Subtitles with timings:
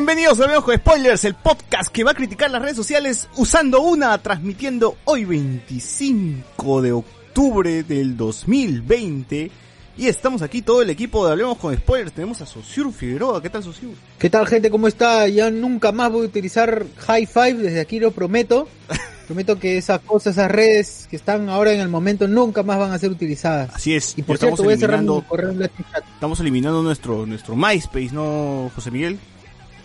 [0.00, 4.16] Bienvenidos a con Spoilers, el podcast que va a criticar las redes sociales usando una,
[4.16, 9.50] transmitiendo hoy 25 de octubre del 2020.
[9.98, 12.14] Y estamos aquí todo el equipo de Hablemos con Spoilers.
[12.14, 13.42] Tenemos a Sosur Figueroa.
[13.42, 13.90] ¿Qué tal, Sosur?
[14.18, 14.70] ¿Qué tal gente?
[14.70, 15.28] ¿Cómo está?
[15.28, 18.68] Ya nunca más voy a utilizar High Five, desde aquí lo prometo.
[19.26, 22.92] prometo que esas cosas, esas redes que están ahora en el momento nunca más van
[22.92, 23.74] a ser utilizadas.
[23.74, 24.16] Así es.
[24.16, 25.70] Y por cierto, voy a cerrar mi correo en
[26.14, 29.18] estamos eliminando nuestro, nuestro MySpace, ¿no, José Miguel?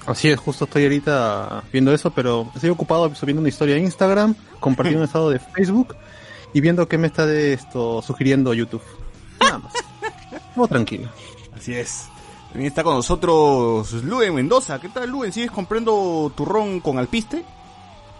[0.06, 4.36] Así es, justo estoy ahorita viendo eso, pero estoy ocupado subiendo una historia en Instagram,
[4.60, 5.96] compartiendo un estado de Facebook
[6.54, 8.84] y viendo qué me está de esto sugiriendo YouTube.
[9.40, 9.74] Nada más.
[10.56, 11.10] Todo tranquilo.
[11.56, 12.08] Así es.
[12.52, 14.80] También está con nosotros Luen Mendoza.
[14.80, 15.34] ¿Qué tal, Luen?
[15.34, 17.44] ¿Sigues comprando turrón con alpiste?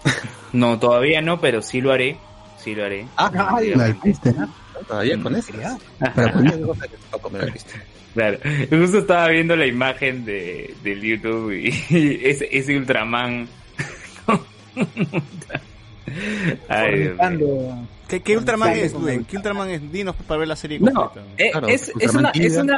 [0.54, 2.18] No, todavía no, pero sí lo haré.
[2.58, 3.06] Sí lo haré.
[3.18, 3.84] Ah, Definitivamente.
[3.84, 4.50] alpiste, ¿no?
[4.88, 5.52] Todavía con eso.
[5.52, 7.74] Poner cosas que va a comer alpiste.
[8.16, 8.40] Claro.
[8.70, 11.68] Justo estaba viendo la imagen de, del YouTube y,
[12.24, 13.48] ese, ese Ultraman.
[16.70, 17.12] Ay.
[18.08, 19.92] ¿Qué, qué Ultraman es, el- ¿Qué Ultraman es?
[19.92, 21.28] Dinos para ver la serie No, completa.
[21.38, 22.78] eh, Claro, es, una, es, una,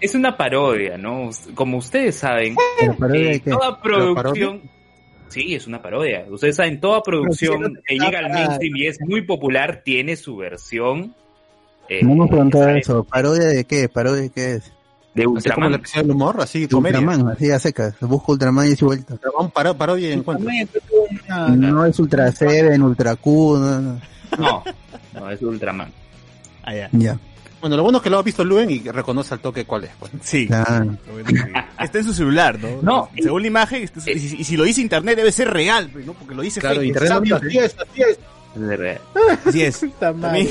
[0.00, 1.30] es una parodia, ¿no?
[1.54, 4.62] Como ustedes saben, ¿Pero parodia eh, toda ¿Pero producción...
[5.28, 6.24] Sí, es una parodia.
[6.30, 11.14] Ustedes saben, toda producción que llega al mainstream y es muy popular tiene su versión.
[11.90, 13.04] eh, No hemos preguntado eso.
[13.04, 13.90] ¿Parodia de qué?
[13.90, 14.72] ¿Parodia de qué es?
[15.18, 15.70] De Así como Ultraman.
[15.72, 16.98] la especial del humor, así De comedia.
[17.00, 17.94] Ultraman, así a secas.
[18.00, 19.14] Busco Ultraman y es vuelta.
[19.14, 20.48] Ultraman paro- parodia y encuentro.
[21.56, 24.00] No es Ultra Seven, Ultra Q, no, no.
[24.38, 24.64] No,
[25.14, 25.90] no, es Ultraman.
[26.62, 26.88] Ah, ya.
[26.92, 27.18] Ya,
[27.60, 29.90] Bueno, lo bueno es que lo ha visto Luen y reconoce al toque cuál es.
[29.98, 30.12] pues.
[30.22, 30.46] Sí.
[30.46, 30.96] claro.
[31.80, 32.82] Está en su celular, ¿no?
[32.82, 35.88] No, Según la imagen, está- y, si- y si lo dice internet debe ser real,
[35.92, 36.12] pues, ¿no?
[36.12, 36.88] Porque lo dice Claro, fake.
[36.88, 38.18] internet Así es, así es.
[38.58, 39.00] Es.
[39.46, 39.78] Así es.
[39.78, 40.20] Puta madre.
[40.44, 40.48] También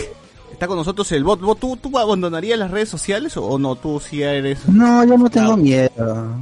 [0.57, 1.39] está con nosotros el bot.
[1.39, 3.75] ¿Vos, tú, ¿Tú abandonarías las redes sociales o, no?
[3.75, 4.67] Tú sí eres...
[4.67, 5.57] No, yo no tengo Claro.
[5.57, 6.35] miedo.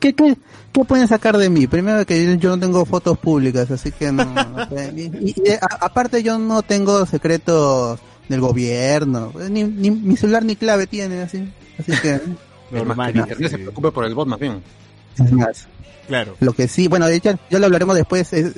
[0.00, 0.36] ¿Qué, qué,
[0.72, 1.66] ¿Qué pueden sacar de mí?
[1.66, 4.22] Primero que yo, no tengo fotos públicas, así que no.
[4.96, 9.32] y, y, a- aparte yo no tengo secretos del gobierno.
[9.50, 11.52] Ni, ni mi celular ni clave tiene, así.
[11.78, 12.14] Así que,
[12.70, 14.62] Es más, Normal, que internet se preocupe por el bot más bien.
[15.22, 15.66] es más.
[16.06, 16.34] Claro.
[16.40, 18.32] Lo que sí, bueno, de hecho, ya lo hablaremos después.
[18.32, 18.54] es-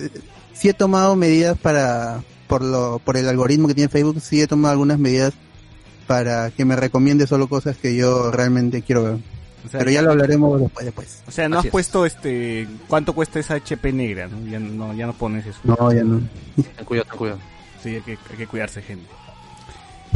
[0.52, 4.48] sí he tomado medidas para, por lo, por el algoritmo que tiene Facebook, sí he
[4.48, 5.32] tomado algunas medidas
[6.08, 9.14] para que me recomiende solo cosas que yo realmente quiero ver.
[9.64, 11.22] O sea, Pero ya lo hablaremos después, después.
[11.28, 11.70] O sea, no Así has es.
[11.72, 12.66] puesto este...
[12.88, 14.26] ¿Cuánto cuesta esa HP negra?
[14.26, 14.50] ¿no?
[14.50, 15.60] Ya, no, ya no pones eso.
[15.62, 16.20] No, ya no.
[16.56, 17.38] Ten cuidado, ten cuidado.
[17.80, 19.06] Sí, hay que, hay que cuidarse, gente.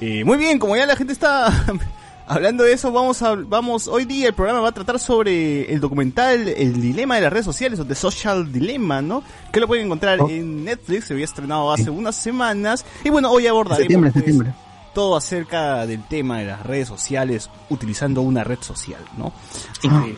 [0.00, 1.53] Eh, muy bien, como ya la gente está
[2.27, 5.81] hablando de eso, vamos a, vamos, hoy día el programa va a tratar sobre el
[5.81, 9.23] documental El Dilema de las redes sociales, o The Social Dilemma, ¿no?
[9.53, 10.29] Que lo pueden encontrar Oh.
[10.29, 12.85] en Netflix, se había estrenado hace unas semanas.
[13.05, 14.55] Y bueno, hoy abordaremos Septiembre, pues, septiembre.
[14.95, 19.33] todo acerca del tema de las redes sociales utilizando una red social, ¿no?
[19.79, 20.05] Así Ah.
[20.06, 20.17] que,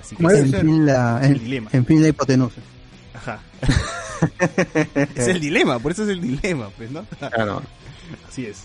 [0.00, 1.70] así que En fin, la, El en, dilema.
[1.72, 2.60] en fin, la hipotenusa.
[3.14, 3.40] Ajá.
[5.14, 7.04] es el dilema, por eso es el dilema, pues, ¿no?
[7.18, 7.62] Claro.
[8.28, 8.64] Así es.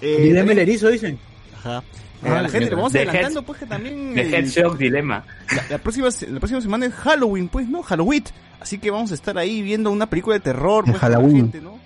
[0.00, 1.18] Eh, Dilema el erizo, dicen.
[1.58, 1.82] Ajá.
[2.22, 4.34] Ah, Eh, a la gente le vamos The adelantando, Head- pues que también The el-
[4.34, 5.24] Headshock Dilema.
[5.54, 7.82] la, la próxima la próxima semana es Halloween, pues, ¿no?
[7.82, 8.24] Halloween.
[8.60, 11.36] Así que vamos a estar ahí viendo una película de terror, pues, Halloween.
[11.52, 11.78] gente, ¿no?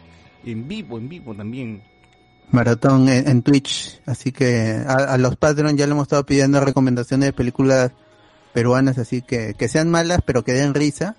[0.45, 1.83] En vivo, en vivo también.
[2.51, 4.01] Maratón en, en Twitch.
[4.07, 7.93] Así que a, a los Patreon ya le hemos estado pidiendo recomendaciones de películas
[8.53, 11.17] peruanas, así que que sean malas, pero que den risa.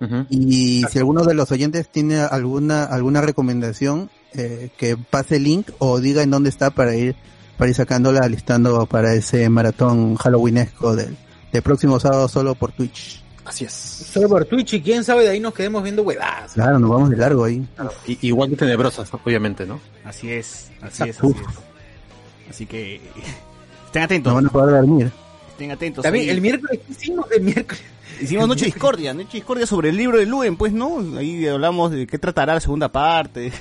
[0.00, 0.26] Ujú.
[0.30, 5.68] Y si alguno de los oyentes tiene alguna alguna recomendación, eh, que pase el link
[5.78, 7.14] o diga en dónde está para ir
[7.62, 11.16] para ir sacándola, listando para ese maratón halloweenesco del,
[11.52, 13.22] del próximo sábado solo por Twitch.
[13.44, 13.72] Así es.
[13.72, 16.54] Solo por Twitch y quién sabe de ahí nos quedemos viendo huevadas.
[16.54, 17.64] Claro, nos vamos de largo ahí.
[18.08, 19.78] Y- igual de tenebrosas, obviamente, ¿no?
[20.04, 21.36] Así es, así es, Uf.
[21.36, 22.50] así es.
[22.50, 22.96] Así que
[23.86, 25.12] estén No atentos, van a poder dormir.
[25.50, 26.02] estén atentos.
[26.02, 26.30] También ahí.
[26.30, 27.80] el miércoles, ¿qué hicimos el miércoles?
[28.20, 30.98] Hicimos Noche Discordia, Noche Discordia sobre el libro de Luen, pues, ¿no?
[31.16, 33.52] Ahí hablamos de qué tratará la segunda parte.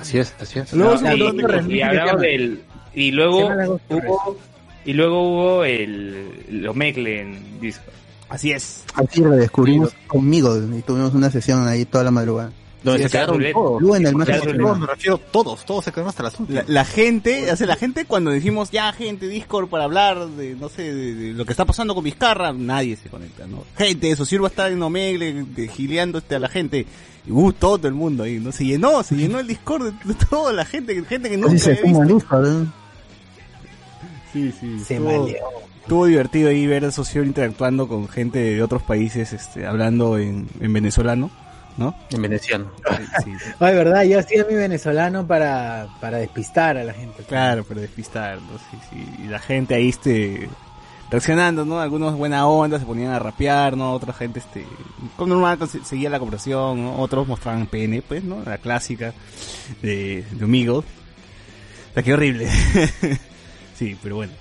[0.00, 0.72] Así es, así es.
[0.72, 1.14] Luego No,
[1.68, 2.64] y, y hablamos del...
[2.94, 3.48] Y luego
[3.88, 4.36] hubo
[4.84, 7.94] Y luego hubo el, Omegle en Discord.
[8.28, 8.84] Así es.
[8.94, 12.52] Así lo descubrimos conmigo y tuvimos una sesión ahí toda la madrugada.
[12.82, 13.80] Donde Sí, se quedaron todos.
[13.80, 14.74] Lu en el más Claro, Todos, extremo.
[14.76, 16.68] me refiero todos, todos se quedaron hasta las La, últimas.
[16.68, 20.68] la gente, o sea, la gente cuando dijimos ya gente Discord para hablar de, no
[20.68, 23.64] sé, de, de lo que está pasando con Vizcarra, nadie se conecta, ¿no?
[23.78, 26.84] Gente, eso sirva estar en Omegle, de- gileando este a la gente.
[27.26, 28.52] Y uh, todo el mundo ahí, ¿no?
[28.52, 31.60] Se llenó, se llenó el Discord de, de toda la gente, gente que nunca Así
[31.60, 32.14] se había visto.
[32.16, 32.66] Discord, ¿eh?
[34.34, 34.78] Sí, sí.
[34.80, 35.44] Se estuvo- maleó.
[35.80, 40.48] Estuvo divertido ahí ver a Socio interactuando con gente de otros países, este, hablando en,
[40.60, 41.30] en venezolano,
[41.76, 41.94] ¿no?
[42.10, 42.70] En veneciano.
[42.96, 43.30] Sí, sí.
[43.60, 47.22] Ay, verdad, yo hacía mi venezolano para, para despistar a la gente.
[47.24, 48.58] Claro, pero despistar, ¿no?
[48.70, 49.22] Sí, sí.
[49.24, 50.48] Y la gente ahí, este,
[51.10, 51.78] reaccionando, ¿no?
[51.80, 53.92] Algunos buena onda, se ponían a rapear, ¿no?
[53.92, 54.64] Otra gente, este,
[55.16, 56.98] como normal, seguía la conversación, ¿no?
[56.98, 58.42] Otros mostraban pene, pues, ¿no?
[58.42, 59.12] La clásica
[59.82, 60.78] de, de Omegle.
[60.78, 60.84] O
[61.92, 62.48] sea, qué horrible.
[63.86, 64.32] sí, pero bueno.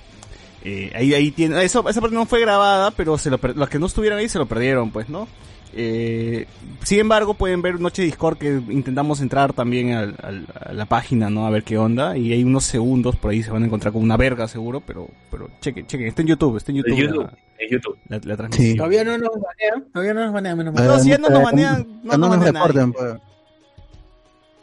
[0.65, 3.67] Eh, ahí, ahí tiene, eso, esa parte no fue grabada, pero se lo per- los
[3.69, 5.27] que no estuvieron ahí se lo perdieron, pues, ¿no?
[5.75, 6.45] Eh,
[6.83, 11.29] sin embargo, pueden ver Noche Discord que intentamos entrar también al- al- a la página,
[11.31, 11.47] ¿no?
[11.47, 12.15] A ver qué onda.
[12.15, 15.09] Y hay unos segundos por ahí se van a encontrar con una verga seguro, pero,
[15.31, 16.07] pero chequen, chequen.
[16.07, 16.91] Está en YouTube, está en YouTube.
[16.93, 17.23] En YouTube.
[17.23, 17.97] La, En YouTube.
[18.07, 18.77] la- la transmisión.
[18.77, 20.87] Todavía no nos banean, todavía no nos banean, menos mal.
[20.87, 23.15] No, si ya no nos banean, no no nos nos reporten, pues.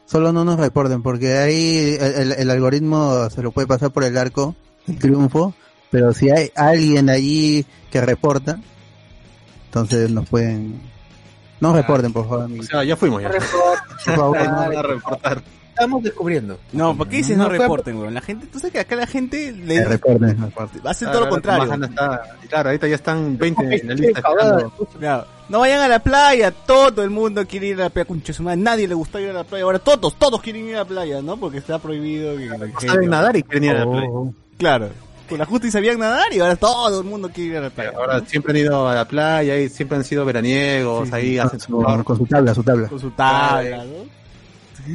[0.07, 4.05] Solo no nos reporten, porque ahí el, el- el algoritmo se lo puede pasar por
[4.05, 4.55] el arco,
[4.99, 5.55] triunfo,
[5.91, 8.59] pero si hay alguien allí que reporta,
[9.67, 10.81] entonces nos pueden...
[11.61, 12.49] No reporten, por favor.
[12.59, 13.29] O sea, ya fuimos ya.
[13.31, 13.43] Por
[14.17, 14.57] favor, No no.
[14.57, 15.43] van a reportar.
[15.69, 16.59] Estamos descubriendo.
[16.73, 18.13] No, ¿por qué dices no, reporten, weón?
[18.15, 20.81] La gente, tú sabes que acá la gente Que le reporten, reporten.
[20.87, 21.75] hace Claro, todo lo contrario.
[21.85, 24.21] Está- Claro, ahorita ya están 20 en la lista.
[24.21, 24.71] esperando.
[24.99, 25.27] Claro.
[25.51, 28.43] No vayan a la playa, todo el mundo quiere ir a la playa, concha su
[28.43, 30.85] madre, nadie le gusta ir a la playa, ahora todos, todos quieren ir a la
[30.87, 31.37] playa, ¿no?
[31.37, 34.09] Porque está prohibido que No saben nadar y quieren ir a la playa.
[34.61, 34.91] Claro.
[35.29, 37.71] Con la justa y sabían nadar y ahora todo el mundo quiere ir a la
[37.71, 37.93] playa.
[37.97, 41.17] Ahora siempre han ido a la playa y siempre han sido veraniegos, Sí, sí.
[41.17, 42.89] ahí hacen su con, con su tabla, su tabla.
[42.89, 44.21] Con su tabla, ¿no?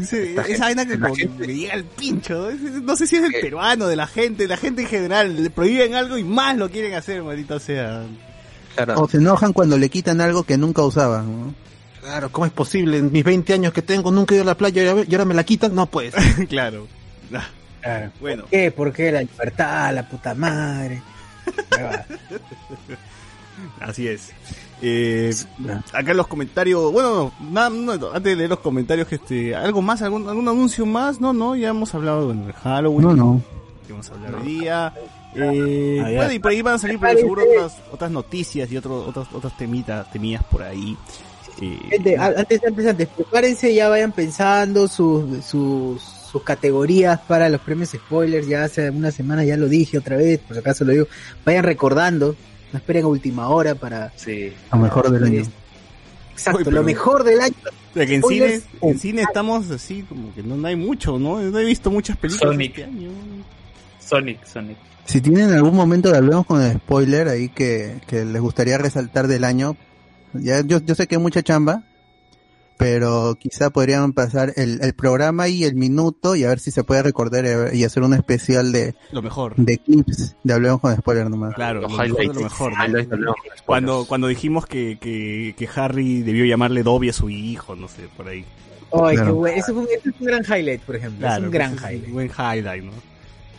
[0.01, 2.49] Ese- esa vaina que como gente- me llega al pincho,
[2.83, 2.95] ¿no?
[2.95, 5.93] Sé si es el Que- peruano, de la gente, la gente en general, le prohíben
[5.95, 8.03] algo y más lo quieren hacer, maldita sea.
[8.75, 9.01] Claro.
[9.01, 11.25] O se enojan cuando le quitan algo que nunca usaban.
[11.47, 11.53] ¿no?
[12.01, 12.97] Claro, ¿cómo es posible?
[12.97, 15.13] En mis 20 años que tengo nunca he ido a la playa y ahora- y
[15.15, 15.73] ahora me la quitan.
[15.73, 16.13] No, pues.
[16.49, 16.87] claro.
[17.85, 18.11] Claro.
[18.19, 18.71] Bueno, ¿Por qué?
[18.71, 21.01] ¿Por qué la libertad, la puta madre?
[23.79, 24.31] Así es.
[24.81, 25.33] Eh,
[25.93, 30.01] acá en los comentarios, bueno, no, no, antes de leer los comentarios, este, algo más,
[30.01, 33.41] algún, algún anuncio más, no, no, ya hemos hablado bueno, de Halloween, No, no.
[33.87, 34.93] que vamos a hablar hoy día.
[35.35, 38.77] Eh, Ah, bueno, y por ahí van a salir por seguro otras, otras noticias y
[38.77, 40.97] otros, otras, otras temitas, temillas por ahí.
[41.61, 46.01] Eh, Gente, antes, antes, antes, prepárense, ya vayan pensando sus, sus,
[46.35, 48.45] sus categorías para los premios spoilers.
[48.45, 51.07] Ya hace una semana ya lo dije otra vez, por si acaso lo digo.
[51.45, 52.35] Vayan recordando,
[52.73, 54.11] no esperen a última hora para.
[54.17, 54.51] Sí.
[54.69, 55.43] Lo mejor del año.
[56.33, 57.55] Exacto, Uy, lo mejor del año.
[57.63, 61.17] o sea, que en cine, en cine estamos así, como que no, no hay mucho,
[61.17, 61.39] ¿no?
[61.39, 62.71] No he visto muchas películas Sonic.
[62.71, 63.09] este año.
[64.05, 64.77] Sonic, Sonic.
[65.05, 69.27] Si tienen algún momento que hablemos con el spoiler ahí que, que les gustaría resaltar
[69.29, 69.77] del año,
[70.33, 71.83] ya yo, yo sé que hay mucha chamba,
[72.77, 76.83] pero quizá podrían pasar el, el programa y el minuto y a ver si se
[76.83, 79.55] puede recordar y hacer un especial de, Lo mejor.
[79.55, 81.53] de clips de Hablemos con spoiler nomás.
[81.55, 82.73] Claro, lo mejor lo mejor.
[83.19, 83.33] ¿no?
[83.65, 88.03] Cuando, cuando dijimos que, que, que Harry debió llamarle Dobby a su hijo, no sé,
[88.17, 88.43] por ahí.
[88.91, 89.25] Ay, Claro.
[89.25, 89.57] qué bueno.
[89.57, 91.27] Eso, fue un, eso es un gran highlight, por ejemplo.
[91.27, 92.07] es un gran ese es highlight.
[92.07, 92.91] Un buen highlight, ¿no?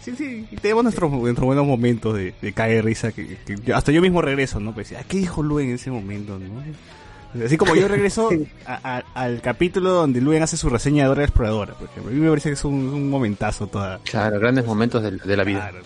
[0.00, 3.76] Sí, sí, y tenemos nuestros, nuestros buenos momentos de, de caer risa que, que yo-
[3.76, 4.72] hasta yo mismo regreso, ¿no?
[4.72, 6.62] Pues, ah, ¿qué dijo Luen en ese momento, no?
[7.44, 8.30] Así como yo regreso
[8.66, 12.10] a- a- al capítulo donde Luen hace su reseña de Dora la Exploradora, por ejemplo.
[12.10, 13.98] A mí me parece que es un, un momentazo toda.
[14.04, 15.68] Claro, grandes momentos de, de la vida.
[15.70, 15.84] Claro.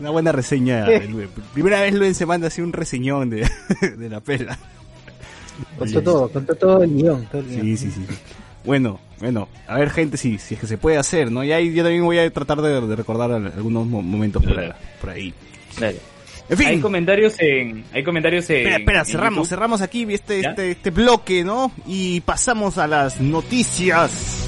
[0.00, 1.28] Una buena reseña de Luen.
[1.54, 3.48] Primera vez Luen se manda así un reseñón de,
[3.98, 4.56] de la pela.
[5.78, 7.26] Contó todo, contó todo el guion.
[7.26, 7.60] Todo el guion.
[7.62, 8.06] Sí, sí, sí.
[8.64, 11.42] Bueno, bueno, a ver gente, si, si es que se puede hacer, ¿no?
[11.42, 14.58] Y ahí yo también voy a tratar de, de recordar al- algunos mo- momentos por
[14.58, 14.70] ahí.
[15.00, 15.34] Por ahí.
[15.80, 15.98] Dale.
[16.48, 17.84] En fin, Hay comentarios en.
[17.92, 18.56] Hay comentarios en.
[18.58, 19.48] espera, espera, en cerramos, YouTube.
[19.48, 20.50] cerramos aquí este, ¿Ya?
[20.50, 21.72] este, este bloque, ¿no?
[21.86, 24.47] Y pasamos a las noticias.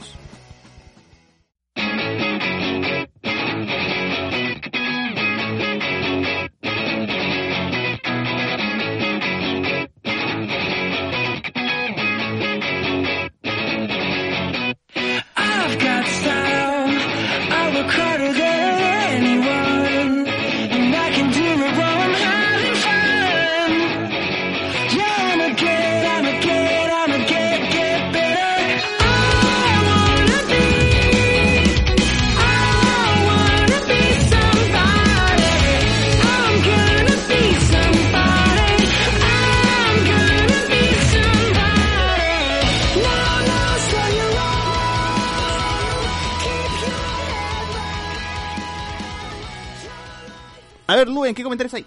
[51.33, 51.85] ¿Qué comentarios hay?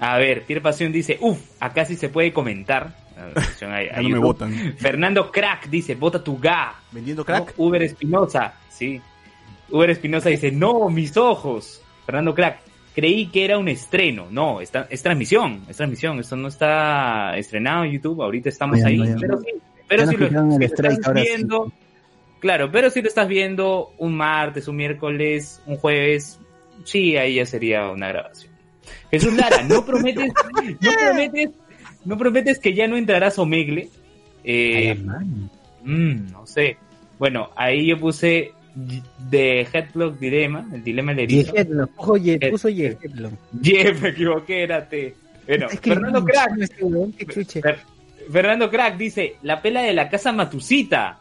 [0.00, 2.96] A ver, Pierre Pasión dice, uff, acá sí se puede comentar.
[3.62, 4.52] Ahí, Ya a no me votan.
[4.78, 6.74] Fernando Crack dice, vota tu ga.
[6.92, 7.54] ¿Vendiendo crack?
[7.58, 9.00] No, Uber Espinosa, sí.
[9.70, 11.82] Uber Espinosa dice, no, mis ojos.
[12.06, 12.60] Fernando Crack,
[12.94, 14.26] creí que era un estreno.
[14.30, 16.18] No, está, es transmisión, es transmisión.
[16.20, 18.98] Esto no está estrenado en YouTube, ahorita estamos ahí.
[19.20, 19.46] Pero sí,
[19.88, 21.22] pero si lo, si strike, estás sí.
[21.22, 21.72] viendo,
[22.40, 26.38] claro, pero si lo estás viendo un martes, un miércoles, un jueves,
[26.88, 28.52] sí, ahí ya sería una grabación.
[29.10, 30.32] Jesús Lara, no prometes,
[30.80, 31.50] no prometes,
[32.04, 33.88] no prometes que ya no entrarás Omegle.
[34.44, 34.96] Eh,
[35.84, 36.76] Mm, no sé.
[37.18, 38.52] Bueno, ahí yo puse
[39.30, 41.28] de Headlock Dilema, el dilema del.
[41.28, 45.14] Yehetlon, ojo, Ye- Eh, me equivoqué, érate.
[45.46, 47.06] Bueno, Es que Fernando no, Crack, no.
[47.08, 47.78] Fer-
[48.30, 51.18] Fernando Crack dice, la pela de la casa Matusita.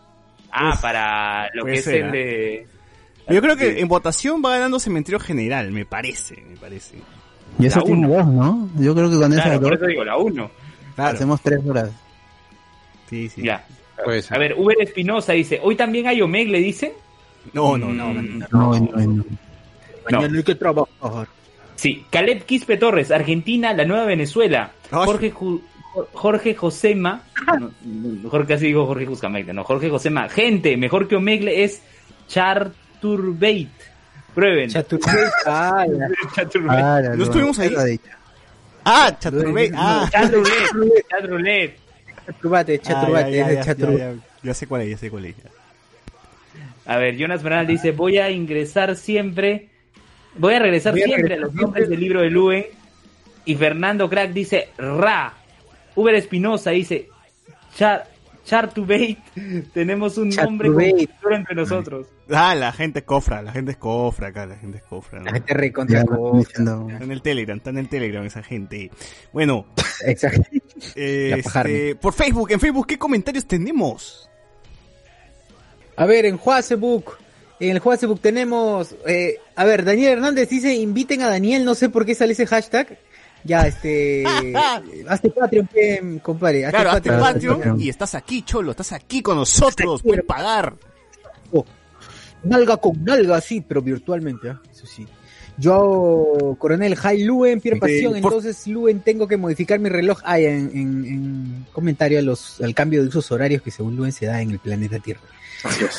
[0.51, 2.11] Ah, para lo que es el ¿ah?
[2.11, 2.67] de...
[3.29, 3.79] Yo creo que Sí.
[3.81, 6.97] en votación va ganando Cementerio General, me parece, me parece.
[7.59, 8.15] Y eso tiene uno.
[8.17, 8.69] dos, ¿no?
[8.77, 10.51] Yo creo que con Claro, esas por dos eso digo, la 1.
[10.95, 11.15] Claro.
[11.15, 11.89] hacemos tres horas.
[13.09, 13.41] Sí, sí.
[13.43, 13.65] Ya.
[14.03, 14.35] Puede ser.
[14.35, 16.93] A ver, Uber Espinosa dice, hoy también hay Omegle, dice.
[17.53, 18.13] No, no, no.
[18.13, 19.05] No, no, no.
[19.07, 19.25] no.
[20.11, 21.27] Mañana hay que trabajar.
[21.75, 24.71] Sí, Caleb Quispe Torres, Argentina, la nueva Venezuela.
[24.91, 25.61] Jorge Ju-
[26.13, 27.23] Jorge Josema,
[27.59, 30.29] no, no, Jorge casi digo Jorge Juscamegle, no, Jorge Josema.
[30.29, 31.81] Gente, mejor que Omegle es
[33.01, 33.67] Charturbate.
[34.33, 34.69] Prueben.
[34.69, 35.85] Chaturbate, ah.
[36.35, 36.81] Chaturbate.
[36.81, 37.69] Ah, ¿No estuvimos ahí?
[37.69, 38.03] dicho.
[38.85, 39.71] Ah, Chaturbate.
[39.75, 40.09] Ah.
[40.11, 41.75] Chaturbate,
[42.79, 44.17] chaturbate, Ah, ya, chaturbate.
[44.43, 45.35] ya, sé cuál es, ya sé cuál es.
[46.85, 49.69] A ver, Jonas Bernal dice, voy a ingresar siempre,
[50.37, 52.65] voy a regresar Voy a siempre a los nombres del libro de Luen.
[53.45, 55.33] Y Fernando Crack dice, Ra.
[55.95, 57.09] Uber Espinosa dice,
[57.75, 58.07] Char,
[58.47, 59.17] Chartubate.
[59.73, 60.69] Tenemos un nombre
[61.31, 62.07] entre nosotros.
[62.29, 65.19] Ah, la gente es cofra, la gente es cofra acá, la gente es cofra.
[65.19, 65.25] ¿no?
[65.25, 66.87] La gente recontra diciendo.
[66.89, 68.89] Está en el Telegram, está en el Telegram esa gente.
[69.33, 69.65] Bueno,
[70.05, 70.43] Exacto.
[70.95, 74.29] eh, este, por Facebook, en Facebook, ¿qué comentarios tenemos?
[75.97, 77.17] A ver, en Facebook,
[77.59, 81.89] en el Facebook tenemos, eh, a ver, Daniel Hernández dice, inviten a Daniel, no sé
[81.89, 82.97] por qué sale ese hashtag.
[83.47, 84.23] Ya, este,
[85.07, 86.65] hazte Patreon, compadre.
[86.65, 87.33] hazte Claro, hazte Patreon.
[87.33, 87.81] Patreon Patreon.
[87.81, 90.75] y estás aquí, Cholo, estás aquí con nosotros, puedes pagar.
[91.51, 91.63] Oh,
[92.43, 94.61] nalga con nalga, sí, pero virtualmente, ¿ah?
[94.71, 95.07] eso sí.
[95.59, 100.19] Yo, coronel Jai Luen, Pierre Pasión, por- entonces Luen tengo que modificar mi reloj.
[100.23, 104.11] Ah, en, en, en comentario a los, al cambio de usos horarios que según Luen
[104.11, 105.21] se da en el planeta Tierra.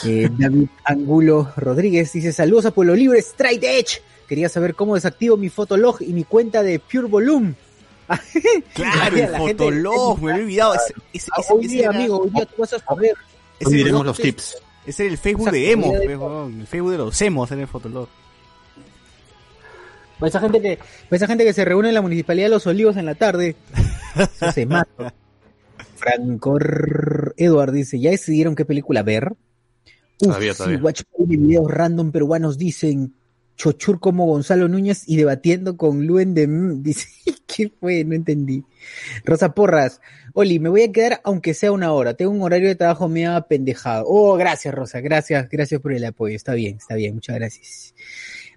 [0.05, 4.01] Eh, David Angulo Rodríguez dice saludos a Pueblo Libre, Straight Edge.
[4.29, 7.55] Quería saber cómo desactivo mi Fotolog y mi cuenta de Pure Volume.
[8.75, 10.73] Claro, La el gente- fotolog, me había olvidado.
[10.75, 10.79] Ah,
[11.13, 13.15] ese- hoy día, era- amigo, hoy día tú vas a saber.
[13.65, 14.57] Hoy diremos los tips.
[14.87, 17.61] ese era el Facebook Exacto, de Emo, de- pues, el Facebook de los Emos era
[17.63, 18.09] el fotolog.
[20.19, 20.77] Para esa gente que,
[21.09, 23.57] para esa gente que se reúne en la municipalidad de Los Olivos en la tarde,
[24.55, 25.13] se mato.
[25.97, 26.59] Franco
[27.37, 29.33] Edward dice, ¿ya decidieron qué película ver?
[30.21, 30.79] Uf, Todavía, sí, todavía.
[30.81, 33.15] Watch videos random peruanos dicen
[33.59, 36.47] chochur como Gonzalo Núñez y debatiendo con Luen de
[36.81, 37.09] dice,
[37.47, 38.05] ¿qué fue?
[38.05, 38.65] No entendí.
[39.25, 40.01] Rosa Porras,
[40.33, 43.45] Oli, me voy a quedar aunque sea una hora, tengo un horario de trabajo medio
[43.49, 44.05] pendejado.
[44.07, 47.95] Oh, gracias Rosa, gracias, gracias por el apoyo, está bien, está bien, muchas gracias.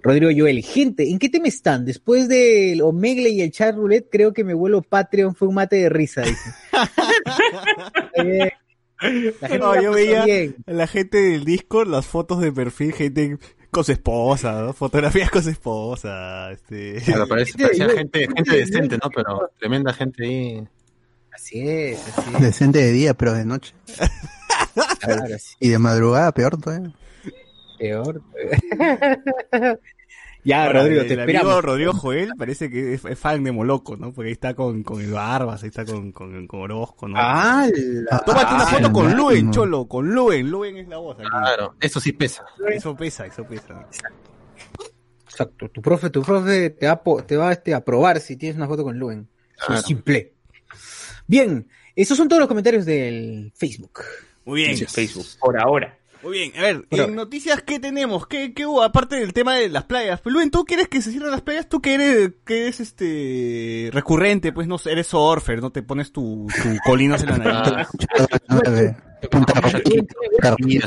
[0.03, 1.83] Rodrigo Joel, gente, ¿en qué tema están?
[1.85, 5.75] Después del Omegle y el chat roulette, creo que me vuelo Patreon, fue un mate
[5.77, 6.49] de risa, dice.
[8.13, 8.51] Está bien.
[9.41, 10.55] La gente No, la yo pasó veía bien.
[10.67, 13.37] la gente del Discord, las fotos de perfil, gente
[13.71, 14.73] con su esposa, ¿no?
[14.73, 17.01] fotografías con su esposa, este...
[17.05, 19.09] Claro, parece, parecía gente, gente decente, ¿no?
[19.09, 20.67] Pero tremenda gente ahí.
[21.33, 22.41] Así es, así es.
[22.41, 23.73] Decente de día, pero de noche.
[24.99, 25.23] Claro,
[25.59, 26.93] Y de madrugada, peor todavía.
[27.79, 28.21] peor.
[30.43, 31.63] Ya, Ahora, Rodrigo, el te amigo esperamos.
[31.63, 34.11] Rodrigo Joel parece que es, es fan de Moloco, ¿no?
[34.11, 37.15] Porque ahí está con, con el Barbas, ahí está con, con, con Orozco, ¿no?
[37.19, 37.69] ¡Hala!
[38.25, 39.17] Tómate una Ah, foto con no.
[39.17, 40.49] Luen, Cholo, con Luen.
[40.49, 41.29] Luen es la voz aquí.
[41.29, 42.43] Claro, eso sí pesa.
[42.71, 43.87] Eso pesa, eso pesa.
[45.25, 45.69] Exacto.
[45.69, 48.83] Tu profe, tu profe te va, te va este, a probar si tienes una foto
[48.83, 49.27] con Luen.
[49.61, 50.33] Eso es simple.
[51.27, 53.99] Bien, esos son todos los comentarios del Facebook.
[54.45, 54.71] Muy bien.
[54.71, 55.97] En Facebook, por ahora.
[56.23, 58.27] Muy bien, a ver, Pero- en noticias, ¿qué tenemos?
[58.27, 58.83] ¿Qué, qué hubo?
[58.83, 60.21] Aparte del tema de las playas.
[60.25, 61.67] Luen, ¿tú quieres que se cierren las playas?
[61.67, 66.11] Tú que eres, que eres este, recurrente, pues no sé, eres surfer, no te pones
[66.11, 67.87] tu, tu colinas en la nariz.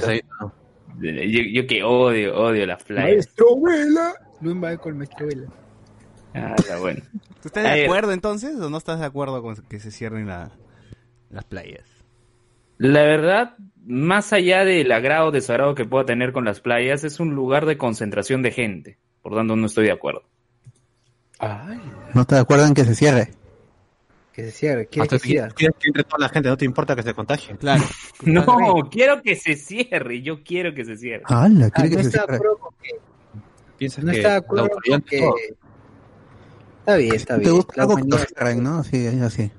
[0.06, 0.52] Ahí, ¿no?
[1.00, 3.10] Yo, yo que odio, odio las playas.
[3.10, 4.14] Maestro Vela.
[4.40, 5.48] Luen va con Maestro Vela.
[6.34, 7.02] Ah, está bueno.
[7.42, 10.52] ¿Tú estás de acuerdo entonces o no estás de acuerdo con que se cierren la-
[11.30, 11.84] las playas?
[12.78, 17.20] La verdad, más allá del agrado o desagrado que pueda tener con las playas, es
[17.20, 18.98] un lugar de concentración de gente.
[19.22, 20.22] Por tanto, no estoy de acuerdo.
[21.38, 21.80] Ay,
[22.14, 23.30] ¿No estás de acuerdo en que se cierre?
[24.32, 24.86] que se cierre.
[24.88, 27.14] ¿Quieres Hasta que que quieres que entre toda la gente, no te importa que se
[27.14, 27.56] contagien.
[27.56, 27.84] Claro.
[28.22, 30.22] No, quiero que se cierre.
[30.22, 31.22] Yo quiero que se cierre.
[31.26, 31.66] ¡Hala!
[31.66, 32.36] Ah, ¿Quiere no que se está de cierre?
[32.36, 32.90] acuerdo con que...
[33.78, 34.68] Piensas No que está acuerdo
[35.08, 35.30] que...
[36.80, 37.52] Está bien, está ¿Te bien.
[37.54, 38.82] gusta La algo que cierren, no?
[38.84, 39.50] Sí, es así.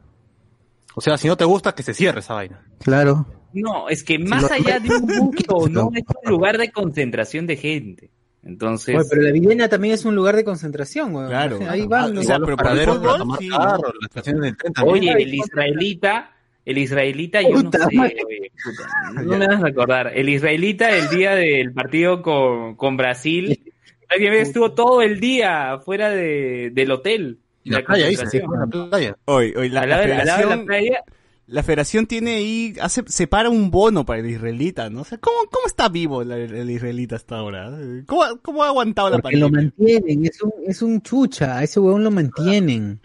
[0.95, 2.63] O sea, si no te gusta, que se cierre esa vaina.
[2.83, 3.25] Claro.
[3.53, 6.71] No, es que más lo- allá de un gusto, no lo- es un lugar de
[6.71, 8.09] concentración de gente.
[8.43, 11.29] Entonces, Oye, pero la Villena también es un lugar de concentración, weón.
[11.29, 11.59] Claro.
[11.67, 12.25] Ahí Ah, van o los...
[12.25, 13.49] sea, paraderos para tomar sí.
[13.49, 14.97] carro, las estaciones del tren también.
[15.15, 16.31] oye, el israelita,
[16.63, 20.11] el israelita, yo no sé, oye, puta, no me vas a acordar.
[20.15, 23.63] El israelita, el día del partido con, con Brasil,
[24.09, 27.39] estuvo todo el día fuera de, del hotel.
[27.65, 29.17] Y la playa, dice, sí, la playa.
[29.25, 31.03] Hoy, hoy la, la de- la federación, playa,
[31.47, 35.01] la federación tiene ahí, hace, separa un bono para el israelita, ¿no?
[35.01, 37.71] O sea, ¿cómo, cómo está vivo el, el israelita hasta ahora?
[38.05, 39.73] ¿Cómo, cómo ha aguantado la Porque lo pandemia?
[39.77, 43.01] mantienen, es un, es un chucha, a ese huevón lo mantienen.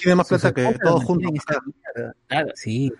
[0.00, 1.30] Tiene más plata que todos juntos.
[2.28, 2.48] claro.
[2.54, 2.92] Sí.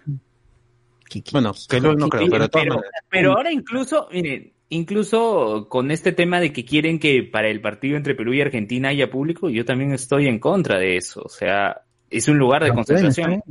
[1.09, 5.91] ¿Qué- qué- Bueno, que no, no creo, pero pero, pero ahora incluso, miren, incluso con
[5.91, 9.49] este tema de que quieren que para el partido entre Perú y Argentina haya público,
[9.51, 11.23] yo también estoy en contra de eso.
[11.25, 13.43] O sea, es un lugar de concentración.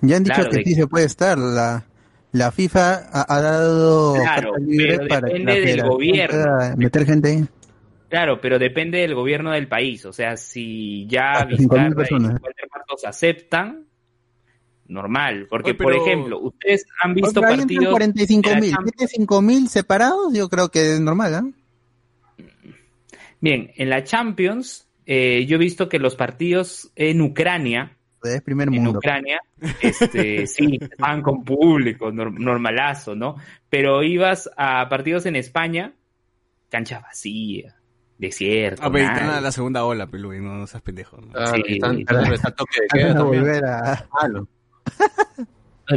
[0.00, 1.36] Ya han dicho Claro, que de- sí se puede estar.
[1.38, 1.84] La,
[2.32, 6.76] la FIFA ha, ha dado Claro, libre pero para depende del gobierno.
[6.76, 7.44] meter gente ahí.
[8.08, 10.06] Claro, pero depende del gobierno del país.
[10.06, 12.40] O sea, si ya Hasta 5.000 Vizcarra y personas.
[12.72, 13.84] Martos aceptan,
[14.88, 15.46] normal.
[15.48, 17.92] Porque, Oye, por pero- ejemplo, ustedes han visto partidos...
[17.92, 18.70] 45 de la mil.
[18.72, 18.96] Champions.
[18.96, 20.32] ¿Tiene 5 mil separados?
[20.34, 21.44] Yo creo que es normal, ¿ah?
[23.40, 28.68] Bien, en la Champions, eh, yo he visto que los partidos en Ucrania, Es primer
[28.68, 28.98] en mundo.
[28.98, 29.40] Ucrania,
[29.80, 33.36] este, sí, estaban con público, nor- normalazo, ¿no?
[33.68, 35.92] Pero ibas a partidos en España,
[36.68, 37.76] cancha vacía,
[38.18, 39.20] desierto, A ver, nadie.
[39.22, 41.18] está la segunda ola, Pelú, y no, no seas pendejo.
[41.20, 41.32] ¿no?
[41.36, 41.62] Ah, Sí.
[41.74, 42.06] están el
[42.56, 44.08] toque de queda volver a...
[44.20, 44.48] Malo.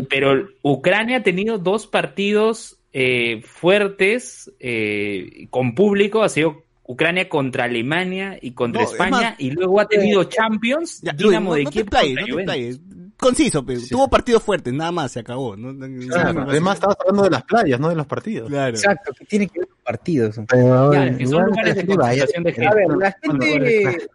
[0.10, 7.66] Pero Ucrania ha tenido dos partidos eh, fuertes eh, con público, ha sido Ucrania contra
[7.66, 11.70] Alemania y contra No, es España, más- y luego ha tenido Champions, Ya, Dinamo Luis,
[11.70, 12.46] de no, Kiev
[12.86, 13.02] no.
[13.18, 15.56] Conciso, pero tuvo partidos fuertes, nada más, se acabó.
[15.56, 15.78] ¿no?
[16.08, 18.50] Claro, además, estabas hablando de las playas, no de los partidos.
[18.50, 18.76] Claro.
[18.76, 20.40] Exacto, que tiene que ver con partidos.
[20.48, 22.76] Pero, que son lugares de concentración de A gente.
[22.76, 24.08] ver, la gente,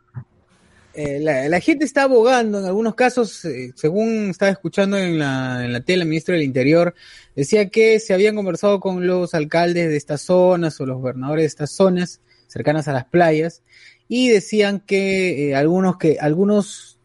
[0.98, 5.74] eh, la, gente está abogando en algunos casos, eh, según estaba escuchando en la, en
[5.74, 6.94] la tele, el ministro del Interior
[7.34, 11.48] decía que se habían conversado con los alcaldes de estas zonas o los gobernadores de
[11.48, 13.62] estas zonas cercanas a las playas
[14.08, 16.98] y decían que eh, algunos que algunos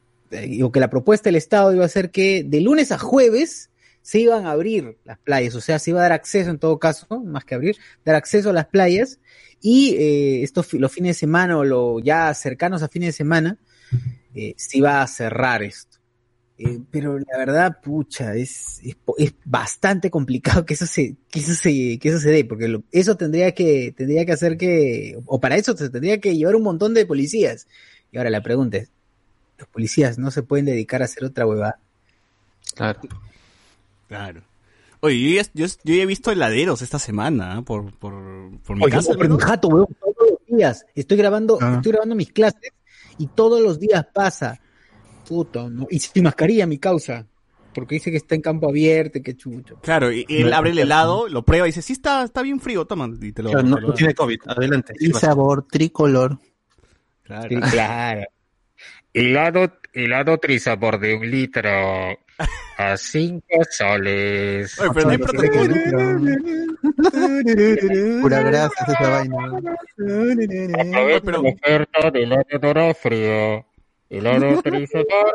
[0.64, 4.20] o que la propuesta del Estado iba a ser que de lunes a jueves se
[4.20, 7.20] iban a abrir las playas, o sea, se iba a dar acceso en todo caso,
[7.26, 7.76] más que abrir,
[8.06, 9.20] dar acceso a las playas
[9.62, 9.98] y
[10.44, 13.58] estos los fines de semana o lo ya cercanos a fines de semana
[14.36, 15.98] eh, se iba a cerrar esto.
[16.58, 21.54] Eh, pero la verdad, pucha, es, es, es bastante complicado que eso se, que eso
[21.56, 25.40] se, que eso se dé, porque lo- eso tendría que, tendría que hacer que, o
[25.40, 27.68] para eso se tendría que llevar un montón de policías.
[28.12, 28.90] Y ahora la pregunta es,
[29.58, 31.80] ¿los policías no se pueden dedicar a hacer otra huevada?
[32.76, 33.00] Claro.
[34.08, 34.42] Claro.
[35.00, 37.62] Oye, yo, ya- yo, yo ya he visto heladeros esta semana, ¿ah?
[37.64, 38.14] por, por,
[38.60, 39.14] por mi Oye, casa.
[39.16, 39.36] ¿no?
[39.36, 40.16] mi jato, weón, todos
[40.48, 40.86] los días.
[40.94, 41.74] Estoy grabando, Ah.
[41.78, 42.72] estoy grabando mis clases
[43.24, 44.60] y todos los días pasa.
[45.28, 45.88] Puto, ¿no?
[45.90, 47.28] Y sin mascarilla, mi causa.
[47.74, 49.78] Porque dice que está en campo abierto, que chucho.
[49.82, 52.60] Claro, y, y él abre el helado, lo prueba y dice, sí, está, está bien
[52.60, 53.10] frío, toma.
[53.22, 53.98] Y te lo, Claro, no, te lo no da.
[53.98, 54.40] tiene COVID.
[54.48, 54.94] Adelante.
[55.00, 56.38] El sabor tricolor.
[57.24, 57.48] Claro.
[57.48, 58.24] Sí, claro.
[59.14, 61.70] Helado, helado trisabor de un litro.
[62.78, 64.78] A cinco soles.
[64.80, 65.18] Oye, pero no hay.
[68.22, 69.38] Pura gracias esa vaina.
[69.48, 73.66] Aprovecha pero- la oferta del helado frío.
[74.10, 75.34] Helado frizador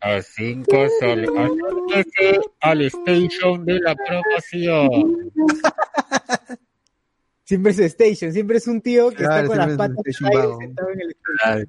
[0.00, 1.28] a cinco soles.
[1.30, 5.30] Acérquese al station de la promoción.
[7.44, 11.10] Siempre es Station, siempre es un tío que Claro, está con las patas en el
[11.10, 11.66] Station.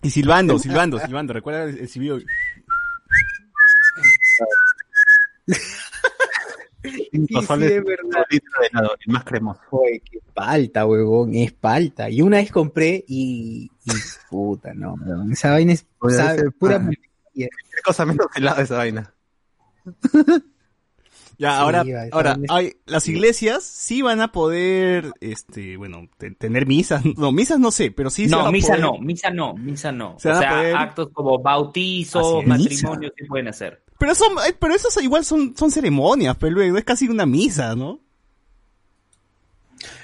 [0.00, 1.34] Y silbando, silbando, silbando.
[1.34, 2.18] Recuerda el, el silbido.
[7.12, 8.04] Cinco Sí, soles, sí, es verdad.
[8.18, 9.60] un litro de helado, el más cremoso.
[9.70, 12.10] Joder, qué palta, huevón, es palta.
[12.10, 13.90] Y una vez compré y, y
[14.28, 16.80] puta, no, huevón, esa vaina es Oye, sabe, ese pura
[17.84, 19.14] cosa menos helado esa vaina.
[21.38, 26.30] Ya, Sí, ahora, va, ahora hay, las iglesias sí van a poder, este, bueno, te-
[26.30, 27.02] tener misas.
[27.16, 30.16] No, misas no sé, pero sí se No, misa poder- no, misa no, misa no.
[30.20, 32.46] Se o sea, poder- actos como bautizos, es.
[32.48, 33.81] matrimonios sí pueden hacer.
[34.02, 37.76] Pero son, eh, pero esos igual son, son ceremonias, pero luego es casi una misa,
[37.76, 38.00] ¿no?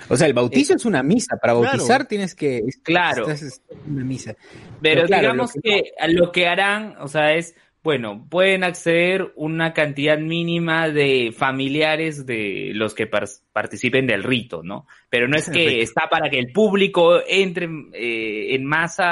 [0.08, 1.37] O sea, el bautizo es una misa.
[1.37, 1.66] Para Claro.
[1.66, 2.58] bautizar tienes que.
[2.58, 3.28] es- Claro.
[3.28, 4.34] Es, es una misa.
[4.80, 8.62] Pero, Pero claro, digamos lo que, a lo que harán, o sea, es, bueno, pueden
[8.62, 14.87] acceder una cantidad mínima de familiares de los que par- participen del rito, ¿no?
[15.11, 19.04] Pero no es que está para que el público entre eh, en masa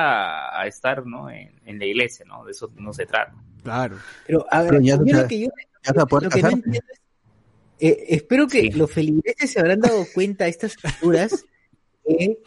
[0.51, 1.29] a, a estar, ¿no?
[1.29, 2.45] En, en la iglesia, ¿no?
[2.45, 3.35] De eso no se trata.
[3.67, 3.97] Claro.
[4.27, 5.49] Pero, a ver, Pero ya yo lo que yo
[5.85, 7.01] Ya lo que no entiendo es.
[7.81, 8.71] eh, espero que Sí.
[8.71, 11.45] los feligreses se habrán dado cuenta a estas alturas
[12.07, 12.39] que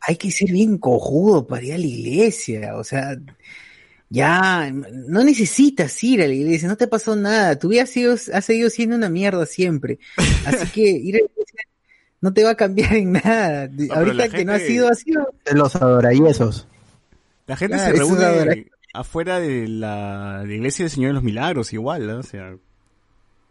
[0.00, 2.76] hay que ser bien cojudo para ir a la iglesia.
[2.76, 3.16] O sea,
[4.10, 7.58] ya no necesitas ir a la iglesia, no te pasó nada.
[7.58, 9.98] Tu vida ha, sido, ha seguido siendo una mierda siempre.
[10.46, 11.60] Así que ir a la iglesia
[12.20, 13.70] no te va a cambiar en nada.
[13.76, 15.34] pero Ahorita que no ha gente- sido, ha sido.
[15.44, 16.66] De los adorayesos.
[17.46, 18.66] La gente Claro, se reúne
[19.00, 22.18] afuera de la, de la iglesia del Señor de los Milagros, igual, ¿no?
[22.18, 22.54] O sea,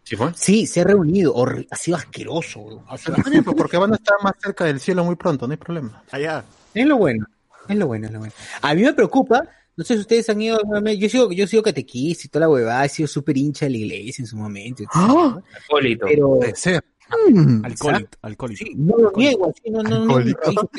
[0.03, 0.31] ¿Sí fue?
[0.35, 1.33] Sí, se ha reunido.
[1.69, 2.59] Ha sido asqueroso.
[2.61, 2.83] weón.
[2.89, 5.47] O sea, Está bien, pues, porque van a estar más cerca del cielo muy pronto,
[5.47, 6.01] no hay problema.
[6.11, 6.45] allá.
[6.73, 7.25] Es lo bueno,
[7.67, 8.33] es lo bueno, es lo bueno.
[8.61, 9.43] A mí me preocupa,
[9.75, 10.59] no sé si ustedes han ido,
[10.97, 13.77] yo sigo, yo sigo catequista y toda la huevada, he sido súper hincha de la
[13.77, 15.39] iglesia en su momento, ¡Ah!
[15.69, 16.05] Polito.
[16.07, 16.83] pero Puede ser.
[17.29, 17.65] Mm.
[17.65, 18.65] Alcohólico, alcohólico.
[18.65, 20.51] sí, no lo niego, así, no, no, no, Alcohólico.
[20.53, 20.69] no,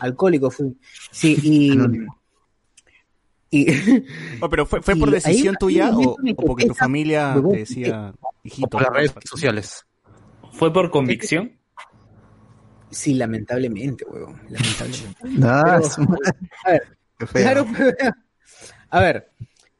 [0.00, 0.76] alcohólico fui,
[1.10, 1.70] sí, y,
[3.52, 3.66] y
[4.40, 7.58] Oh, pero fue, fue por ahí decisión tuya o, o porque que tu familia te
[7.58, 8.12] decía,
[8.42, 8.68] hijito.
[8.68, 9.28] Por las redes porfa"?
[9.28, 9.86] sociales.
[10.52, 11.52] ¿Fue por convicción?
[12.90, 15.18] sí, lamentablemente, huevón, lamentablemente.
[15.32, 15.86] Pero-.
[16.64, 16.82] A ver,
[17.18, 17.42] Qué feo.
[17.42, 18.12] Claro, pero-
[18.90, 19.30] a ver,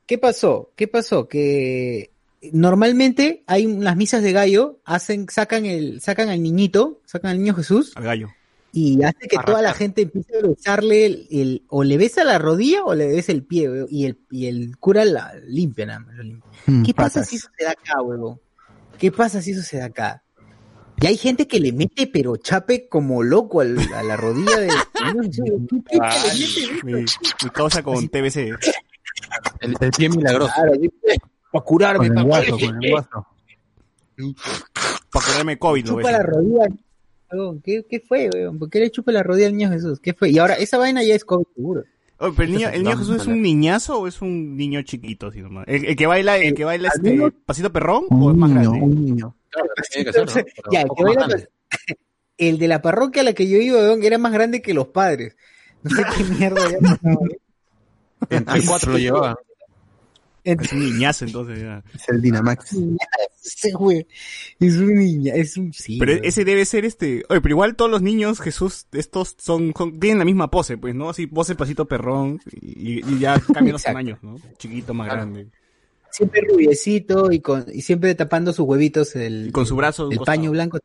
[0.06, 0.72] ¿qué pasó?
[0.76, 1.26] ¿Qué pasó?
[1.28, 2.10] Que
[2.52, 7.54] normalmente hay las misas de gallo, hacen, sacan el, sacan al niñito, sacan al niño
[7.54, 8.28] Jesús, Al gallo.
[8.72, 12.38] Y hace que toda la gente empiece a besarle el, el- o le besa la
[12.38, 16.00] rodilla o le besa el pie, weón, y el, y el cura la limpia nada
[16.00, 16.50] más, lo limpia.
[16.66, 18.40] Mm, ¿Qué pasa si eso se da acá, huevón?
[18.98, 20.22] ¿Qué pasa si eso se da acá?
[21.00, 24.68] Y hay gente que le mete pero chape como loco al- a la rodilla de...
[24.94, 26.32] ¿Qué puta le
[26.78, 26.92] mete, Mi,
[27.44, 28.36] mi causa con TBC.
[29.60, 30.52] El, el pie milagroso.
[30.54, 30.72] Claro,
[31.50, 33.26] para curarme, Con el guaso, con el guaso.
[35.10, 36.12] Para curarme COVID, lo chupa ves.
[36.12, 36.66] la rodilla.
[37.32, 38.58] Weón, ¿Qué, ¿Qué fue, weón?
[38.58, 39.98] ¿Por qué le chupa la rodilla al niño Jesús?
[40.00, 40.30] ¿Qué fue?
[40.30, 41.84] Y ahora, esa vaina ya es COVID seguro.
[42.18, 45.26] Oye, pero el niño, el niño Jesús es un niñazo o es un niño chiquito,
[45.28, 45.64] así nomás?
[45.66, 48.70] ¿El, el que baila, el que baila al este pasito perrón o es más niño,
[48.70, 48.80] grande?
[48.84, 49.36] un niño.
[49.50, 50.32] Claro, tiene que ser, ¿no?
[50.34, 54.02] Pero ya, un el, que baila- de la parroquia a la que yo iba, weón,
[54.04, 55.36] era más grande que los padres.
[55.82, 57.30] No sé qué mierda ya pasaba, weón.
[58.30, 59.34] Entre cuatro lo llevaban.
[60.44, 61.60] Es un niñazo, entonces.
[61.60, 61.82] ya.
[61.94, 62.76] Es el Dynamax.
[63.44, 64.06] Ese güey
[64.60, 65.98] es un niña, es un sí.
[65.98, 67.24] Pero ese debe ser este.
[67.28, 70.94] Oye, pero igual todos los niños, Jesús, estos son, son- tienen la misma pose, pues,
[70.94, 71.10] ¿no?
[71.10, 74.36] Así, pose pasito perrón y, y ya cambian los tamaños, ¿no?
[74.58, 75.22] Chiquito, más Claro.
[75.22, 75.48] grande.
[76.10, 80.10] siempre rubiecito y con y siempre tapando sus huevitos el, Y con su brazo.
[80.10, 80.36] el costado.
[80.36, 80.78] paño blanco.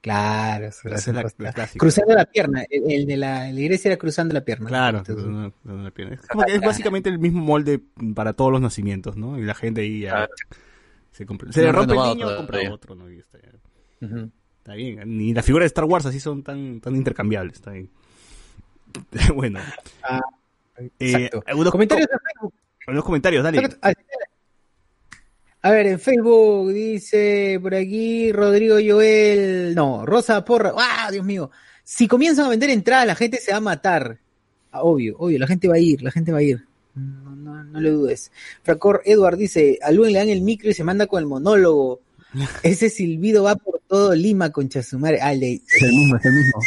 [0.00, 1.78] Claro, Esa la, la clásica.
[1.78, 2.64] cruzando la pierna.
[2.70, 4.66] El, el de la, la iglesia era cruzando la pierna.
[4.68, 6.14] Claro, Entonces, la pierna.
[6.14, 7.82] es como que es básicamente el mismo molde
[8.14, 9.38] para todos los nacimientos, ¿no?
[9.38, 10.32] Y la gente ahí ya Claro.
[11.10, 11.52] se compra.
[11.52, 13.10] Se le rompe el niño, compra otro, ¿no?
[13.10, 14.06] Y está, ya.
[14.06, 14.30] Ujú.
[14.58, 15.00] Está bien.
[15.18, 17.90] Ni las figuras de Star Wars así son tan, tan intercambiables, está bien.
[19.34, 19.60] bueno.
[20.02, 20.20] Ah,
[20.98, 22.54] Eh, algunos, Comentarios en Facebook.
[22.86, 23.68] algunos comentarios, dale.
[25.62, 31.50] A ver, en Facebook dice por aquí Rodrigo Joel, no, Rosa Porra, ¡ah, Dios mío!
[31.84, 34.18] Si comienzan a vender entradas, la gente se va a matar.
[34.72, 36.64] Ah, obvio, obvio, la gente va a ir, la gente va a ir.
[36.94, 38.32] No, no, no le dudes.
[38.62, 42.00] Fracor Edward dice, a Luen le dan el micro y se manda con el monólogo.
[42.62, 45.20] Ese silbido va por todo Lima con Chasumare.
[45.20, 46.60] Ah, Es el mismo, es el mismo.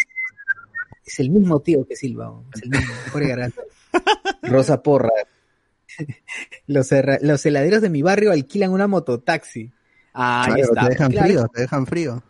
[1.05, 2.93] es el mismo tío que Silva, es el mismo.
[4.43, 5.09] Rosa Porra.
[6.67, 6.89] Los,
[7.21, 9.71] los heladeros de mi barrio alquilan una mototaxi.
[10.13, 10.83] Ah, ahí Claro, está.
[10.83, 11.27] te dejan Claro.
[11.27, 12.23] frío, te dejan frío.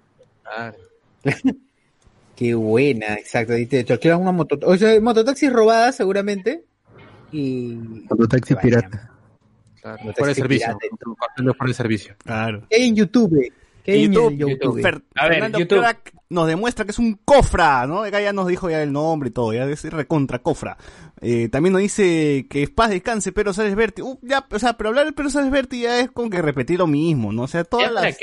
[2.35, 3.57] Qué buena, exacto.
[3.57, 4.73] Y te, te alquilan una mototaxi.
[4.73, 6.63] O sea, mototaxi robada seguramente.
[7.31, 7.75] Y.
[8.09, 9.11] Mototaxi pirata.
[9.81, 10.77] Claro, por el servicio.
[10.77, 12.15] pirata por el servicio.
[12.23, 12.65] Claro.
[12.69, 13.51] ¿Qué hay en YouTube?
[13.83, 14.81] ¿Qué YouTube, YouTube?
[14.81, 15.79] Fer- A ver, Fernando YouTube.
[15.79, 18.03] Crack nos demuestra que es un cofra, ¿no?
[18.03, 20.77] Acá ya nos dijo ya el nombre y todo, ya es recontra cofra.
[21.21, 24.01] Eh, también nos dice que es paz descanse, pero Sales Berti.
[24.01, 26.79] Uh, ya, o sea, pero hablar del pero Sales Berti ya es como que repetir
[26.79, 27.43] lo mismo, ¿no?
[27.43, 28.17] O sea, todas las,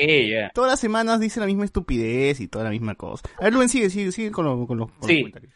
[0.54, 3.28] todas las semanas dice la misma estupidez y toda la misma cosa.
[3.38, 5.18] A ver, Luen, sigue, sigue, sigue con, lo- con los, con los Sí.
[5.18, 5.52] comentarios.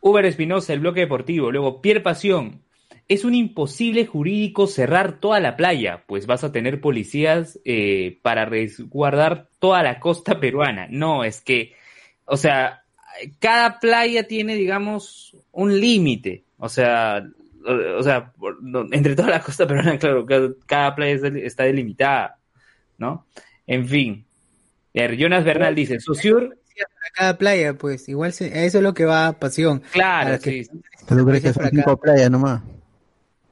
[0.00, 1.50] Uber Espinosa, el bloque deportivo.
[1.50, 2.62] Luego, Pierre Pasión.
[3.08, 8.44] Es un imposible jurídico cerrar toda la playa, pues vas a tener policías eh, para
[8.46, 10.88] resguardar toda la costa peruana.
[10.90, 11.72] No, es que,
[12.24, 12.82] o sea,
[13.38, 16.44] cada playa tiene, digamos, un límite.
[16.58, 17.24] O sea,
[17.64, 21.62] o, o sea, por- no- entre toda la costa peruana, claro, cada, cada playa está-
[21.64, 22.38] delimitada,
[22.98, 23.26] ¿no?
[23.68, 24.24] En fin.
[24.96, 28.08] A Jonas Bernal dice, Susur, A cada playa, pues.
[28.08, 29.80] Igual se- a eso es lo que va pasión.
[29.92, 30.70] claro, Para que- sí.
[31.06, 32.62] ¿Tú crees que son cinco playas nomás?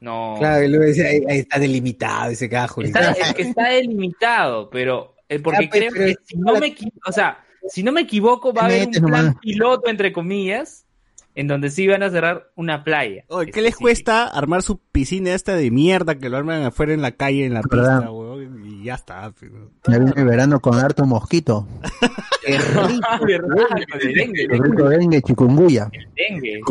[0.05, 0.35] No.
[0.37, 2.81] Claro, y luego dice, ahí, ahí está delimitado ese cajo.
[2.83, 6.53] Está, es que está delimitado, pero eh, porque Ya, pues, creo pero que si no
[6.53, 9.35] me equi- o sea, si no me equivoco va a haber un plan nomás.
[9.41, 10.85] piloto entre comillas
[11.33, 13.25] en donde sí van a cerrar una playa.
[13.27, 17.01] Oye, ¿qué les cuesta armar su piscina esta de mierda que lo arman afuera en
[17.01, 17.97] la calle, en la ¿Verdad?
[17.97, 18.65] pista, weón?
[18.65, 19.33] Y ya está.
[19.39, 21.67] pero- Ya viene el verano con harto mosquito.
[22.45, 23.01] Qué rico.
[23.09, 25.89] Ah, con dengue, El rico dengue chikungunya.
[25.91, 26.61] el dengue,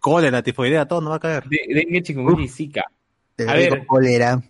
[0.00, 1.44] Cólera, tifoidea, todo no va a caer.
[1.44, 2.84] de- dengue, chikungunya y zika.
[3.46, 3.86] A ver.
[3.86, 4.42] cólera.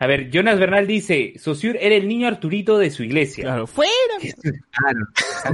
[0.00, 3.44] A ver, Jonas Bernal dice, Saussure era el niño Arturito de su iglesia.
[3.44, 3.92] Claro, fuera.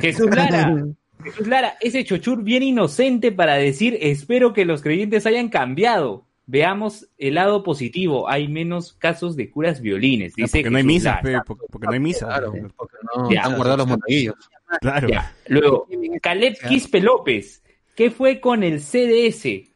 [0.00, 0.84] Jesús Lara,
[1.22, 6.26] Jesús Lara, ese chochur bien inocente para decir, espero que los creyentes hayan cambiado.
[6.46, 10.34] Veamos el lado positivo, hay menos casos de curas violines.
[10.34, 12.26] Dice porque no hay misa, pe, porque, porque no hay misa.
[12.26, 13.38] Claro, porque no Ya.
[13.40, 14.34] están guardados los monaguillos.
[14.82, 15.08] Claro.
[15.08, 15.34] Ya.
[15.48, 15.86] Luego,
[16.20, 17.62] Caleb Quispe López,
[17.94, 19.70] ¿qué fue con el CDS?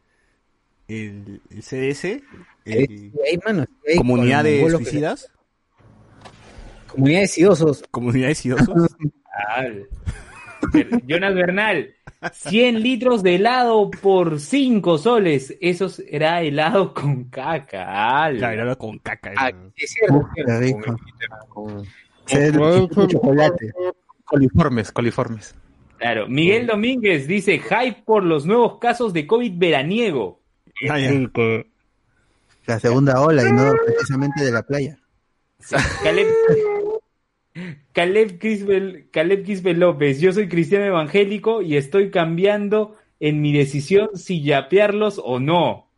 [0.88, 2.22] El, el CDS,
[2.64, 5.30] el- ahí, mano, ahí Comunidad de que- Suicidas,
[6.86, 7.84] Comunidad de sidosos.
[7.90, 8.96] Comunidad de Sidosos.
[9.54, 9.86] Al.
[10.72, 11.94] Ver- Jonas Bernal,
[12.32, 15.54] 100 litros de helado por 5 soles.
[15.60, 18.24] Eso será helado con caca.
[18.24, 18.38] Al.
[18.38, 19.32] Claro, era con caca.
[19.36, 19.58] Ah, era.
[19.76, 20.28] es cierto.
[20.58, 20.96] Rico.
[21.50, 23.70] Con chocolate.
[24.24, 25.54] coliformes, coliformes.
[25.98, 26.28] Claro.
[26.28, 30.40] Miguel Domínguez dice, hype por los nuevos casos de COVID veraniego.
[30.88, 31.12] Ah, ya.
[32.66, 34.98] La segunda ola y no precisamente de la playa.
[36.04, 36.28] Caleb,
[37.92, 44.10] Caleb, Quisbel, Caleb Quisbel López, yo soy cristiano evangélico y estoy cambiando en mi decisión
[44.14, 45.88] si yapearlos o no.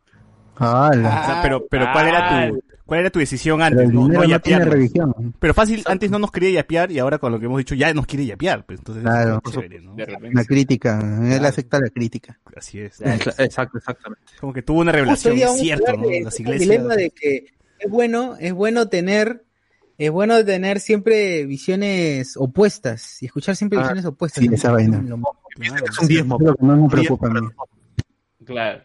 [0.56, 1.20] ¡Hala!
[1.22, 3.76] O sea, pero, pero ¿cuál era tu, cuál era tu decisión antes?
[3.79, 4.74] Pero el No, no no tiene yapearnos.
[4.74, 5.35] religión.
[5.38, 7.94] Pero fácil, antes no nos quería yapear y ahora con lo que hemos dicho ya
[7.94, 8.66] nos quiere yapear.
[8.66, 9.40] Pues, entonces, Claro.
[9.46, 9.94] es chévere, ¿no?
[10.33, 10.98] La crítica.
[11.22, 12.37] Él acepta la crítica.
[12.57, 13.00] Así es.
[13.00, 14.24] Exacto, exactamente.
[14.40, 16.09] Como que tuvo una Justo revelación, es cierto, ¿no?
[16.09, 16.68] de Las iglesias.
[16.68, 17.44] dilema de que
[17.79, 19.44] es bueno, es bueno tener,
[19.96, 24.42] es bueno tener siempre visiones opuestas y escuchar siempre Ah, visiones opuestas.
[24.42, 25.00] sí, esa vaina.
[25.00, 25.20] Lo-
[25.55, 25.85] Claro.
[25.88, 26.37] Es un diezmo.
[26.40, 27.40] Es lo que no me preocupa a mí.
[28.44, 28.83] Claro.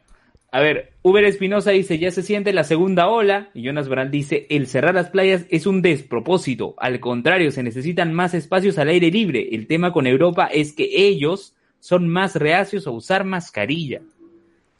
[0.56, 3.50] A ver, Uber Espinosa dice, ya se siente la segunda ola.
[3.54, 6.76] Y Jonas Brand dice, el cerrar las playas es un despropósito.
[6.78, 9.50] Al contrario, se necesitan más espacios al aire libre.
[9.52, 14.02] El tema con Europa es que ellos son más reacios a usar mascarilla.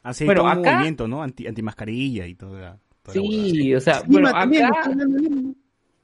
[0.02, 1.22] Así Bueno, todo un movimiento, ¿no?
[1.22, 3.48] Anti, antimascarilla y toda la- toda la huevada.
[3.50, 4.70] Sí, o sea, Sí, bueno, acá...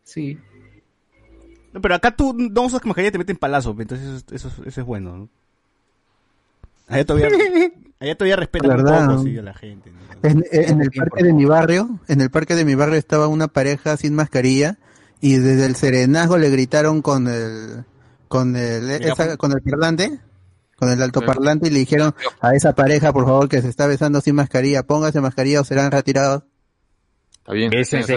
[0.02, 0.36] Sí.
[1.72, 4.48] No, pero acá tú no usas mascarilla y te meten palazo, entonces eso, es- eso,
[4.48, 5.28] es- eso es bueno, ¿no?
[6.88, 7.28] Allá todavía,
[8.00, 9.06] allá todavía respetan un ¿Verdad?
[9.08, 9.90] poco, sí, a la gente.
[9.90, 9.98] ¿no?
[10.28, 13.48] En, en el parque de mi barrio, en el parque de mi barrio estaba una
[13.48, 14.78] pareja sin mascarilla
[15.20, 17.84] y desde el serenazgo le gritaron con el
[18.28, 20.20] con el esa- con el parlante,
[20.76, 24.20] con el altoparlante y le dijeron a esa pareja, por favor, que se está besando
[24.20, 26.44] sin mascarilla, póngase mascarilla o serán retirados.
[27.38, 27.70] Está bien.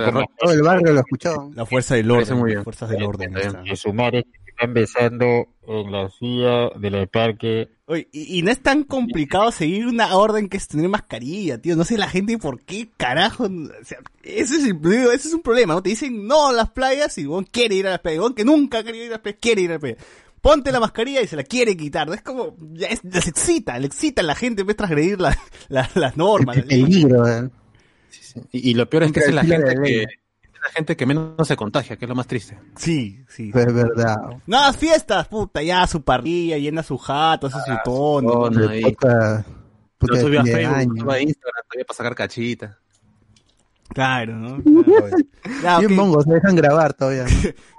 [0.05, 1.49] Como Todo el barrio lo escuchó.
[1.55, 2.63] La fuerza del orden, muy las bien.
[2.63, 3.35] fuerzas del orden.
[3.35, 3.63] ahí está.
[3.63, 7.69] que su madre se están besando en la silla del parque.
[7.87, 11.75] Oye, y, y no es tan complicado seguir una orden que es tener mascarilla, tío.
[11.75, 13.43] No sé la gente por qué carajo.
[13.45, 15.83] O sea, ese, es el, digo, ese es un problema, ¿no?
[15.83, 18.21] Te dicen no a las playas y vos quiere ir a las playas.
[18.21, 19.97] Vos que nunca ha querido ir a las playas, quiere ir a las playas.
[20.41, 22.07] Ponte la mascarilla y se la quiere quitar.
[22.13, 25.19] Es como, ya es, les excita, le excita a la gente en vez de transgredir
[25.19, 25.37] la-
[25.69, 26.57] la- las normas.
[26.57, 27.27] El peligro.
[27.27, 27.49] eh.
[28.51, 30.05] Y, y lo peor es que es la gente que
[30.65, 32.57] la gente que menos se contagia, que es lo más triste.
[32.75, 33.51] Sí, sí.
[33.53, 34.17] Es verdad.
[34.47, 38.49] No hagas fiestas, puta, ya su parrilla, llena su jato, hace su tono.
[38.49, 38.81] Lo de
[40.19, 42.79] subí a Facebook, subí a Instagram todavía para sacar cachita.
[43.93, 44.63] Claro, ¿no?
[45.61, 45.79] Claro.
[45.79, 45.97] Bien ok.
[45.97, 47.25] mongos, se dejan grabar todavía.
[47.25, 47.29] ¿no?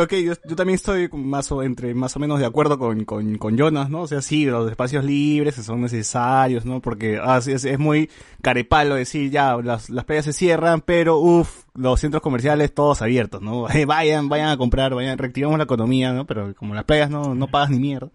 [0.00, 3.36] Ok, yo, yo también estoy más o, entre, más o menos de acuerdo con, con,
[3.36, 4.00] con Jonas, ¿no?
[4.00, 6.80] O sea, sí, los espacios libres son necesarios, ¿no?
[6.80, 8.08] Porque ah, es, es muy
[8.40, 13.42] carepalo decir, ya, las, las playas se cierran, pero uff, los centros comerciales todos abiertos,
[13.42, 13.66] ¿no?
[13.86, 16.26] Vayan, vayan a comprar, vayan, reactivamos la economía, ¿no?
[16.26, 18.08] Pero como las playas no, no pagas ni mierda,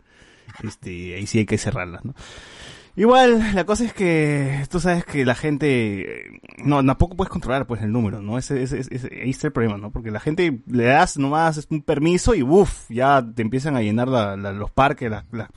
[0.64, 2.16] este, ahí sí hay que cerrarlas, ¿no?
[2.98, 7.68] Igual, la cosa es que tú sabes que la gente, eh, no, tampoco puedes controlar
[7.68, 8.38] pues el número, ¿no?
[8.38, 9.92] Ese, ese, ese- ahí está el problema, ¿no?
[9.92, 14.08] Porque la gente le das nomás un permiso y uff, ya te empiezan a llenar
[14.08, 15.50] la- la- los parques, las, las,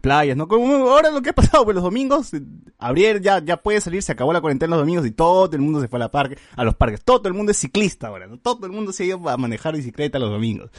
[0.00, 0.48] playas, ¿no?
[0.48, 2.40] Como ahora lo que ha pasado, pues los domingos, eh,
[2.78, 5.82] abrieron, ya, ya puede salir, se acabó la cuarentena los domingos y todo el mundo
[5.82, 8.38] se fue a la parque, a los parques, todo el mundo es ciclista ahora, ¿no?
[8.38, 10.70] Todo el mundo se ha ido a manejar bicicleta los domingos.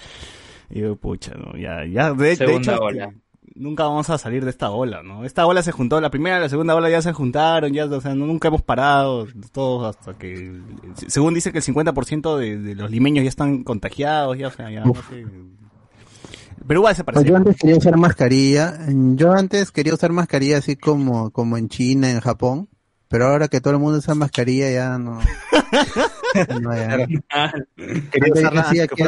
[0.72, 1.56] Y yo, pucha, ¿no?
[1.56, 3.14] Ya, ya, de, de Segunda hecho, este, ola.
[3.56, 5.26] Nunca vamos a salir de esta ola, ¿no?
[5.26, 8.02] Esta ola se juntó, la primera y la segunda ola ya se juntaron, ya, o
[8.02, 10.60] sea, no- nunca hemos parado, todos hasta que,
[11.08, 14.70] según dice que el 50% de, de los limeños ya están contagiados, ya, o sea,
[14.72, 15.26] ya, no sé.
[16.68, 17.30] Pero igual se Pues parece.
[17.32, 18.78] yo antes quería usar mascarilla.
[19.16, 22.68] Yo antes quería usar mascarilla así como, como en China, en Japón.
[23.08, 25.20] Pero ahora que todo el mundo usa mascarilla ya no.
[26.62, 26.98] no, ya.
[28.12, 29.04] Quería que.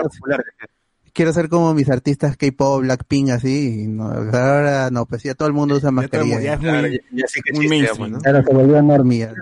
[1.13, 3.83] Quiero ser como mis artistas K-pop, Blackpink, así.
[3.83, 6.39] y no, ahora no, pues ya todo el mundo usa Ya mascarilla.
[6.41, 7.95] ya es Claro, muy, ya, ya sí que muy chiste, mainstream.
[7.95, 8.19] digamos, ¿no?
[8.19, 9.33] Claro, se volvió normia.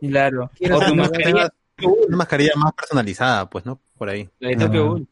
[0.00, 0.50] Claro.
[0.72, 1.52] O tu mascarilla
[2.08, 3.80] Una mascarilla más personalizada, pues, ¿no?
[3.98, 4.28] Por ahí.
[4.38, 4.86] la de Tokyo.
[4.88, 5.08] Ghoul.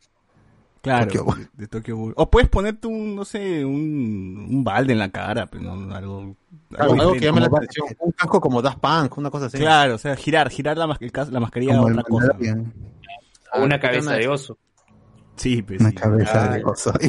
[0.82, 2.14] Claro, Tokyo de, Tokyo Ghoul.
[2.16, 6.36] O puedes ponerte un, no sé, un, un balde en la cara, pero no, algo,
[6.70, 7.86] Claro, algo que llame la atención.
[7.98, 9.58] Un casco como Daft Punk, una cosa así.
[9.58, 10.98] Claro, o sea, girar, girar la, mas-
[11.30, 12.28] la mascarilla a otra cosa.
[13.52, 14.56] O una Ah, cabeza de oso.
[15.40, 15.94] Sí, pues Una sí.
[15.96, 16.92] cabeza Ah, de oso.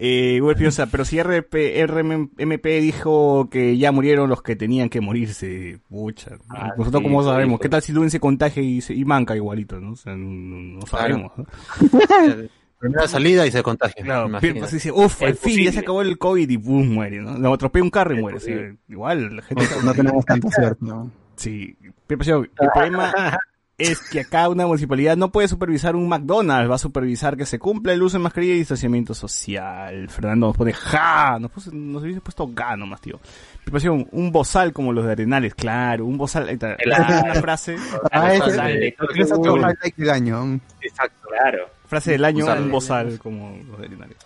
[0.00, 5.80] Eh, piensa, pero si RP, RMP dijo que ya murieron los que tenían que morirse,
[5.88, 6.36] pucha.
[6.50, 7.58] Ah, Nosotros sí, cómo eso sabemos.
[7.58, 9.92] ¿qué tal si Luen se contagia y, se- y manca igualito, no?
[9.92, 11.32] O sea, no, no sabemos.
[12.78, 14.04] Primera salida y se contagia.
[14.04, 17.36] Claro, pues dice, uff, al fin ya se acabó el COVID y boom, muere, ¿no?
[17.36, 18.76] Lo atropella un carro y muere.
[18.88, 19.64] Igual, la gente...
[19.82, 21.10] No tenemos tanta suerte, ¿no?
[21.34, 23.38] Sí, pero, pero, el problema
[23.78, 27.60] es que acá una municipalidad no puede supervisar un McDonald's, va a supervisar que se
[27.60, 30.08] cumpla el uso de mascarilla y distanciamiento social.
[30.10, 33.20] Fernando nos pone ja, nos, puso- nos hubiese puesto ga nomás, tío.
[33.62, 37.24] Preparación, un bozal como los de Arenales, claro, un bozal, ahí está, Claro.
[37.24, 37.76] una frase,
[38.10, 38.94] Ah, de
[39.32, 39.54] otro
[39.96, 40.60] del año.
[40.80, 41.68] Exacto, claro.
[41.86, 44.16] frase del año, un bozal como los de Arenales.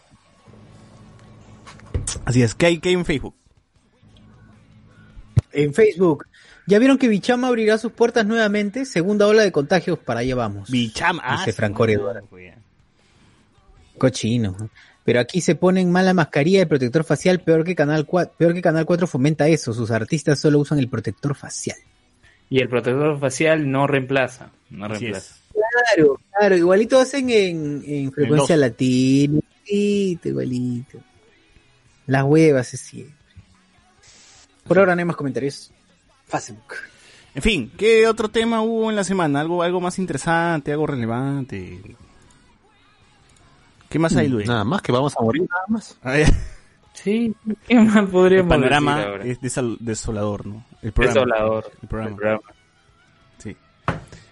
[2.24, 3.34] Así es, ¿qué hay, qué hay en Facebook?
[5.52, 6.24] En Facebook.
[6.72, 8.86] ¿Ya vieron que Bichama abrirá sus puertas nuevamente?
[8.86, 10.70] Segunda ola de contagios, para allá vamos.
[10.70, 12.54] Bicham, ah, Dice sí, Franco pues,
[13.98, 14.56] Cochino.
[15.04, 18.62] Pero aquí se ponen mala mascarilla y protector facial, peor que Canal 4, peor que
[18.62, 19.74] Canal 4 fomenta eso.
[19.74, 21.76] Sus artistas solo usan el protector facial.
[22.48, 24.48] Y el protector facial no reemplaza.
[24.70, 25.34] No Así reemplaza.
[25.34, 25.42] es.
[25.94, 30.98] Claro, claro, igualito hacen en, en frecuencia latina, igualito, igualito.
[32.06, 33.14] Las huevas es siempre.
[34.66, 35.70] Por ahora no hay más comentarios.
[36.32, 36.74] Facebook.
[37.34, 39.40] En fin, ¿qué otro tema hubo en la semana?
[39.40, 41.80] Algo, algo más interesante, algo relevante.
[43.88, 44.48] ¿Qué más hay, Luis?
[44.48, 45.98] Nada más que vamos a morir, nada más.
[46.02, 46.16] Ah.
[46.94, 47.34] Sí,
[47.66, 49.24] ¿qué más El podríamos panorama decir ahora?
[49.24, 49.38] es
[49.80, 50.64] desolador, ¿no?
[50.82, 51.20] El programa.
[51.20, 51.70] Desolador.
[51.82, 52.10] El programa.
[52.10, 52.42] El programa.
[53.38, 53.56] Sí.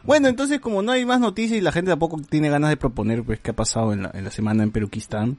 [0.02, 3.24] Bueno, entonces como no hay más noticias y la gente tampoco tiene ganas de proponer
[3.24, 5.38] pues qué ha pasado en la, en la semana en Peruquistán,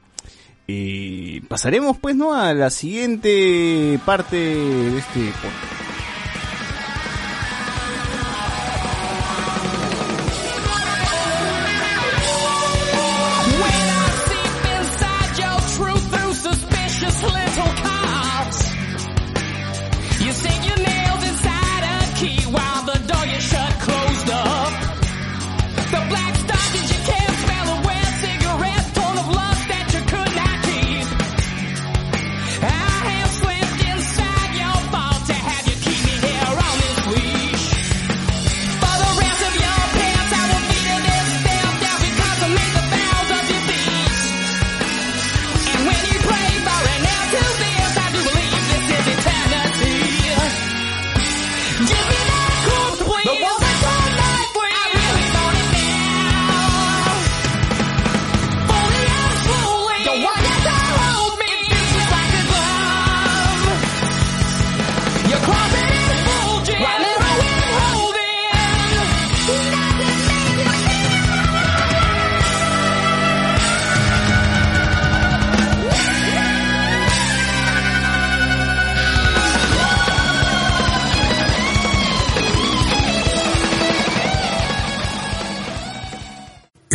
[0.68, 5.91] eh, pasaremos pues no a la siguiente parte de este podcast.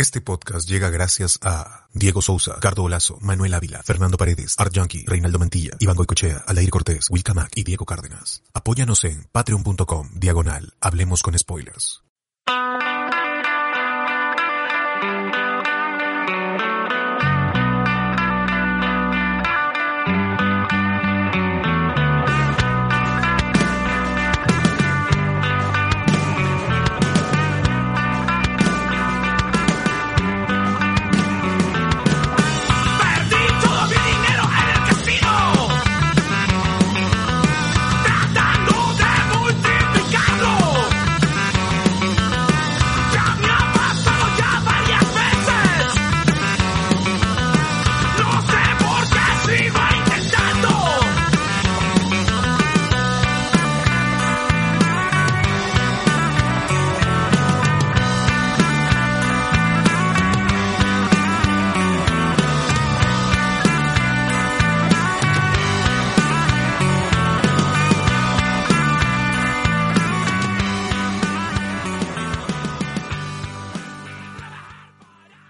[0.08, 5.04] Este podcast llega gracias a Diego Sousa, Cardo Olazo, Manuel Ávila, Fernando Paredes, Art Junkie,
[5.06, 8.42] Reinaldo Mantilla, Iván Goicochea, Aldair Cortés, Wilcamac y Diego Cárdenas.
[8.54, 12.02] Apóyanos en patreon.com, diagonal, hablemos con spoilers.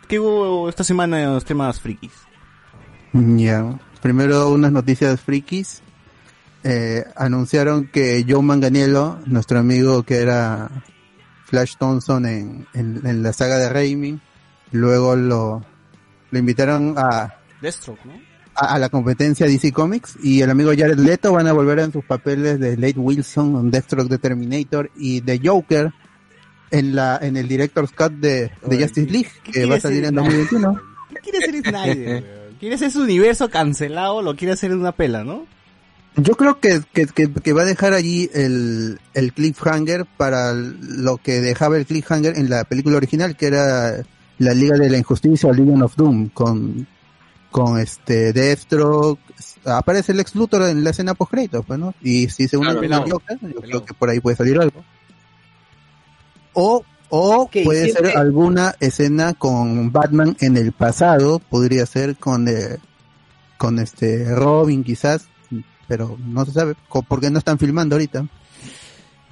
[0.08, 2.12] ¿Qué hubo esta semana en los temas frikis?
[3.12, 5.82] Ya, primero unas noticias frikis.
[6.64, 10.70] Eh, anunciaron que Joe Manganiello, nuestro amigo que era
[11.44, 14.18] Flash Thompson en, en, en la saga de Raimi,
[14.72, 15.62] luego lo,
[16.30, 18.14] lo invitaron a, Deathstroke, ¿no?
[18.54, 21.92] a, a la competencia DC Comics y el amigo Jared Leto van a volver en
[21.92, 25.92] sus papeles de Late Wilson, en Deathstroke de Terminator y de Joker
[26.70, 29.80] en la en el Director's Cut de, de Oye, Justice League ¿qué que va a
[29.80, 30.80] salir en 2021.
[31.10, 32.38] ¿Qué quiere hacer Snyder?
[32.58, 34.22] ¿Quiere hacer su universo cancelado?
[34.22, 35.46] Lo quiere hacer en una pela, ¿no?
[36.16, 41.18] Yo creo que, que, que, que va a dejar allí el, el cliffhanger para lo
[41.18, 44.02] que dejaba el cliffhanger en la película original, que era
[44.38, 46.88] la Liga de la Injusticia o Legion of Doom, con,
[47.52, 49.20] con este Deathstroke,
[49.64, 51.32] aparece el ex Luthor en la escena post
[51.66, 51.94] pues, ¿no?
[52.02, 54.58] Y si se une Claro, el pelado, Joker, yo creo que por ahí puede salir
[54.58, 54.84] algo.
[56.60, 62.48] O, o puede siempre- ser alguna escena con Batman en el pasado, podría ser con
[62.48, 62.78] eh,
[63.56, 65.28] con este Robin quizás,
[65.86, 66.74] pero no se sabe,
[67.06, 68.26] porque no están filmando ahorita.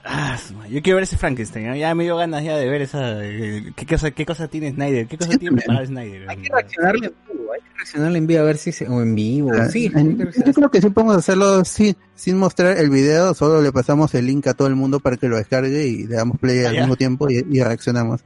[0.08, 0.38] Ah,
[0.70, 1.66] yo quiero ver ese Frankenstein.
[1.66, 1.74] ¿no?
[1.76, 3.24] Ya me dio ganas ya de ver esa.
[3.24, 5.08] eh, ¿Qué cosa, qué cosa tiene Snyder?
[5.08, 6.30] ¿Qué cosa Sí, tiene preparado Snyder?
[6.30, 9.02] Hay que reaccionarle en vivo, hay que reaccionarle en vivo a ver si se, o
[9.02, 9.90] en vivo, Ah, sí.
[9.94, 14.14] en- yo creo que sí podemos hacerlo sin, sin mostrar el video, solo le pasamos
[14.14, 16.68] el link a todo el mundo para que lo descargue y le damos play Ah,
[16.68, 16.80] al ya.
[16.82, 18.20] mismo tiempo y, y reaccionamos.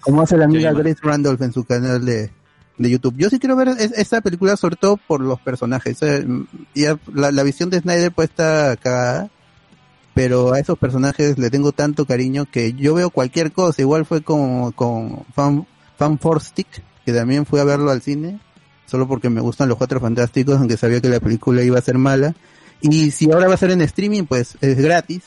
[0.00, 2.30] Como hace la amiga Grace Randolph en su canal de,
[2.78, 3.14] de YouTube.
[3.16, 5.98] Yo sí quiero ver es- esta película sobre todo por los personajes.
[6.02, 6.26] Eh,
[7.14, 9.30] la, la visión de Snyder pues está cagada,
[10.16, 13.82] pero a esos personajes le tengo tanto cariño que yo veo cualquier cosa.
[13.82, 15.66] Igual fue con, con Fan,
[15.98, 16.18] Fan
[17.04, 18.40] que también fui a verlo al cine,
[18.86, 21.98] solo porque me gustan los cuatro fantásticos, aunque sabía que la película iba a ser
[21.98, 22.34] mala.
[22.80, 25.22] Y si ahora va a ser en streaming, pues es gratis.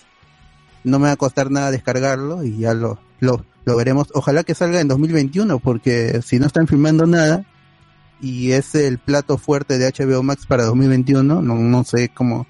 [0.83, 4.07] No me va a costar nada descargarlo y ya lo, lo, lo veremos.
[4.15, 7.45] Ojalá que salga en 2021, porque si no están filmando nada
[8.19, 12.47] y es el plato fuerte de HBO Max para 2021, no, no sé cómo,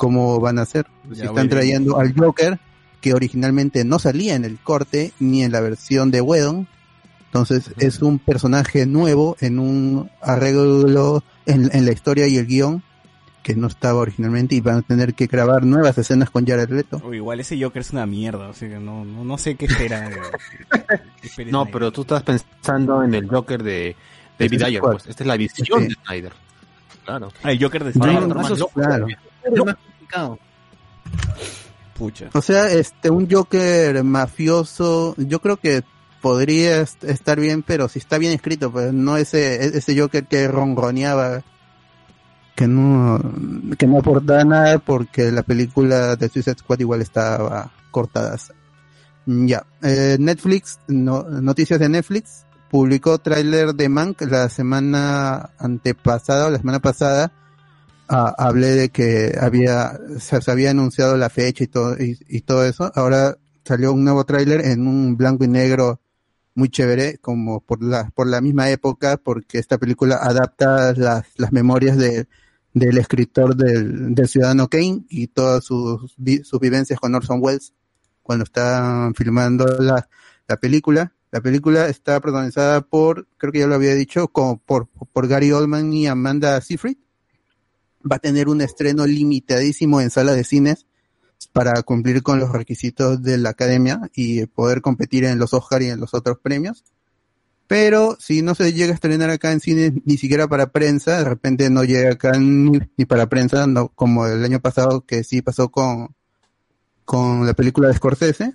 [0.00, 0.86] cómo van a hacer.
[1.12, 2.58] Si están trayendo al Joker,
[3.02, 6.66] que originalmente no salía en el corte ni en la versión de Whedon.
[7.26, 12.82] Entonces es un personaje nuevo en un arreglo en, en la historia y el guion
[13.42, 17.02] que no estaba originalmente y van a tener que grabar nuevas escenas con Jared Leto.
[17.04, 19.66] Uy, igual ese Joker es una mierda, o sea que no, no, no sé qué
[19.66, 20.08] espera.
[21.50, 23.94] No, pero tú estás pensando en el Joker de
[24.38, 25.06] David Ese es Ayer, pues.
[25.06, 25.88] Esta es la visión Sí.
[25.88, 26.32] de Snyder.
[27.04, 27.28] Claro.
[27.42, 28.26] Ah, el Joker de Snyder.
[28.28, 29.06] no- claro.
[30.10, 30.38] Complicado.
[31.96, 32.30] Pucha.
[32.32, 35.82] O sea, este, un Joker mafioso, yo creo que
[36.22, 40.48] podría est- estar bien, pero si está bien escrito, pues no ese, ese Joker que
[40.48, 41.42] ronroneaba,
[42.56, 43.20] que no,
[43.78, 48.36] que no aportaba nada porque la película de Suicide Squad igual estaba cortada.
[49.26, 56.50] Ya, eh, Netflix, no- noticias de Netflix, publicó tráiler de Mank la semana antepasada o
[56.50, 57.32] la semana pasada,
[58.10, 62.92] ah, hablé de que había se, había anunciado la fecha y todo y, todo eso.
[62.94, 66.00] Ahora salió un nuevo tráiler en un blanco y negro
[66.54, 71.52] muy chévere como por la por la misma época porque esta película adapta las, las
[71.52, 72.26] memorias de
[72.74, 77.72] del escritor del, del ciudadano Kane y todas sus sus vivencias con Orson Welles
[78.22, 80.08] cuando estaban filmando la,
[80.48, 81.12] la película.
[81.32, 85.52] La película está protagonizada por creo que ya lo había dicho como por por Gary
[85.52, 86.96] Oldman y Amanda Seyfried
[88.10, 90.86] va a tener un estreno limitadísimo en sala de cines
[91.52, 95.88] para cumplir con los requisitos de la academia y poder competir en los Oscar y
[95.88, 96.84] en los otros premios.
[97.66, 101.24] Pero si no se llega a estrenar acá en cine ni siquiera para prensa, de
[101.24, 105.40] repente no llega acá ni, ni para prensa, no como el año pasado que sí
[105.40, 106.14] pasó con,
[107.04, 108.54] con la película de Scorsese.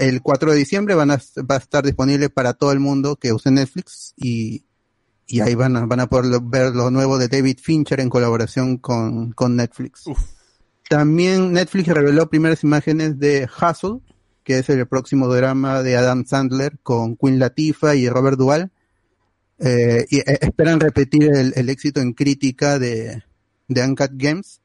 [0.00, 3.32] El 4 de diciembre van a, va a estar disponible para todo el mundo que
[3.32, 4.64] use Netflix y,
[5.28, 8.78] y ahí van a, van a poder ver lo nuevo de David Fincher en colaboración
[8.78, 10.04] con, con Netflix.
[10.88, 14.00] También Netflix reveló primeras imágenes de Hustle,
[14.42, 18.72] que es el próximo drama de Adam Sandler con Queen Latifah y Robert Duvall.
[19.58, 23.22] Eh, y eh, esperan repetir el, el éxito en crítica de,
[23.68, 24.62] de Uncut Games.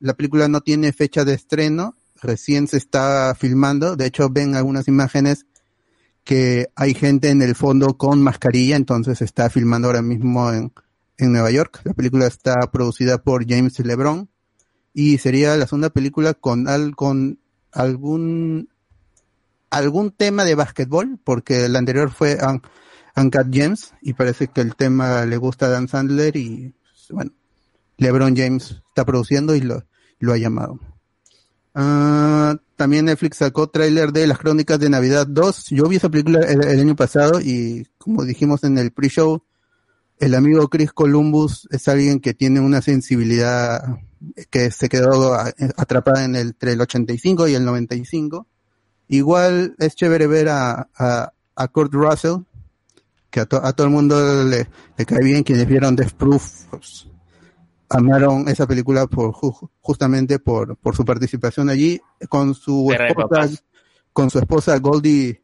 [0.00, 3.96] La película no tiene fecha de estreno, recién se está filmando.
[3.96, 5.44] De hecho, ven algunas imágenes
[6.26, 10.72] que hay gente en el fondo con mascarilla, entonces está filmando ahora mismo en,
[11.18, 11.80] en Nueva York.
[11.84, 14.28] La película está producida por James LeBron
[14.92, 17.38] y sería la segunda película con, al, con
[17.72, 18.68] algún
[19.70, 22.62] algún tema de básquetbol, porque la anterior fue Un-
[23.16, 26.74] Uncut Gems y parece que el tema le gusta a Dan Sandler y
[27.10, 27.30] bueno,
[27.98, 29.84] LeBron James está produciendo y lo,
[30.18, 30.80] lo ha llamado.
[31.78, 35.66] Ah, también Netflix sacó tráiler de Las Crónicas de Navidad 2.
[35.68, 39.42] Yo vi esa película el, año pasado y como dijimos en el pre-show,
[40.18, 43.98] el amigo Chris Columbus es alguien que tiene una sensibilidad
[44.48, 45.34] que se quedó
[45.76, 48.46] atrapada en el, entre el 85 y el 95.
[49.08, 52.38] Igual es chévere ver a, a, a Kurt Russell,
[53.28, 54.66] que a, to- a todo el mundo le,
[55.04, 56.64] cae bien, quienes vieron Death Proof,
[57.88, 63.26] amaron esa película por ju- justamente por, por su participación allí, con su esposa,
[64.12, 65.42] con su esposa Goldie,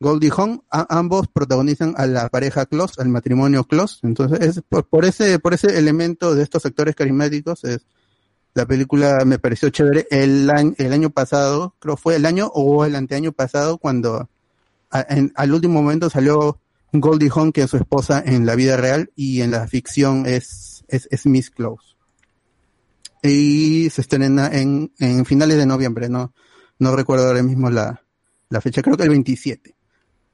[0.00, 5.04] Goldie Hawn, ambos protagonizan a la pareja Close, al matrimonio Close, entonces es por, por
[5.04, 7.80] ese, por ese elemento de estos actores carismáticos es,
[8.54, 10.08] la película me pareció chévere.
[10.10, 14.28] El año, el año pasado, creo fue el año o el anteaño pasado, cuando
[14.90, 16.58] a- en- al último momento salió
[16.92, 20.77] Goldie Hawn, que es su esposa en la vida real, y en la ficción es,
[20.88, 21.94] es, es Miss Close.
[23.22, 26.32] Y se estrena en, en finales de noviembre, no,
[26.78, 28.02] no recuerdo ahora mismo la,
[28.48, 29.74] la fecha, creo que el 27.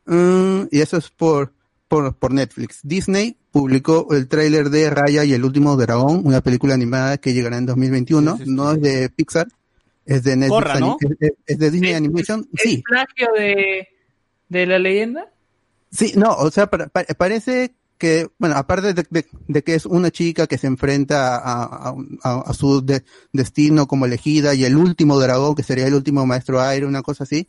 [0.07, 1.55] Mm, y eso es por,
[1.89, 2.81] por, por Netflix.
[2.83, 7.57] Disney publicó el tráiler de Raya y el último dragón, una película animada que llegará
[7.57, 8.33] en 2021.
[8.33, 8.51] Sí, sí, sí.
[8.51, 9.49] No es de Pixar,
[10.05, 10.99] es de Netflix, Corra, ¿no?
[11.01, 11.95] Ani- es, es de Disney.
[11.95, 12.47] Animation.
[12.53, 13.89] ¿Es Sí, plagio de,
[14.51, 15.33] de la leyenda?
[15.91, 19.87] Sí, no, o sea, pa- pa- parece que, bueno, aparte de, de- de que es
[19.87, 24.65] una chica que se enfrenta a, a- a- a su de- destino como elegida y
[24.65, 27.49] el último dragón, que sería el último maestro aire, una cosa así,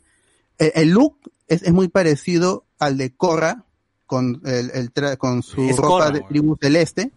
[0.58, 1.18] el look
[1.48, 3.64] es, es muy parecido al de Korra,
[4.06, 7.10] con, el, el tra- con su Es ropa Korra, de tribu celeste.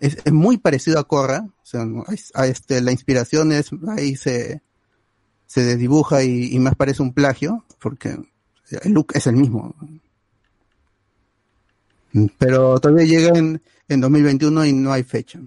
[0.00, 1.84] Es, es muy parecido a Korra, o sea,
[2.34, 4.62] a este, la inspiración es, ahí se,
[5.46, 8.16] se desdibuja y, y más parece un plagio, porque
[8.82, 9.74] el look es el mismo.
[12.38, 15.40] Pero todavía llega en, en 2021 y no hay fecha.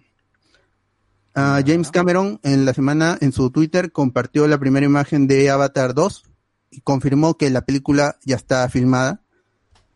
[1.36, 5.96] Ah, James Cameron en la semana en su Twitter compartió la primera imagen de Avatar
[5.96, 6.26] 2
[6.70, 9.22] y confirmó que la película ya está filmada.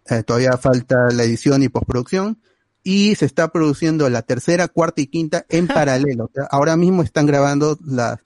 [0.09, 2.41] Eh, todavía falta la edición y postproducción.
[2.83, 6.25] Y se está produciendo la tercera, cuarta y quinta en paralelo.
[6.25, 8.19] O sea, ahora mismo están grabando las,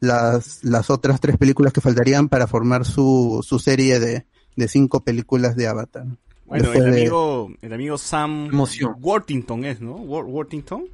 [0.00, 4.26] las, las otras tres películas que faltarían para formar su, su serie de,
[4.56, 6.06] de cinco películas de Avatar.
[6.46, 8.94] Bueno, el de- amigo, el amigo Sam Emoción.
[9.00, 9.96] Worthington es, ¿no?
[9.98, 10.84] Wor- Worthington.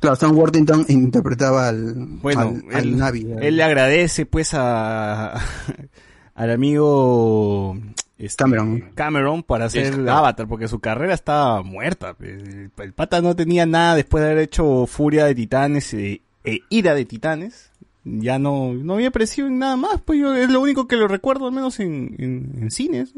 [0.00, 3.26] Claro, Sam Worthington interpretaba al, Bueno, al, Navi.
[3.40, 5.34] él le agradece pues a
[6.34, 7.76] al amigo
[8.18, 8.84] este, Cameron.
[8.94, 10.18] Cameron para hacer claro.
[10.18, 12.14] Avatar porque su carrera estaba muerta.
[12.20, 16.60] El, el pata no tenía nada después de haber hecho Furia de Titanes e, e
[16.70, 17.70] Ira de Titanes.
[18.04, 21.08] Ya no, no había aparecido en nada más, pues yo es lo único que lo
[21.08, 23.12] recuerdo al menos en, en, en cines.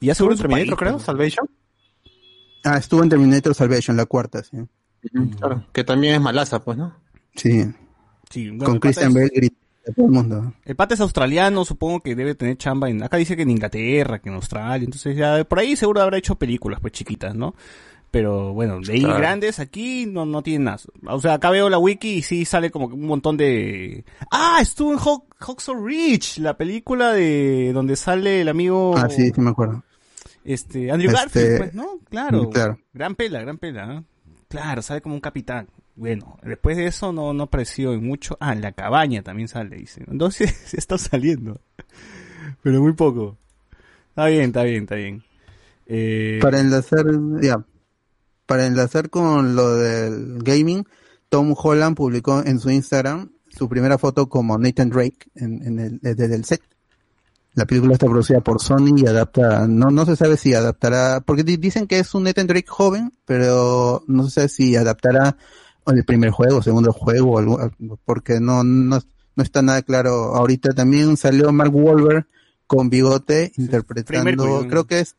[0.00, 0.98] Y ya seguro ¿Seguro Terminator, creo?
[0.98, 1.46] Salvation.
[2.64, 4.58] Ah, estuvo en Terminator Salvation, la cuarta, sí.
[5.38, 6.94] Claro, que también es malaza, pues, ¿no?
[7.34, 7.64] Sí,
[8.28, 9.52] Sí, bueno, con Christian es- Bale
[9.88, 10.52] a todo el mundo.
[10.64, 13.02] El pata es australiano, supongo que debe tener chamba en...
[13.02, 16.34] Acá dice que en Inglaterra, que en Australia, entonces ya por ahí seguro habrá hecho
[16.36, 17.54] películas pues chiquitas, ¿no?
[18.10, 19.18] Pero bueno, de ahí Claro.
[19.18, 20.78] grandes aquí no, no tienen nada.
[21.06, 24.04] O sea, acá veo la wiki y sí sale como que un montón de...
[24.30, 28.94] Ah, estuvo en Hawk, Hawksaw Ridge, la película de donde sale el amigo...
[28.96, 29.82] Ah, sí, sí me acuerdo.
[30.44, 31.98] Este, Andrew Este, Garfield, pues, ¿no?
[32.08, 32.44] Claro.
[32.44, 32.78] mm, claro.
[32.92, 33.86] Gran pela, gran pela.
[33.86, 34.04] ¿no?
[34.48, 35.68] Claro, sale como un capitán.
[35.96, 38.36] Bueno, después de eso no, no apareció en mucho.
[38.40, 40.04] Ah, en la cabaña también sale, dice.
[40.10, 41.60] Entonces está saliendo.
[42.62, 43.36] Pero muy poco.
[44.10, 45.22] Está bien, está bien, está bien.
[45.86, 47.04] Eh, Para enlazar,
[47.42, 47.64] ya,
[48.46, 50.84] para enlazar con lo del gaming,
[51.28, 55.98] Tom Holland publicó en su Instagram su primera foto como Nathan Drake en, en el,
[56.00, 56.62] desde el set.
[57.60, 61.44] La película está producida por Sony y adapta, no, no se sabe si adaptará, porque
[61.44, 65.36] di- dicen que es un Nathan Drake joven, pero no se sabe si adaptará
[65.86, 67.70] el primer juego, segundo juego, algo-
[68.06, 68.98] porque no, no,
[69.36, 70.34] no está nada claro.
[70.36, 72.26] Ahorita también salió Mark Wahlberg
[72.66, 74.68] con bigote interpretando, Mercury.
[74.70, 75.16] creo que es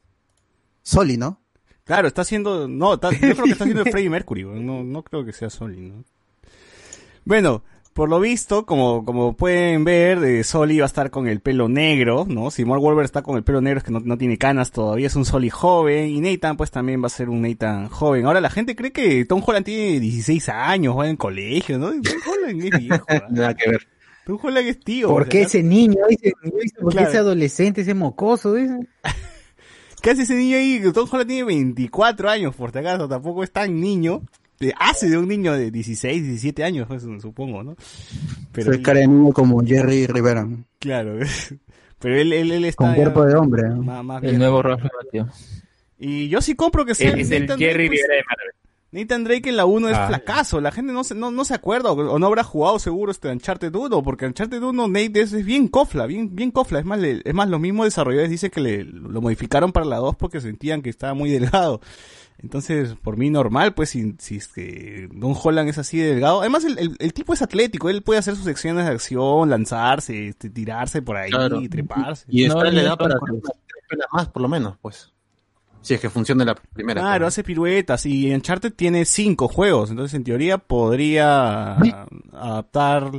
[0.82, 1.40] Soli, ¿no?
[1.84, 2.68] Claro, está haciendo.
[2.68, 5.80] No, está- yo creo que está haciendo Freddie Mercury, no, no creo que sea Soli,
[5.82, 6.04] ¿no?
[7.24, 7.64] Bueno,
[7.94, 11.68] por lo visto, como, como pueden ver, eh, Soli va a estar con el pelo
[11.68, 12.50] negro, ¿no?
[12.50, 15.08] Si Mark Wahlberg está con el pelo negro es que no, no tiene canas todavía,
[15.08, 18.26] es un Soli joven, y Nathan pues también va a ser un Nathan joven.
[18.26, 21.90] Ahora la gente cree que Tom Holland tiene 16 años, va en colegio, ¿no?
[21.92, 23.06] Tom Holland es viejo.
[23.30, 23.88] Nada que ver.
[24.26, 25.10] Tom Holland es tío.
[25.10, 25.98] ¿Por qué ese niño?
[26.10, 26.34] Ese,
[26.80, 27.10] ¿Por qué Claro.
[27.10, 28.56] ese adolescente, ese mocoso?
[30.02, 30.82] ¿Qué hace ese niño ahí?
[30.94, 34.24] Tom Holland tiene 24 años, por si acaso, tampoco es tan niño.
[34.62, 37.76] Eh, Hace de un niño de 16, 17 años, pues, supongo, ¿no?
[38.52, 40.48] Pero Soy él- cara de niño como Jerry Rivera,
[40.80, 41.20] claro.
[42.00, 43.70] Pero él, él, él está con cuerpo de hombre.
[43.70, 43.84] ¿no?
[43.84, 45.28] más, más El nuevo Ralph Macchio.
[46.00, 48.52] Y yo sí compro que sea es el Nathan Jerry Drake, pues, Rivera de Marvel.
[48.94, 50.08] Nathan Drake en la 1 es Ah.
[50.08, 50.60] fracaso.
[50.60, 53.30] La gente no se, no, no se acuerda o, o no habrá jugado seguro este
[53.30, 56.80] Uncharted 1, porque Uncharted 1 Nate es, es bien cofla, bien, bien cofla.
[56.80, 59.98] Es más, le- es más, los mismos desarrolladores dicen que le, lo modificaron para la
[59.98, 61.80] 2 porque sentían que estaba muy delgado.
[62.44, 66.42] Entonces, por mí normal, pues, si, si es que Don Holland es así de delgado.
[66.42, 70.30] Además, el, el, el tipo es atlético, él puede hacer sus secciones de acción, lanzarse,
[70.30, 71.62] este, tirarse por ahí, Claro.
[71.70, 72.26] treparse.
[72.30, 73.42] Y está No, en la no, edad para tres
[73.88, 75.12] pelas más, por lo menos, pues.
[75.84, 77.02] Si es que funciona la primera.
[77.02, 81.76] Claro, hace piruetas y Uncharted tiene cinco juegos, entonces en teoría podría
[82.34, 83.12] adaptar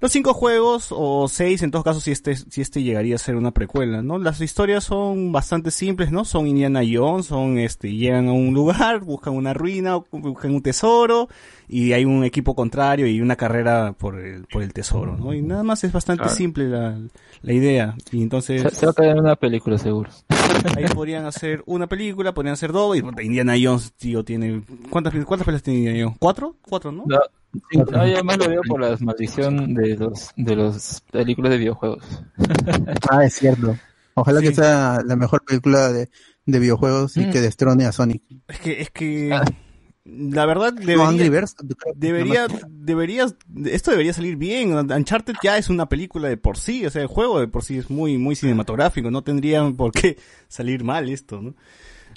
[0.00, 3.34] los cinco juegos o seis en todos casos si este si este llegaría a ser
[3.36, 4.18] una precuela, ¿no?
[4.18, 6.24] Las historias son bastante simples, ¿no?
[6.24, 11.28] Son Indiana Jones, son este llegan a un lugar, buscan una ruina, buscan un tesoro
[11.68, 15.34] y hay un equipo contrario y una carrera por el por el tesoro, ¿no?
[15.34, 16.36] Y nada más es bastante Claro.
[16.36, 16.98] simple la,
[17.42, 20.10] la idea y entonces Se, se va a caer en una película, seguro.
[20.76, 22.96] Ahí podrían hacer una película, podrían hacer dos.
[22.96, 24.62] Y Indiana Jones, tío, tiene.
[24.90, 26.16] ¿Cuántas, cuántas pelas tiene Indiana Jones?
[26.20, 26.56] ¿Cuatro?
[26.68, 27.04] ¿Cuatro, no?
[27.06, 27.18] No,
[27.72, 32.04] no, yo más lo veo por la maldición de los de los películas de videojuegos.
[33.10, 33.76] Ah, es cierto.
[34.14, 34.48] Ojalá Sí.
[34.48, 36.08] que sea la mejor película de,
[36.46, 37.30] de videojuegos y Mm.
[37.30, 38.22] que destrone a Sonic.
[38.48, 39.32] Es que, es que.
[39.32, 39.44] Ah.
[40.10, 41.30] La verdad, debería.
[41.30, 41.54] Birds,
[41.94, 43.26] Debería, debería,
[43.66, 44.72] esto debería salir bien.
[44.72, 47.76] Uncharted ya es una película de por sí, o sea, el juego de por sí
[47.76, 50.16] es muy, muy cinematográfico, no tendría por qué
[50.48, 51.54] salir mal esto, ¿no?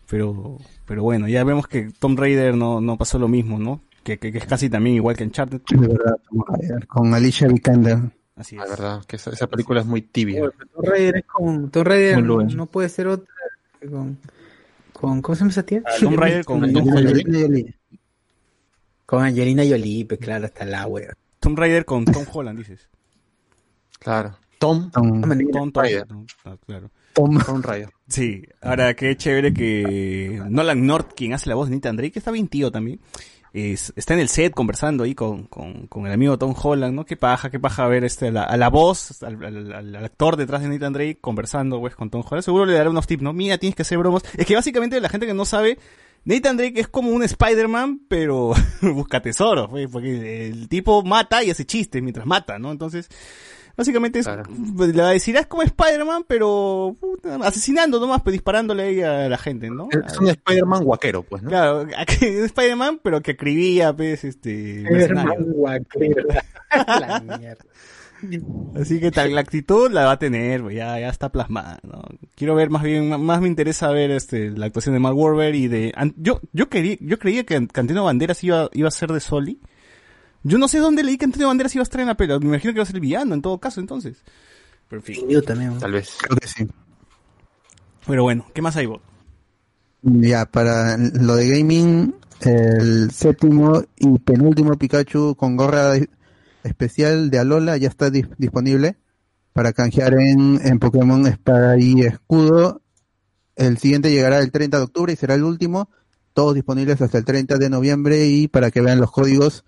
[0.10, 3.82] Pero, pero bueno, ya vemos que Tom Raider no, no pasó lo mismo, ¿no?
[4.04, 5.62] Que, que, que es casi también igual que Uncharted.
[5.70, 8.00] De verdad, Tomb Raider, con Alicia Vikander.
[8.36, 8.70] Así La es.
[8.72, 10.42] verdad, que esa, esa película es muy tibia.
[10.42, 12.50] Pero Tomb Raider es con Tomb Raider bueno.
[12.56, 13.28] no puede ser otra
[13.90, 14.18] con,
[14.94, 15.84] con ¿cómo se llama esa tía?
[16.00, 17.42] Tomb Raider con Tom Angelina Holland.
[17.48, 17.76] Jolie.
[19.06, 21.14] Con Angelina Jolie, pues claro, hasta la wea.
[21.40, 22.88] Tomb Raider con Tom Holland, dices.
[24.00, 24.38] Claro.
[24.58, 26.08] Tom, Tom, Tom, Tom, Raider.
[26.08, 26.90] Tom- ah, claro.
[27.14, 27.40] Tom.
[27.46, 27.90] Tom Raider.
[28.08, 32.20] Sí, ahora qué chévere que Nolan North, quien hace la voz de Nathan Drake, que
[32.20, 33.00] está bien tío también,
[33.54, 37.06] es- está en el set conversando ahí con, con, con el amigo Tom Holland, ¿no?
[37.06, 40.38] Qué paja, qué paja ver este, a la, a la voz, al, al- al- actor
[40.38, 42.44] detrás de Nathan Drake conversando, pues, con Tom Holland.
[42.44, 43.34] Seguro le dará unos tips, ¿no?
[43.34, 44.24] Mira, tienes que hacer bromas.
[44.38, 45.78] Es que básicamente la gente que no sabe,
[46.24, 51.50] Nathan Drake es como un Spider-Man, pero busca tesoros, pues, porque el tipo mata y
[51.52, 52.72] hace chistes mientras mata, ¿no?
[52.72, 53.10] Entonces,
[53.78, 54.44] básicamente es, Claro.
[54.76, 59.38] pues, la decirá es como Spider-Man, pero puta, asesinando nomás, pues disparándole ahí a la
[59.38, 59.90] gente, ¿no?
[60.06, 61.50] Es un Spider-Man guaquero, pues, ¿no?
[61.50, 61.86] Claro,
[62.22, 65.46] Spider-Man, pero que acribía, pues, este, mercenarios.
[66.72, 67.66] la mierda.
[68.80, 72.04] Así que tal, la actitud la va a tener, pues, ya, ya está plasmada, ¿no?
[72.36, 75.68] Quiero ver más bien, más me interesa ver este, la actuación de Mark Wahlberg y
[75.68, 79.20] de, an- yo, yo quería, yo creía que Cantino Banderas iba, iba a ser de
[79.22, 79.60] Soli.
[80.44, 82.46] Yo no sé dónde leí que Antonio Banderas iba a estar en la pela, me
[82.48, 84.24] imagino que va a ser el villano en todo caso, entonces.
[84.90, 85.30] Pero en fin.
[85.30, 85.78] Yo también.
[85.80, 86.18] Tal vez.
[86.20, 86.68] Creo que sí.
[88.08, 89.02] Pero bueno, ¿qué más hay vos?
[90.02, 95.94] Ya, para lo de gaming, el séptimo y penúltimo Pikachu con gorra
[96.64, 98.98] especial de Alola ya está dis- disponible
[99.54, 102.82] para canjear en, en Pokémon Espada y Escudo.
[103.56, 105.90] El siguiente llegará el 30 de octubre y será el último.
[106.34, 109.66] Todos disponibles hasta el 30 de noviembre y para que vean los códigos,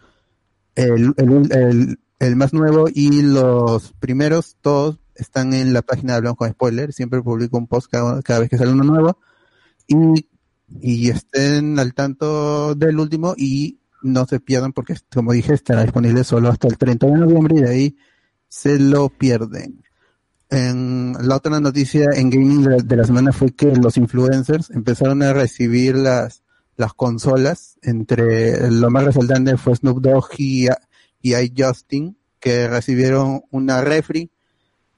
[0.76, 6.18] el, el, el, el más nuevo y los primeros, todos están en la página de
[6.18, 6.94] Hablamos con Spoiler.
[6.94, 9.18] Siempre publico un post cada, vez que sale uno nuevo
[9.88, 10.28] y,
[10.82, 16.24] y estén al tanto del último y no se pierdan porque como dije estará disponible
[16.24, 17.98] solo hasta el 30 de noviembre y de ahí
[18.48, 19.84] se lo pierden.
[20.50, 25.24] En la otra noticia en gaming de, de la semana fue que los influencers empezaron
[25.24, 26.43] a recibir las
[26.76, 30.68] las consolas entre lo más resaltante fue Snoop Dogg y,
[31.22, 34.30] y iJustin que recibieron una refri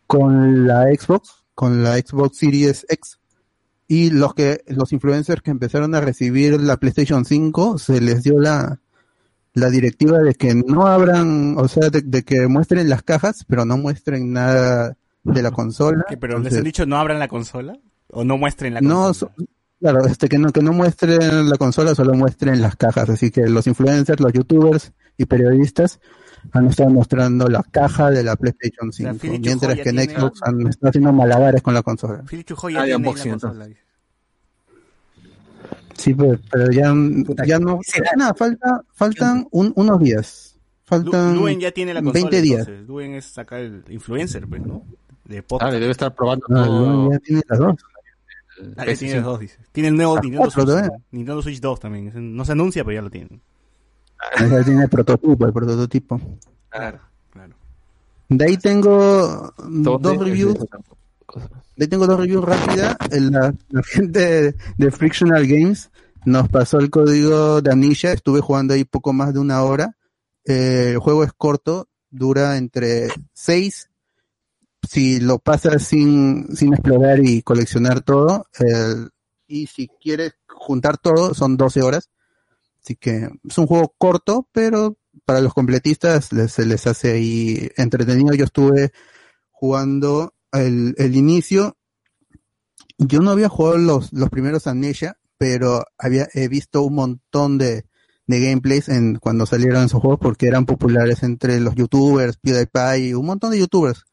[0.08, 3.20] con la Xbox con la Xbox Series X.
[3.88, 8.40] Y los que, los influencers que empezaron a recibir la PlayStation 5, se les dio
[8.40, 8.80] la,
[9.54, 13.64] la directiva de que no abran, o sea, de, de que muestren las cajas, pero
[13.64, 16.04] no muestren nada de la consola.
[16.10, 17.78] ¿Qué, pero les han dicho no abran la consola
[18.10, 19.34] o no muestren la no, consola.
[19.38, 19.46] so-
[19.80, 23.10] claro, este que no, que no muestren la consola, solo muestren las cajas.
[23.10, 26.00] Así que los influencers, los youtubers y periodistas
[26.52, 30.14] han estado mostrando la caja de la PlayStation 5, Philip mientras Chujoya que en tiene-
[30.20, 32.22] Xbox han estado haciendo malabares con la consola.
[32.24, 33.00] Ah, tiene la
[33.32, 33.68] consola.
[33.68, 33.80] dice.
[35.98, 36.94] Sí, pero, pero ya,
[37.48, 37.80] ya no,
[38.36, 40.52] falta, faltan un- unos días.
[40.84, 42.30] Faltan Luen ya tiene la consola.
[42.30, 42.68] 20 días.
[42.86, 44.84] Luen es sacar el influencer, pues, ¿no?
[45.24, 45.74] De Ah, podcast.
[45.74, 47.12] debe estar probando No, todo.
[47.12, 47.76] ya tiene las dos.
[48.78, 49.58] Ah, ya tiene los dos, dice.
[49.72, 50.92] Tiene el nuevo Ah, Nintendo Switch.
[51.12, 52.36] Nintendo Switch 2 también.
[52.36, 53.42] No se anuncia, pero ya lo tienen.
[54.40, 56.22] Ya tiene el prototipo, el prototipo.
[56.70, 57.00] Claro,
[57.32, 57.54] claro.
[58.30, 60.10] De ahí tengo ¿Dónde?
[60.10, 60.56] dos reviews
[61.76, 62.96] De ahí tengo dos reviews rápidas.
[63.12, 65.92] La, la gente de, de Frictional Games
[66.26, 68.14] nos pasó el código de Amnesia.
[68.14, 69.96] Estuve jugando ahí poco más de una hora.
[70.46, 73.90] Eh, el juego es corto, dura entre 6.
[74.90, 78.48] Si lo pasas sin, sin explorar y coleccionar todo.
[78.60, 79.10] el-
[79.48, 82.10] y si quieres juntar todo, son 12 horas.
[82.84, 88.34] Así que es un juego corto, pero para los completistas se les hace ahí entretenido.
[88.34, 88.92] Yo estuve
[89.52, 91.78] jugando el, el inicio.
[92.98, 97.86] Yo no había jugado los, los primeros Amnesia, pero había he visto un montón de,
[98.28, 103.26] de gameplays en cuando salieron esos juegos porque eran populares entre los youtubers, PewDiePie, un
[103.26, 104.06] montón de youtubers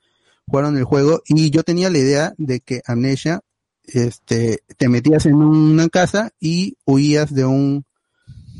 [0.47, 3.41] jugaron el juego y yo tenía la idea de que Amnesia
[3.85, 7.85] este te metías en una casa y huías de un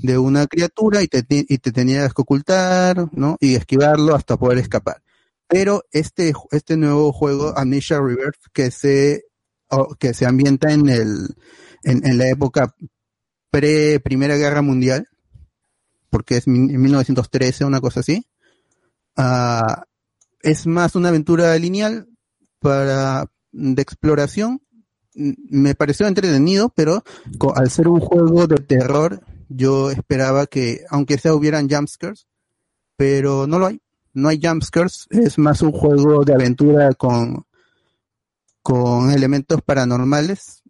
[0.03, 3.37] de una criatura y te, y te tenías que ocultar, ¿no?
[3.41, 5.01] Y esquivarlo hasta poder escapar.
[5.47, 9.25] Pero este, este nuevo juego, Amnesia Rebirth, que se,
[10.01, 11.37] que se ambienta en el,
[11.85, 12.75] en, la época
[13.51, 15.07] pre Primera Guerra Mundial,
[16.11, 18.27] porque es en 1913, una cosa así,
[19.17, 19.85] ah,
[20.43, 22.09] es más una aventura lineal
[22.59, 24.61] para, de exploración.
[25.15, 27.05] Me pareció entretenido, pero
[27.55, 32.27] al ser un juego de terror, yo esperaba que, aunque sea hubieran jumpscares,
[32.97, 33.81] pero no lo hay.
[34.15, 37.47] No hay jumpscares, es más un juego de aventura con,
[38.63, 40.63] con elementos paranormales.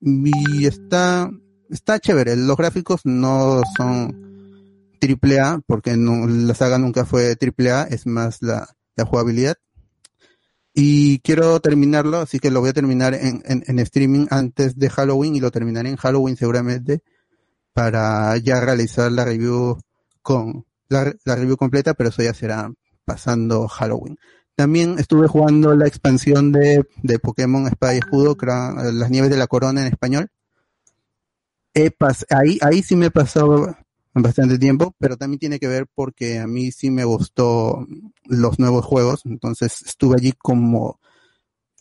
[0.00, 1.30] Y está,
[1.70, 2.36] está chévere.
[2.36, 4.28] Los gráficos no son
[5.00, 8.68] triple A, porque no, la saga nunca fue triple A, es más la,
[9.06, 9.56] jugabilidad.
[10.74, 15.34] Y quiero terminarlo, así que lo voy a terminar en, en, streaming antes de Halloween
[15.34, 17.02] y lo terminaré en Halloween seguramente
[17.72, 19.78] para ya realizar la review
[20.22, 22.70] con la, review completa, pero eso ya será
[23.04, 24.18] pasando Halloween.
[24.54, 29.36] También estuve jugando la expansión de, de Pokémon Espada y Escudo, cra- Las Nieves de
[29.36, 30.28] la Corona en español.
[31.74, 33.76] He pas- ahí, ahí sí me he pasado
[34.22, 37.86] bastante tiempo, pero también tiene que ver porque a mí sí me gustó
[38.24, 41.00] los nuevos juegos, entonces estuve allí como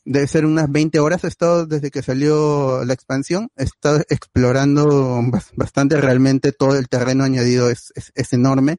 [0.06, 4.86] debe ser unas 20 horas he estado desde que salió la expansión, he estado explorando
[5.24, 8.78] bas- bastante realmente todo el terreno añadido es, es, enorme,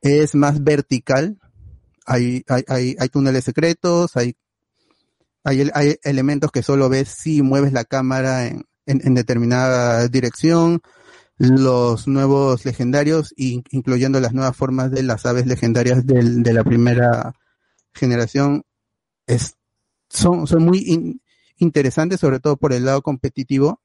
[0.00, 1.38] es más vertical,
[2.06, 4.36] hay, hay, hay, hay túneles secretos, hay,
[5.42, 10.82] hay, hay elementos que solo ves si mueves la cámara en, en, en determinada dirección,
[11.42, 16.62] los nuevos legendarios, in- incluyendo las nuevas formas de las aves legendarias del- de la
[16.64, 17.32] primera
[17.94, 18.62] generación,
[19.26, 19.56] es,
[20.10, 21.22] son, son muy in-
[21.56, 23.80] interesantes, sobre todo por el lado competitivo.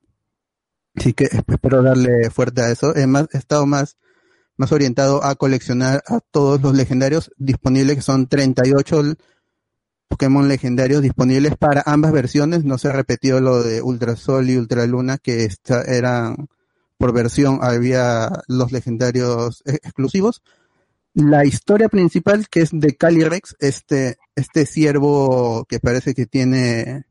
[0.96, 2.94] Así que esp- espero darle fuerte a eso.
[2.94, 3.96] He, estado más,
[4.58, 9.16] más orientado a coleccionar a todos los legendarios disponibles, que son 38 l-
[10.10, 12.66] Pokémon legendarios disponibles para ambas versiones.
[12.66, 16.50] No se ha repetido lo de Ultra Sol y Ultra Luna, que esta, eran
[16.98, 20.42] por versión, había los legendarios e- exclusivos.
[21.14, 27.06] La historia principal, que es de Calyrex, este, este ciervo que parece que tiene,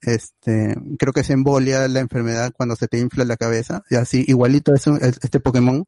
[0.00, 4.24] este, creo que se embolia la enfermedad cuando se te infla la cabeza, y así,
[4.28, 5.84] igualito es un- es- este Pokémon.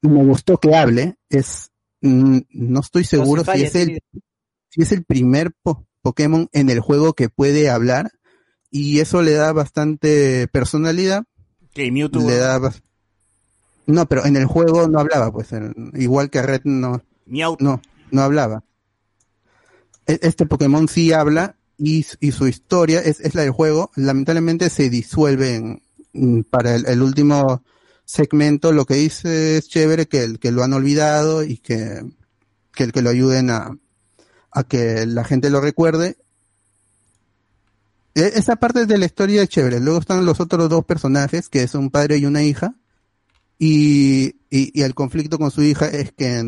[0.00, 1.70] Me gustó que hable, es,
[2.00, 4.20] mm, no estoy seguro si falla, es el, sí.
[4.70, 8.12] si es el primer po- Pokémon en el juego que puede hablar,
[8.70, 11.24] y eso le da bastante personalidad,
[12.20, 12.28] Mewtwo.
[12.28, 12.82] le da bas-
[13.86, 15.48] no, pero en el juego no hablaba, pues,
[15.94, 17.02] igual que Red no,
[17.60, 18.62] no, no hablaba.
[20.06, 23.90] E- Este Pokémon sí habla y, y su historia es, es la del juego.
[23.96, 27.62] Lamentablemente se disuelve en- mm, para el, el último
[28.04, 28.72] segmento.
[28.72, 32.02] Lo que dice es chévere que, el- que lo han olvidado y que,
[32.74, 33.76] que, que lo ayuden a,
[34.50, 36.16] a que la gente lo recuerde.
[38.18, 39.80] E- esa parte de la historia es chévere.
[39.80, 42.74] Luego están los otros dos personajes, que es un padre y una hija.
[43.58, 46.42] Y, y, el conflicto con su hija es que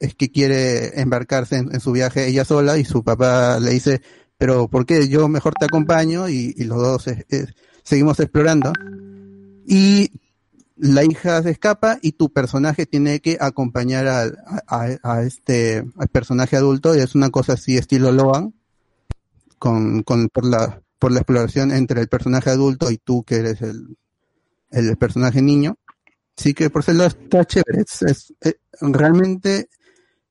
[0.00, 4.02] es, que quiere embarcarse en, su viaje ella sola y su papá le dice,
[4.36, 5.08] pero ¿por qué?
[5.08, 7.04] Yo mejor te acompaño y, los dos
[7.84, 8.72] seguimos explorando.
[9.66, 10.10] Y
[10.76, 14.30] la hija se escapa y tu personaje tiene que acompañar a,
[14.66, 18.54] a- este al personaje adulto y es una cosa así estilo Loan
[19.58, 23.98] con, con la por la exploración entre el personaje adulto y tú que eres el,
[24.70, 25.76] el personaje niño.
[26.34, 29.68] Sí que por lado está chévere es, es- eh, realmente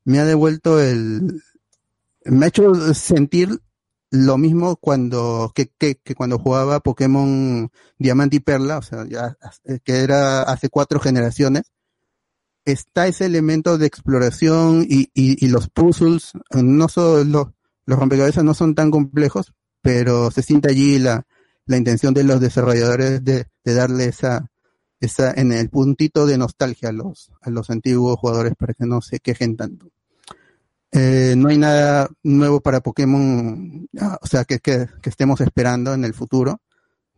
[0.04, 1.44] me ha devuelto el
[2.26, 3.62] me ha hecho sentir
[4.10, 7.70] lo mismo cuando que, que, que cuando jugaba Pokémon
[8.00, 11.72] Diamante y Perla, o sea, ya eh, que era hace cuatro generaciones,
[12.66, 17.50] está ese elemento de exploración y, y, y los puzzles, no son los,
[17.86, 19.54] los rompecabezas no son tan complejos,
[19.84, 21.28] pero se siente allí la,
[21.68, 24.50] la intención de los desarrolladores de, de darle esa,
[25.00, 29.02] esa, en el puntito de nostalgia a los, a los antiguos jugadores para que no
[29.02, 29.92] se quejen tanto.
[30.94, 36.06] Eh, no hay nada nuevo para Pokémon, ah, o sea, que, que, estemos esperando en
[36.06, 36.62] el futuro.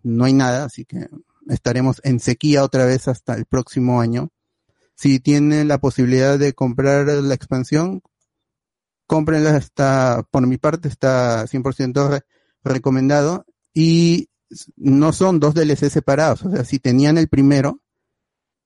[0.01, 1.07] No hay nada, así que
[1.49, 4.29] estaremos en sequía otra vez hasta el próximo año.
[4.95, 8.01] Si tienen la posibilidad de comprar la expansión,
[9.07, 12.21] cómprenla, está, por mi parte, está 100% re-
[12.65, 13.45] recomendado.
[13.73, 14.29] Y
[14.77, 17.81] no son dos DLC separados, o sea, si tenían el primero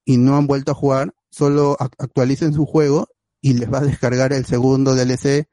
[0.04, 3.08] y no han vuelto a jugar, solo ac- actualicen su juego
[3.40, 5.48] y les va a descargar el segundo DLC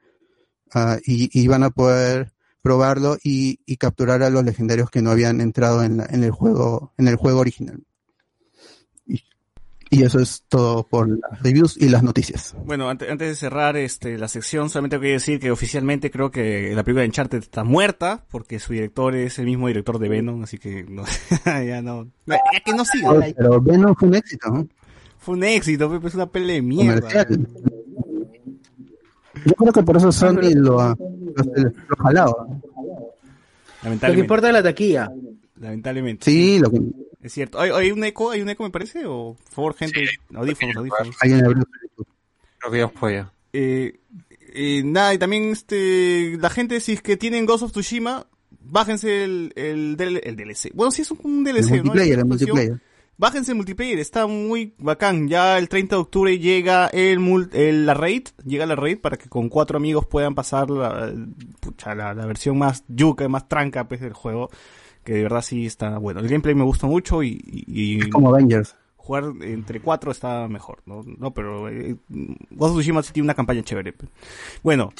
[0.73, 5.11] ah, y, y van a poder probarlo y, y capturar a los legendarios que no
[5.11, 7.81] habían entrado en, la- en el juego en el juego original.
[9.89, 12.55] Y, eso es todo por las reviews y las noticias.
[12.65, 16.71] Bueno, ante- antes de cerrar este, la sección, solamente quiero decir que oficialmente creo que
[16.75, 20.43] la película de Uncharted está muerta, porque su director es el mismo director de Venom,
[20.43, 21.03] así que no,
[21.45, 23.13] ya no, ya que no siga.
[23.37, 24.67] Pero Venom fue un éxito, ¿no?
[25.19, 26.99] Fue un éxito, pero es una pelea de mierda.
[27.01, 27.47] Comercial.
[29.45, 32.47] Yo creo que por eso Sony lo ha, lo, lo ha jalado.
[33.83, 35.11] Lo que importa es la taquilla.
[35.59, 36.25] Lamentablemente.
[36.25, 36.81] Sí, lo que
[37.21, 37.59] Es cierto.
[37.59, 38.31] ¿Hay, hay un eco?
[38.31, 39.05] ¿Hay un eco, me parece?
[39.05, 41.15] O, por favor, gente, audífonos, audífonos.
[41.21, 41.63] alguien abrió.
[42.59, 43.33] Creo que ya fue ya.
[43.53, 43.99] Eh,
[44.53, 48.27] eh, nada, y también este, la gente, si es que tienen Ghost of Tsushima,
[48.61, 50.71] bájense el, el, el DLC.
[50.73, 51.83] Bueno, sí es un, un DLC, El ¿no?
[51.85, 52.81] multiplayer, el multiplayer.
[53.19, 55.27] Bájense el multiplayer, está muy bacán.
[55.27, 59.17] Ya el 30 de octubre llega el, mul- el- la raid, llega la raid para
[59.17, 61.11] que con cuatro amigos puedan pasar la,
[61.59, 64.51] pucha, la, la versión más yuca, más tranca pues, del juego.
[65.07, 66.19] Que de verdad sí está bueno.
[66.19, 68.75] El gameplay me gusta mucho y, y- y Como Avengers.
[68.97, 71.01] jugar entre cuatro está mejor, ¿no?
[71.05, 73.93] No, pero eh, Ghost of Tsushima sí tiene una campaña chévere.
[74.63, 74.91] Bueno,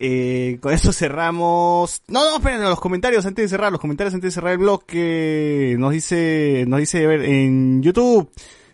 [0.00, 2.02] eh, con esto cerramos.
[2.08, 5.76] No, no, esperen, los comentarios antes de cerrar, los comentarios antes de cerrar el bloque.
[5.78, 8.28] Nos dice, nos dice, a ver, en YouTube.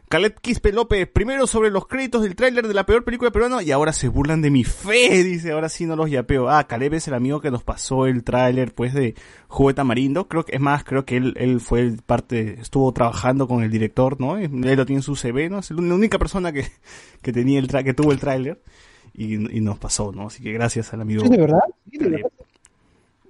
[0.09, 3.73] Caleb Quispe López, primero sobre los créditos del tráiler de la peor película peruana y
[3.73, 6.49] ahora se burlan de mi fe, dice, ahora sí no los yapeo.
[6.49, 9.15] Ah, Caleb es el amigo que nos pasó el tráiler pues de
[9.49, 13.47] Juguete Tamarindo, creo que, es más, creo que él, él fue el parte, estuvo trabajando
[13.47, 14.39] con el director, ¿no?
[14.39, 15.59] Él lo tiene en su CV, ¿no?
[15.59, 16.67] Es la única persona que,
[17.23, 18.63] que tenía el tra que tuvo el tráiler
[19.13, 20.29] y, y nos pasó, ¿no?
[20.29, 21.23] Así que gracias al amigo.
[21.23, 21.61] ¿Sí, de verdad?
[21.99, 22.27] Caleb.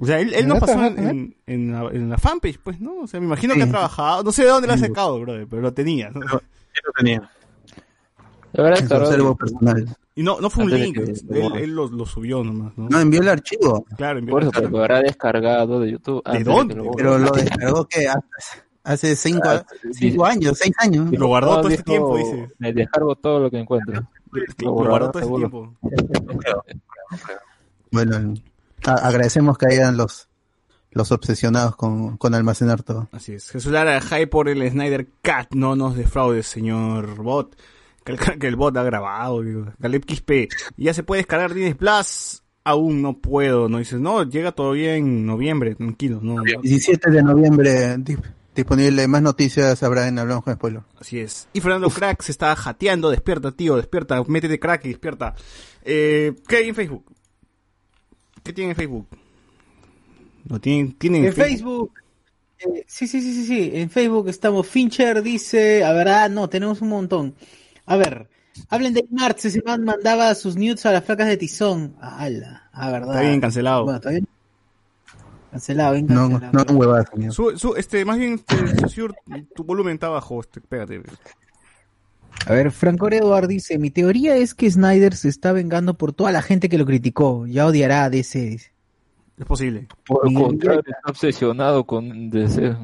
[0.01, 2.61] O sea, él, él ¿De nos verdad pasó en, en, en la, en la fanpage,
[2.63, 3.01] pues, ¿no?
[3.01, 5.49] O sea, me imagino que ha trabajado, no sé de dónde lo ha sacado, brother,
[5.51, 6.21] pero lo tenía, ¿no?
[6.79, 7.31] Sí lo tenía.
[8.53, 9.97] Verdad personal.
[10.15, 12.89] Y no, no fue un link, que él, él lo, lo subió nomás, ¿no?
[12.89, 13.85] No, envió el archivo.
[13.97, 16.23] Claro, envió Por eso, la- pero lo habrá descargado de YouTube.
[16.33, 16.75] ¿De dónde?
[16.75, 16.91] lo.
[16.93, 18.09] Pero lo descargó que
[18.83, 21.11] hace, cinco, Ah, cinco años, seis años.
[21.13, 22.55] Lo guardó No, todo este dijo, tiempo, dice.
[22.59, 24.09] Me descargo todo lo que encuentro.
[24.59, 25.49] Lo borrará guardó todo ese seguro.
[25.49, 26.65] tiempo.
[27.93, 28.35] Bueno,
[28.85, 30.28] agradecemos que hayan los,
[30.99, 33.09] los obsesionados con, con almacenar todo.
[33.13, 33.49] Así es.
[33.51, 35.55] Jesús Lara, hype por el Snyder Cat.
[35.55, 37.57] No nos defraudes, señor bot.
[38.05, 39.41] Que el, que el bot ha grabado.
[39.43, 39.67] digo.
[39.81, 40.49] Caleb Quispe.
[40.77, 42.43] Ya se puede descargar Disney Plus.
[42.65, 43.69] Aún no puedo.
[43.71, 45.75] No dices, no, llega todavía en noviembre.
[45.75, 46.35] Tranquilo, no.
[46.35, 46.43] no.
[46.63, 48.17] 17 de noviembre di-
[48.55, 49.09] disponible.
[49.09, 50.83] Más noticias habrá en Hablamos con Spoiler.
[51.01, 51.49] Así es.
[51.55, 53.09] Y Fernando Crack se está jateando.
[53.11, 54.23] Despierta, tío, despierta.
[54.27, 55.35] Métete crack y despierta.
[55.83, 57.05] Eh, ¿Qué hay en Facebook?
[58.43, 59.07] ¿Qué tiene en Facebook?
[60.49, 61.93] ¿No tienen, tienen En Facebook.
[62.59, 63.71] eh, sí, sí, sí, sí, sí.
[63.75, 64.67] En Facebook estamos.
[64.67, 65.85] Fincher dice.
[65.85, 67.35] A ver, ah, no, tenemos un montón.
[67.87, 68.29] A ver.
[68.71, 69.45] Hablen de Marx.
[69.45, 71.95] Ese man mandaba sus nudes a las flacas de Tizón.
[72.01, 72.69] ¡Hala!
[72.73, 73.11] Ah, verdad.
[73.17, 73.85] Está bien cancelado.
[73.85, 74.27] Bueno, está bien.
[75.51, 76.65] Cancelado, bien No, cancelado.
[76.73, 77.07] no huevadas.
[77.31, 79.07] Su, su- este, más bien, este,
[79.55, 80.41] tu volumen está bajo.
[80.41, 81.03] Este, pégate.
[82.47, 86.33] A ver, Franco Eduard dice, mi teoría es que Snyder se está vengando por toda
[86.33, 87.47] la gente que lo criticó.
[87.47, 88.59] Ya odiará a DC.
[89.39, 89.87] Es posible.
[90.07, 92.79] Por el contrario, está obsesionado con deseo.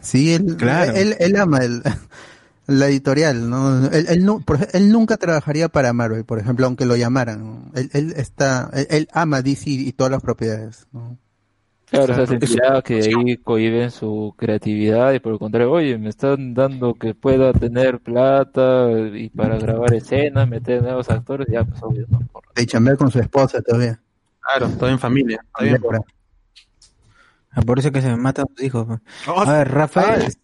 [0.00, 0.92] Sí, él, Claro.
[0.92, 1.82] él, él ama el,
[2.66, 3.86] la editorial, ¿no?
[3.86, 7.70] Él, él, nunca trabajaría para Marvel, por ejemplo, aunque lo llamaran.
[7.74, 11.16] Él, él está, él, él ama DC y todas las propiedades, ¿no?
[11.90, 16.08] Claro, o sea, sentirá que ahí cohiben su creatividad y por el contrario, oye, me
[16.08, 21.80] están dando que pueda tener plata y para grabar escenas, meter nuevos actores, ya pues
[21.82, 22.20] obvio, ¿no?
[22.32, 24.00] Por- De chambear con su esposa todavía.
[24.44, 25.40] Claro, todo en familia.
[25.44, 25.78] Está bien.
[27.50, 28.86] Ah, Por eso que se me matan sus hijos.
[29.28, 30.38] Oh, A ver, Rafael ZT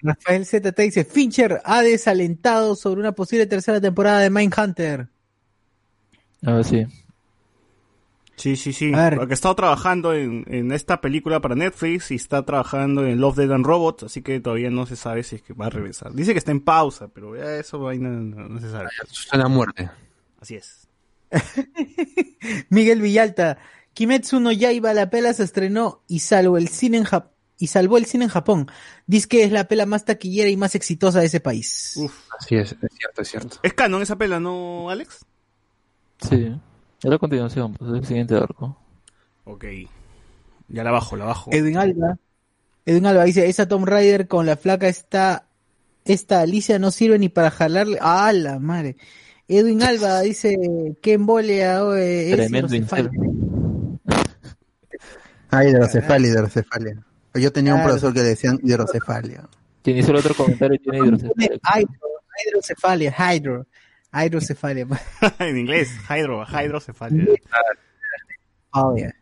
[0.00, 5.08] Rafael ZT dice, Fincher ha desalentado sobre una posible tercera temporada de Mindhunter.
[6.44, 6.86] A ver, sí.
[8.36, 8.92] Sí, sí, sí.
[8.92, 9.16] A ver.
[9.16, 13.36] Porque ha estado trabajando en, en esta película para Netflix y está trabajando en Love,
[13.36, 16.12] Dead and Robots, así que todavía no se sabe si es que va a regresar.
[16.12, 18.88] Dice que está en pausa, pero ya eso vaina no, no se sabe.
[19.10, 19.88] Suena a muerte.
[20.40, 20.81] Así es.
[22.70, 23.58] Miguel Villalta,
[23.94, 27.28] Kimetsu no Yaiba, la pela se estrenó y salvo el cine en Jap-
[27.58, 28.68] y salvó el cine en Japón.
[29.06, 31.94] Dice que es la pela más taquillera y más exitosa de ese país.
[31.96, 32.28] Uf.
[32.38, 33.56] Así es, es cierto, es cierto.
[33.62, 35.24] Es canon esa pela, ¿no, Alex?
[36.28, 36.52] Sí.
[37.02, 38.76] Es la continuación, pues es el siguiente arco.
[39.44, 39.64] Ok.
[40.68, 41.50] Ya la bajo, la bajo.
[41.52, 42.18] Edwin Alba.
[42.86, 45.46] Edwin Alba dice, esa Tom Rider con la flaca está,
[46.04, 47.98] esta Alicia no sirve ni para jalarle.
[48.00, 48.96] ¡Ah, la madre!
[49.48, 50.56] Edwin Alba dice,
[51.02, 53.10] qué embolia, oe, es Tremendo hidrocefalia".
[55.50, 57.04] Ah, hidrocefalia, hidrocefalia.
[57.34, 59.48] Yo tenía un profesor que le decían hidrocefalia.
[59.82, 61.50] Quien hizo el otro comentario tiene hidrocefalia.
[61.76, 61.96] Hidro,
[62.46, 63.66] hidrocefalia, hydro,
[64.12, 64.86] hidrocefalia.
[65.38, 67.26] en inglés, hydro, hydrocefalia.
[68.74, 69.12] Oh, yeah.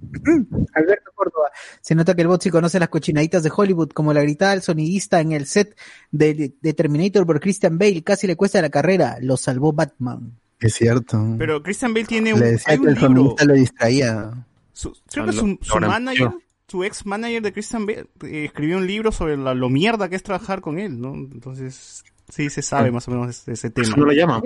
[0.74, 4.22] Alberto Córdoba, se nota que el bot sí conoce las cochinaditas de Hollywood, como la
[4.22, 5.76] gritada del sonidista en el set
[6.10, 10.32] de, de Terminator por Christian Bale, casi le cuesta la carrera, lo salvó Batman.
[10.60, 11.36] Es cierto.
[11.38, 13.08] Pero Christian Bale tiene un, le decía hay que un el libro.
[13.08, 14.46] sonidista lo distraía.
[14.72, 16.30] Su- creo que su, manager,
[16.68, 20.16] su ex manager de Christian Bale, eh, escribió un libro sobre la- lo mierda que
[20.16, 21.14] es trabajar con él, ¿no?
[21.14, 23.86] Entonces, sí se sabe más o menos ese, ese tema.
[23.88, 24.42] Eso no lo llaman.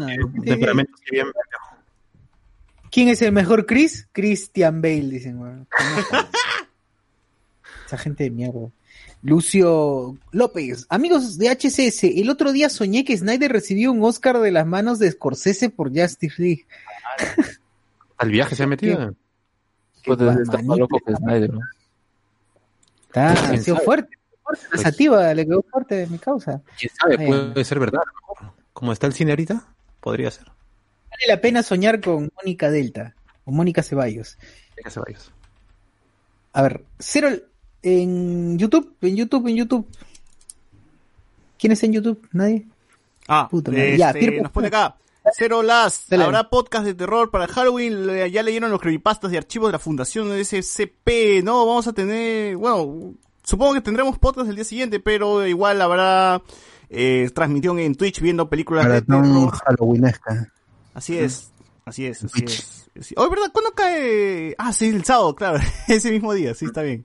[0.00, 0.06] Ah,
[0.44, 1.26] Temperamento bien.
[2.90, 4.08] ¿Quién es el mejor Chris?
[4.12, 5.38] Christian Bale, dicen.
[5.38, 5.66] weón.
[7.86, 8.70] Esa gente de mierda.
[9.22, 14.50] Lucio López, amigos de HCS, el otro día soñé que Snyder recibió un Oscar de
[14.50, 16.66] las manos de Scorsese por Justice League.
[18.16, 19.14] Al viaje se ha metido.
[20.02, 21.60] Qué Pues está loco que Snyder, ¿no?
[23.08, 23.84] Está, ha ¿Quién sido sabe?
[23.84, 26.62] fuerte, fuerte, sativa, le quedó fuerte mi causa.
[26.78, 27.26] ¿Quién sabe?
[27.26, 28.00] Puede ser verdad.
[28.72, 29.66] Como está el cine ahorita,
[30.00, 30.46] podría ser.
[31.20, 33.14] Vale la pena soñar con Mónica Delta,
[33.44, 34.38] o Mónica Ceballos.
[34.88, 35.18] Se vaya.
[36.52, 37.28] A ver, cero
[37.82, 39.86] en YouTube, en YouTube, en YouTube.
[41.58, 42.26] ¿Quién es en YouTube?
[42.32, 42.66] ¿Nadie?
[43.28, 44.96] Ah, Puta este, Ya, Pierre nos pone acá.
[45.36, 46.24] Cero Last, Dale.
[46.24, 48.06] habrá podcast de terror para Halloween.
[48.06, 51.42] Le- Ya leyeron los creepypastas y archivos de la fundación de SCP.
[51.44, 53.14] No, vamos a tener, bueno,
[53.44, 56.42] supongo que tendremos podcast el día siguiente, pero igual habrá
[56.88, 59.58] eh, transmisión en Twitch viendo películas de Maratón terror.
[59.66, 60.52] halloweenesca.
[60.94, 61.52] Así es,
[61.84, 62.88] así es, así es.
[63.00, 63.14] Sí.
[63.16, 63.50] Oh, ¿verdad?
[63.52, 64.54] ¿Cuándo cae?
[64.58, 67.04] Ah, sí, el sábado, claro, ese mismo día, sí, está bien.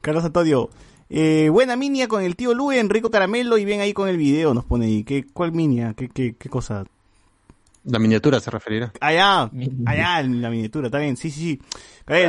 [0.00, 0.68] Carlos Antonio,
[1.08, 4.52] eh, buena minia con el tío Luen, rico caramelo y ven ahí con el video,
[4.52, 5.04] nos pone ahí.
[5.04, 5.94] ¿Qué, ¿Cuál minia?
[5.94, 6.84] ¿Qué, qué, qué cosa?
[7.84, 8.92] La miniatura se referirá.
[9.00, 9.50] Allá,
[9.86, 11.60] allá en la miniatura, está bien, sí, sí, sí.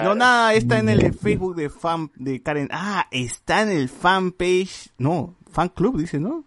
[0.04, 2.70] No, nada, está en el Facebook de fan de Karen.
[2.72, 6.44] Ah, está en el fanpage, no, fan club, dice, ¿no?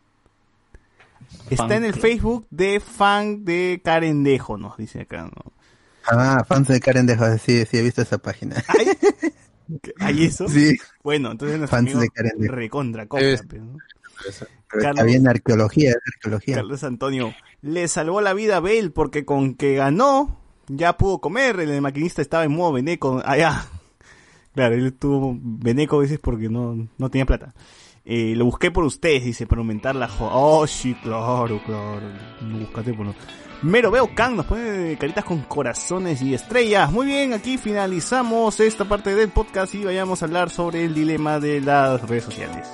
[1.50, 1.94] Está Fan en el.
[1.94, 5.52] Facebook de fan de Karen Dejo, nos dice acá, ¿no?
[6.08, 8.62] Ah, fans de Karen Dejo, sí, sí, he visto esa página.
[8.68, 8.86] ¿Hay,
[10.00, 10.48] ¿Hay eso?
[10.48, 12.54] Sí, Bueno, entonces nuestro Fans de Karen Dejo.
[12.54, 13.78] recontra copia, Es- ¿no?
[14.68, 16.56] pero Carlos- está bien arqueología, es arqueología.
[16.56, 21.60] Carlos Antonio, le salvó la vida a Bale porque con que ganó, ya pudo comer,
[21.60, 23.66] el maquinista estaba en modo veneco, allá.
[24.54, 27.52] Claro, él tuvo veneco a veces porque no, no tenía plata.
[28.08, 30.30] Eh, lo busqué por ustedes, dice, para aumentar la jo...
[30.32, 32.02] Oh, sí, claro, claro.
[32.40, 33.08] Lo buscaste por...
[33.62, 36.92] Mero veo Kang nos pone caritas con corazones y estrellas.
[36.92, 41.40] Muy bien, aquí finalizamos esta parte del podcast y vayamos a hablar sobre el dilema
[41.40, 42.68] de las redes sociales.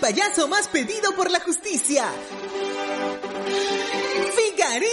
[0.00, 2.10] Payaso más pedido por la justicia.
[4.34, 4.90] ¡Figarín!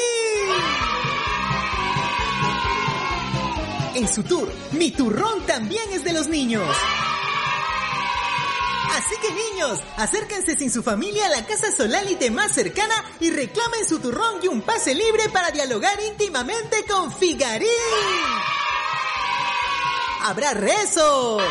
[3.96, 6.68] En su tour, Mi Turrón también es de los niños.
[8.96, 13.86] Así que niños, acérquense sin su familia a la casa Solálite más cercana y reclamen
[13.88, 17.68] su turrón y un pase libre para dialogar íntimamente con Figarín.
[20.22, 21.42] Habrá rezos,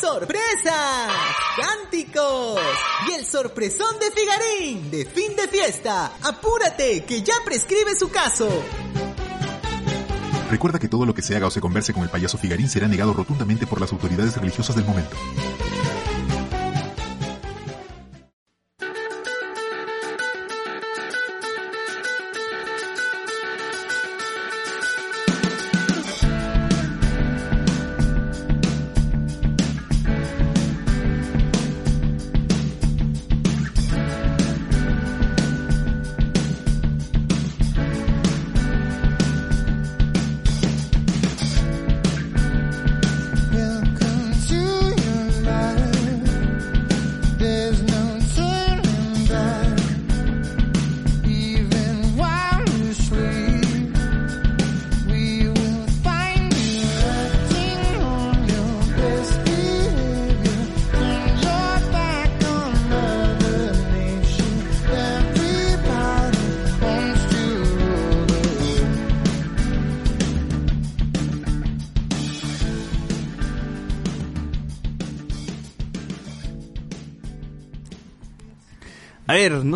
[0.00, 1.12] sorpresas,
[1.56, 2.60] cánticos
[3.08, 6.12] y el sorpresón de Figarín de fin de fiesta.
[6.22, 8.48] Apúrate, que ya prescribe su caso.
[10.50, 12.86] Recuerda que todo lo que se haga o se converse con el payaso Figarín será
[12.88, 15.16] negado rotundamente por las autoridades religiosas del momento.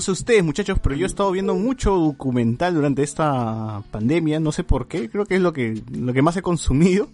[0.00, 4.50] No sé ustedes muchachos, pero yo he estado viendo mucho documental durante esta pandemia, no
[4.50, 7.08] sé por qué, creo que es lo que, lo que más he consumido.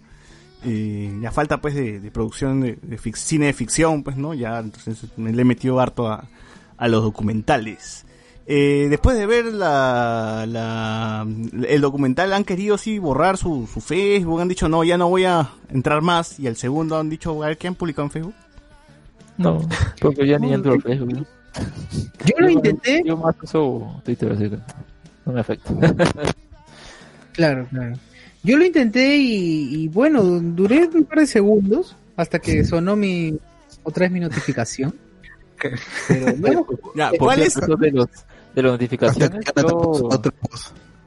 [0.63, 4.33] Eh, ya falta pues de, de producción de, de fic- cine de ficción, pues no,
[4.33, 6.29] ya entonces me le he metido harto a,
[6.77, 8.05] a los documentales.
[8.45, 11.27] Eh, después de ver la, la,
[11.67, 15.25] el documental han querido sí borrar su, su Facebook, han dicho no, ya no voy
[15.25, 18.35] a entrar más y el segundo han dicho, a ver, ¿qué han publicado en Facebook?
[19.37, 19.59] No,
[20.01, 21.27] porque ya ni entro al Facebook.
[22.25, 23.01] Yo lo intenté.
[23.05, 24.57] Yo más uso Twitter, así que
[25.25, 25.71] no me afecta.
[27.33, 27.93] Claro, claro.
[28.43, 33.37] Yo lo intenté y, y bueno, duré un par de segundos hasta que sonó mi
[33.83, 34.93] otra vez mi notificación.
[36.07, 38.07] Pero luego, Ya, ¿cuál es, de los
[38.55, 40.09] de las notificaciones, yo,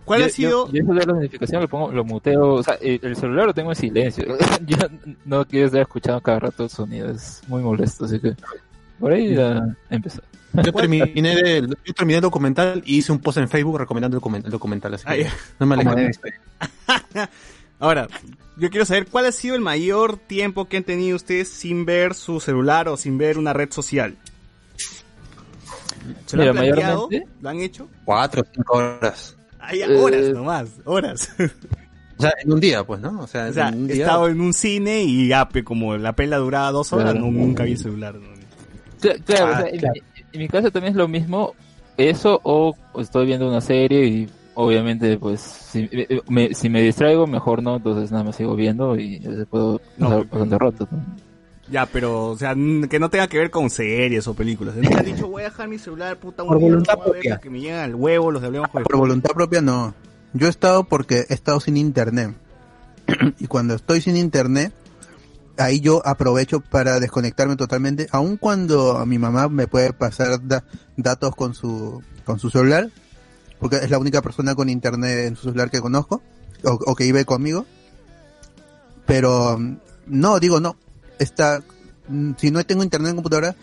[0.04, 0.66] cuál yo- ha sido?
[0.68, 3.46] Yo, yo eso de las notificaciones lo pongo, lo muteo, o sea, el, el celular
[3.46, 4.24] lo tengo en silencio.
[4.66, 4.76] yo
[5.24, 8.34] no quiero estar escuchando cada rato el sonido, es muy molesto, así que
[9.00, 10.22] por ahí ya empezó.
[10.52, 14.22] Yo terminé, el, yo terminé el documental y hice un post en Facebook recomendando el,
[14.22, 14.94] document- el documental.
[14.94, 15.28] Así Ah, que
[15.60, 16.34] no me ser.
[17.78, 18.08] Ahora,
[18.56, 22.14] yo quiero saber cuál ha sido el mayor tiempo que han tenido ustedes sin ver
[22.14, 24.16] su celular o sin ver una red social.
[26.26, 27.06] ¿Se lo Mira, han planteado?
[27.08, 27.88] mayormente- ¿Lo han hecho?
[28.04, 29.36] Cuatro o cinco horas.
[29.60, 31.30] Hay Eh, horas nomás, horas.
[32.18, 33.18] O sea, en un día, pues, ¿no?
[33.22, 34.04] O sea, o sea, en un he día.
[34.04, 37.20] estado en un cine y ya, pe, como la pela duraba dos horas, Claro.
[37.26, 38.14] no, nunca vi el celular.
[38.16, 38.28] ¿no?
[39.00, 41.54] Cla- Claro, Ah, o sea, en, mi- en mi caso también es lo mismo,
[41.96, 47.26] eso o estoy viendo una serie y obviamente pues si eh, me, si me distraigo
[47.26, 49.20] mejor no, entonces nada más sigo viendo y
[49.50, 50.88] puedo pasar bastante rato.
[50.90, 50.98] ¿no?
[51.70, 54.74] Ya, pero, o sea, n- que no tenga que ver con series o películas.
[54.74, 57.02] Nunca han dicho, voy a dejar mi celular, puta, un Por día, no voluntad voy
[57.02, 57.34] a ver propia.
[57.36, 59.94] porque me llegan al huevo los de Hablemos Por voluntad propia no.
[60.32, 62.34] Yo he estado porque he estado sin internet.
[63.38, 64.72] y cuando estoy sin internet,
[65.60, 70.64] ahí yo aprovecho para desconectarme totalmente, aun cuando mi mamá me puede pasar da-
[70.96, 72.90] datos con su con su celular,
[73.58, 76.22] porque es la única persona con internet en su celular que conozco
[76.64, 77.66] o, que vive conmigo.
[79.06, 79.58] Pero
[80.06, 80.76] no, digo no.
[81.18, 81.62] Está
[82.08, 83.56] mm, si no tengo internet en computadora,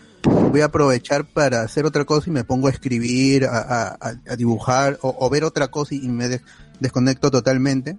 [0.51, 4.97] voy a aprovechar para hacer otra cosa y me pongo a escribir, a, a- dibujar
[5.01, 6.41] o, o ver otra cosa y, y me des-
[6.79, 7.97] desconecto totalmente.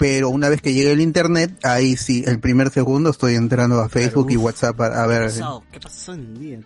[0.00, 3.90] Pero una vez que llegue el internet, ahí sí, el primer segundo estoy entrando a
[3.90, 4.44] Facebook y uf.
[4.44, 5.30] WhatsApp a, a ver?
[5.70, 6.64] ¿Qué pasó en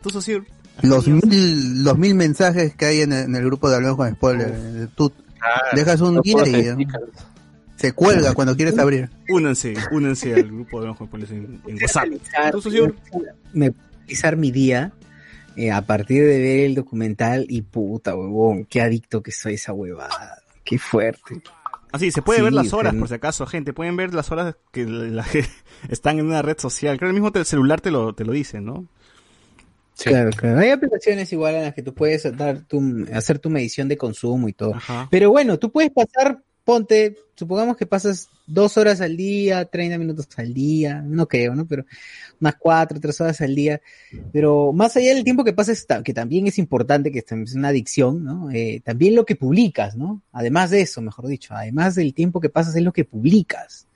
[0.82, 4.11] los mil, los mil mensajes que hay en el, en el grupo de Hablemos con
[4.12, 4.89] Spoiler.
[4.94, 5.12] Tú
[5.74, 6.86] dejas un No día y
[7.77, 9.11] se cuelga cuando quieres abrir.
[9.28, 12.06] Únanse, únanse al grupo de Hablemos con Spoilers en, en WhatsApp.
[13.52, 14.93] Me organizar mi día
[15.56, 19.55] eh, a partir de ver el documental y puta huevón, qué adicto que soy a
[19.56, 20.39] esa huevada.
[20.65, 21.43] Qué fuerte.
[21.95, 23.73] Así, se puede Sí, ver las horas, por si acaso, gente.
[23.73, 25.45] Pueden ver las horas que la, que
[25.89, 26.97] están en una red social.
[26.99, 28.87] Creo que el mismo te- celular te lo, te lo dice, ¿no?
[29.95, 30.11] Sí.
[30.11, 30.59] Claro, claro.
[30.59, 34.49] Hay aplicaciones igual en las que tú puedes dar tu, hacer tu medición de consumo
[34.49, 34.75] y todo.
[34.75, 35.07] Ajá.
[35.11, 40.27] Pero bueno, tú puedes pasar ponte, supongamos que pasas dos horas al día, 30 minutos
[40.37, 41.66] al día, no creo, ¿no?
[41.66, 41.85] Pero
[42.45, 43.81] unas cuatro, tres horas al día.
[44.33, 47.69] Pero más allá del tiempo que pasas, ta- que también es importante, que es una
[47.69, 48.51] adicción, ¿no?
[48.51, 50.23] Eh, también lo que publicas, ¿no?
[50.33, 53.87] Además de eso, mejor dicho, además del tiempo que pasas es lo que publicas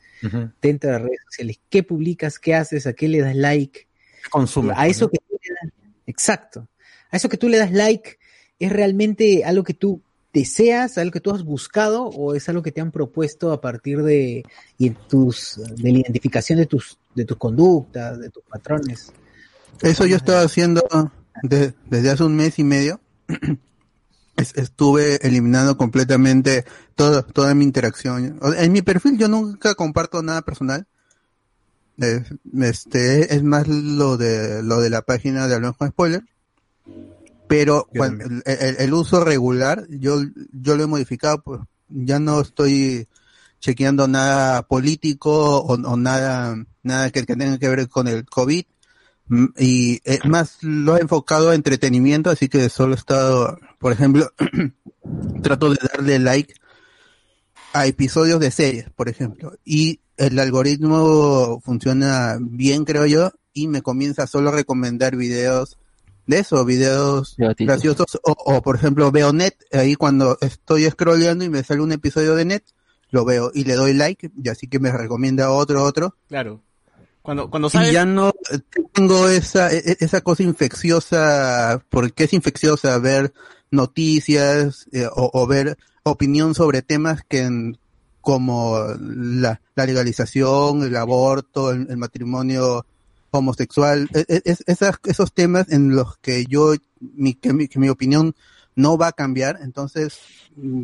[0.61, 1.61] dentro de las redes sociales.
[1.69, 2.39] ¿Qué publicas?
[2.39, 2.87] ¿Qué haces?
[2.87, 3.87] ¿A qué le das like?
[4.31, 4.73] Consume.
[4.77, 5.73] A eso que tú le das,
[6.07, 6.69] exacto.
[7.11, 8.19] A eso que tú le das like,
[8.59, 10.03] ¿es realmente algo que tú
[10.33, 14.03] deseas, algo que tú has buscado o es algo que te han propuesto a partir
[14.03, 14.45] de,
[14.79, 19.13] y tus, de la identificación de tus, de tus conductas, de tus patrones?
[19.81, 20.83] Eso yo estaba haciendo
[21.43, 23.01] de- desde hace un mes y medio.
[24.37, 26.65] Es- Estuve eliminando completamente
[26.95, 28.39] todo, toda mi interacción.
[28.57, 30.87] En mi perfil yo nunca comparto nada personal.
[32.61, 36.23] Este es más lo de lo de la página de Hablamos con Spoiler.
[37.49, 40.23] Pero cuando- el, uso regular yo
[40.53, 41.43] yo lo he modificado.
[41.43, 43.09] Pues ya no estoy
[43.61, 48.65] chequeando nada político o, o nada nada que, que tenga que ver con el COVID.
[49.29, 53.93] Mm, y eh, más lo he enfocado a entretenimiento, así que solo he estado, por
[53.93, 54.33] ejemplo,
[55.43, 56.55] trato de darle like
[57.75, 63.83] a episodios de series, por ejemplo, y el algoritmo funciona bien, creo yo, y me
[63.83, 65.79] comienza solo a recomendar videos
[66.29, 67.35] de eso, videos
[67.67, 71.91] graciosos, o, o, por ejemplo veo Net, ahí cuando estoy scrolleando y me sale un
[71.91, 72.63] episodio de Net,
[73.11, 76.61] lo veo y le doy like, y así que me recomienda otro, otro, Claro.
[77.23, 77.91] Cuando, cuando sabes...
[77.91, 78.33] y ya no
[78.93, 83.33] tengo esa, e- e- esa cosa infecciosa, porque es infecciosa ver
[83.71, 87.79] noticias eh, o, o ver opinión sobre temas que en-
[88.21, 92.85] como la, la legalización, el aborto, el, el matrimonio
[93.39, 94.56] homosexual, e- e-
[95.06, 98.35] esos temas en los que yo, mi, que, mi, que mi opinión
[98.77, 100.19] no va a cambiar, entonces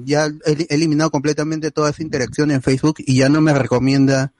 [0.04, 4.32] ya he eliminado completamente toda esa interacción en Facebook y ya no me recomienda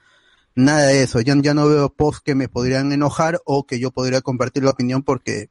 [0.55, 1.21] nada de eso.
[1.21, 4.71] Ya, ya no veo posts que me podrían enojar o que yo podría compartir la
[4.71, 5.49] opinión porque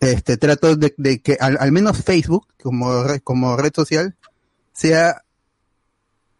[0.00, 4.16] este trato de, que al, al menos Facebook como como red social
[4.72, 5.22] sea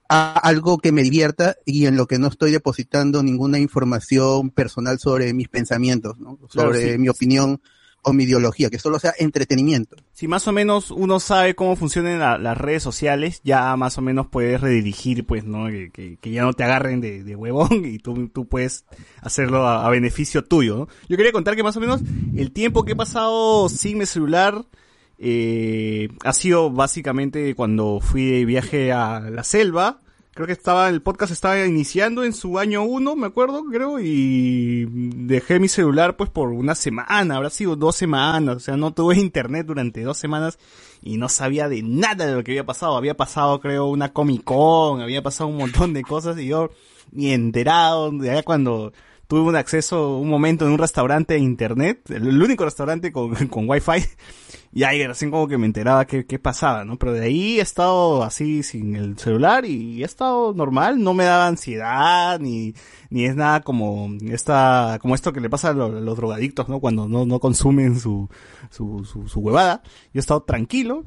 [0.08, 4.98] a- algo que me divierta y en lo que no estoy depositando ninguna información personal
[4.98, 6.36] sobre mis pensamientos, ¿no?
[6.50, 6.98] Claro, sobre sí.
[6.98, 7.60] mi opinión
[8.06, 9.96] o mi ideología, que solo sea entretenimiento.
[10.12, 14.02] Si más o menos uno sabe cómo funcionan la- las redes sociales, ya más o
[14.02, 15.68] menos puedes redirigir, pues, ¿no?
[15.68, 18.84] Que, que- que ya no te agarren de, de huevón y tú, tú puedes
[19.22, 20.88] hacerlo a, a beneficio tuyo, ¿no?
[21.08, 22.02] Yo quería contar que más o menos
[22.36, 24.66] el tiempo que he pasado sin mi celular
[25.18, 30.00] eh, ha sido básicamente cuando fui de viaje a la selva.
[30.32, 34.84] Creo que estaba, el podcast estaba iniciando en su año uno, me acuerdo, creo, y
[34.90, 39.16] dejé mi celular pues por una semana, habrá sido dos semanas, o sea, no tuve
[39.16, 40.58] internet durante dos semanas
[41.02, 42.96] y no sabía de nada de lo que había pasado.
[42.96, 46.70] Había pasado, creo, una Comic Con, había pasado un montón de cosas y yo
[47.12, 48.92] ni enterado, de allá cuando
[49.28, 53.68] tuve un acceso, un momento en un restaurante a internet, el único restaurante con, con
[53.68, 54.04] wifi,
[54.74, 56.98] y ahí recién como que me enteraba qué, qué pasaba, ¿no?
[56.98, 61.22] Pero de ahí he estado así sin el celular y he estado normal, no me
[61.22, 62.74] daba ansiedad, ni,
[63.08, 66.80] ni es nada como esta, como esto que le pasa a los, drogadictos, ¿no?
[66.80, 68.28] Cuando no, no consumen su,
[68.68, 69.80] su, su, huevada.
[70.12, 71.04] Yo he estado tranquilo,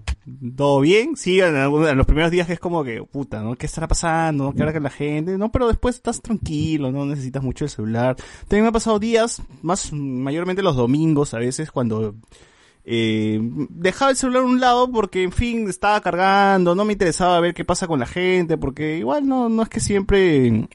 [0.56, 3.56] todo bien, sí, en, algunos- en los primeros días es como que, puta, ¿no?
[3.56, 4.53] ¿Qué estará pasando?
[4.56, 5.38] ¿Qué hará que la gente?
[5.38, 8.15] No, pero después estás tranquilo, no necesitas mucho el celular.
[8.48, 12.15] También me ha pasado días, más mayormente los domingos a veces, cuando
[12.90, 13.40] eh,
[13.70, 17.54] dejaba el celular a un lado porque, en fin, estaba cargando, no me interesaba ver
[17.54, 20.68] qué pasa con la gente, porque igual no, no es que siempre...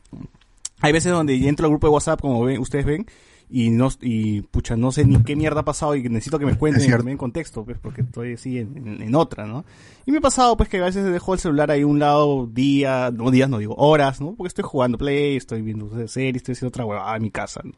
[0.80, 3.06] Hay veces donde entro al grupo de WhatsApp, como ven, ustedes ven,
[3.48, 6.56] y no, y pucha, no sé ni qué mierda ha pasado y necesito que me
[6.58, 6.82] cuenten
[7.12, 9.64] en contexto, pues, porque estoy así en, en- en otra, ¿no?
[10.06, 12.46] Y me ha pasado, pues, que a veces dejo el celular ahí a un lado,
[12.52, 14.34] día, no días, no digo, horas, ¿no?
[14.34, 17.72] Porque estoy jugando Play, estoy viendo series, estoy haciendo otra huevada en mi casa, ¿no?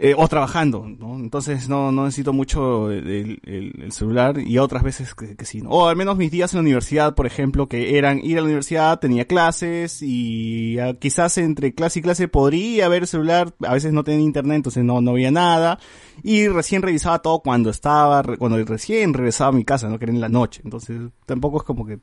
[0.00, 1.16] Eh, o trabajando, ¿no?
[1.16, 5.60] Entonces no, no necesito mucho el, el- el celular y otras veces que, que sí,
[5.60, 5.70] ¿no?
[5.70, 8.44] O al menos mis días en la universidad, por ejemplo, que eran ir a la
[8.44, 13.92] universidad, tenía clases y ah, quizás entre clase y clase podría haber celular, a veces
[13.92, 15.80] no tenía internet, entonces no, no había nada
[16.22, 19.98] y recién revisaba todo cuando estaba, cuando recién regresaba a mi casa, ¿no?
[19.98, 21.98] Que era en la noche, entonces tampoco es como que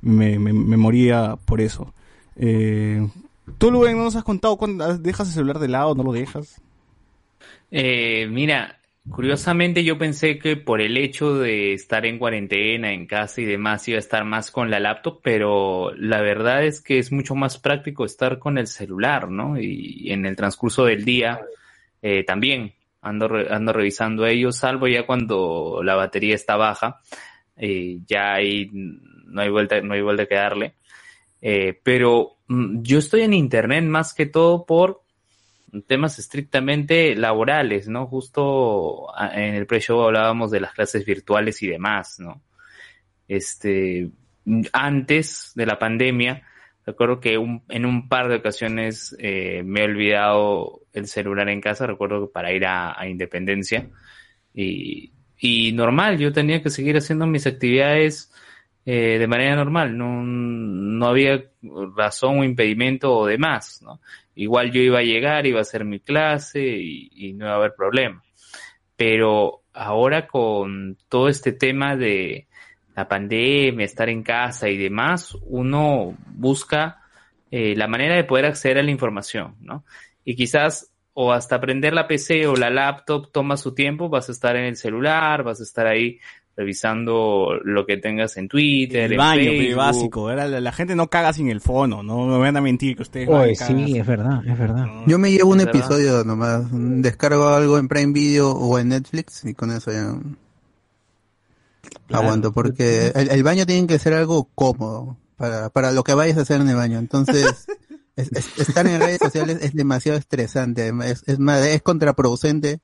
[0.00, 1.92] me, me, me moría por eso.
[2.36, 3.04] Eh,
[3.58, 6.60] Tú, Luen, no nos has contado cuándo dejas el celular de lado, no lo dejas.
[7.74, 8.78] Eh, mira,
[9.08, 13.88] curiosamente yo pensé que por el hecho de estar en cuarentena, en casa y demás,
[13.88, 17.58] iba a estar más con la laptop, pero la verdad es que es mucho más
[17.58, 19.58] práctico estar con el celular, ¿no?
[19.58, 21.40] Y en el transcurso del día
[22.02, 27.00] eh, también ando, re- ando revisando ellos, salvo ya cuando la batería está baja,
[27.56, 30.74] eh, ya ahí no hay vuelta, no hay vuelta que darle.
[31.40, 35.01] Eh, pero mm, yo estoy en internet más que todo por
[35.86, 38.06] temas estrictamente laborales, ¿no?
[38.06, 42.42] Justo a- en el pre-show hablábamos de las clases virtuales y demás, ¿no?
[43.28, 44.10] Este,
[44.72, 46.42] antes de la pandemia,
[46.84, 47.34] recuerdo que
[47.68, 52.32] en un par de ocasiones eh, me he olvidado el celular en casa, recuerdo que
[52.32, 53.88] para ir a, a Independencia,
[54.52, 58.32] y, y normal, yo tenía que seguir haciendo mis actividades
[58.84, 61.44] eh, de manera normal, no, no había
[61.96, 64.00] razón o impedimento o demás, ¿no?
[64.34, 67.74] Igual yo iba a llegar, iba a hacer mi clase y, no iba a haber
[67.76, 68.22] problema.
[68.96, 72.48] Pero ahora con todo este tema de
[72.96, 77.02] la pandemia, estar en casa y demás, uno busca
[77.50, 79.84] eh, la manera de poder acceder a la información, ¿no?
[80.24, 84.32] Y quizás o hasta aprender la PC o la laptop toma su tiempo, vas a
[84.32, 86.18] estar en el celular, vas a estar ahí
[86.56, 89.76] revisando lo que tengas en Twitter, El en baño, pe, Facebook.
[89.78, 90.30] básico.
[90.30, 93.02] Era, la, la gente no caga sin el fono, no me van a mentir que
[93.02, 93.86] ustedes Oye, cagan.
[93.86, 94.86] sí, es verdad, es verdad.
[95.06, 95.74] Yo me llevo un verdad.
[95.76, 100.14] episodio nomás, descargo algo en Prime Video o en Netflix y con eso ya
[102.10, 106.36] aguanto, porque el, el baño tiene que ser algo cómodo para, para lo que vayas
[106.38, 106.98] a hacer en el baño.
[106.98, 107.66] Entonces,
[108.16, 112.80] es- es- estar en redes sociales es demasiado estresante, es, es, más, es contraproducente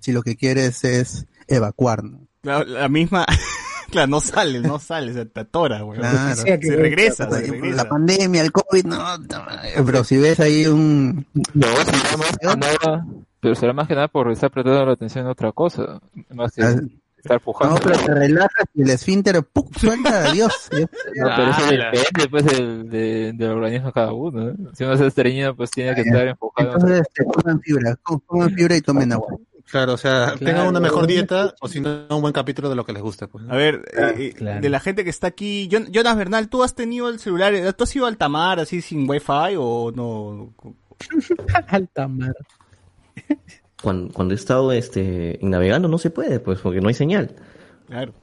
[0.00, 2.04] si lo que quieres es evacuar.
[2.04, 2.25] ¿no?
[2.46, 3.26] La, la misma,
[3.90, 5.98] claro, no sale, no sale, se te atora, güey.
[5.98, 6.36] Claro.
[6.36, 7.76] Se, regresa, se regresa.
[7.76, 9.26] La pandemia, el COVID, no, no,
[9.84, 11.26] pero si ves ahí un...
[11.54, 13.06] No, será más que nada,
[13.40, 16.00] pero será más que nada por estar prestando la atención a otra cosa,
[16.34, 16.74] más que Ah,
[17.18, 17.74] estar pujando.
[17.74, 19.68] No, pero te relajas y el esfínter, ¡pum!
[19.76, 20.68] suelta, adiós.
[20.70, 20.86] No,
[21.34, 24.50] pero eso depende pues del, de- del organismo de cada uno.
[24.50, 24.54] ¿eh?
[24.74, 26.68] Si uno es estreñido, pues tiene que estar enfocado.
[26.70, 29.34] en Entonces, coman fibra, com- coman fibra y tomen agua.
[29.70, 30.38] Claro, o sea, Claro.
[30.38, 33.26] tengan una mejor dieta o si no, un buen capítulo de lo que les gusta.
[33.26, 33.52] Pues, ¿no?
[33.52, 36.74] A ver, eh, eh, de la gente que está aquí, Jon- Jonas Bernal, ¿tú has
[36.74, 37.52] tenido el celular?
[37.74, 40.54] ¿Tú has ido al Tamar así sin wifi o no?
[41.68, 42.34] Altamar.
[43.82, 47.34] Cuando, cuando he estado este, navegando no se puede, pues, porque no hay señal.
[47.88, 48.14] Claro.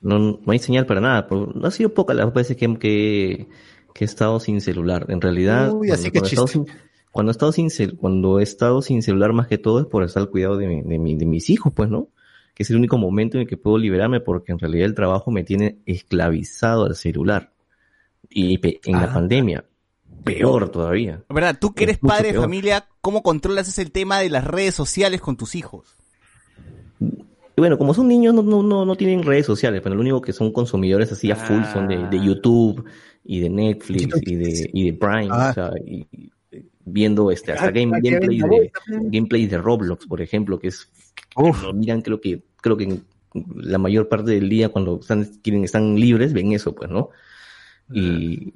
[0.00, 1.26] No, no hay señal para nada.
[1.30, 3.48] no ha sido pocas las veces que, que,
[3.94, 5.06] que he estado sin celular.
[5.08, 6.72] En realidad, Uy, así que cuando, he estado chiste.
[6.72, 9.86] sin, cuando he estado sin cel- cuando he estado sin celular más que todo es
[9.86, 12.08] por estar al cuidado de, mi- de, mi- de mis hijos, pues, ¿no?
[12.54, 15.30] Que es el único momento en el que puedo liberarme porque en realidad el trabajo
[15.30, 17.52] me tiene esclavizado al celular.
[18.28, 19.12] Y pe- en la Ah.
[19.14, 19.64] pandemia,
[20.24, 21.22] peor todavía.
[21.28, 24.74] Verdad, tú que eres Es padre de familia, ¿cómo controlas ese tema de las redes
[24.74, 25.96] sociales con tus hijos?
[27.56, 30.32] Bueno, como son niños, no, no, no, no tienen redes sociales, pero lo único que
[30.32, 32.84] son consumidores así a full son de, de YouTube
[33.24, 35.50] y de Netflix y de, y de Prime, Ah.
[35.50, 36.31] o sea, y, y
[36.84, 38.72] viendo este, hasta Ah, game, ah, que la de,
[39.10, 43.00] gameplays de Roblox, por ejemplo, que es, que lo miran creo que, creo que
[43.56, 47.10] la mayor parte del día cuando están, quieren, están libres, ven eso, pues, ¿no?
[47.92, 48.52] Y,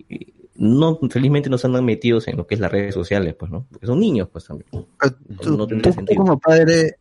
[0.55, 3.67] no, felizmente no se andan metidos en lo que es las redes sociales, pues, ¿no?
[3.71, 4.69] Porque son niños, pues, también.
[4.71, 6.23] Tú, no tendría tú sentido.
[6.23, 6.97] como padre,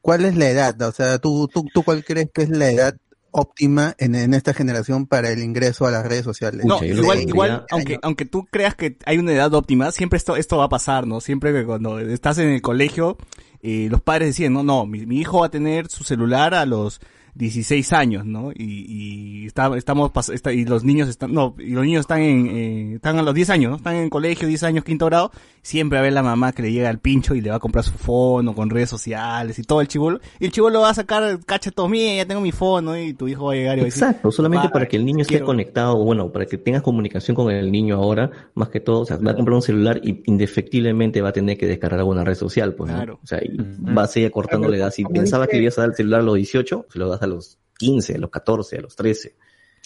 [0.00, 0.80] ¿cuál es la edad?
[0.82, 2.96] O sea, ¿tú, tú, tú cuál crees que es la edad
[3.32, 6.64] óptima en, en esta generación para el ingreso a las redes sociales?
[6.64, 10.58] No, igual, igual, aunque, aunque tú creas que hay una edad óptima, siempre esto, esto
[10.58, 11.20] va a pasar, ¿no?
[11.20, 13.16] Siempre que cuando estás en el colegio,
[13.62, 16.66] eh, los padres decían, no, no, mi, mi hijo va a tener su celular a
[16.66, 17.00] los
[17.34, 18.50] 16 años, ¿no?
[18.52, 22.46] Y, y está, estamos, está- y los niños están, no, y los niños están en,
[22.48, 23.76] eh, están a los 10 años, ¿no?
[23.76, 25.30] Están en el colegio, 10 años, quinto grado,
[25.62, 27.60] siempre va a ver la mamá que le llega al pincho y le va a
[27.60, 30.94] comprar su fono con redes sociales y todo el chivolo, y el chivolo va a
[30.94, 33.80] sacar, cacha todo, mía, ya tengo mi fono, y tu hijo va a llegar y
[33.80, 35.46] va a decir, Exacto, solamente "Papá, para que el niño esté quiero".
[35.46, 39.16] conectado, bueno, para que tengas comunicación con el niño ahora, más que todo, o sea,
[39.16, 42.74] va a comprar un celular y indefectiblemente va a tener que descargar alguna red social,
[42.74, 42.96] pues, ¿no?
[42.96, 43.20] Claro.
[43.22, 44.90] O sea, y va a seguir cortando la edad.
[44.90, 47.22] Si pensaba que le ibas a dar el celular a los 18, se lo das
[47.22, 49.36] a los 15, a los 14, a los 13.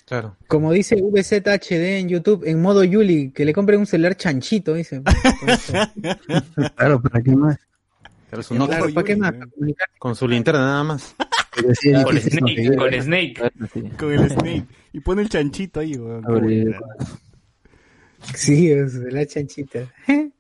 [0.06, 0.36] Claro.
[0.46, 5.02] Como dice VZHD en YouTube, en modo Yuli, que le compren un celular chanchito, dice.
[6.76, 7.58] Claro, ¿para qué más?
[8.30, 9.32] Pero su Claro, Nokia ¿para qué más?
[9.54, 9.88] Comunicar.
[9.98, 11.14] con su linterna nada más.
[11.80, 13.52] Sí es Con Snake, con Snake.
[13.96, 14.64] Con el Snake.
[14.92, 16.24] Y pone el chanchito ahí, weón.
[18.34, 19.80] Sí, es la chanchita.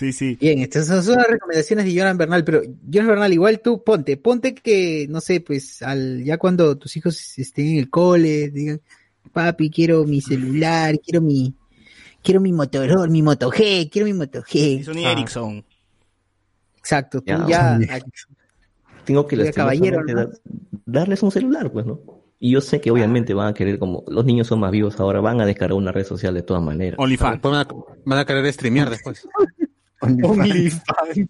[0.00, 0.34] Sí, sí.
[0.40, 4.16] Bien, estas son son las recomendaciones de Jonan Bernal, pero Jonan Bernal, igual tú ponte,
[4.16, 8.80] ponte que, no sé, pues, al, ya cuando tus hijos estén en el cole, digan,
[9.30, 11.52] papi, quiero mi celular, quiero mi,
[12.22, 14.54] quiero mi Motorola, mi Moto G, quiero mi Moto G.
[14.80, 15.62] Y Sony Ah, Ericsson.
[16.78, 18.00] Exacto, tú Ya, ya,
[19.04, 20.30] Tengo que caballero, dar-
[20.86, 22.00] darles un celular, pues, ¿no?
[22.38, 25.20] Y yo sé que obviamente van a querer, como los niños son más vivos ahora,
[25.20, 26.98] van a descargar una red social de todas maneras.
[26.98, 27.32] OnlyFans.
[27.34, 29.28] Después van a, van a querer streamear después.
[30.00, 31.28] OnlyFans.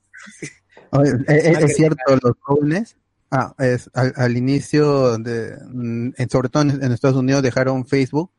[0.93, 2.97] Oye, ¿Es, es- cierto, los jóvenes,
[3.31, 8.31] ah, es, al, al inicio de, en- sobre todo en, en Estados Unidos dejaron Facebook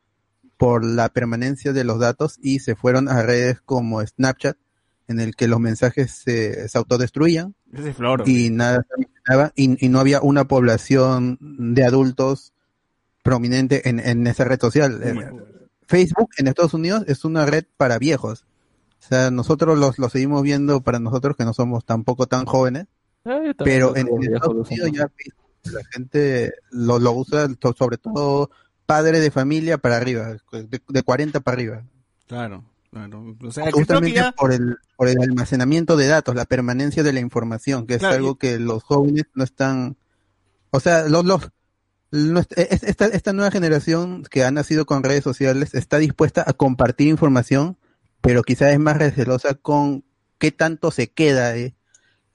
[0.56, 4.56] por la permanencia de los datos y se fueron a redes como Snapchat,
[5.08, 8.24] en el que los mensajes se, se autodestruían es Floro.
[8.26, 8.84] y nada
[9.56, 12.52] y, y no había una población de adultos
[13.22, 15.00] prominente en, en esa red social.
[15.02, 15.30] Eh,
[15.86, 18.46] Facebook en Estados Unidos es una red para viejos.
[19.02, 22.86] O sea, nosotros los, lo seguimos viendo para nosotros que no somos tampoco tan jóvenes,
[23.24, 25.10] Eh, también pero los en, Estados Unidos ya
[25.64, 28.50] la gente lo, lo usa sobre todo
[28.86, 31.84] padre de familia para arriba, de, de 40 para arriba.
[32.26, 33.36] Claro, claro.
[33.42, 34.32] O sea, Justamente ya...
[34.32, 38.16] por el, por el almacenamiento de datos, la permanencia de la información, que es Claro,
[38.16, 39.96] algo que los jóvenes no están,
[40.70, 41.48] o sea, los, los,
[42.56, 47.76] esta, esta nueva generación que ha nacido con redes sociales está dispuesta a compartir información,
[48.22, 50.04] pero quizás es más recelosa con
[50.38, 51.74] qué tanto se queda de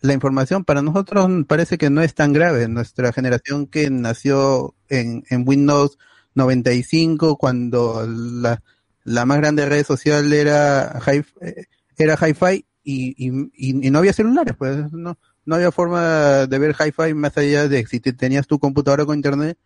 [0.01, 0.63] la información.
[0.65, 2.67] Para nosotros parece que no es tan grave.
[2.67, 5.97] Nuestra generación que nació en, en Windows
[6.35, 8.61] 95, cuando la,
[9.03, 11.65] la más grande red social era hi, eh,
[11.97, 13.49] era Hi-Fi y, y-
[13.87, 17.85] y no había celulares, pues no, no había forma de ver Hi-Fi más allá de
[17.87, 19.57] si te- tenías tu computadora con internet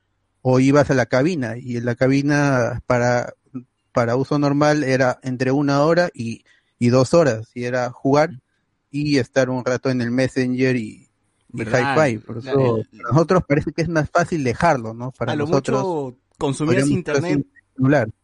[0.42, 3.34] o ibas a la cabina y en la cabina para,
[3.92, 6.44] para uso normal era entre una hora y,
[6.80, 8.32] y dos horas y era jugar
[8.90, 11.08] y estar un rato en el Messenger y,
[11.54, 11.62] y.
[11.62, 12.18] Hi-Fi.
[12.20, 15.12] Por eso el- para nosotros parece que es más fácil dejarlo, ¿no?
[15.12, 15.86] Para a lo nosotros.
[15.86, 17.46] mucho consumías internet,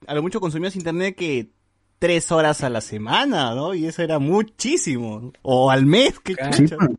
[0.07, 1.49] a lo mucho consumías internet que
[1.99, 3.73] tres horas a la semana, ¿no?
[3.73, 5.33] Y eso era muchísimo.
[5.41, 6.97] O al mes, qué Claro.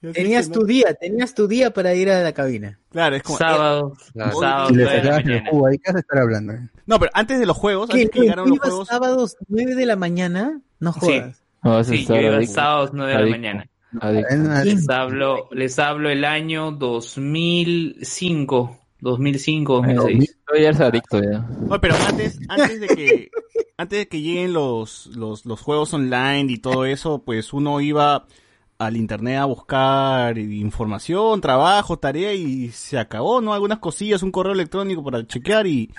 [0.00, 2.78] Tenías tu no- día, tenías tu día para ir a la cabina.
[2.90, 3.38] Claro, es como...
[3.38, 4.40] Sábado, Claro.
[4.40, 6.52] sábado, Si le sacabas el jugo ahí, ¿qué vas a estar hablando?
[6.54, 6.68] eh?
[6.86, 7.96] No, pero antes de los juegos, ¿Qué?
[7.98, 8.88] antes que ¿Tú llegaron los ibas juegos...
[8.88, 10.60] sábados 9 de la mañana?
[10.78, 11.42] No jodas.
[11.62, 12.54] No, a Sí, yo iba adicto.
[12.54, 13.38] sábados 9 de la Adicto.
[13.38, 13.66] mañana.
[14.00, 14.64] Adicto.
[14.64, 20.36] Les hablo, les hablo el año 2005, 2005, 2006.
[20.52, 21.46] Yo ya eres adicto ya.
[21.68, 23.30] No, pero antes, antes de que,
[23.76, 28.26] antes de que lleguen los, los, los juegos online y todo eso, pues uno iba
[28.80, 33.52] al internet a buscar información, trabajo, tarea y se acabó, ¿no?
[33.52, 35.92] Algunas cosillas, un correo electrónico para chequear y,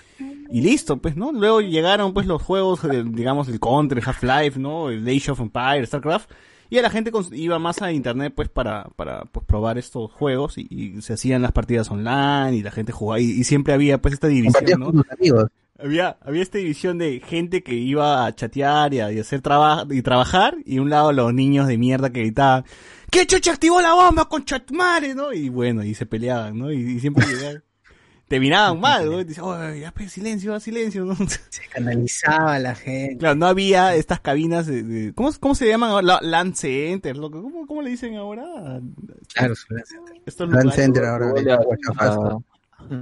[0.50, 1.32] y listo, pues, ¿no?
[1.32, 4.90] Luego llegaron pues los juegos, eh, digamos, el Counter, el Half-Life, ¿no?
[4.90, 6.32] El Age of Empires, StarCraft.
[6.72, 10.58] Y a la gente iba más a internet pues para, para pues, probar estos juegos
[10.58, 14.02] y, y se hacían las partidas online y la gente jugaba y, y siempre había
[14.02, 14.86] pues esta división, ¿no?
[14.88, 15.52] con tus amigos.
[15.84, 19.92] Había, había esta división de gente que iba a chatear y a y hacer trabajo
[19.94, 22.66] y trabajar, y un lado los niños de mierda que gritaban,
[23.10, 25.34] ¿qué chucha activó la bomba con chatmare, no?
[25.34, 26.72] Y bueno, y se peleaban, ¿no?
[26.72, 27.64] Y, y siempre llegaban,
[28.28, 29.20] te miraban mal, ¿no?
[29.20, 31.16] Y dices, oye, ya, pues, silencio, silencio, ¿no?
[31.50, 33.18] Se canalizaba la gente.
[33.18, 36.06] Claro, no había estas cabinas de, de- ¿cómo, ¿cómo se llaman ahora?
[36.06, 37.42] La- LAN Center, loco.
[37.42, 38.80] ¿Cómo, ¿Cómo le dicen ahora?
[39.34, 39.54] Claro,
[40.26, 40.76] Estos LAN lugares.
[40.76, 41.34] Center ahora.
[41.98, 42.38] A, a,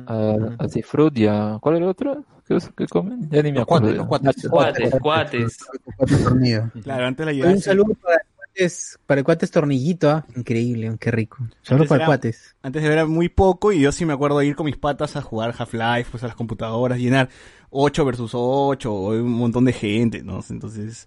[0.07, 2.25] a, a Cifrut y a- ¿Cuál era el otro?
[2.49, 3.29] ¿Qué, es- qué comen?
[3.29, 4.07] Ya ni me Los acuerdo.
[4.07, 4.89] cuates, los cuates.
[4.99, 5.57] Cuates,
[5.97, 6.23] cuates.
[6.23, 6.63] Tornillos.
[6.83, 7.47] Claro, antes la.
[7.47, 10.25] Un saludo para el cuates, para el cuates tornillito, ¿ah?
[10.35, 11.37] Increíble, qué rico.
[11.61, 12.55] Saludo Antes para el era- cuates.
[12.63, 14.77] Antes de ver era muy poco y yo sí me acuerdo de ir con mis
[14.77, 17.29] patas a jugar Half-Life, pues a las computadoras, llenar
[17.69, 20.39] 8 versus 8, un montón de gente, ¿no?
[20.49, 21.05] Entonces,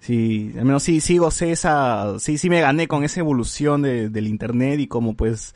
[0.00, 4.10] sí, al menos sí, sí gocé esa, sí, sí me gané con esa evolución de-
[4.10, 5.54] del internet y cómo pues,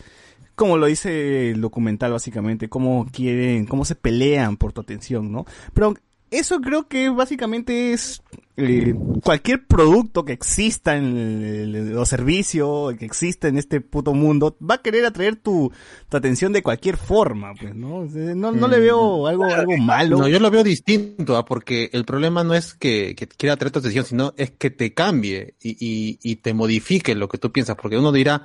[0.58, 5.46] como lo dice el documental básicamente, cómo quieren, cómo se pelean por tu atención, ¿no?
[5.72, 5.94] Pero
[6.30, 8.22] eso creo que básicamente es
[8.56, 14.56] eh, cualquier producto que exista en el, o servicio que exista en este puto mundo
[14.60, 15.72] va a querer atraer tu,
[16.08, 18.04] tu atención de cualquier forma, pues, ¿no?
[18.04, 20.18] No, no le veo algo, algo malo.
[20.18, 21.44] No, yo lo veo distinto, ¿ah?
[21.44, 24.92] porque el problema no es que, que quiera atraer tu atención, sino es que te
[24.92, 28.42] cambie y, y, y te modifique lo que tú piensas, porque uno dirá,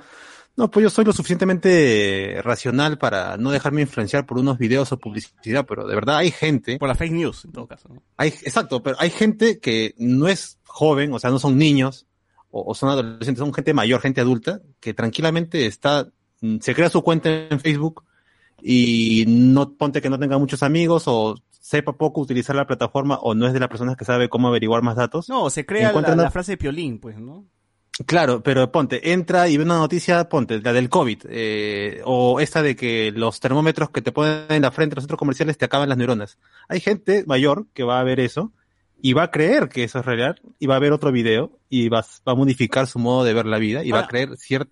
[0.56, 4.98] no, pues yo soy lo suficientemente racional para no dejarme influenciar por unos videos o
[4.98, 7.88] publicidad, pero de verdad hay gente, Por la fake news, en todo caso.
[7.88, 8.02] ¿no?
[8.16, 12.06] hay, exacto, pero hay gente que no es joven, o sea, no son niños,
[12.50, 16.08] o, o son adolescentes, son gente mayor, gente adulta, que tranquilamente está,
[16.40, 18.04] mm, se crea su cuenta en Facebook
[18.62, 23.34] y no ponte que no tenga muchos amigos o sepa poco utilizar la plataforma o
[23.34, 25.28] no es de las personas que sabe cómo averiguar más datos.
[25.28, 27.46] No, se crea la, la frase de Piolín, pues, ¿no?
[28.06, 32.60] Claro, pero ponte, entra y ve una noticia, ponte, la del COVID, eh, o esta
[32.60, 35.88] de que los termómetros que te ponen en la frente, los centros comerciales, te acaban
[35.88, 36.38] las neuronas.
[36.68, 38.52] Hay gente mayor que va a ver eso
[39.00, 41.88] y va a creer que eso es real y va a ver otro video y
[41.88, 44.30] va, va a modificar su modo de ver la vida y va a creer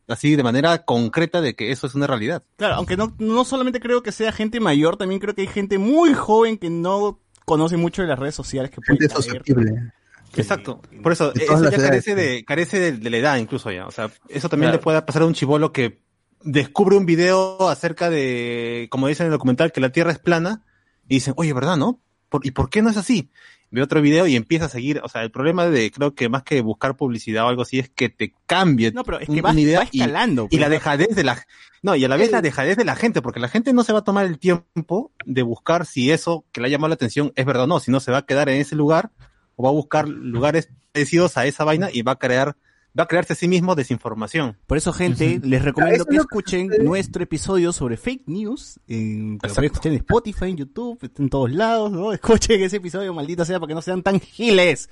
[0.09, 2.43] así de manera concreta de que eso es una realidad.
[2.57, 5.79] Claro, aunque no, no solamente creo que sea gente mayor, también creo que hay gente
[5.79, 9.23] muy joven que no conoce mucho de las redes sociales que puede Gente caer.
[9.23, 9.93] susceptible.
[10.37, 10.81] Exacto.
[11.03, 13.87] Por eso, eso ya edades, carece de, carece de, de la edad incluso ya.
[13.87, 14.79] O sea, eso también Claro.
[14.79, 16.01] le puede pasar a un chivolo que
[16.43, 20.65] descubre un video acerca de, como dicen en el documental, que la Tierra es plana
[21.09, 22.01] y dicen, oye, ¿verdad, no?
[22.29, 23.31] ¿por- ¿y por qué no es así?
[23.71, 26.43] Ve otro video y empieza a seguir, o sea, el problema de, creo que más
[26.43, 29.43] que buscar publicidad o algo así, es que te cambie No, pero es que un-
[29.45, 30.49] va, una idea va y- escalando.
[30.51, 30.79] y, la pues.
[30.79, 31.43] dejadez de la,
[31.83, 33.93] no, y a la vez la dejadez de la gente, porque la gente no se
[33.93, 37.33] va a tomar el tiempo de buscar si eso que le ha llamado la atención
[37.35, 39.11] es verdad o no, sino se va a quedar en ese lugar
[39.63, 42.57] o va a buscar lugares parecidos a esa vaina y va a crear,
[42.99, 44.57] va a crearse a sí mismo desinformación.
[44.67, 48.79] Por eso, gente, les recomiendo que escuchen nuestro episodio sobre fake news.
[48.89, 52.13] En, que lo pueden escuchar en Spotify, en YouTube, en todos lados, ¿no?
[52.13, 54.89] Escuchen ese episodio, maldita sea, para que no sean tan giles.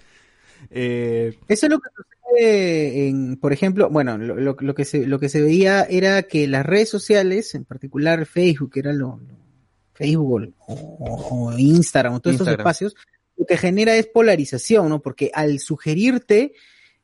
[0.71, 5.07] Eh, Eso es lo que sucede en, por ejemplo, bueno, lo, lo- lo que se,
[5.07, 9.19] lo que se veía era que las redes sociales, en particular Facebook, que era lo,
[9.19, 9.41] lo-
[9.95, 12.61] Facebook o, o- o Instagram, o todos estos Instagram.
[12.67, 12.95] espacios,
[13.41, 15.01] lo que genera es polarización, ¿no?
[15.01, 16.53] Porque al sugerirte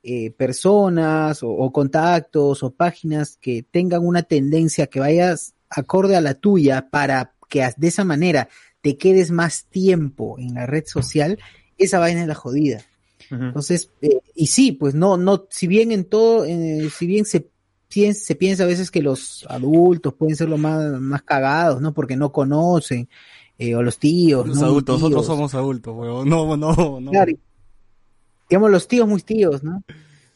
[0.03, 6.21] eh, personas o, o contactos o páginas que tengan una tendencia que vayas acorde a
[6.21, 8.51] la tuya para que de esa manera
[8.83, 11.39] te quedes más tiempo en la red social,
[11.79, 12.85] esa vaina es la jodida.
[13.31, 17.51] Entonces, eh, y sí, pues no, no, si bien en todo, eh, si bien se
[17.89, 21.95] piensa a veces que los adultos pueden ser los más, más cagados, ¿no?
[21.95, 23.09] Porque no conocen,
[23.59, 24.67] eh, o los tíos, los ¿no?
[24.67, 26.29] adultos, nosotros somos adultos, weón.
[26.29, 27.11] No, no, no.
[27.11, 27.33] Claro,
[28.49, 29.83] digamos los tíos muy tíos, ¿no?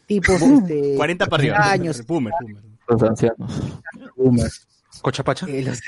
[0.07, 1.71] Tipos, este, 40 para arriba.
[1.71, 2.05] años.
[2.07, 2.63] Boomer, boomer.
[2.89, 3.63] Los ancianos.
[5.03, 5.47] Cochapacha.
[5.49, 5.81] Eh, los-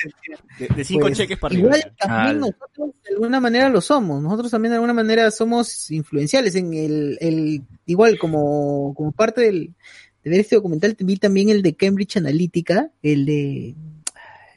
[0.59, 1.69] De, de cinco Pues, cheques para arriba.
[1.77, 6.55] Igual también nosotros de alguna manera lo somos, nosotros también de alguna manera somos influenciales
[6.55, 9.75] en el, el igual como, como parte del,
[10.23, 13.75] de ver este documental, vi también el de Cambridge Analytica, el de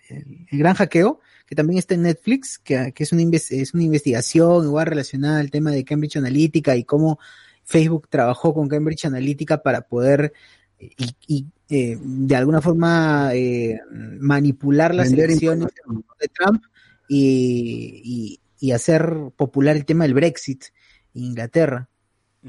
[0.09, 3.83] el, el gran hackeo, que también está en Netflix, que, que es, una es una
[3.83, 7.19] investigación igual relacionada al tema de Cambridge Analytica y cómo
[7.63, 10.33] Facebook trabajó con Cambridge Analytica para poder
[10.79, 13.79] eh, y, y, eh, de alguna forma eh,
[14.19, 15.67] manipular las Vender elecciones
[16.19, 16.63] de Trump
[17.07, 20.63] y, y- y hacer popular el tema del Brexit
[21.13, 21.89] en Inglaterra.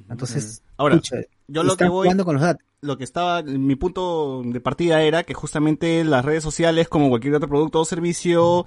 [0.09, 1.16] Entonces, Ahora, pucha,
[1.48, 2.65] yo lo que voy, jugando con los datos.
[2.81, 7.35] lo que estaba, mi punto de partida era que justamente las redes sociales, como cualquier
[7.35, 8.65] otro producto o servicio,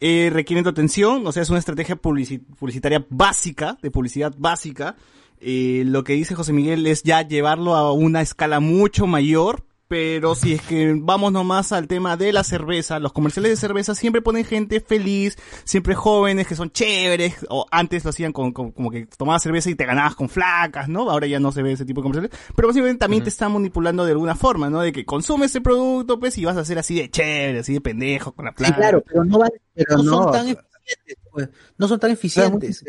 [0.00, 4.96] eh, requieren tu atención, o sea, es una estrategia publici- publicitaria básica, de publicidad básica.
[5.42, 10.36] Eh, lo que dice José Miguel es ya llevarlo a una escala mucho mayor, pero
[10.36, 14.22] si es que vamos nomás al tema de la cerveza, los comerciales de cerveza siempre
[14.22, 18.88] ponen gente feliz, siempre jóvenes que son chéveres, o antes lo hacían con, con- como
[18.92, 21.10] que tomabas cerveza y te ganabas con flacas, ¿no?
[21.10, 24.04] Ahora ya no se ve ese tipo de comerciales, pero básicamente también te están manipulando
[24.04, 24.80] de alguna forma, ¿no?
[24.80, 27.80] De que consumes ese producto, pues, y vas a ser así de chévere, así de
[27.80, 28.76] pendejo con la Sí, plata.
[28.76, 31.48] claro, pero no, van, Pero no, no, son tan eficientes, pues,
[31.78, 32.84] no son tan eficientes.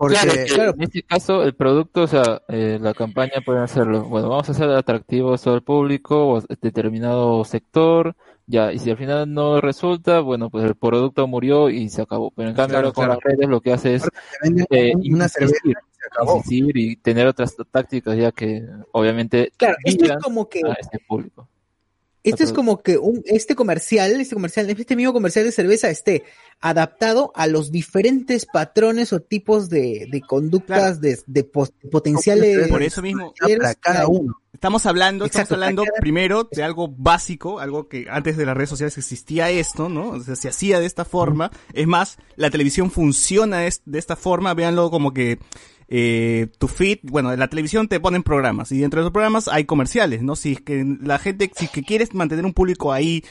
[0.00, 0.16] Porque,
[0.54, 4.04] Claro, en este caso el producto, o sea, eh, la campaña puede hacerlo.
[4.04, 8.16] Bueno, vamos a hacer atractivos al público o a determinado sector,
[8.46, 12.30] ya, y si al final no resulta, bueno, pues el producto murió y se acabó.
[12.30, 13.20] Pero en cambio Claro, ahora con claro.
[13.22, 14.08] las redes lo que hace es
[14.70, 16.36] eh, una cerveza y se acabó.
[16.38, 20.98] insistir y tener otras tácticas ya que obviamente Claro, esto es como que a este
[21.06, 21.46] público.
[22.22, 26.22] Este es como que un, este comercial, este comercial, este mismo comercial de cerveza esté
[26.60, 31.44] adaptado a los diferentes patrones o tipos de, de conductas de, de
[31.90, 32.68] potenciales.
[32.68, 34.36] Por eso mismo, para cada uno.
[34.52, 38.54] Estamos hablando, Exacto, estamos hablando cada- primero de algo básico, algo que antes de las
[38.54, 40.10] redes sociales existía esto, ¿no?
[40.10, 41.50] O sea, se hacía de esta forma.
[41.72, 45.38] Es más, la televisión funciona es- de esta forma, véanlo como que
[45.90, 49.48] eh, tu feed, bueno, en la televisión te ponen programas y dentro de esos programas
[49.48, 50.36] hay comerciales, ¿no?
[50.36, 53.22] Si es que la gente, si es que quieres mantener un público ahí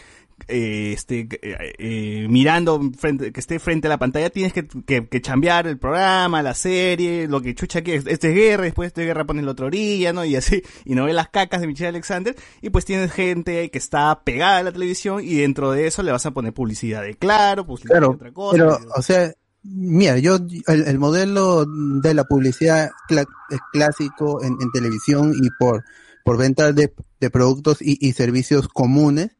[0.48, 5.07] eh, este, eh, eh, mirando frente, que esté frente a la pantalla, tienes que, que,
[5.07, 8.86] que chambear el programa, la serie, lo que chucha que es, este es guerra, después
[8.86, 10.26] de este guerra ponen la otra orilla, ¿no?
[10.26, 13.77] Y así, y no ve las cacas de Michelle Alexander, y pues tienes gente que
[13.77, 17.15] está pegada a la televisión y dentro de eso le vas a poner publicidad de
[17.15, 18.57] claro, publicidad de Claro, otra cosa.
[18.57, 19.34] pero, o sea,
[19.64, 20.38] mira, yo,
[20.68, 23.26] el, el modelo de la publicidad eh,
[23.72, 25.84] clásico en, en televisión y por,
[26.23, 29.31] por venta de, de productos y, y servicios comunes,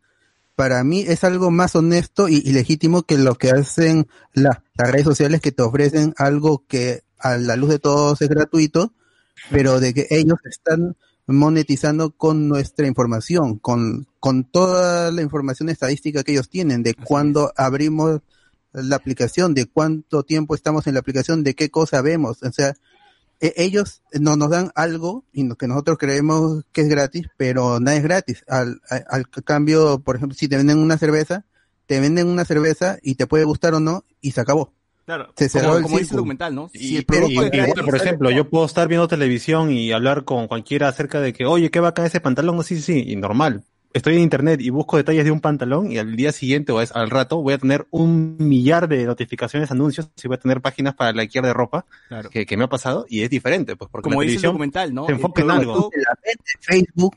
[0.56, 4.92] para mí es algo más honesto y, y legítimo que lo que hacen la- las
[4.92, 8.94] redes sociales que te ofrecen algo que a la luz de todos es gratuito,
[9.50, 10.96] pero de que ellos están
[11.28, 17.54] monetizando con nuestra información, con, con toda la información estadística que ellos tienen, de cuándo
[17.56, 18.22] abrimos
[18.74, 22.42] la aplicación, de cuánto tiempo estamos en la aplicación, de qué cosa vemos.
[22.44, 22.74] O sea,
[23.42, 27.80] e- ellos no nos dan algo y lo que nosotros creemos que es gratis, pero
[27.80, 28.44] nada es gratis.
[28.48, 31.46] Al, al cambio, por ejemplo, si te venden una cerveza,
[31.86, 34.74] te venden una cerveza y te puede gustar o no y se acabó.
[35.06, 36.18] Claro, Se cerró como, el como dice el círculo.
[36.22, 36.70] documental, ¿no?
[36.72, 39.72] Si Y, el producto y- es y, gratis, por ejemplo, yo puedo estar viendo televisión
[39.72, 43.16] y hablar con cualquiera acerca de que, oye, qué bacán ese pantalón, sí, sí, y
[43.16, 43.64] normal.
[43.94, 46.92] Estoy en internet y busco detalles de un pantalón y al día siguiente o es
[46.96, 50.94] al rato voy a tener un millar de notificaciones, anuncios y voy a tener páginas
[50.96, 52.30] para likear de ropa Claro.
[52.30, 54.94] que, que me ha pasado y es diferente, pues porque Como la dice el documental,
[54.94, 55.06] ¿no?
[55.06, 55.90] se enfoca en producto- algo.
[55.92, 57.16] de la red de Facebook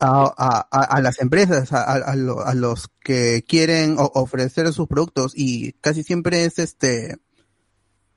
[0.00, 4.10] a, a- a- a las empresas, a, a- a lo- a los que quieren o-
[4.14, 7.16] ofrecer sus productos y casi siempre es este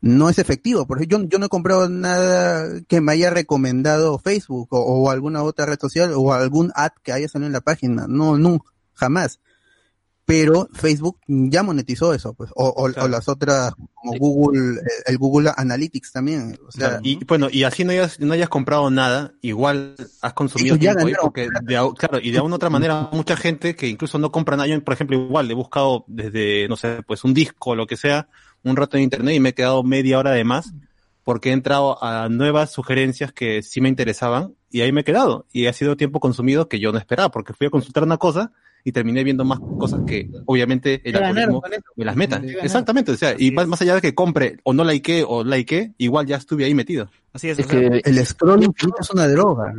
[0.01, 0.87] no es efectivo.
[0.87, 5.09] Por ejemplo, yo, yo no he comprado nada que me haya recomendado Facebook o, o
[5.11, 8.05] alguna otra red social o algún ad que haya salido en la página.
[8.07, 9.39] No, no, jamás.
[10.23, 15.17] Pero Facebook ya monetizó eso, pues, o, o- o las otras como Google, eh, el
[15.17, 16.57] Google Analytics también.
[16.65, 20.33] O sea, Claro, y bueno, y así no hayas, no hayas comprado nada, igual has
[20.33, 23.35] consumido ya tiempo ahí ganaron porque de, au- claro, y de alguna otra manera mucha
[23.35, 27.03] gente que incluso no compra nada, yo por ejemplo igual he buscado desde, no sé,
[27.05, 28.29] pues un disco o lo que sea,
[28.63, 30.73] un rato en internet y me he quedado media hora de más
[31.23, 35.45] porque he entrado a nuevas sugerencias que sí me interesaban y ahí me he quedado
[35.51, 38.51] y ha sido tiempo consumido que yo no esperaba porque fui a consultar una cosa
[38.83, 41.61] y terminé viendo más cosas que obviamente el algoritmo
[41.95, 42.41] me las meta.
[42.63, 45.93] Exactamente, o sea, y más, más allá de que compre o no likeé o likeé,
[45.99, 47.09] igual ya estuve ahí metido.
[47.33, 49.73] Así es, Es que- el scroll infinito es una droga.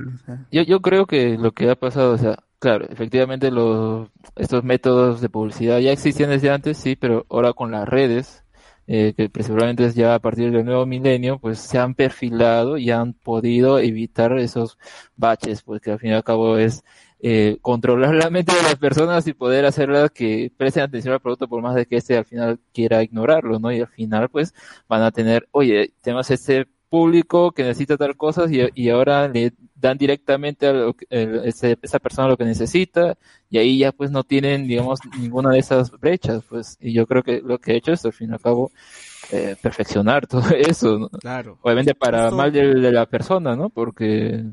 [0.52, 5.20] Yo, yo creo que lo que ha pasado, o sea, claro, efectivamente los, estos métodos
[5.20, 8.44] de publicidad ya existían desde antes, sí, pero ahora con las redes,
[8.86, 12.90] eh, que seguramente es ya a partir del nuevo milenio, pues se han perfilado y
[12.90, 14.78] han podido evitar esos
[15.16, 16.82] baches, pues que al fin y al cabo es
[17.20, 21.48] eh, controlar la mente de las personas y poder hacerlas que presten atención al producto
[21.48, 23.70] por más de que este al final quiera ignorarlo, ¿no?
[23.70, 24.54] Y al final pues
[24.88, 29.52] van a tener, oye, tenemos este público que necesita tal cosas y, y ahora le
[29.82, 33.18] dan directamente a lo que- el- ese- esa persona lo que necesita
[33.50, 37.22] y ahí ya pues no tienen digamos ninguna de esas brechas pues y yo creo
[37.22, 38.70] que lo que he hecho es al fin y al cabo
[39.32, 41.09] eh, perfeccionar todo eso ¿no?
[41.10, 41.59] Claro.
[41.62, 44.44] obviamente para Justo- mal de, de la persona no porque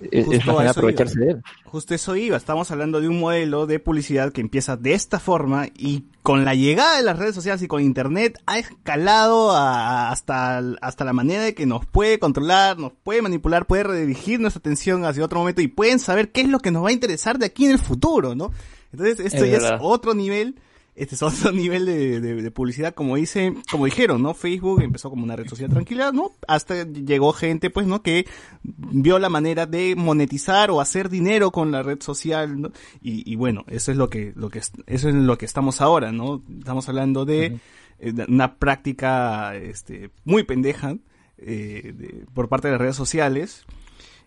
[0.00, 1.24] es, más aprovecharse iba.
[1.26, 2.36] de él Justo eso iba.
[2.36, 6.54] Estamos hablando de un modelo de publicidad que empieza de esta forma y con la
[6.54, 11.42] llegada de las redes sociales y con internet ha escalado a- hasta, hasta la manera
[11.42, 15.62] de que nos puede controlar, nos puede manipular, puede redirigir nuestra atención hacia otro momento
[15.62, 17.78] y pueden saber qué es lo que nos va a interesar de aquí en el
[17.78, 18.50] futuro, ¿no?
[18.92, 20.58] Entonces esto Es ya es otro nivel.
[20.96, 24.32] Este es otro nivel de, de- de publicidad, como dice, como dijeron, ¿no?
[24.34, 26.32] Facebook empezó como una red social tranquila, ¿no?
[26.48, 28.02] Hasta llegó gente, pues, ¿no?
[28.02, 28.26] Que
[28.62, 32.70] vio la manera de monetizar o hacer dinero con la red social, ¿no?
[33.02, 35.80] Y, y bueno, eso es lo que, lo que, es- eso es lo que estamos
[35.82, 36.42] ahora, ¿no?
[36.58, 37.58] Estamos hablando de,
[37.98, 40.96] eh, de una práctica, este, muy pendeja,
[41.38, 43.66] eh, de- por parte de las redes sociales,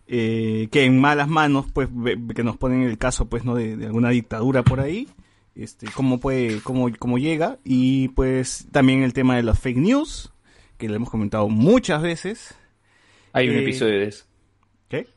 [0.07, 1.87] eh, que en malas manos, pues,
[2.35, 3.55] que nos ponen el caso, pues, ¿no?
[3.55, 5.07] De alguna dictadura por ahí,
[5.55, 10.31] este, cómo puede, cómo, cómo llega, y pues también el tema de las fake news,
[10.77, 12.55] que lo hemos comentado muchas veces.
[13.33, 14.25] Hay un Eh, episodio de eso.
[14.87, 15.07] ¿Qué?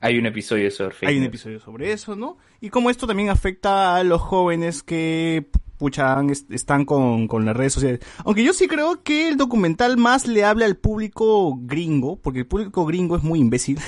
[0.00, 1.28] Hay un episodio sobre fake Hay un news.
[1.30, 2.36] episodio sobre eso, ¿no?
[2.60, 5.46] Y cómo esto también afecta a los jóvenes que,
[5.78, 8.00] pucha, han- est- están con, con las redes sociales.
[8.24, 12.46] Aunque yo sí creo que el documental más le habla al público gringo, porque el
[12.46, 13.78] público gringo es muy imbécil.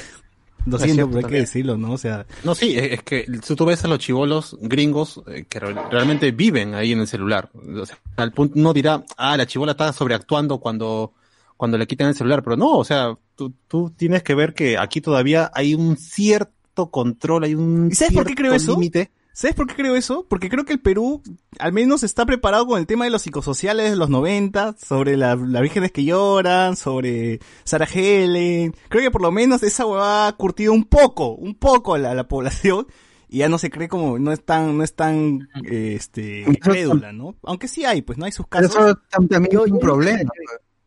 [0.70, 1.44] Lo Es siento, cierto, pero hay que también.
[1.44, 1.92] decirlo, ¿no?
[1.92, 5.60] O sea, No, sí, es que si tú ves a los chivolos gringos eh, que
[5.60, 7.50] re- realmente viven ahí en el celular.
[7.54, 11.12] O sea, al punto no dirá, ah, la chivola está sobreactuando cuando,
[11.56, 14.76] cuando le quitan el celular, pero no, o sea, tú, tú tienes que ver que
[14.78, 18.72] aquí todavía hay un cierto control, hay un ¿Y sabes por qué cierto creo eso?
[18.72, 19.10] límite.
[19.40, 20.26] ¿Sabes por qué creo eso?
[20.28, 21.22] Porque creo que el Perú
[21.60, 25.36] al menos está preparado con el tema de los psicosociales de los 90, sobre la-
[25.36, 28.74] las vírgenes que lloran, sobre Sarah Helen.
[28.88, 32.14] Creo que por lo menos esa huevada ha curtido un poco, un poco a la,
[32.16, 32.88] la población
[33.28, 37.12] y ya no se cree como, no es tan, no es tan, eh, este, crédula,
[37.12, 37.36] ¿no?
[37.44, 38.84] Aunque sí hay, pues no hay sus Pero casos.
[38.86, 40.30] eso tam- también es un problema,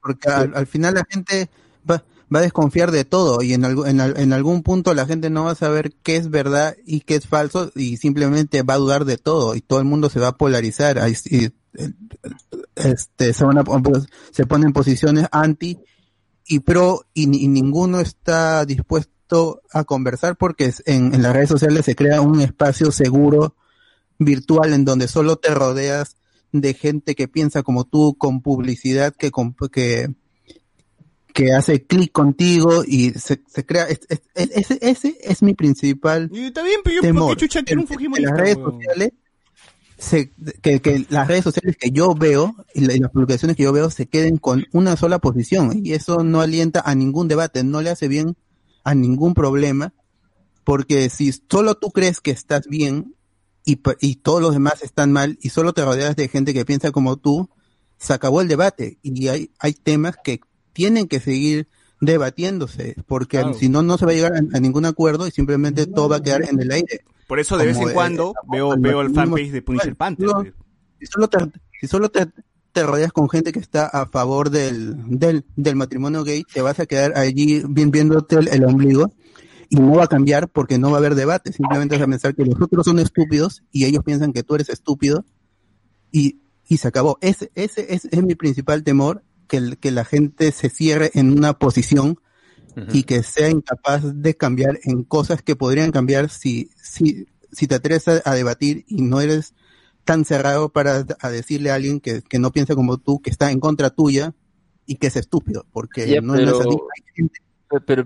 [0.02, 1.50] porque al, al final la gente
[1.90, 5.30] va, va a desconfiar de todo y en, en, al- en algún punto la gente
[5.30, 8.78] no va a saber qué es verdad y qué es falso y simplemente va a
[8.78, 10.98] dudar de todo y todo el mundo se va a polarizar.
[10.98, 11.52] eh,
[12.76, 15.80] este, se, van a, pues, se ponen posiciones anti
[16.48, 21.86] y pro y, ni- y ninguno está dispuesto a conversar porque en, las redes sociales
[21.86, 23.56] se crea un espacio seguro
[24.20, 26.16] virtual en donde solo te rodeas
[26.52, 29.32] de gente que piensa como tú, con publicidad que,
[29.72, 30.14] que,
[31.34, 35.54] que hace clic contigo y se, se crea, es- es- es- ese, ese es mi
[35.54, 37.24] principal Y está bien, pero yo, temor.
[37.30, 38.72] ¿por qué chucha quiero un fujimorista, las redes weón?
[38.74, 39.12] sociales
[39.98, 40.32] se,
[40.62, 43.72] que, que las redes sociales que yo veo y, la- y las publicaciones que yo
[43.74, 47.82] veo se queden con una sola posición y eso no alienta a ningún debate, no
[47.82, 48.36] le hace bien
[48.84, 49.94] a ningún problema
[50.64, 53.16] porque si solo tú crees que estás bien
[53.64, 56.92] y, y todos los demás están mal y solo te rodeas de gente que piensa
[56.92, 57.50] como tú,
[58.00, 60.40] se acabó el debate y hay, hay temas que
[60.74, 61.68] tienen que seguir
[62.00, 63.54] debatiéndose porque Claro.
[63.54, 66.18] si no, no se va a llegar a, a ningún acuerdo y simplemente todo va
[66.18, 67.02] a quedar en el aire.
[67.28, 70.26] Por eso de vez en eh, cuando veo, el veo el fanpage de Punisher Panther.
[70.28, 70.54] No, pues.
[71.00, 71.38] si solo te,
[71.80, 72.28] si solo te,
[72.72, 76.80] te rodeas con gente que está a favor del, del, del matrimonio gay, te vas
[76.80, 79.14] a quedar allí bien viéndote el, el ombligo
[79.70, 81.54] y no va a cambiar porque no va a haber debate.
[81.54, 84.68] Simplemente vas a pensar que los otros son estúpidos y ellos piensan que tú eres
[84.70, 85.24] estúpido
[86.12, 87.18] y, y se acabó.
[87.22, 89.24] Ese, ese es, es mi principal temor,
[89.80, 92.20] que, la gente se cierre en una posición
[92.94, 97.76] y que sea incapaz de cambiar en cosas que podrían cambiar si, si, si te
[97.76, 99.54] atreves a, a debatir y no eres
[100.06, 103.52] tan cerrado para a decirle a alguien que, que no piensa como tú, que está
[103.52, 104.34] en contra tuya
[104.86, 106.78] y que es estúpido, porque no, no es así.
[107.80, 108.04] Pero-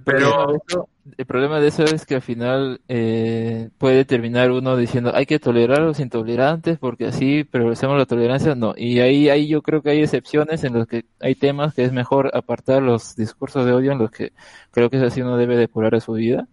[0.67, 5.25] eso, el problema de eso es que al final eh, puede terminar uno diciendo hay
[5.25, 8.55] que tolerar a los intolerantes porque así progresamos la tolerancia.
[8.55, 11.83] No, y ahí, ahí yo creo que hay excepciones en los que hay temas que
[11.83, 14.33] es mejor apartar los discursos de odio en los que
[14.71, 16.47] creo que es así uno debe depurar de su vida.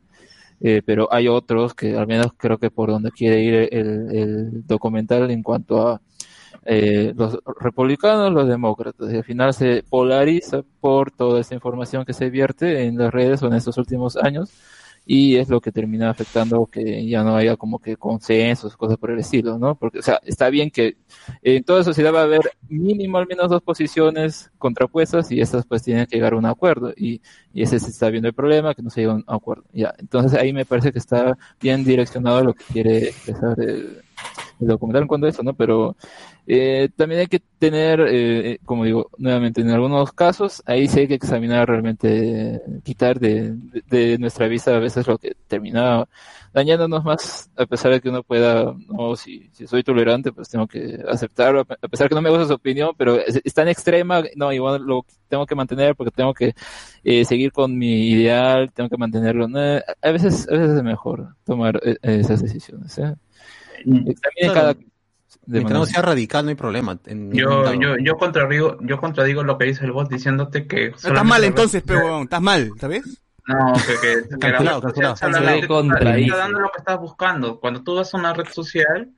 [0.65, 4.67] Eh, pero hay otros que al menos creo que por donde quiere ir el, el
[4.67, 6.01] documental en cuanto a
[6.65, 12.13] eh, los republicanos, los demócratas, y al final se polariza por toda esta información que
[12.13, 14.51] se vierte en las redes o en estos últimos años,
[15.05, 19.11] y es lo que termina afectando que ya no haya como que consensos, cosas por
[19.11, 19.75] el estilo, ¿no?
[19.75, 20.97] Porque, o sea, está bien que
[21.43, 25.83] en toda sociedad va a haber mínimo al menos dos posiciones contrapuestas y estas pues
[25.83, 27.21] tienen que llegar a un acuerdo, y,
[27.53, 29.93] y ese se está viendo el problema, que no se llega a un acuerdo, ya.
[29.99, 34.03] Entonces ahí me parece que está bien direccionado lo que quiere expresar el,
[34.61, 35.55] en cuanto a eso, ¿no?
[35.55, 35.97] Pero
[36.47, 41.09] eh, también hay que tener, eh, como digo, nuevamente, en algunos casos, ahí sí hay
[41.09, 46.07] que examinar realmente, eh, quitar de, de, de nuestra vista a veces lo que termina
[46.53, 51.03] dañándonos más, a pesar de que uno pueda, no, si, soy tolerante, pues tengo que
[51.09, 54.53] aceptarlo, a pesar que no me gusta su opinión, pero es, es tan extrema, no,
[54.53, 56.55] igual lo tengo que mantener porque tengo que
[57.05, 59.49] eh, seguir con mi ideal, tengo que mantenerlo.
[59.49, 62.99] No, a veces, a veces es mejor tomar eh, esas decisiones.
[62.99, 63.15] ¿eh?
[63.85, 64.55] También Claro.
[64.55, 64.75] cada...
[64.75, 64.85] de
[65.47, 66.99] Mientras no sea radical, no hay problema.
[67.07, 71.25] En Yo, yo, yo contradigo, yo contradigo lo que dice el bot diciéndote que Estás
[71.25, 73.23] mal entonces, pero estás mal, ¿sabes?
[73.47, 75.17] No, que, que, que Cancelado, la red cancelado.
[75.17, 76.27] social solamente Se te contradice.
[76.29, 77.59] está dando lo que estás buscando.
[77.61, 79.11] Cuando tú vas a una red social,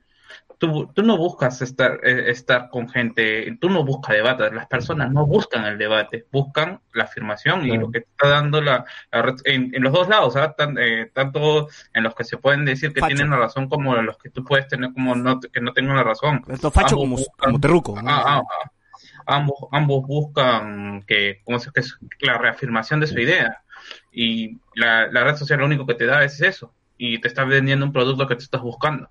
[0.57, 5.11] tú, tú no buscas estar, eh, estar con gente, tú no buscas debates, las personas
[5.11, 9.21] no buscan el debate, buscan la afirmación y lo que te está dando la, la
[9.21, 10.53] red, en, en los dos lados, ¿ah?
[10.57, 13.15] Tan- eh, tanto en los que se pueden decir que Facho.
[13.15, 15.97] tienen la razón como en los que tú puedes tener como no, que no tengan
[15.97, 16.41] la razón.
[16.45, 18.01] Tanto facho Ambos como, buscan- como terruco.
[18.01, 18.09] ¿no?
[18.09, 18.71] Ah, ah, ah.
[19.27, 23.61] ambos, ambos buscan que, ¿cómo se- que es la reafirmación de su idea.
[24.11, 26.73] Y la, la red social lo único que te da es eso.
[26.97, 29.09] Y te está vendiendo un producto que tú estás buscando.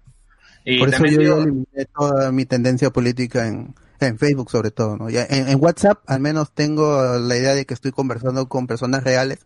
[0.64, 4.70] Y Por eso yo ya digo- eliminé toda mi tendencia política en, en Facebook sobre
[4.70, 5.10] todo, ¿no?
[5.10, 9.04] Ya en, en WhatsApp al menos tengo la idea de que estoy conversando con personas
[9.04, 9.40] reales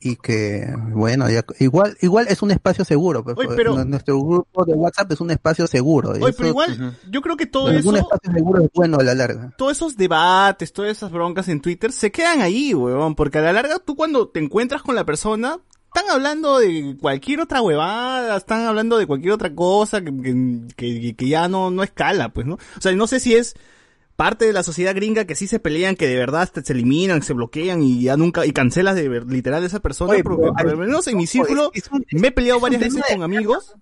[0.00, 3.24] y que, bueno, ya, igual, igual es un espacio seguro.
[3.24, 6.10] pues, Oye, pero- nu- Nuestro grupo de WhatsApp es un espacio seguro.
[6.10, 9.14] Oye, Eso- pero igual, yo creo que todo eso, espacio seguro es bueno a la
[9.14, 9.52] larga.
[9.56, 13.52] todos esos debates, todas esas broncas en Twitter se quedan ahí, weón, porque a la
[13.54, 15.58] larga tú cuando te encuentras con la persona,
[15.94, 21.14] están hablando de cualquier otra huevada, están hablando de cualquier otra cosa que, que, que-
[21.16, 22.54] que ya no, no escala, pues, ¿no?
[22.54, 23.54] O sea, no sé si es
[24.16, 27.32] parte de la sociedad gringa que sí se pelean, que de verdad se eliminan, se
[27.32, 30.52] bloquean y ya nunca, y cancelas de ver- literal a esa persona, Oye, porque pero
[30.54, 33.02] por lo hay- menos en mi círculo es un- me he peleado es varias veces
[33.08, 33.74] de con amigos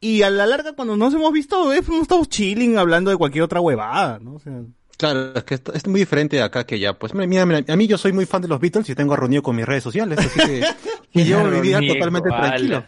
[0.00, 3.44] y a la larga cuando nos hemos visto, eh, hemos estado chilling hablando de cualquier
[3.44, 4.34] otra huevada, ¿no?
[4.34, 4.60] O sea,
[4.98, 6.98] Claro, es que esto- es muy diferente acá que ya.
[6.98, 9.44] Pues mira, mira, a mí yo soy muy fan de los Beatles y tengo reunido
[9.44, 10.60] con mis redes sociales, así que
[11.12, 12.84] y llevo mi vida totalmente tranquilo.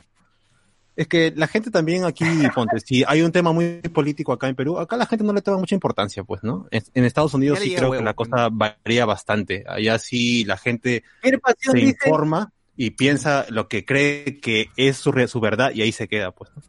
[0.96, 2.24] Es que la gente también aquí,
[2.54, 5.40] ponte, si hay un tema muy político acá en Perú, acá la gente no le
[5.40, 6.66] toma mucha importancia, pues, ¿no?
[6.70, 9.64] En, en Estados Unidos sí creo huevo, que la cosa varía bastante.
[9.66, 15.12] Allá sí la gente se dice- informa y piensa lo que cree que es su,
[15.26, 16.50] su verdad y ahí se queda, pues.
[16.54, 16.62] ¿no?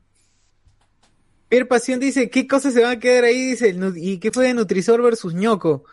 [1.50, 3.48] Pierre Pasión dice, ¿qué cosas se van a quedar ahí?
[3.48, 5.84] Dice, ¿y qué fue de Nutrisor versus ñoco?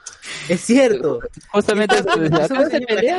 [0.48, 1.18] Es cierto.
[1.51, 2.28] Justamente acá se
[2.78, 3.18] la pelea,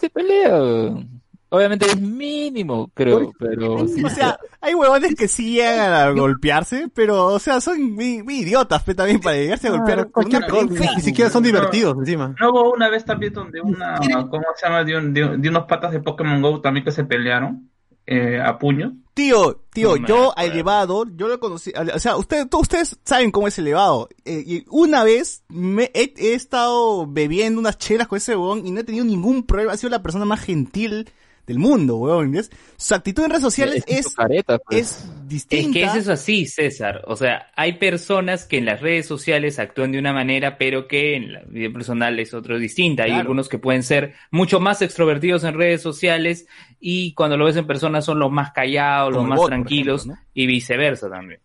[0.00, 1.06] se pelea.
[1.54, 4.02] Obviamente es mínimo, creo, pero sí.
[4.04, 8.40] o sea, hay huevones que sí llegan a golpearse, pero, o sea, son muy, muy
[8.40, 11.42] idiotas, pe, también para llegarse a golpear con una Cualquier cosa, ni, ni siquiera son
[11.42, 12.34] divertidos encima.
[12.40, 13.98] No hubo una vez también donde una,
[14.30, 14.84] ¿cómo se llama?
[14.84, 17.70] De, un- de de unos patas de Pokémon Go también que se pelearon
[18.06, 18.96] eh, a puño.
[19.14, 23.30] Tío, tío, No yo al elevado, yo lo conocí, o sea, ustedes, todos ustedes saben
[23.30, 24.08] cómo es elevado.
[24.24, 28.72] Eh, y una vez me he, he estado bebiendo unas chelas con ese huevón y
[28.72, 31.08] no he tenido ningún problema, ha sido la persona más gentil
[31.46, 32.32] del mundo, weón.
[32.32, 32.50] ¿ves?
[32.76, 34.80] Su actitud en redes sociales Es es, careta, pues.
[34.80, 35.66] es distinta.
[35.66, 37.02] Es que es eso así, César.
[37.06, 41.16] O sea, hay personas que en las redes sociales actúan de una manera, pero que
[41.16, 43.04] en la vida personal es otro distinta.
[43.04, 46.46] Hay algunos que pueden ser mucho más extrovertidos en redes sociales
[46.80, 50.24] y cuando lo ves en persona son los más callados, Como los más tranquilos ejemplo,
[50.34, 51.40] y viceversa también.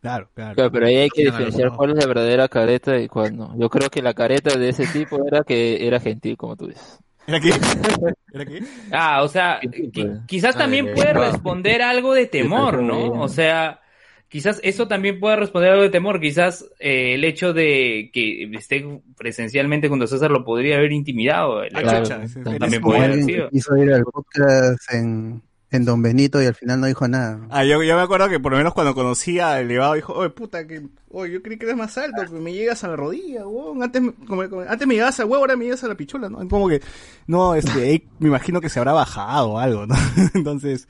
[0.00, 0.54] Claro, claro.
[0.54, 3.58] Claro, pero ahí hay que diferenciar cuál es la verdadera careta y cuál no.
[3.58, 7.00] Yo creo que la careta de ese tipo era que era gentil, como tú dices.
[7.28, 7.50] ¿Era qué?
[8.32, 8.62] ¿Era qué?
[8.90, 13.12] Ah, o sea, qui- quizás también Ay, puede responder algo de temor, ¿no?
[13.20, 13.80] O sea,
[14.28, 16.20] quizás eso también puede responder algo de temor.
[16.20, 18.84] Quizás eh, el hecho de que esté
[19.16, 21.62] presencialmente junto a César lo podría haber intimidado.
[21.62, 23.50] El- Ah, ese- también podría haber sido.
[23.50, 27.40] quiso ir al podcast en, en Don Benito y al final no dijo nada.
[27.50, 30.30] Ah, yo, yo me acuerdo que por lo menos cuando conocí a Elevado dijo, oye,
[30.30, 33.46] puta, que, oye, yo creí que eres más alto, que me llegas a la rodilla,
[33.46, 33.82] weón.
[33.82, 36.48] Antes, como- como- antes me llegabas al huevo, ahora me llegas a la pichula, ¿no?
[36.48, 36.80] Como que,
[37.26, 39.94] no, este, me imagino que se habrá bajado o algo, ¿no?
[40.34, 40.88] Entonces,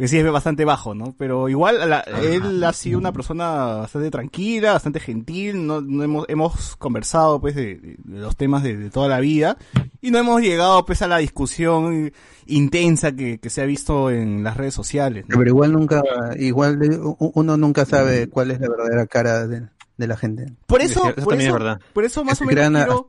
[0.00, 1.14] que sí es bastante bajo, ¿no?
[1.18, 3.46] Pero igual, a la- él ha sido una persona
[3.76, 8.76] bastante tranquila, bastante gentil, no, no hemos, hemos conversado, pues, de, de los temas de,
[8.76, 9.56] de toda la vida,
[10.00, 12.12] y no hemos llegado, pues, a la discusión
[12.46, 15.36] intensa que, que se ha visto en las redes sociales, ¿no?
[15.38, 16.02] Pero igual nunca,
[16.38, 16.78] igual
[17.18, 19.68] uno nunca sabe cuál es la verdadera cara de,
[19.98, 20.46] de la gente.
[20.66, 21.80] Por eso, Eso por también eso, es verdad.
[21.92, 23.06] por eso más o menos quiero...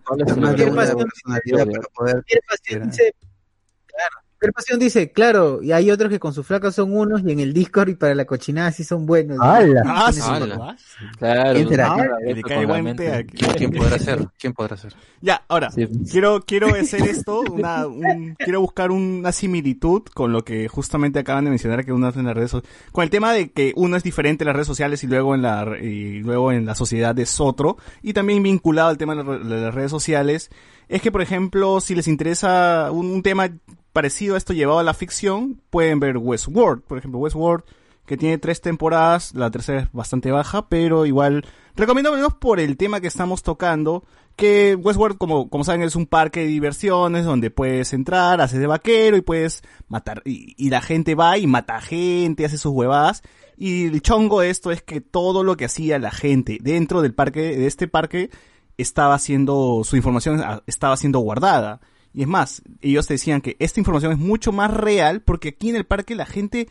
[4.41, 7.39] una pasión- dice, claro, y hay otros que con su flaca son unos y en
[7.39, 9.38] el Discord y para la cochinada sí son buenos.
[9.39, 9.81] ¡Hala!
[9.85, 10.45] Ah, sí, Ala.
[10.45, 10.77] ¿verdad?
[11.19, 11.93] Claro, ¿Quién será?
[11.93, 12.95] Ah, le cae buen.
[12.95, 14.27] ¿Quién, podrá ser?
[14.39, 14.93] ¿Quién podrá ser?
[15.22, 20.43] Ya, ahora, Sí, quiero, quiero hacer esto, una, un- quiero buscar una similitud con lo
[20.43, 23.34] que justamente acaban de mencionar que uno hace en las redes sociales, con el tema
[23.34, 26.51] de que uno es diferente en las redes sociales y luego en la, y luego
[26.51, 29.73] en la sociedad es otro, y también vinculado al tema de las re- de las
[29.76, 30.49] redes sociales,
[30.89, 33.49] es que por ejemplo, si les interesa un, un tema
[33.93, 37.63] parecido a esto llevado a la ficción, pueden ver Westworld, por ejemplo, Westworld,
[38.05, 41.45] que tiene tres temporadas, la tercera es bastante baja, pero igual
[41.76, 44.03] recomiendo menos por el tema que estamos tocando,
[44.35, 48.68] que Westworld, como, como saben, es un parque de diversiones donde puedes entrar, haces de
[48.68, 53.23] vaquero y puedes matar, y, y la gente va y mata gente, hace sus huevadas,
[53.57, 57.13] y el chongo de esto es que todo lo que hacía la gente dentro del
[57.13, 58.31] parque, de este parque,
[58.77, 61.81] estaba siendo, su información ah, estaba siendo guardada.
[62.13, 65.69] Y es más, ellos te decían que esta información es mucho más real porque aquí
[65.69, 66.67] en el parque la gente,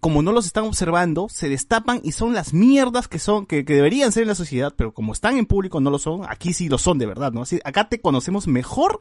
[0.00, 3.74] como no los están observando, se destapan y son las mierdas que son, que, que
[3.74, 6.68] deberían ser en la sociedad, pero como están en público no lo son, aquí sí
[6.68, 7.42] lo son de verdad, ¿no?
[7.42, 8.98] Así, acá te conocemos mejor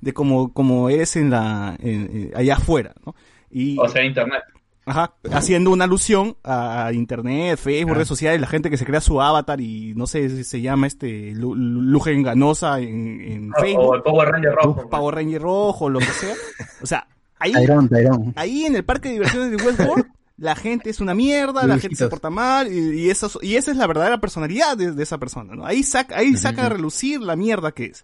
[0.00, 3.14] de como, como eres en la, en- eh, allá afuera, ¿no?
[3.50, 4.42] Y, O sea, internet.
[4.84, 7.94] Ajá, haciendo una alusión a internet, Facebook, Ah.
[7.94, 10.88] redes sociales, la gente que se crea su avatar y no sé si se llama
[10.88, 14.88] este Lu- Lu- Lugen Ganosa en, en O Facebook, el Power Ranger rojo.
[14.90, 16.34] Power Ranger rojo, lo que sea.
[16.82, 17.06] O sea,
[17.38, 17.52] ahí,
[18.36, 20.06] ahí en el parque de diversiones de Westworld,
[20.42, 23.70] la gente es una mierda, la gente se porta mal y, y, eso, y esa
[23.70, 25.64] es la verdadera personalidad de, de esa persona, ¿no?
[25.64, 28.02] Ahí saca, ahí saca a relucir la mierda que es.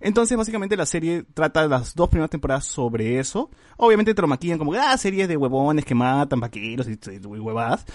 [0.00, 3.50] Entonces, básicamente, la serie trata las dos primeras temporadas sobre eso.
[3.76, 7.86] Obviamente te lo maquillan como, ah, series de huevones que matan vaqueros y, y huevadas.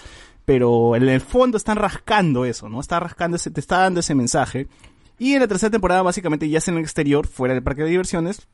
[0.45, 2.80] Pero en el fondo están rascando eso, ¿no?
[2.80, 4.69] Está rascando ese, te está dando ese mensaje.
[5.19, 7.89] Y en la tercera temporada, básicamente, ya es en el exterior, fuera del parque de
[7.89, 8.47] diversiones,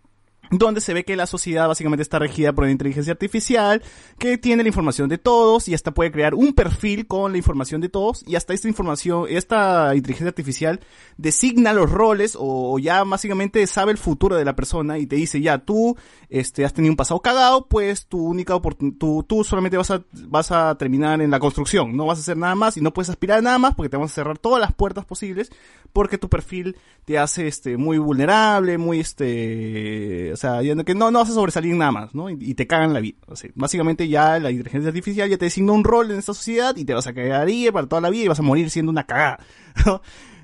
[0.52, 3.84] donde se ve que la sociedad básicamente está regida por una inteligencia artificial
[4.18, 7.82] que tiene la información de todos y hasta puede crear un perfil con la información
[7.82, 10.80] de todos y hasta esta información, esta inteligencia artificial
[11.18, 15.42] designa los roles o ya básicamente sabe el futuro de la persona y te dice
[15.42, 15.98] ya tú
[16.30, 20.04] este has tenido un pasado cagado pues tu única oportunidad tú, tú solamente vas a
[20.28, 23.10] vas a terminar en la construcción no vas a hacer nada más y no puedes
[23.10, 25.52] aspirar a nada más porque te vamos a cerrar todas las puertas posibles
[25.94, 30.94] porque tu perfil te hace este muy vulnerable muy este o sea, ya no- que
[30.96, 32.30] no, no vas a sobresalir nada más, ¿no?
[32.30, 33.18] Y, y te cagan la vida.
[33.28, 36.76] O sea, básicamente ya la inteligencia artificial ya te designa un rol en esta sociedad
[36.78, 38.92] y te vas a cagar ahí para toda la vida y vas a morir siendo
[38.92, 39.40] una cagada,
[39.86, 40.02] ¿no?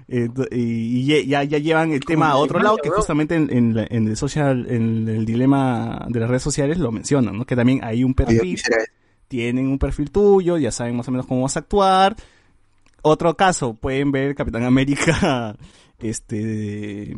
[0.09, 3.75] Eh, y, y ya, ya llevan el tema a otro lado que justamente en, en,
[3.75, 7.45] la- en el social, en el dilema de las redes sociales lo mencionan, ¿no?
[7.45, 8.39] Que también hay un perfil,
[9.29, 12.15] tienen un perfil tuyo, ya saben más o menos cómo vas a actuar.
[13.01, 15.55] Otro caso, pueden ver Capitán América,
[16.03, 17.15] este,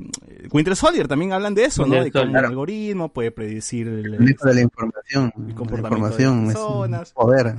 [0.51, 2.03] Winter Soldier, también hablan de eso, ¿no?
[2.03, 2.45] De cómo un Soldier.
[2.45, 5.25] algoritmo puede predecir el, El manejo de la información.
[5.35, 7.11] La comportamiento información de las es un personas.
[7.13, 7.55] poder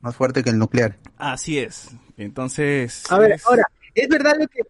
[0.00, 0.98] más fuerte que el nuclear.
[1.16, 1.88] Así es.
[2.16, 3.04] Entonces.
[3.10, 3.64] A ver, es- ahora,
[3.94, 4.60] es verdad lo que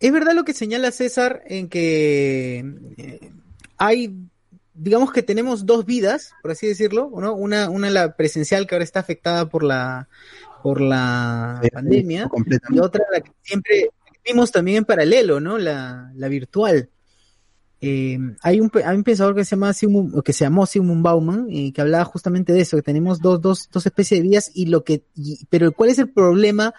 [0.00, 2.64] es verdad lo que señala César en que
[2.96, 3.30] eh,
[3.78, 4.16] hay
[4.74, 7.34] digamos que tenemos dos vidas, por así decirlo, ¿no?
[7.34, 10.08] Una una la presencial que ahora está afectada por la
[10.62, 12.28] por la Sí, pandemia
[12.70, 13.90] y otra la que siempre
[14.24, 15.58] vimos también en paralelo, ¿no?
[15.58, 16.90] La, la virtual.
[17.80, 19.72] eh, hay un hay un pensador que se llama
[20.24, 23.68] que se llamó Sigmund Bauman y que hablaba justamente de eso, que tenemos dos, dos,
[23.72, 26.72] dos especies de vidas y lo que, y- pero ¿cuál es el problema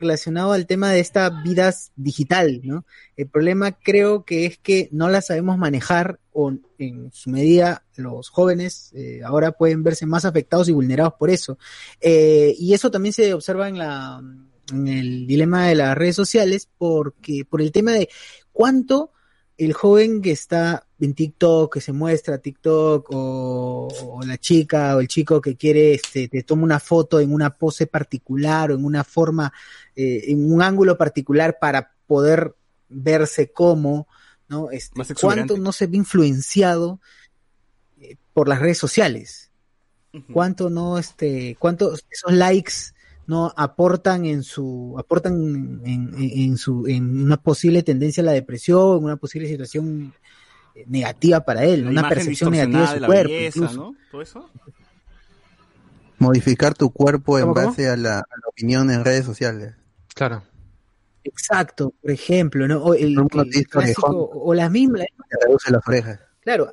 [0.00, 2.84] relacionado al tema de esta vida digital, ¿no?
[3.16, 8.28] El problema creo que es que no la sabemos manejar o en su medida los
[8.28, 11.58] jóvenes eh, ahora pueden verse más afectados y vulnerados por eso.
[12.00, 14.22] Eh, y eso también se observa en la
[14.72, 18.08] el dilema de las redes sociales porque por el tema de
[18.52, 19.12] cuánto
[19.58, 25.00] el joven que está en TikTok, que se muestra TikTok, o, o la chica o
[25.00, 28.84] el chico que quiere, este, te toma una foto en una pose particular o en
[28.84, 29.52] una forma,
[29.96, 32.54] eh, en un ángulo particular para poder
[32.88, 34.06] verse como,
[34.48, 34.70] ¿no?
[34.70, 35.12] Este, Más.
[35.20, 37.00] ¿Cuánto no se ve influenciado
[38.00, 39.50] eh, por las redes sociales?
[40.32, 42.72] ¿Cuánto no, este, cuántos esos likes
[43.28, 48.32] no aportan en su, aportan en, en- en su, en una posible tendencia a la
[48.32, 50.12] depresión, en una posible situación
[50.74, 53.76] eh, negativa para él, La una percepción negativa de su la cuerpo, belleza, incluso.
[53.80, 53.94] ¿no?
[54.10, 54.50] Todo eso.
[56.18, 59.74] Modificar tu cuerpo en base a la, a la opinión en redes sociales.
[60.14, 60.42] Claro.
[61.22, 62.78] Exacto, por ejemplo, ¿no?
[62.82, 63.14] O el,
[63.70, 66.18] clásico, o las mismas, Te reduce las orejas.
[66.40, 66.72] claro,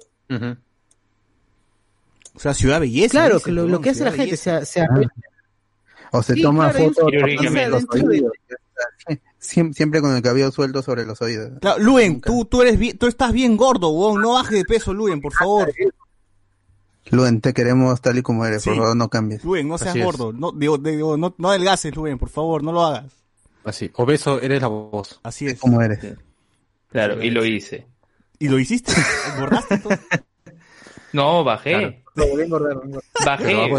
[2.34, 3.11] O sea, ciudad belleza.
[3.11, 4.65] claro, dice, que lo, que hace la gente, belleza.
[4.65, 4.86] se.
[6.18, 7.12] O se Sí, toma claro, fotos
[9.40, 11.52] Siempre con el cabello suelto sobre los oídos.
[11.62, 14.22] Claro, Luen, tú, tú, eres bien- tú estás bien gordo, weón.
[14.22, 15.72] No bajes de peso, Luen, por favor.
[17.12, 19.44] Luen, te queremos tal y como eres, por favor, no cambies.
[19.44, 20.06] Luen, no seas Así es.
[20.06, 20.34] gordo.
[20.34, 23.06] No, digo, digo, no, no adelgaces, Luen, por favor, no lo hagas.
[23.64, 25.20] Así, obeso eres la voz.
[25.24, 25.60] Así es.
[25.60, 26.00] Como eres.
[26.92, 27.86] Claro, y lo hice.
[28.40, 28.94] ¿Y lo hiciste?
[29.36, 29.94] ¿Engordaste todo?
[31.14, 32.04] No, bajé.
[32.16, 32.78] Engordar, volví a engordar.
[33.26, 33.70] Bajé.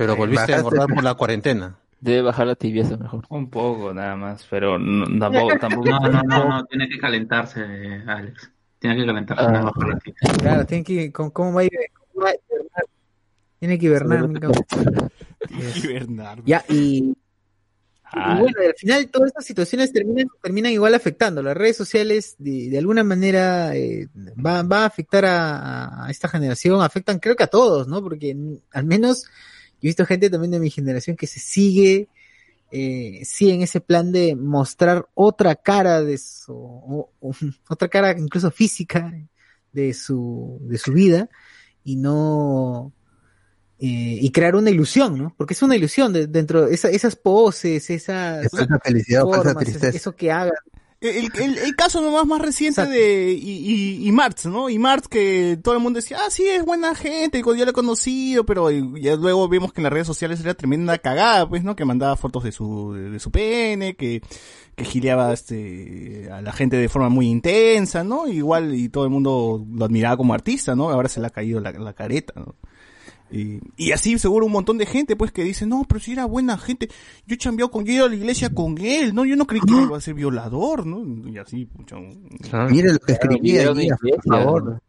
[0.00, 1.76] Pero, volviste a engordar por la cuarentena.
[2.00, 3.26] Debe bajar la tibieza mejor.
[3.28, 5.90] Un poco nada más, pero no- tampoco, tampoco.
[5.90, 7.60] No, no, no, no, tiene que calentarse,
[8.06, 8.50] Alex.
[8.78, 9.44] Tiene que calentarse.
[9.44, 9.70] Ah.
[10.02, 10.14] ti.
[10.38, 11.70] Claro, tiene que, ¿cómo, cómo va a ir?
[11.92, 12.84] cómo va a hibernar?
[13.58, 15.10] Tiene que hibernar, cabrón.
[15.50, 16.42] Y Bernardo.
[16.46, 17.12] Ya, y,
[18.12, 21.42] Ah, y bueno, al final todas estas situaciones terminan, terminan igual afectando.
[21.42, 24.08] Las redes sociales de, de alguna manera eh,
[24.44, 28.02] va, va a afectar a, a esta generación, afectan creo que a todos, ¿no?
[28.02, 29.26] Porque mm, al menos
[29.82, 32.08] he visto gente también de mi generación que se sigue,
[32.72, 37.32] eh, sigue en ese plan de mostrar otra cara de su, o- o-
[37.68, 39.12] otra cara incluso física
[39.72, 41.28] de su, de su vida
[41.84, 42.92] y no,
[43.78, 45.34] eh, y crear una ilusión, ¿no?
[45.36, 48.46] Porque es una ilusión de- dentro de esa- esas poses, esas
[49.24, 49.96] o falsa formas, tristeza.
[49.96, 50.52] eso que hagan.
[51.00, 54.68] El, el, el caso nomás más reciente de y, y, y Marx, ¿no?
[54.68, 57.72] Y Marx que todo el mundo decía, ah, sí, es buena gente, yo lo he
[57.72, 61.74] conocido, pero ya luego vemos que en las redes sociales era tremenda cagada, pues, ¿no?
[61.74, 64.20] Que mandaba fotos de su, de, su pene, que,
[64.76, 68.28] que gileaba este, a la gente de forma muy intensa, ¿no?
[68.28, 70.90] Igual, y todo el mundo lo admiraba como artista, ¿no?
[70.90, 72.56] Ahora se le ha caído la, la careta, ¿no?
[73.32, 76.24] Y, y así seguro un montón de gente pues que dice, no, pero si era
[76.24, 76.88] buena gente,
[77.26, 79.46] yo he chambeado con, yo he ido a la iglesia con él, no, yo no
[79.46, 81.28] creí que iba a ser violador, ¿no?
[81.30, 81.96] Y así, pucha.
[81.96, 82.28] un-
[82.70, 83.88] Mire lo que Claro, escribía video de ahí,
[84.24, 84.82] por favor.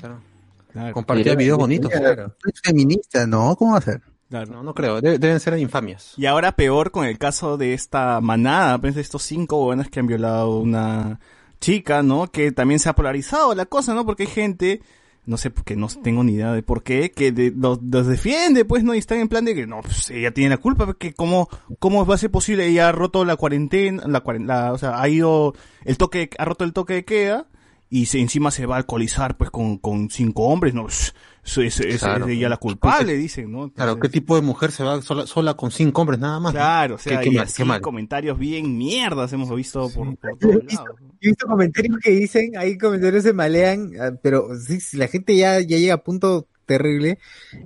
[0.00, 0.92] Claro.
[0.92, 1.90] Compartía videos bonitos.
[1.90, 2.34] Claro.
[2.44, 3.54] Es feminista, ¿no?
[3.56, 4.02] ¿Cómo va a ser?
[4.30, 5.00] No, no creo.
[5.00, 6.14] De- deben ser infamias.
[6.16, 10.00] Y ahora peor con el caso de esta manada, pues de estos cinco buenas que
[10.00, 11.20] han violado a una
[11.60, 12.26] chica, ¿no?
[12.26, 14.04] Que también se ha polarizado la cosa, ¿no?
[14.04, 14.82] Porque hay gente,
[15.26, 18.64] no sé, porque no tengo ni idea de por qué, que de- los, los defiende,
[18.64, 18.94] pues, ¿no?
[18.94, 21.48] Y están en plan de que, no, pues ella tiene la culpa, porque cómo,
[21.78, 25.08] cómo va a ser posible, ella ha roto la cuarentena, la, la- o sea, ha
[25.08, 27.46] ido, el toque, ha roto el toque de queda,
[27.90, 30.88] y se, encima se va a alcoholizar, pues, con, con cinco hombres, ¿no?
[30.88, 31.14] Es,
[31.44, 32.26] es, es- Claro.
[32.26, 33.70] es ella la culpable, dicen, ¿no?
[33.72, 36.52] Claro, ¿qué tipo de mujer se va sola, sola con cinco hombres nada más?
[36.52, 37.80] Claro, o sea, qué, qué y mal, así qué mal.
[37.80, 41.00] comentarios bien mierdas hemos visto por, por Yo he todos visto, lados.
[41.00, 44.96] yo he visto comentarios que dicen, hay comentarios que se malean, ah, pero sí, sí,
[44.96, 47.18] la gente ya, ya llega a punto terrible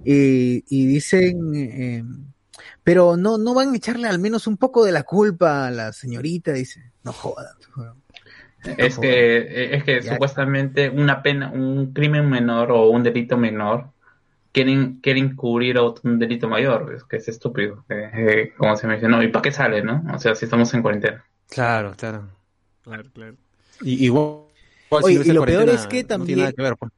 [0.04, 2.04] y, y dicen, eh,
[2.82, 5.92] pero no, no van a echarle al menos un poco de la culpa a la
[5.92, 7.46] señorita, dice, no jodan.
[8.64, 10.12] Es que, eh, es que Ya.
[10.12, 13.90] supuestamente una pena, un crimen menor o un delito menor
[14.52, 16.92] quieren, quieren cubrir otro- un delito mayor.
[16.94, 17.84] Es que es estúpido.
[17.88, 19.22] eh, eh, como se mencionó.
[19.22, 20.02] ¿Y para qué sale, no?
[20.12, 21.24] O sea, si estamos en cuarentena.
[21.48, 22.28] Claro, claro.
[22.82, 23.36] Claro, claro.
[23.82, 24.44] Y, igual,
[24.90, 26.92] Oye, es y lo peor es que no también- tiene nada que ver, pues.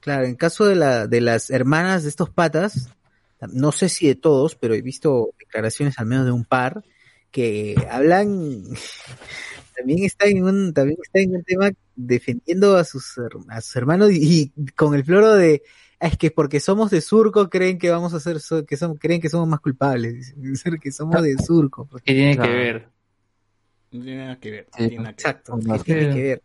[0.00, 2.88] Claro, en caso de la, de las hermanas de estos patas,
[3.52, 6.82] no sé si de todos, pero he visto declaraciones al menos de un par
[7.30, 8.64] que hablan,
[9.76, 13.14] también están en un, también están en un tema defendiendo a sus,
[13.48, 15.62] a sus hermanos y, y con el floro de
[16.00, 18.96] "Ah, es que porque somos de surco creen que vamos a ser, so- que son,
[18.96, 20.34] creen que somos más culpables,
[20.80, 21.88] que somos de surco.
[22.04, 22.50] ¿Qué tiene Claro.
[22.52, 22.88] que ver?
[23.90, 24.66] No tiene nada que ver.
[24.70, 24.88] no Sí.
[24.88, 25.30] tiene nada que ver.
[25.32, 26.42] Exacto, No, ¿qué tiene que ver?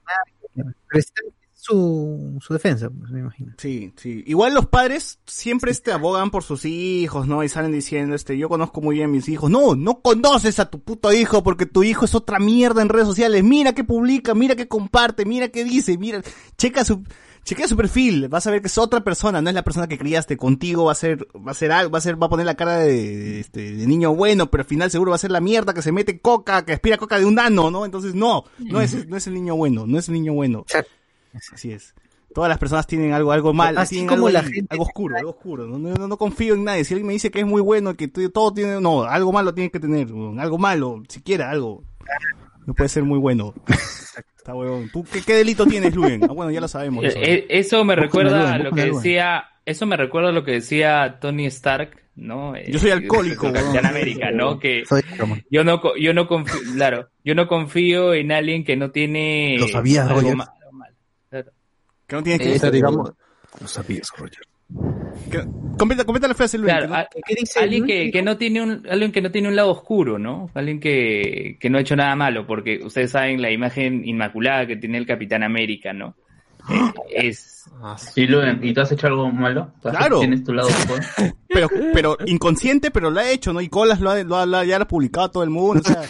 [0.55, 0.73] Nada.
[0.87, 1.21] Pero está
[1.63, 3.53] su, su defensa, pues, me imagino.
[3.57, 4.21] Sí, sí.
[4.27, 7.41] Igual los padres siempre este abogan por sus hijos, ¿no?
[7.41, 9.49] Y salen diciendo, este, yo conozco muy bien a mis hijos.
[9.49, 13.07] No, no conoces a tu puto hijo porque tu hijo es otra mierda en redes
[13.07, 13.45] sociales.
[13.45, 16.21] Mira qué publica, mira qué comparte, mira qué dice, mira,
[16.57, 17.03] checa su,
[17.45, 18.27] chequea su perfil.
[18.27, 20.83] Vas a ver que es otra persona, no es la persona que criaste contigo.
[20.83, 22.79] Va a ser, va a ser algo, va a ser, va a poner la cara
[22.79, 25.73] de, de, este, de niño bueno, pero al final seguro va a ser la mierda
[25.73, 27.85] que se mete coca, que aspira coca de un nano, ¿no?
[27.85, 30.65] Entonces no, no es, no es el niño bueno, no es el niño bueno.
[31.51, 31.93] Así es.
[32.33, 35.15] Todas las personas tienen algo, algo mal, Así tienen como algo, la gente- algo oscuro,
[35.17, 35.67] algo oscuro.
[35.67, 36.83] No, no, no confío en nadie.
[36.83, 39.69] Si alguien me dice que es muy bueno, que todo tiene, no, algo malo tiene
[39.69, 40.07] que tener,
[40.39, 41.83] algo malo, siquiera algo.
[42.65, 43.53] No puede ser muy bueno.
[44.37, 44.89] Está huevón.
[44.91, 46.23] ¿Tú qué, qué delito tienes, Luen?
[46.23, 47.05] Ah, bueno, ya lo sabemos.
[47.05, 47.17] eso.
[47.19, 50.51] Eh, eh, Eso me recuerda a lo que decía, eso me recuerda a lo que
[50.53, 52.55] decía Tony Stark, ¿no?
[52.55, 53.85] Eh, Yo soy alcohólico, el Capitán.
[53.85, 54.59] América, ¿no?
[54.59, 55.01] Que Soy
[55.49, 59.57] yo no, co- yo no confío, claro, yo no confío en alguien que no tiene
[59.59, 60.52] Lo sabías, algo ma-.
[62.07, 63.11] Que no tiene que Eh, ser, digamos-
[63.61, 64.43] Lo sabías, Roger.
[65.29, 65.45] Que-
[65.77, 66.57] Completa, completa la frase.
[66.59, 67.07] Claro, no- a-
[67.61, 70.49] alguien que, que no tiene un, alguien que no tiene un lado oscuro, ¿no?
[70.55, 74.77] Alguien que, que no ha hecho nada malo, porque ustedes saben la imagen inmaculada que
[74.77, 76.15] tiene el Capitán América, ¿no?
[77.09, 77.49] Es
[78.15, 79.71] ¿Y, Luen, ¿y tú has hecho algo malo?
[79.81, 80.19] ¿Tú has- Claro.
[80.19, 80.99] ¿Tienes tu lado oscuro?
[81.49, 83.61] pero, pero inconsciente, pero lo ha hecho, ¿no?
[83.61, 85.81] Y Colas lo ha, lo ha- lo ha- ya lo ha publicado todo el mundo.
[85.81, 86.01] O sea,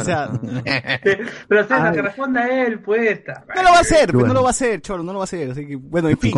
[0.00, 0.30] o sea,
[1.48, 3.20] Pero César, que responda él, pues.
[3.54, 4.28] no lo va a hacer, Bueno.
[4.28, 5.50] no lo va a hacer, Cholo, no lo va a hacer.
[5.50, 6.32] Así que, bueno, en fin.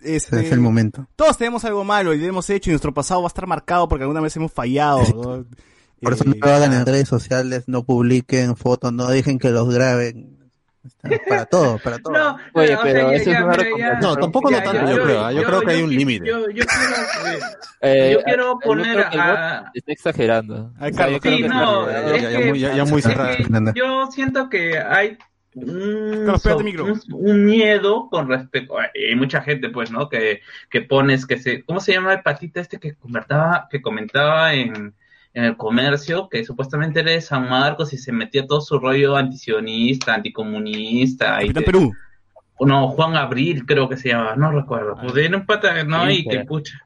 [0.00, 1.06] Este- es el momento.
[1.16, 3.88] Todos tenemos algo malo y lo hemos hecho y nuestro pasado va a estar marcado
[3.88, 5.02] porque alguna vez hemos fallado.
[5.14, 5.44] ¿no?
[6.00, 9.50] Por eso no Eh, lo hagan en redes sociales, no publiquen fotos, no dejen que
[9.50, 10.37] los graben.
[11.02, 12.12] Está Para todo, para todo.
[12.12, 14.86] No, Oye, o pero sea, ya- eso es ya, ya- No, tampoco ya, no tanto,
[14.86, 15.32] ya, yo creo, ¿ah?
[15.32, 16.26] Yo creo que hay un límite.
[16.26, 17.38] Yo, yo quiero,
[17.80, 19.70] Eh, yo quiero yo poner a...
[19.74, 20.72] está exagerando.
[20.78, 23.36] Ay, O Sí, que no, es que- muy- ya- ya muy cerrado.
[23.74, 25.16] yo siento que hay
[25.54, 26.84] un, Carlos, pégate so- el micro.
[26.84, 30.40] un, un miedo con respecto hay mucha gente pues no que,
[30.70, 34.94] que pones que se cómo se llama el patita este que comentaba que comentaba en,
[35.34, 39.16] en el comercio que supuestamente era de San Marcos y se metía todo su rollo
[39.16, 41.92] antisionista anticomunista y que- Perú.
[42.60, 44.96] no, Juan Abril creo que se llama, no recuerdo.
[45.00, 46.06] Pues era un pata, ¿no?
[46.06, 46.78] Sí, y que pero- pucha.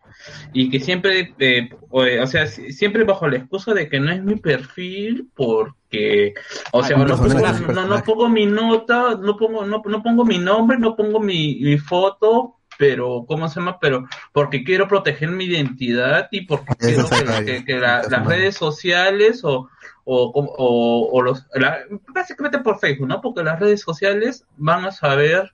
[0.52, 4.12] Y que siempre, eh, o, o sea, si- siempre bajo la excusa de que no
[4.12, 6.34] es mi perfil, porque,
[6.72, 7.28] o Ah, sea, no, pongo,
[7.72, 11.56] no, no pongo mi nota, no pongo, no, no pongo mi nombre, no pongo mi,
[11.62, 13.78] mi foto, pero, ¿cómo se llama?
[13.80, 17.44] Pero, porque quiero proteger mi identidad y porque Eso quiero que, claro.
[17.46, 19.68] que- que la- Eso las es redes sociales o,
[20.04, 21.78] o, o, o los, la-
[22.08, 23.20] básicamente por Facebook, ¿no?
[23.20, 25.52] Porque las redes sociales van a saber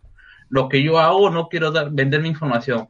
[0.51, 2.89] lo que yo hago, no quiero dar, vender mi información.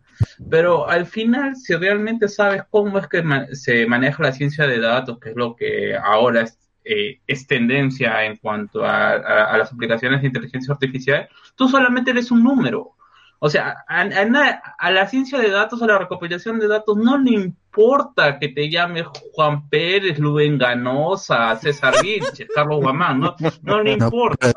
[0.49, 4.79] Pero al final, si realmente sabes cómo es que ma- se maneja la ciencia de
[4.79, 9.59] datos, que es lo que ahora es, eh, es tendencia en cuanto a, a- a
[9.59, 12.93] las aplicaciones de inteligencia artificial, tú solamente eres un número.
[13.41, 17.17] O sea, a, a a la ciencia de datos, a la recopilación de datos, no
[17.19, 23.83] le importa que te llame Juan Pérez, Lubén Ganosa, César Vilches, Carlos Guamán, no, no
[23.83, 24.53] le importa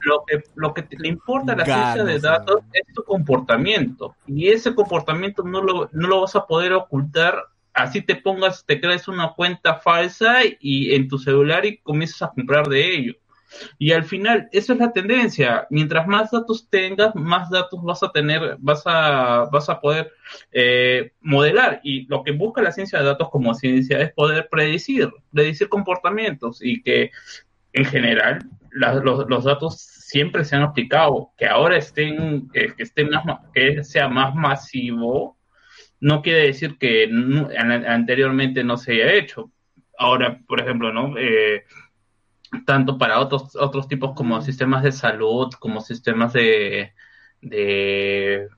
[0.00, 4.14] lo que, lo que te- le importa a la ciencia de datos es tu comportamiento.
[4.26, 7.36] Y ese comportamiento no lo, no lo vas a poder ocultar.
[7.74, 12.28] Así te pongas, te crees una cuenta falsa y en tu celular y comienzas a
[12.32, 13.14] comprar de ello.
[13.78, 15.66] Y al final, esa es la tendencia.
[15.70, 20.12] Mientras más datos tengas, más datos vas a tener, vas a, vas a poder
[20.52, 21.80] eh, modelar.
[21.82, 26.60] Y lo que busca la ciencia de datos como ciencia es poder predecir, predecir comportamientos
[26.62, 27.10] y que
[27.72, 31.32] en general los, los datos siempre se han aplicado.
[31.36, 35.36] Que ahora estén, que, que estén más, que sea más masivo,
[36.00, 37.08] no quiere decir que
[37.86, 39.50] anteriormente no se haya hecho.
[39.98, 41.16] Ahora, por ejemplo, ¿no?
[41.18, 41.64] Eh,
[42.66, 46.92] tanto para otros otros tipos como sistemas de salud, como sistemas de
[47.40, 48.48] de,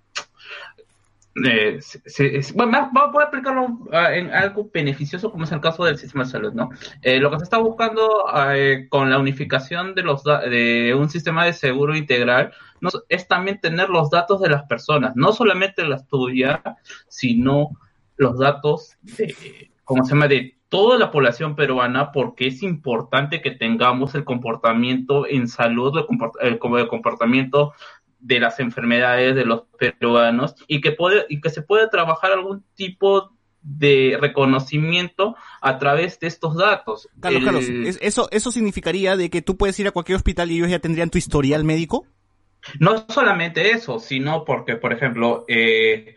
[1.34, 5.84] de- se- se- bueno, voy a aplicarlo ah, en algo beneficioso como es el caso
[5.84, 6.70] del sistema de salud, ¿no?
[7.02, 11.44] Eh, lo que se está buscando eh, con la unificación de los de un sistema
[11.44, 16.06] de seguro integral no, es también tener los datos de las personas, no solamente las
[16.08, 16.60] tuyas,
[17.08, 17.70] sino
[18.16, 20.28] los datos de, ¿cómo se llama?
[20.28, 25.92] de toda la población peruana porque es importante que tengamos el comportamiento en salud,
[26.40, 27.72] el, comportamiento
[28.18, 32.64] de las enfermedades de los peruanos y que puede y que se puede trabajar algún
[32.74, 33.32] tipo
[33.62, 37.08] de reconocimiento a través de estos datos.
[37.20, 40.50] Carlos, El- Carlos, ¿es- eso, ¿eso significaría de que tú puedes ir a cualquier hospital
[40.50, 42.06] y ellos ya tendrían tu historial médico?
[42.80, 46.16] No solamente eso, sino porque, por ejemplo, eh,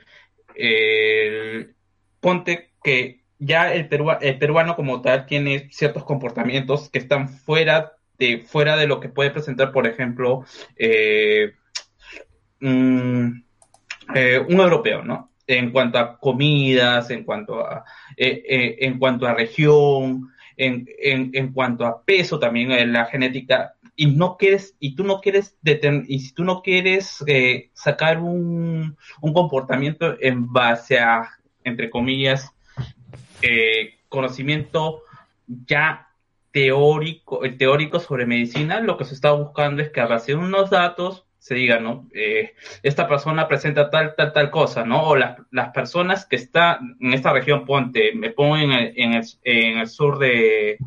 [2.20, 7.94] ponte que ya el, perua- el peruano como tal tiene ciertos comportamientos que están fuera
[8.20, 10.46] de, fuera de lo que puede presentar, por ejemplo,
[10.78, 11.54] eh,
[12.60, 13.28] mm,
[14.16, 15.32] eh, un europeo, ¿no?
[15.48, 17.84] En cuanto a comidas, en cuanto a,
[18.16, 23.06] eh, eh, en cuanto a región, en, en, en cuanto a peso también, en la
[23.06, 25.58] genética, y no quieres, y tú no quieres
[26.08, 27.24] y si tú no quieres
[27.74, 31.28] sacar un, un comportamiento en base a,
[31.64, 32.52] entre comillas,
[33.42, 35.04] eh, conocimiento
[35.48, 36.10] ya
[36.52, 40.38] teórico, eh, teórico sobre medicina, lo que se está buscando es que a base de
[40.38, 42.08] unos datos se diga, ¿no?
[42.14, 42.54] Eh,
[42.84, 45.02] esta persona presenta tal, tal, tal cosa, ¿no?
[45.08, 45.38] O las,
[45.74, 49.88] personas que están en esta región, ponte, me pongo en el, en el, en el
[49.88, 50.78] sur de,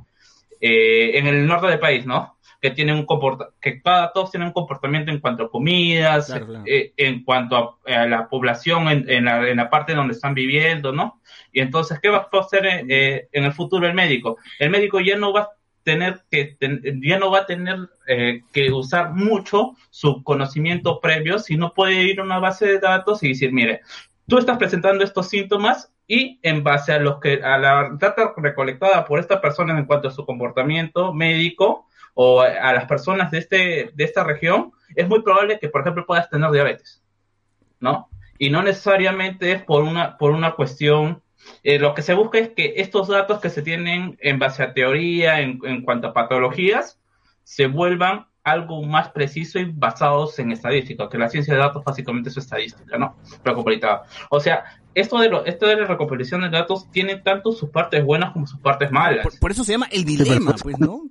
[0.60, 2.33] eh, en el norte del país, ¿no?
[2.64, 6.46] Que tienen un comporta que cada todos tienen un comportamiento en cuanto a comidas, Claro,
[6.46, 6.64] claro.
[6.66, 10.32] eh, en cuanto a, a la población en, en, la, en la parte donde están
[10.32, 11.20] viviendo, ¿no?
[11.52, 14.38] Y entonces, ¿qué va a hacer eh, eh, en el futuro el médico?
[14.58, 15.48] El médico ya no va a
[15.82, 17.76] tener que, ten- ya no va a tener
[18.06, 23.22] eh, que usar mucho su conocimiento previo, sino puede ir a una base de datos
[23.22, 23.82] y decir, mire,
[24.26, 29.04] tú estás presentando estos síntomas y en base a los que a la data recolectada
[29.04, 33.90] por esta persona en cuanto a su comportamiento médico o a, las personas de este
[33.94, 37.02] de esta región es muy probable que por ejemplo puedas tener diabetes
[37.80, 38.08] no
[38.38, 41.22] y no necesariamente es por una por una cuestión
[41.62, 44.72] eh, lo que se busca es que estos datos que se tienen en base a
[44.72, 47.00] teoría en, en cuanto a patologías
[47.42, 52.28] se vuelvan algo más preciso y basados en estadística, que la ciencia de datos básicamente
[52.28, 53.16] es estadística, ¿no?
[53.42, 54.04] Recopilatada.
[54.28, 58.04] O sea, esto de, lo, esto de la recopilación de datos tiene tanto sus partes
[58.04, 59.22] buenas como sus partes malas.
[59.22, 61.02] Por, por eso se llama el dilema, pues, ¿no?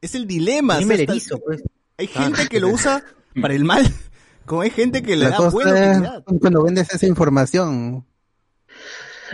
[0.00, 0.78] Es el dilema.
[0.78, 1.62] O sea, está- erizo, pues.
[1.98, 3.02] Hay gente que lo usa
[3.40, 3.84] para el mal,
[4.44, 6.24] como hay gente que le La da buena utilidad.
[6.40, 8.04] cuando vendes esa información.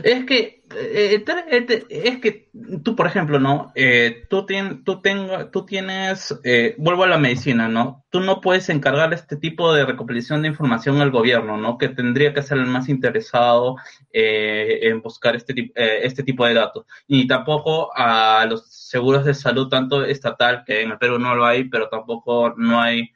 [0.05, 2.51] Es que eh, eh, eh, es que
[2.85, 3.73] tú, por ejemplo, ¿no?
[3.75, 8.05] Eh, tú, tien- tú, tengo- tú tienes, eh, vuelvo a la medicina, ¿no?
[8.11, 11.79] Tú no puedes encargar este tipo de recopilación de información al gobierno, ¿no?
[11.79, 13.77] Que tendría que ser el más interesado
[14.13, 16.87] eh, en buscar este, este tipo de datos.
[17.07, 21.45] Y tampoco a los seguros de salud, tanto estatal, que en el Perú no lo
[21.47, 23.11] hay, pero tampoco no hay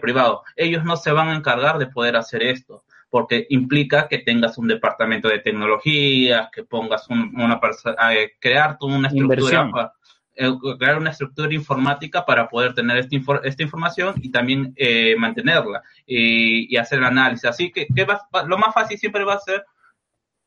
[0.00, 0.42] privado.
[0.56, 4.68] Ellos no se van a encargar de poder hacer esto porque implica que tengas un
[4.68, 7.96] departamento de tecnología, que pongas un- una persona,
[8.40, 9.70] crear tú una estructura, Inversión.
[9.72, 9.92] pa-
[10.38, 15.14] eh, crear una estructura informática para poder tener esta, infor- esta información y también eh,
[15.16, 17.46] mantenerla y, y hacer el análisis.
[17.46, 19.64] Así que, ¿qué va- va- lo más fácil siempre va a ser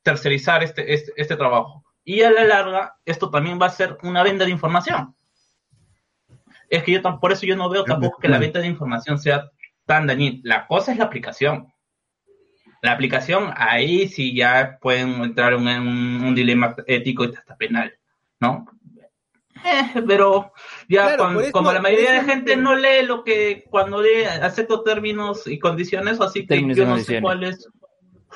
[0.04, 1.84] tercerizar este, este, este trabajo.
[2.04, 5.16] Y a la larga, esto también va a ser una venta de información.
[6.70, 9.50] Es que yo por eso yo no veo tampoco que la venta de información sea
[9.86, 10.40] tan dañina.
[10.44, 11.68] La cosa es la aplicación.
[12.82, 17.94] La aplicación, ahí sí ya pueden entrar en un, un dilema ético y hasta penal,
[18.40, 18.66] ¿no?
[19.66, 20.54] Eh, pero
[20.88, 24.02] ya Claro, cuando, por eso- como la mayoría de gente no lee lo que cuando
[24.02, 27.68] lee acepto términos y condiciones, así que yo no sé cuál es,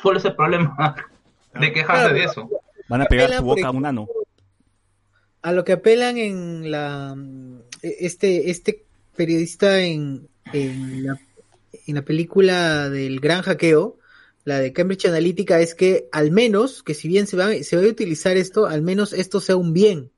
[0.02, 0.76] cuál es el problema
[1.54, 2.50] de quejarse Claro, de eso.
[2.90, 4.08] Van a pegar por boca a un ano.
[5.42, 7.16] a lo que apelan en la
[7.82, 8.84] este este
[9.16, 11.18] periodista en, en la
[11.88, 13.98] en la película del gran hackeo
[14.46, 17.84] la de Cambridge Analytica es que al menos que si bien se va se va
[17.84, 20.12] a utilizar esto al menos esto sea un bien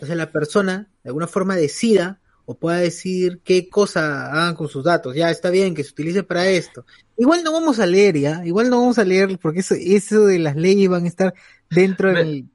[0.00, 4.68] o sea la persona de alguna forma decida o pueda decir qué cosa hagan con
[4.68, 6.84] sus datos ya está bien que se utilice para esto
[7.16, 10.38] igual no vamos a leer ya igual no vamos a leer porque eso eso de
[10.38, 11.34] las leyes van a estar
[11.70, 12.46] dentro del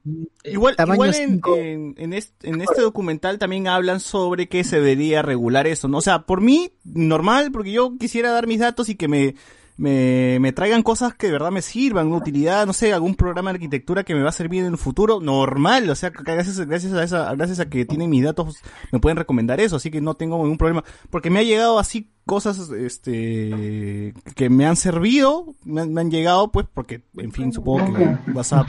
[0.42, 1.56] Igual, tamaño igual en, cinco.
[1.56, 5.98] en, en este, en este documental también hablan sobre que se debería regular eso, ¿no?
[5.98, 9.36] O sea, por mí, normal, porque yo quisiera dar mis datos y que me,
[9.76, 13.50] me, me traigan cosas que de verdad me sirvan, una utilidad, no sé, algún programa
[13.50, 16.92] de arquitectura que me va a servir en el futuro, normal, o sea, gracias, gracias
[16.92, 20.14] a esa, gracias a que tienen mis datos, me pueden recomendar eso, así que no
[20.14, 25.80] tengo ningún problema, porque me ha llegado así cosas, este, que me han servido, me
[25.80, 28.68] han, me han llegado, pues, porque, en fin, supongo que WhatsApp,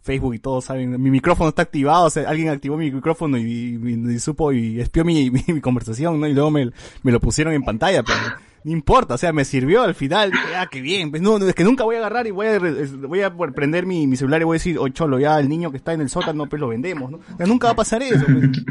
[0.00, 4.18] Facebook y todos saben, mi micrófono está activado, o sea, alguien activó mi micrófono y,
[4.20, 6.28] supo y espió mi conversación, ¿no?
[6.28, 6.70] Y luego me,
[7.02, 8.18] me lo pusieron en pantalla, pero
[8.64, 11.64] no importa, o sea, me sirvió al final, ah, qué bien, pues no, es que
[11.64, 14.58] nunca voy a agarrar y voy a, voy a prender mi, celular y voy a
[14.58, 17.20] decir, oh, cholo, ya el niño que está en el sótano, pues lo vendemos, ¿no?
[17.46, 18.64] Nunca va a pasar eso, pues.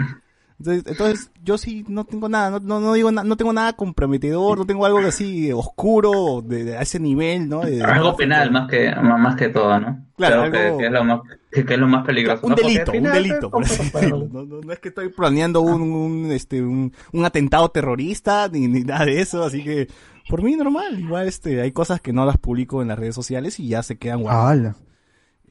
[0.59, 3.73] Entonces, entonces, yo sí no tengo nada, no, no, no digo na- no tengo nada
[3.73, 7.61] comprometedor, no tengo algo así oscuro de, de a ese nivel, ¿no?
[7.61, 10.05] De- de- Algo penal más que más que todo, ¿no?
[10.15, 11.21] Claro, que- es lo más
[11.51, 12.45] que, que es lo más peligroso.
[12.47, 14.29] un delito, un delito, por así decirlo.
[14.31, 18.67] No, no- no es que estoy planeando un, un, este, un, un atentado terrorista ni,
[18.67, 19.87] ni nada de eso, así que
[20.29, 20.99] por mí normal.
[20.99, 23.97] Igual este, hay cosas que no las publico en las redes sociales y ya se
[23.97, 24.77] quedan guardadas.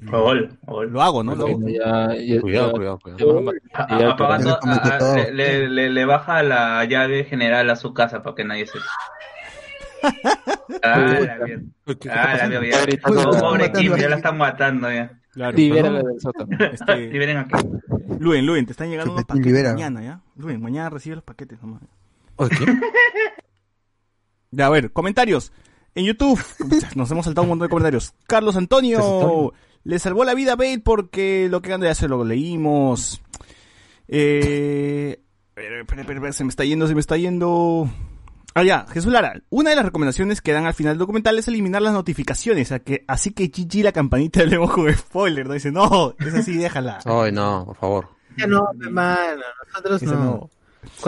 [0.07, 0.19] ¡Hala!
[0.19, 0.91] Gol, gol.
[0.93, 1.35] Lo hago, ¿no?
[1.35, 1.59] Lo hago.
[1.59, 3.43] Bueno, ya- ya- Cuidado, cuidado, cuidado.
[3.73, 5.15] ya- A- ya- apagando- Ya le comenté a- a- todo.
[5.17, 8.79] le, le- le- le baja la llave general a su casa para que nadie se.
[10.83, 11.63] Ah, la mierda.
[11.87, 12.79] Uy, ¿qué- qué Ah, la mierda.
[13.41, 15.13] Pobre Kim, ya la están matando ya.
[15.33, 16.49] Claro, Libérala del sótano.
[16.59, 17.55] Este, Liberen aquí.
[18.19, 19.73] Luen, Luen, te están llegando unos paquetes libera.
[19.73, 20.21] mañana, ¿ya?
[20.37, 21.83] Luen, mañana recibe los paquetes nomás.
[22.51, 22.67] ¿qué?
[24.55, 25.51] Ya, a ver, comentarios.
[25.95, 26.39] En YouTube,
[26.95, 28.13] nos hemos saltado un montón de comentarios.
[28.27, 29.53] Carlos Antonio, Carlos Antonio.
[29.85, 33.23] Le salvó la vida a Bale porque lo que anda de hacer lo leímos.
[34.09, 35.21] Eh,
[36.33, 37.89] se me está yendo, se me está yendo.
[38.55, 39.41] Ah, ya, Jesús Lara.
[39.49, 42.71] Una de las recomendaciones que dan al final del documental es eliminar las notificaciones.
[42.73, 45.47] a que- así que GG la campanita hablemos con spoiler.
[45.47, 46.99] No dice, no, es así, déjala.
[47.05, 48.09] Ay, no, por favor.
[48.37, 50.13] Ya no, hermano, nosotros no.
[50.25, 50.51] no.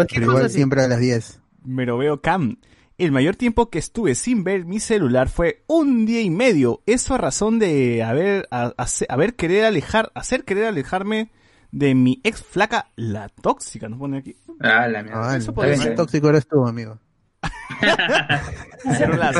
[0.08, 1.40] Pero igual siempre a las 10.
[1.64, 2.56] Me lo veo Cam.
[2.96, 6.82] El mayor tiempo que estuve sin ver mi celular fue un día y medio.
[6.86, 8.72] Eso a razón de haber, a-
[9.08, 11.30] haber querer alejar, hacer querer alejarme
[11.72, 14.36] de mi ex flaca, la tóxica, nos pone aquí.
[14.60, 15.32] Ah, la mierda.
[15.32, 15.96] Ah, Eso el puede más ser.
[15.96, 16.98] tóxico eres tú, amigo.
[18.96, 19.36] Cero Las.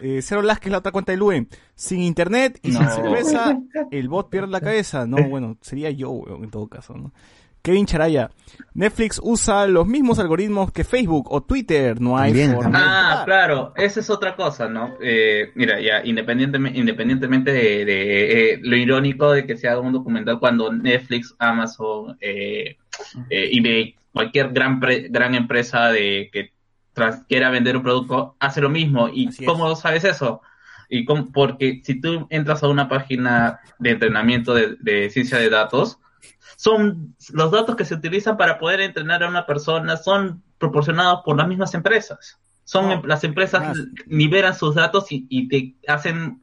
[0.00, 1.48] Eh, Cero Las, que es la otra cuenta de Luen.
[1.74, 2.90] Sin internet y sin No.
[2.94, 3.58] cerveza,
[3.90, 5.06] el bot pierde la cabeza.
[5.06, 7.12] No, bueno, sería yo, weón, en todo caso, ¿no?
[7.62, 8.30] Kevin Charaya.
[8.74, 12.00] Netflix usa los mismos algoritmos que Facebook o Twitter.
[12.00, 12.78] No hay También, forma
[13.20, 14.94] Ah, claro, esa es otra cosa, ¿no?
[15.02, 19.92] Eh, mira, ya, independientemente, independientemente de, de, eh, lo irónico de que se haga un
[19.92, 22.76] documental cuando Netflix, Amazon, eh,
[23.30, 26.52] eh, eBay, cualquier gran, pre- gran empresa de que
[26.92, 29.08] tras, quiera vender un producto, hace lo mismo.
[29.08, 29.48] ¿Y Así es.
[29.48, 30.40] cómo sabes eso?
[30.88, 35.50] Y cómo- porque si tú entras a una página de entrenamiento de, de ciencia de
[35.50, 35.98] datos,
[36.58, 41.36] son los datos que se utilizan para poder entrenar a una persona son proporcionados por
[41.36, 42.36] las mismas empresas.
[42.64, 43.78] Son No, em- las empresas más.
[44.08, 46.42] liberan sus datos y, y te hacen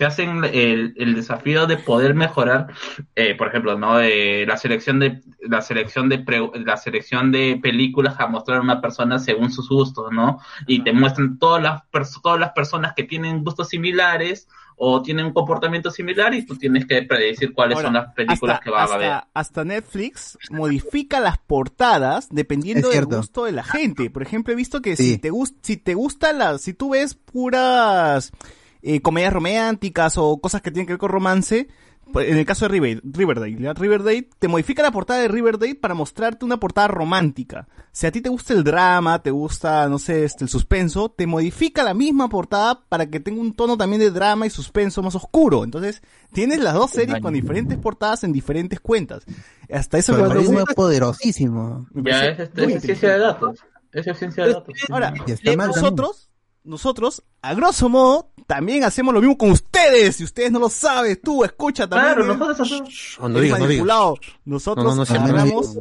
[0.00, 2.68] te hacen el, el desafío de poder mejorar,
[3.14, 7.58] eh, por ejemplo, no de la selección de la selección de pre- la selección de
[7.62, 10.38] películas a mostrar a una persona según sus gustos, ¿no?
[10.66, 11.82] Y te muestran todas las
[12.22, 14.48] todas las personas que tienen gustos similares
[14.82, 18.54] o tienen un comportamiento similar y tú tienes que predecir cuáles Ahora, son las películas
[18.54, 19.12] hasta, que vas a ver.
[19.34, 24.08] hasta Netflix modifica las portadas dependiendo del gusto de la gente.
[24.08, 25.10] Por ejemplo, he visto que Sí.
[25.12, 28.32] si te gusta, si te gusta la, si tú ves puras
[28.82, 31.68] eh, comedias románticas o cosas que tienen que ver con romance,
[32.12, 33.72] pues, en el caso de River, Riverdale, ¿ya?
[33.72, 37.68] Riverdale te modifica la portada de Riverdale para mostrarte una portada romántica.
[37.92, 41.26] Si a ti te gusta el drama, te gusta, no sé, este, el suspenso, te
[41.26, 45.14] modifica la misma portada para que tenga un tono también de drama y suspenso más
[45.14, 45.64] oscuro.
[45.64, 46.02] Entonces,
[46.32, 49.24] tienes las dos series con diferentes portadas en diferentes cuentas.
[49.72, 51.86] Hasta eso Su me parece, es poderosísimo.
[51.94, 53.60] Ya es, es, muy es ciencia de datos.
[53.92, 54.74] Es ciencia de datos.
[54.88, 55.58] Ahora, también.
[55.58, 56.30] nosotros,
[56.64, 60.16] nosotros, a grosso modo, también hacemos lo mismo con ustedes.
[60.16, 62.14] Si ustedes no lo saben, tú escucha también.
[62.14, 63.86] Claro, nosotros hacemos, no digas, no digas.
[64.44, 65.78] Nosotros No, no, no, sí, agarramos...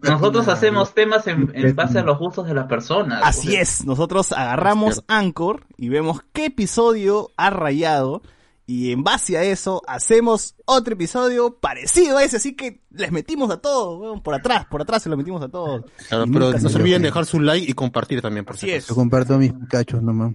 [0.00, 3.20] nosotros hacemos temas en, en base a los gustos de las personas.
[3.22, 8.22] Así es, nosotros agarramos Anchor y vemos qué episodio ha rayado
[8.64, 13.50] y en base a eso hacemos otro episodio parecido a ese, así que les metimos
[13.50, 15.84] a todos, weón, por atrás, por atrás se lo metimos a todos.
[16.08, 18.86] Claro, pero no se olviden dejar su like y compartir también, por Así si es.
[18.86, 20.32] Yo comparto mis Pikachu nomás.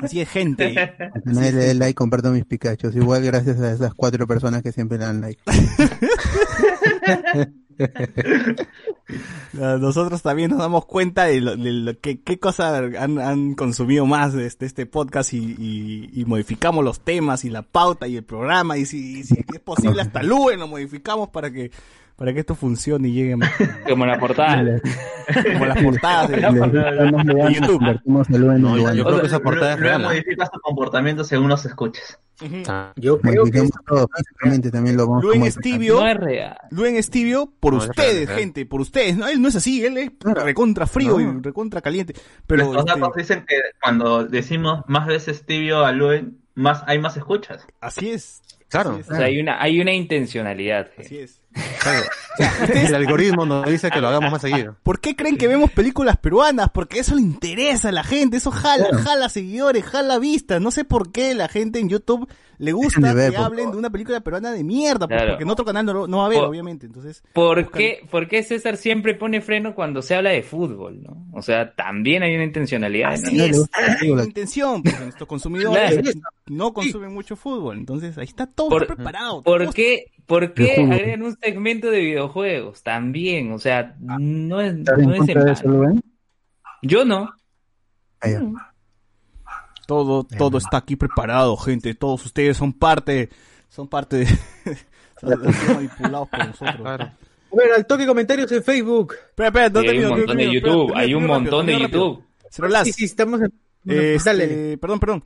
[0.00, 0.74] Así es, gente.
[1.24, 2.88] Nadie le dé like, comparto mis Pikachu.
[2.94, 5.40] Igual gracias a esas cuatro personas que siempre le dan like.
[9.52, 14.06] Nosotros también nos damos cuenta de, lo, de lo que, qué cosas han, han consumido
[14.06, 18.16] más de este, este podcast y, y- y modificamos los temas y la pauta y
[18.16, 21.70] el programa y si, y si es posible hasta Luen lo modificamos para que
[22.16, 23.50] para que esto funcione y llegue más
[23.88, 24.62] Como la portada.
[25.52, 26.40] como las portadas de,
[27.54, 27.80] YouTube.
[28.04, 30.02] No, yo- yo creo que esa portada es Luego real.
[30.02, 32.18] modificas tu comportamiento según los escuches.
[32.68, 35.64] Ah, Yo creo que Modificamos todo físicamente, también lo vamos Luen modificar.
[35.66, 36.56] Estibio, No es real.
[36.70, 39.16] Luen Estibio por No, es ustedes, real, gente, por ustedes.
[39.16, 42.14] No, él no es así, él es recontra frío y recontra caliente.
[42.46, 46.98] Pero Nuestros este, datos dicen que cuando decimos más veces tibio a Luen, más, hay
[46.98, 47.64] más escuchas.
[47.80, 48.40] así es.
[48.68, 48.90] Claro.
[48.90, 49.10] Así es.
[49.10, 50.88] O sea, hay una, hay una intencionalidad.
[50.98, 51.40] Así es.
[52.68, 54.76] El algoritmo nos dice que lo hagamos más seguido.
[54.82, 56.68] ¿Por qué creen que vemos películas peruanas?
[56.72, 60.60] Porque eso le interesa a la gente, eso jala, jala seguidores, jala vistas.
[60.60, 62.28] No sé por qué la gente en YouTube
[62.58, 65.32] le gusta Dejen de ver, que hablen de una película peruana de mierda, pues, Claro.
[65.32, 66.86] porque en otro canal no, lo- no va a haber, Por- obviamente.
[66.86, 71.02] Entonces, ¿Por buscan- qué, ¿Por qué César siempre pone freno cuando se habla de fútbol?
[71.02, 71.26] ¿no?
[71.32, 73.08] O sea, también hay una intencionalidad.
[73.08, 73.14] ¿no?
[73.14, 73.68] Así No es,
[74.00, 76.20] hay una intención, porque nuestros consumidores Claro.
[76.48, 77.78] no consumen mucho fútbol.
[77.78, 79.42] Entonces, ahí está todo Por- preparado.
[79.42, 82.82] ¿Por todo qué, por qué agregan un segmento de videojuegos?
[82.82, 85.78] También, o sea, no es, ¿Estás en no es en contra de eso, vano.
[85.78, 86.02] Luen?
[86.82, 87.30] Yo no.
[89.86, 91.94] Todo, todo está aquí preparado, gente.
[91.94, 93.28] Todos ustedes son parte,
[93.68, 94.26] son parte de,
[95.20, 97.08] son manipulados por nosotros.
[97.50, 99.14] Bueno, al toque comentarios en Facebook.
[99.14, 101.78] Espera, espera, no Sí, hay un montón de YouTube, hay un montón de.
[101.80, 102.24] YouTube.
[102.84, 103.52] Sí, sí, estamos en...
[104.24, 104.78] Dale.
[104.78, 105.24] Perdón, perdón.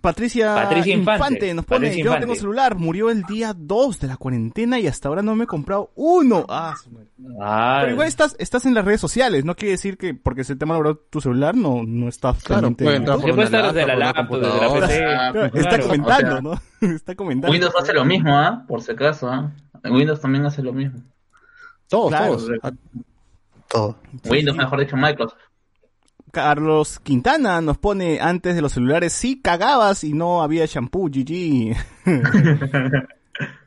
[0.00, 1.54] Patricia, Patricia Infante.
[1.54, 4.86] nos pone, Patricia yo no tengo celular, murió el día 2 de la cuarentena y
[4.86, 6.44] hasta ahora no me he comprado uno.
[6.48, 6.74] Ah.
[7.40, 10.56] Ah, Pero igual estás, estás en las redes sociales, no quiere decir que porque se
[10.56, 12.96] te malogró tu celular no, no estás Claro, puede
[13.44, 15.32] estar desde la laptop, laptop, una desde la.
[15.32, 15.32] PC.
[15.32, 15.84] Claro, está claro.
[15.86, 16.94] comentando, o sea, ¿no?
[16.96, 17.52] está comentando.
[17.52, 18.64] Windows hace lo mismo, ¿ah?
[18.66, 19.52] Por si acaso, ¿ah?
[19.84, 21.00] Windows también hace lo mismo.
[21.88, 22.36] Todos, Claro.
[22.36, 22.50] todos.
[23.68, 23.96] Todo.
[24.30, 25.38] Windows, mejor dicho, Microsoft.
[26.32, 31.74] Carlos Quintana nos pone antes de los celulares, sí cagabas y no había shampoo, GG.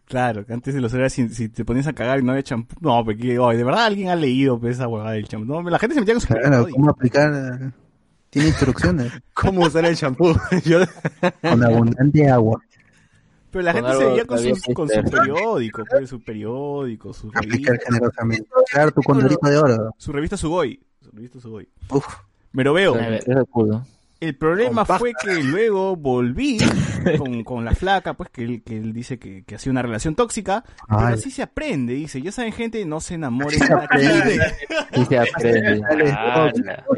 [0.06, 2.44] claro, que antes de los celulares, si, si te ponías a cagar y no había
[2.44, 5.46] champú, no, porque ay, de verdad alguien ha leído pues, esa huevada del champú.
[5.46, 6.78] No, la gente se metía con su Claro, periódico.
[6.78, 7.74] ¿cómo aplicar?
[8.30, 9.12] Tiene instrucciones.
[9.34, 10.36] ¿Cómo usar el shampoo?
[10.66, 10.80] Yo-
[11.42, 12.62] Con abundante agua.
[13.52, 17.30] Pero la Con gente se veía con, sus- con su periódico, pues, su periódico, su
[17.34, 18.48] Aplicar revista, generosamente.
[18.72, 19.96] Claro, tu condorito de oro.
[19.98, 20.80] su revista Sugoi.
[21.02, 21.68] Su revista Sugoi.
[21.90, 22.06] Uf.
[22.52, 22.98] Me lo veo.
[24.22, 26.58] El problema fue que luego volví
[27.18, 30.14] con, con la flaca, pues que él, que él dice que, que hacía una relación
[30.14, 31.14] tóxica, pero Ay.
[31.14, 34.38] así se aprende, dice, ya saben gente, no se enamoren Así se de la aprende.
[34.38, 35.02] calle.
[35.02, 35.82] Y se aprende.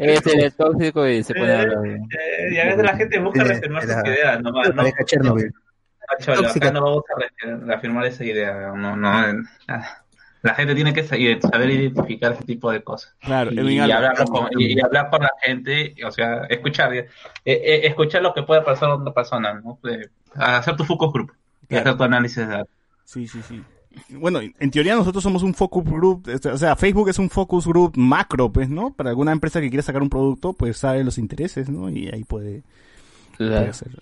[0.00, 1.86] Ese es el tóxico y se pone a hablar.
[1.86, 4.82] Eh, y a veces la gente busca Eh, reafirmar sus ideas, nomás, ¿no?
[4.82, 8.72] Acá no vamos a re- reafirmar esa idea.
[8.76, 9.34] No, no, eh,
[9.68, 10.01] ah.
[10.42, 11.16] La gente tiene que sa-
[11.50, 13.14] saber identificar ese tipo de cosas.
[13.20, 17.06] Claro, y, hablar con, y, y hablar con la gente, o sea, escuchar, eh,
[17.44, 19.78] eh, escuchar lo que puede pasar a otra persona, ¿no?
[19.88, 21.32] Eh, hacer tu focus group
[21.62, 21.82] y Claro.
[21.90, 22.74] hacer tu análisis de datos.
[23.04, 23.60] Sí, sí, sí.
[24.08, 27.66] Bueno, en teoría nosotros somos un focus group, este, o sea, Facebook es un focus
[27.66, 28.94] group macro, pues, ¿no?
[28.94, 31.90] Para alguna empresa que quiera sacar un producto, pues sabe los intereses, ¿no?
[31.90, 32.62] Y ahí puede,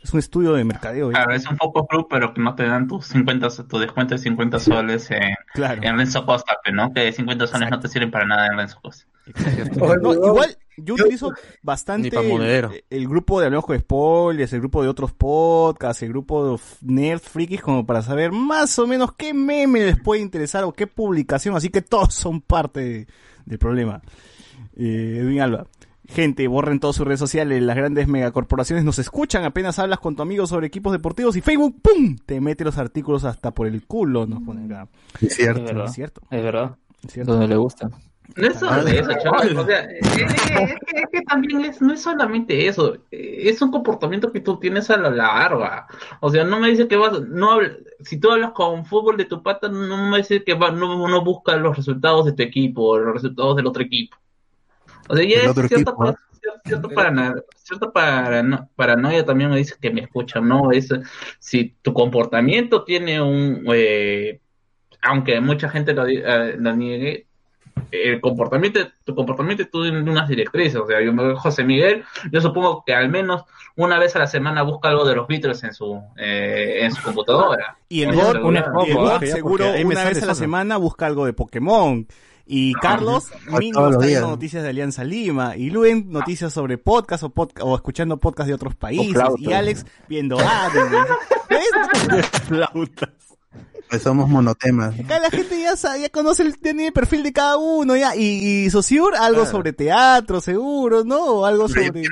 [0.03, 1.11] Es un estudio de mercadeo.
[1.11, 1.15] ¿eh?
[1.15, 4.19] Claro, es un focus group, pero que no te dan tus 50, tu descuento de
[4.19, 5.81] 50 soles en, Claro.
[5.83, 6.93] en Renzo Costa, ¿no?
[6.93, 9.05] Que 50 soles no te sirven para nada en Renzo Costa.
[10.03, 11.33] No, igual yo utilizo
[11.63, 16.57] bastante el, el grupo de Hablamos con Spoilers, el grupo de otros podcasts, el grupo
[16.57, 20.73] de Nerd Frikis como para saber más o menos qué meme les puede interesar o
[20.73, 23.07] qué publicación, así que todos son parte de-
[23.45, 24.01] del problema.
[24.77, 25.67] Eh, Edwin Alba.
[26.15, 30.23] Gente, borren todas sus redes sociales, las grandes megacorporaciones nos escuchan, apenas hablas con tu
[30.23, 32.17] amigo sobre equipos deportivos y Facebook, ¡pum!
[32.27, 34.89] Te mete los artículos hasta por el culo, nos ponen acá.
[35.21, 35.63] Es Es cierto.
[35.65, 35.85] verdad.
[35.85, 36.77] Es cierto, Es verdad.
[37.07, 37.33] es cierto.
[37.33, 37.89] Donde le gusta.
[38.37, 39.57] No es solo eso, chaval.
[39.57, 42.97] O sea, es, que- es que, es que también es, no es solamente eso.
[43.13, 45.87] Es un comportamiento que tú tienes a la larga.
[46.21, 47.59] O sea, no me dice que vas, no
[48.01, 51.25] si tú hablas con fútbol de tu pata, no me dice que va, no, no
[51.25, 54.17] busca los resultados de tu equipo o los resultados del otro equipo.
[55.11, 56.15] O sea, ya es otro cierta, equipo, ¿eh?
[56.41, 60.71] cierta, cierta parano- cierta parano- paranoia también me dice que me escucha, ¿no?
[60.71, 60.89] Es
[61.39, 64.41] si tu comportamiento tiene un, eh,
[65.03, 67.27] aunque mucha gente lo, eh, lo niegue,
[67.91, 72.41] el comportamiento, tu comportamiento tú en unas directrices, o sea, yo me José Miguel, yo
[72.41, 73.45] supongo que al menos
[73.77, 77.03] una vez a la semana busca algo de los Beatles en su eh, en su
[77.03, 77.77] computadora.
[77.89, 82.07] Y el bot, seguro una vez a la semana busca algo de Pokémon.
[82.53, 83.61] Y Carlos, los
[83.93, 85.57] está viendo noticias de Alianza Lima.
[85.57, 89.15] Y Luen, noticias sobre podcast o, podca- o escuchando podcast de otros países.
[89.39, 90.37] Y Alex, viendo.
[92.49, 93.11] Flautas.
[93.89, 94.99] Pues somos monotemas.
[94.99, 97.97] Acá la gente ya, sabe, ya conoce el, tiene el perfil de cada uno.
[97.97, 101.25] ya Y, y Sociur, algo sobre teatro, seguro, ¿no?
[101.25, 102.03] O algo sobre...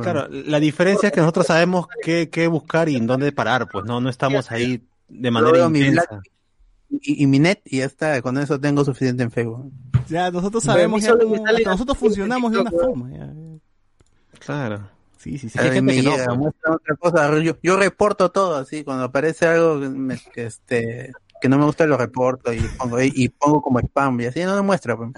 [0.00, 3.84] Claro, la diferencia es que nosotros sabemos qué, qué buscar y en dónde parar, pues
[3.84, 6.06] no, no estamos ahí de manera mi intensa.
[6.10, 6.30] Black-
[7.02, 9.70] y, y mi net y ya está, con eso tengo suficiente en Facebook.
[10.08, 13.10] Ya, nosotros sabemos ya cómo- nosotros funcionamos de una forma.
[13.10, 13.32] ya.
[14.38, 14.90] Claro.
[15.18, 15.58] Sí, sí, sí.
[15.58, 17.38] Hay A mí gente me que no, llega, muestra otra cosa.
[17.40, 21.64] Yo, yo reporto todo así, cuando aparece algo que, me- que, este, que no me
[21.64, 24.96] gusta lo reporto y pongo, y, y pongo como spam y así no me muestra.
[24.96, 25.10] pues.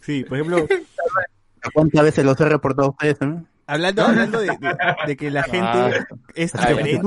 [0.00, 0.66] Sí, por ejemplo,
[1.74, 3.20] ¿Cuántas veces los he reportado a ustedes?
[3.20, 3.44] no?
[3.66, 7.00] Hablando, hablando de, de- de que la gente es diferente eh,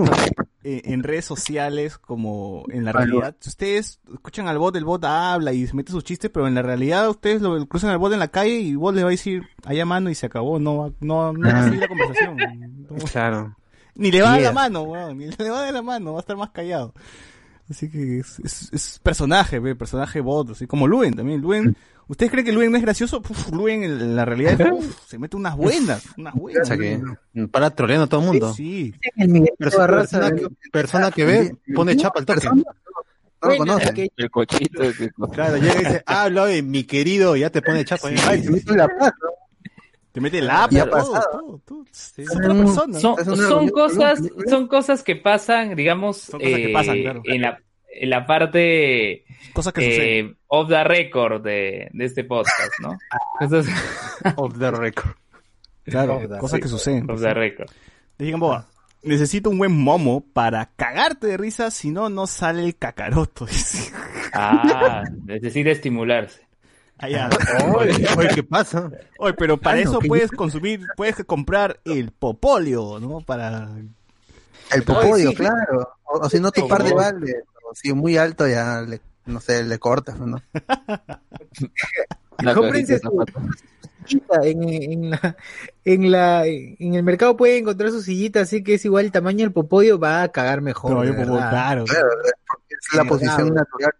[0.64, 3.36] en redes sociales como en la realidad.
[3.40, 6.56] Si ustedes escuchan al bot, el bot habla y se mete sus chistes, pero en
[6.56, 9.10] la realidad ustedes lo cruzan al bot en la calle y el bot le va
[9.10, 11.88] a decir allá mano y se acabó, no, va- no, no va a seguir la
[11.88, 12.38] conversación.
[12.38, 13.56] No- Claro.
[13.96, 16.14] ni le va a dar la mano, weón, ni le va a dar la mano,
[16.14, 16.94] va a estar más callado.
[17.70, 21.42] Así que es, es, es personaje, ve, personaje bot, así como Luen también.
[21.42, 21.76] Luen,
[22.08, 23.20] ¿ustedes creen que Luen no es gracioso?
[23.28, 26.68] Uf, Luen en, la realidad uf, se mete unas buenas, unas O buenas.
[26.68, 27.02] sea que
[27.52, 28.54] para troleando a todo el mundo.
[28.54, 28.94] Sí,
[29.58, 32.48] Persona, persona que, persona que ve, pone chapa al toque.
[33.42, 34.82] No lo que- El cochito.
[35.34, 38.08] Claro, llega y dice, habla de mi querido, y ya te pone chapa.
[38.28, 38.42] ahí.
[38.66, 39.12] Tú la paz,
[40.14, 41.84] Te mete el app, Ya ha todo, todo, todo.
[41.92, 42.24] Es Sí.
[42.32, 43.00] otra persona.
[43.00, 47.22] Son, cosas, son cosas que pasan, digamos, Son cosas que eh, pasan, claro.
[47.26, 47.60] en la
[47.96, 49.24] en la parte
[49.54, 52.98] Cosas que eh, off the record de, de este podcast, ¿no?
[53.40, 53.68] Cosas
[54.38, 55.12] Off the record.
[55.84, 57.10] Claro, the cosas que suceden.
[57.10, 57.70] off the record.
[58.18, 58.68] Digan, boba,
[59.04, 63.48] necesito un buen momo para cagarte de risa, si no, no sale el cacaroto.
[64.36, 66.42] Ah, necesita estimularse.
[66.98, 67.30] Allá.
[67.76, 68.90] Oye, oye, ¿qué pasa?
[69.18, 73.20] Oye, pero para Ah, no, eso puedes consumir, puedes comprar el popolio, ¿no?
[73.22, 73.70] Para...
[74.72, 75.36] El popodio, sí.
[75.36, 75.90] claro.
[76.04, 77.44] O, o si no, tu par de balde.
[77.70, 80.42] O si muy alto, ya, le, no sé, le cortas, ¿no?
[82.40, 83.26] La Cómprense su-
[84.44, 85.38] en, en la,
[85.86, 89.40] en la en el mercado pueden encontrar su sillita así que es igual el tamaño
[89.46, 91.86] del popodio va a cagar mejor de yo como, claro.
[91.86, 92.10] Claro,
[92.48, 93.54] porque es la Sí, posición claro.
[93.56, 93.92] natural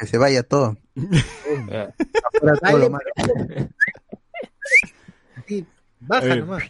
[0.00, 0.76] que se vaya todo.
[0.96, 3.04] Afuera todo lo malo.
[5.46, 5.66] sí,
[6.00, 6.62] baja nomás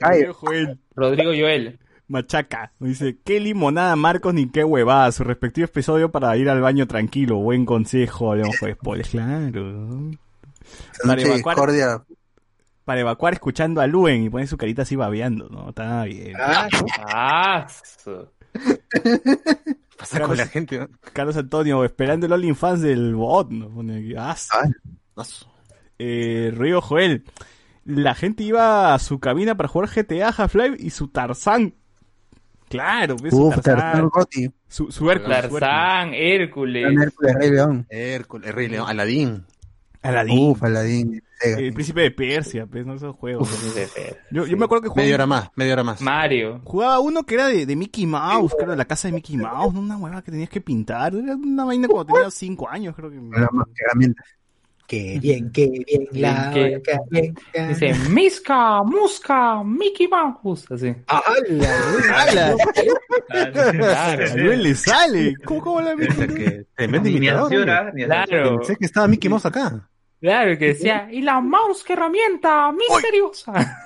[0.00, 1.78] Ay, Rodrigo Joel Rodrigo Joel.
[2.08, 6.86] Machaca dice, qué limonada Marcos ni qué huevada, su respectivo episodio para ir al baño
[6.86, 10.10] tranquilo, buen consejo, hablamos de spoilers, claro.
[11.04, 12.04] Para evacuar-.
[12.86, 15.68] Para evacuar escuchando a Luen y poner su carita así babeando, ¿no?
[15.68, 16.34] Está bien.
[16.38, 17.66] Ah,
[20.00, 20.78] Ah, su- Pasa con la gente.
[20.78, 20.88] ¿no?
[21.12, 23.68] Carlos Antonio, esperando el OnlyFans del bot, ¿no?
[23.68, 25.46] Pone aquí, ah, su-
[25.98, 27.24] Eh, Río Joel,
[27.84, 31.74] la gente iba a su cabina para jugar GTA, Half-Life y su Tarzán.
[32.68, 33.76] Claro, pues, su Uf, Tarzán.
[33.78, 34.50] Tarzán Gotti.
[34.68, 36.86] Su, su Hércules, su Tarzán, Hércules.
[37.00, 37.86] Hércules, Rey León.
[37.88, 39.44] Hércules, Rey León, Aladín.
[40.02, 40.38] Aladín.
[40.38, 41.22] Uf, Aladín.
[41.38, 41.58] Sega.
[41.58, 43.48] El príncipe de Persia, pues, no esos juegos.
[43.50, 43.76] Uf.
[44.30, 46.00] Yo, yo me acuerdo que jugaba, Media hora más, media hora más.
[46.00, 46.60] Mario.
[46.64, 49.36] jugaba uno que era de, de Mickey Mouse, que era de la casa de Mickey
[49.36, 49.80] Mouse, ¿no?
[49.80, 51.14] una hueva que tenías que pintar.
[51.14, 53.16] Era una vaina cuando tenía 5 años, creo que.
[53.16, 54.26] Las más herramientas.
[54.86, 57.34] qué bien qué bien la Qué- qué bien
[57.68, 60.64] Dice, Miska, Muska, Mickey Mouse.
[60.72, 60.94] Así.
[61.06, 62.56] ¡Hala!
[63.94, 64.26] ¡Hala!
[64.56, 65.34] Le sale.
[65.44, 67.50] ¿Cómo, cómo la Esa que tremendo imitador.
[67.50, 68.04] Miniatura, hombre.
[68.06, 68.56] Claro.
[68.58, 69.88] Pensé que estaba Mickey Mouse acá.
[70.20, 73.82] Claro, que decía, y la mouse, que herramienta misteriosa.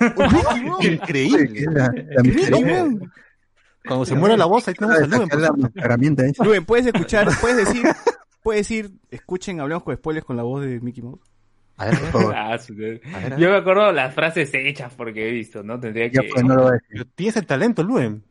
[0.81, 1.67] Increíble.
[1.71, 2.89] La, la misteriosa.
[3.87, 6.45] Cuando se muere la voz, ahí tenemos a la herramienta esa.
[6.45, 7.83] Luen, puedes escuchar, puedes decir,
[8.43, 11.21] puedes decir, escuchen, hablamos con spoilers con la voz de Mickey Mouse.
[11.79, 12.35] A ver, por favor.
[12.37, 13.39] Ah, su- A ver, a ver.
[13.39, 15.81] Yo me acuerdo las frases hechas porque he visto, ¿no?
[15.81, 16.29] Tendría Ya que...
[16.33, 16.89] pues no lo voy a decir.
[16.93, 18.23] Pero Tienes el talento, Luen.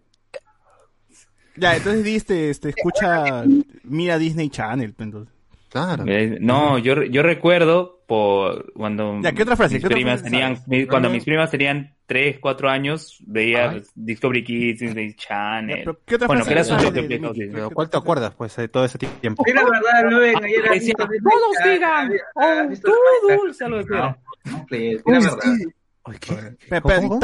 [1.57, 3.43] Ya, entonces diste, este, escucha,
[3.83, 5.33] mira Disney Channel, pues, entonces.
[5.71, 6.03] Claro.
[6.05, 9.75] Eh, No, yo, yo recuerdo por cuando Ya, ¿qué otra frase?
[9.75, 10.67] mis ¿Qué otra primas frase tenían, sabes?
[10.67, 11.15] mi- cuando No, no.
[11.15, 13.83] mis primas tenían 3, 4 años, veía Ay.
[13.95, 15.79] Discovery Kids, Disney Channel.
[15.85, 17.31] pero ¿Qué otra Bueno, frase que era su propio.
[17.53, 19.45] Pero ¿cuál te acuerdas, pues, de todo ese tiempo?
[19.47, 24.17] La verdad, Luen, ayer has Decía, todos ah, digan, ah, oh, dulce, algo así era.
[24.45, 25.37] No, no, Uy, verdad.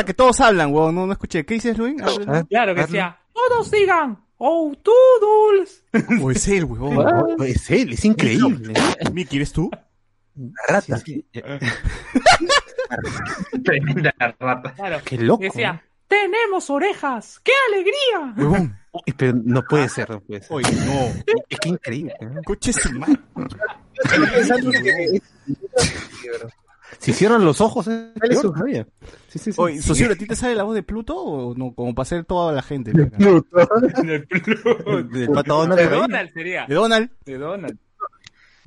[0.06, 1.45] que todos hablan, weón, no, no escuché.
[1.45, 2.02] ¿Qué dices, Luis?
[2.49, 4.91] Claro, que decía, todos digan, oh, tú
[5.22, 5.81] dulce.
[6.22, 6.97] O es él, weón.
[6.97, 8.73] Oh, es él, es increíble.
[9.14, 9.69] Mickey, ¿eres tú?
[10.68, 10.97] Rata.
[10.97, 11.41] Sí, sí.
[13.64, 14.73] Tremenda rata.
[14.73, 15.43] Claro, Qué loco.
[15.43, 18.34] decía, tenemos orejas, qué alegría.
[18.38, 18.77] Huevón.
[19.18, 20.53] Pero no puede ser, no puede ser.
[20.53, 21.11] Oye, no.
[21.49, 22.14] Es que increíble.
[22.45, 23.19] Coche su madre.
[24.03, 25.22] Estoy pensando que
[26.99, 28.88] Si cierran los ojos, es Dale peor.
[29.28, 29.61] Sí, sí, sí.
[29.61, 31.74] Oye, socio, ¿a ti te sale la voz de Pluto o no?
[31.74, 32.91] Como para hacer toda la gente.
[35.34, 35.99] Pato Donald De por ahí.
[36.02, 36.65] Donald sería.
[36.68, 37.10] De Donald.
[37.26, 37.78] De Donald.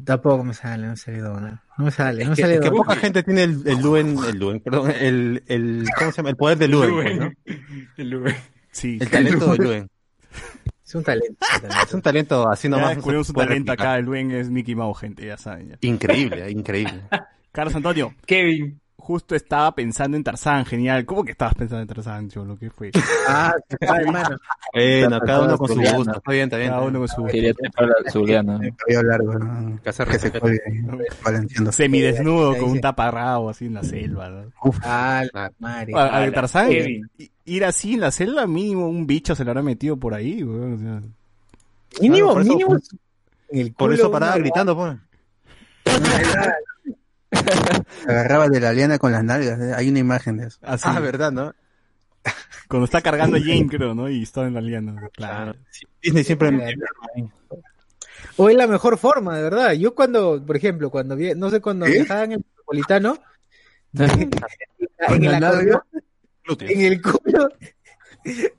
[0.04, 2.76] tampoco me sale no sale Donald no me sale no me Que, sale que Donald.
[2.76, 6.30] poca gente tiene el, el Luen, el Luen, perdón, el, el, ¿cómo se llama?
[6.30, 7.32] El poder de Luen, pues, ¿no?
[7.96, 8.36] El Luen.
[8.70, 8.98] Sí.
[9.00, 9.90] El talento de Luen.
[10.86, 11.84] es un talento, es un talento.
[11.88, 12.94] Es un talento así Ya nomás.
[12.96, 13.96] descubrimos su puede talento acá.
[13.98, 15.70] El Luen es Mickey Mouse, gente, ya saben.
[15.70, 15.76] ya.
[15.82, 17.02] Increíble, increíble.
[17.52, 18.80] Carlos Antonio, Kevin.
[18.96, 21.04] justo estaba pensando en Tarzán, genial.
[21.04, 22.56] ¿Cómo que estabas pensando en Tarzán, Cholo?
[22.58, 22.90] ¿Qué fue?
[23.28, 23.54] ah
[23.88, 24.36] ah, hermano
[24.72, 26.16] Bueno, cada uno con su gusto.
[26.18, 26.70] Está bien, está bien.
[26.70, 27.00] Cada uno bien.
[27.00, 27.52] con su Quería
[28.04, 28.58] la Zuliana.
[28.62, 29.80] El cabello largo, ¿no?
[29.82, 30.58] Que se ahí,
[31.24, 31.72] balanceando.
[31.72, 34.28] semidesnudo con un taparrabo así en la selva.
[34.30, 34.44] ¿no?
[34.84, 35.54] ah Claro.
[35.58, 36.70] madre A, a de Ala, Tarzán,
[37.46, 40.42] ir así en la selva, mínimo un bicho se le habrá metido por ahí,
[40.78, 41.00] sea.
[42.00, 42.78] mínimo por eso- mínimo
[43.76, 44.96] Por eso paraba gritando, pues.
[48.08, 49.60] Agarraba de la liana con las nalgas.
[49.60, 49.72] ¿eh?
[49.76, 50.58] Hay una imagen de eso.
[50.62, 51.54] Así, Ah, verdad, ¿no?
[52.68, 54.08] cuando está cargando Jane, creo, ¿no?
[54.08, 54.94] Y está en la liana.
[55.14, 55.54] Claro.
[56.02, 56.50] Disney siempre
[58.36, 61.60] o es la mejor forma de verdad yo cuando por ejemplo cuando vi- no sé
[61.60, 61.92] cuando ¿Eh?
[61.92, 63.18] viajaba en el metropolitano
[63.94, 65.82] en el acordeón
[66.60, 67.48] en el culo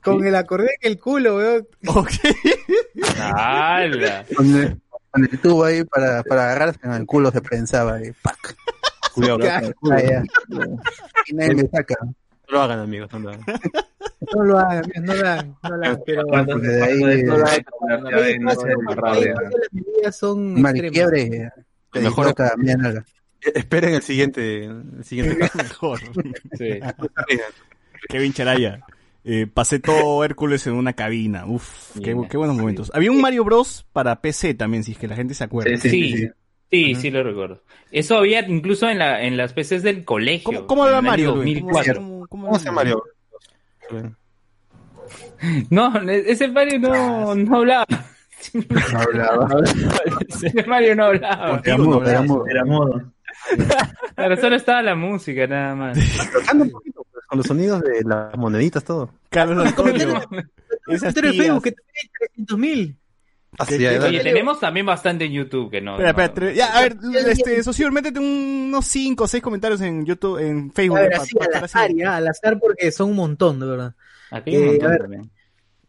[0.02, 2.10] con el acordeón en el culo weón Ok.
[3.18, 4.24] ¡Hala!
[4.36, 4.80] Con el,
[5.10, 8.12] con el tubo ahí para, para agarrarse en el culo se prensaba ahí.
[8.22, 8.56] ¡pac!
[9.14, 10.22] Cuidado, Ah, ya.
[11.28, 11.94] Y nadie me saca.
[12.02, 13.12] No lo hagan, amigos.
[13.12, 13.44] No lo hagan.
[14.34, 16.22] No lo hagan, no lo hagan, no lo hagan, pero
[16.58, 17.64] de ahí, ahí rabia.
[18.44, 21.52] pasa las medidas son extremas.
[21.94, 22.34] Mejor-.
[22.38, 25.58] Eh, Esperen el siguiente, el siguiente caso.
[25.62, 26.00] Mejor.
[26.58, 26.78] Sí.
[28.08, 28.80] Kevin Charaya.
[29.24, 31.46] Eh, pasé todo Hércules en una cabina.
[31.46, 32.90] Uf, qué, buenos momentos.
[32.94, 35.76] Había un Mario Bros para PC también, si es que la gente se acuerda.
[35.76, 36.30] Sí, Sí, sí.
[36.72, 37.60] Sí, sí, lo recuerdo.
[37.90, 40.66] Eso había incluso en, la, en las PCs del colegio.
[40.66, 41.36] ¿Cómo, cómo año Mario?
[41.36, 41.60] Luis?
[41.60, 41.94] 2004.
[41.94, 43.04] ¿Cómo, cómo, ¿Cómo se llama Mario?
[45.70, 47.86] No, ese Mario no, no hablaba.
[48.54, 49.48] No hablaba.
[50.28, 51.62] Ese Mario no hablaba.
[51.64, 52.46] No mudo, era mudo.
[52.48, 53.02] Era modo.
[54.14, 55.98] Claro, solo estaba la música, nada más.
[56.32, 59.10] Tocando un poquito, pues, con los sonidos de las moneditas, todo.
[59.30, 60.20] Carlos Antonio.
[60.86, 61.14] Tías.
[61.14, 62.96] Facebook que tiene 300 mil.
[63.58, 64.18] Así, ¿Qué- ya, qué- dale.
[64.18, 65.98] Oye, tenemos también bastante en YouTube que no.
[66.00, 66.96] Espera, espera, no- ya, a ver,
[67.28, 70.98] este, socio, métete un- unos 5 o 6 comentarios en YouTube, en Facebook.
[70.98, 71.96] A ver, así pa al estar azar, así.
[71.98, 73.94] ya, al azar porque son un montón, de verdad.
[74.30, 75.30] Aquí hay un Eh, montón también.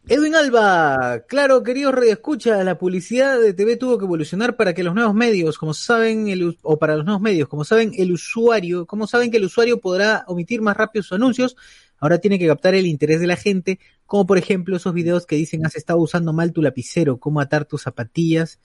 [0.06, 4.94] Edwin Alba, claro, queridos redescuchas, la publicidad de TV tuvo que evolucionar para que los
[4.94, 9.06] nuevos medios, como saben, el, o para los nuevos medios, como saben, el usuario, como
[9.06, 11.56] saben que el usuario podrá omitir más rápido sus anuncios,
[12.04, 15.36] ahora tiene que captar el interés de la gente, como por ejemplo esos videos que
[15.36, 18.60] dicen has estado usando mal tu lapicero, cómo atar tus zapatillas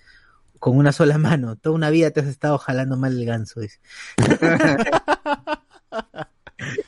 [0.60, 3.80] con una sola mano, toda una vida te has estado jalando mal el ganso, dice.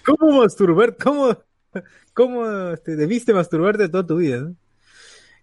[0.05, 0.97] ¿Cómo masturbar?
[0.97, 1.37] ¿Cómo,
[2.13, 4.41] cómo este, debiste masturbarte toda tu vida?
[4.41, 4.55] ¿no?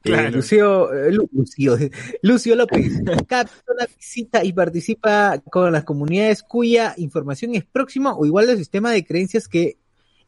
[0.02, 0.28] Claro.
[0.28, 1.78] Eh, Lucio, eh, Lu- Lucio,
[2.22, 8.26] Lucio López, cada persona visita y participa con las comunidades cuya información es próxima o
[8.26, 9.78] igual al sistema de creencias que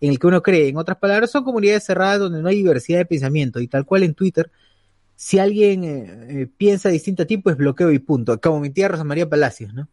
[0.01, 0.69] en el que uno cree.
[0.69, 4.03] En otras palabras, son comunidades cerradas donde no hay diversidad de pensamiento y tal cual
[4.03, 4.51] en Twitter.
[5.17, 8.41] Si alguien eh, eh, piensa distinto a ti, pues bloqueo y punto.
[8.41, 9.89] Como mi tía Rosa María Palacios, ¿no?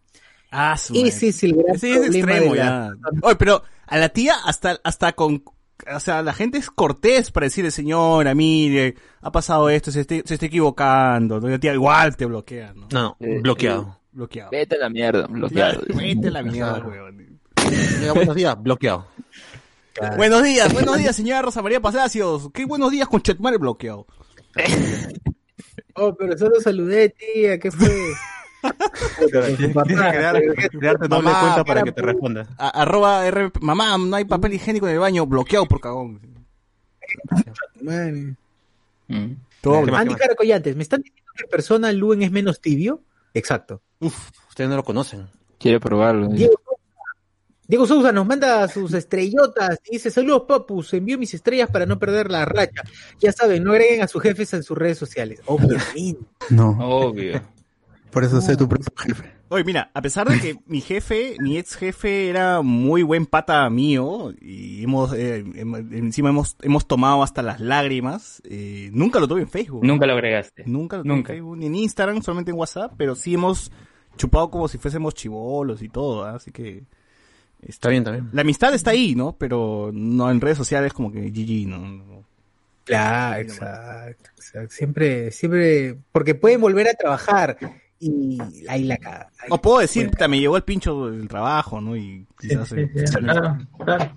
[0.51, 0.95] Ah, su.
[0.95, 2.91] Ese es el gran Ese es extremo de la- ya.
[3.23, 5.43] Oye, pero a la tía hasta, hasta con,
[5.93, 10.23] o sea, la gente es cortés para decirle, señora, mire, ha pasado esto, se, esté-
[10.25, 11.41] se está equivocando.
[11.41, 12.88] La tía igual te bloquea, ¿no?
[12.93, 13.99] No, Eh, bloqueado.
[14.14, 14.49] Bloqueado.
[14.51, 15.82] Vete a la mierda, bloqueado.
[15.93, 17.40] Vete a la mierda, weón.
[18.15, 19.06] Buenos días, bloqueado.
[20.16, 22.50] Buenos días, buenos días, señora Rosa María Palacios.
[22.53, 24.06] Qué buenos días con Chetmare bloqueado.
[26.00, 27.90] Oh, pero solo saludé, tía, ¿qué fue?
[29.32, 32.48] Tienes que crear- crearte doble Mamá, cuenta para que te responda.
[32.59, 36.22] A- arroba R, mamá, no hay papel higiénico en el baño, bloqueado por cagón.
[37.82, 38.38] Man.
[39.08, 39.32] Mm.
[39.61, 40.22] Todo ¿Qué más, Andy más?
[40.22, 43.01] Caracollantes, ¿me están diciendo que persona Luen es menos tibio?
[43.34, 43.82] Exacto.
[44.00, 45.27] Ustedes no lo conocen.
[45.58, 46.27] Quiere probarlo.
[46.27, 46.53] Diego
[47.67, 51.99] Diego Sousa nos manda sus estrellotas y dice, saludos papus, envío mis estrellas para no
[51.99, 52.81] perder la racha.
[53.19, 55.41] Ya saben, no agreguen a sus jefes en sus redes sociales.
[55.45, 56.17] Obviamente.
[56.49, 57.41] No, Obvio.
[58.09, 59.33] por eso sé tu propio jefe.
[59.49, 63.69] Oye, mira, a pesar de que mi jefe, mi ex jefe era muy buen pata
[63.69, 69.41] mío y hemos, eh, encima hemos, hemos tomado hasta las lágrimas, eh, nunca lo tuve
[69.41, 69.83] en Facebook.
[69.83, 70.63] Nunca lo agregaste.
[70.65, 71.33] Nunca lo tuve Nunca.
[71.33, 73.71] en Facebook, ni en Instagram, solamente en WhatsApp, pero sí hemos
[74.15, 76.35] chupado como si fuésemos chivolos y todo, ¿ah?
[76.35, 76.85] así que...
[77.61, 78.30] Está bien, está bien.
[78.34, 79.36] La amistad está ahí, ¿no?
[79.38, 82.24] Pero no en redes sociales como que GG, ¿no?
[82.84, 84.69] Claro, exacto, exacto.
[84.74, 87.58] Siempre, siempre, porque pueden volver a trabajar
[88.00, 88.38] y
[88.69, 89.30] ahí la caga.
[89.40, 91.98] Ahí- No puedo decir, puta, me llegó el pincho del trabajo, ¿no?
[91.98, 92.72] Y quizás...
[92.74, 94.11] eh, Claro, claro.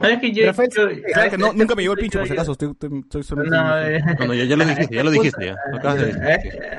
[0.00, 2.18] No, es que yo, Rafael, yo- Claro que no, este nunca me llegó el pincho,
[2.20, 4.64] por si yo- acaso, estoy, estoy, estoy solamente- No, eh, No, no, ya, ya lo
[4.64, 5.56] dijiste, ya lo dijiste, ya.
[5.94, 6.22] Decir.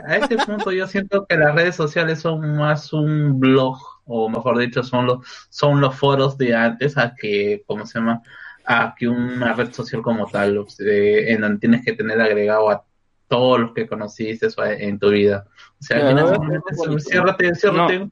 [0.07, 4.29] a, a este punto yo siento que las redes sociales son más un blog, o
[4.29, 8.21] mejor dicho, son los, son los foros de antes a que, ¿cómo se llama?
[8.65, 12.83] A que una red social como tal, en donde tienes que tener agregado a
[13.27, 14.47] todos los que conociste
[14.79, 15.45] en tu vida.
[15.79, 18.07] O sea, al Claro, final no, ciérrate, ciérrate.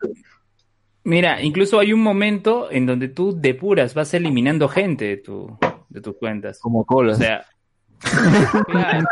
[1.06, 5.58] Mira, incluso hay un momento en donde tú depuras, vas eliminando gente de tu,
[5.90, 6.60] de tus cuentas.
[6.60, 7.14] Como cola.
[7.14, 7.46] O sea,
[8.04, 9.08] claro,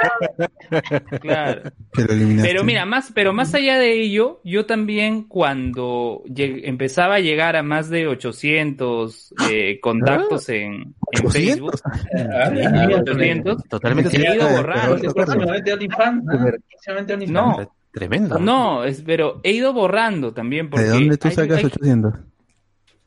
[1.22, 1.72] claro.
[1.94, 7.64] Pero mira, más, pero más allá de ello, yo también cuando empezaba a llegar a
[7.64, 14.98] más de 800 eh, contactos en, en Facebook, sí, 800, Totalmente he ido borrando.
[14.98, 15.14] ¿no?
[15.14, 16.24] Próximamente OnlyFans.
[17.30, 18.40] No, Tremendo.
[18.40, 22.14] no, es, pero he ido borrando también porque ¿De dónde tú hay- sacas hay- 800?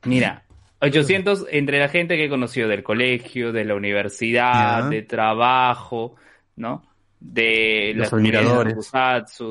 [0.04, 0.43] Mira,
[0.84, 6.14] 800 entre la gente que he conocido del colegio, de la universidad, de trabajo,
[6.56, 6.82] ¿no?
[7.20, 8.74] De Los las admiradores.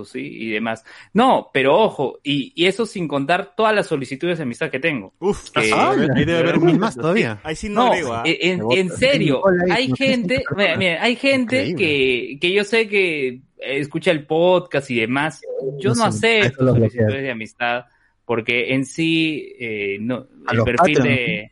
[0.06, 0.20] ¿sí?
[0.22, 0.84] Y demás.
[1.14, 5.14] No, pero ojo, y, y eso sin contar todas las solicitudes de amistad que tengo.
[5.20, 7.40] Uf, Que- Ah, ahí debe haber mil más todavía.
[7.44, 8.24] ahí sí no, no, ¿ah?
[8.26, 11.86] en, en serio, hay gente, mira, mira, hay gente Increíble.
[11.86, 15.42] que, que yo sé que escucha el podcast y demás.
[15.80, 17.86] Yo No no sé, acepto solicitudes de amistad
[18.26, 21.04] Porque en sí, eh, no, A el perfil Patreon.
[21.04, 21.52] de...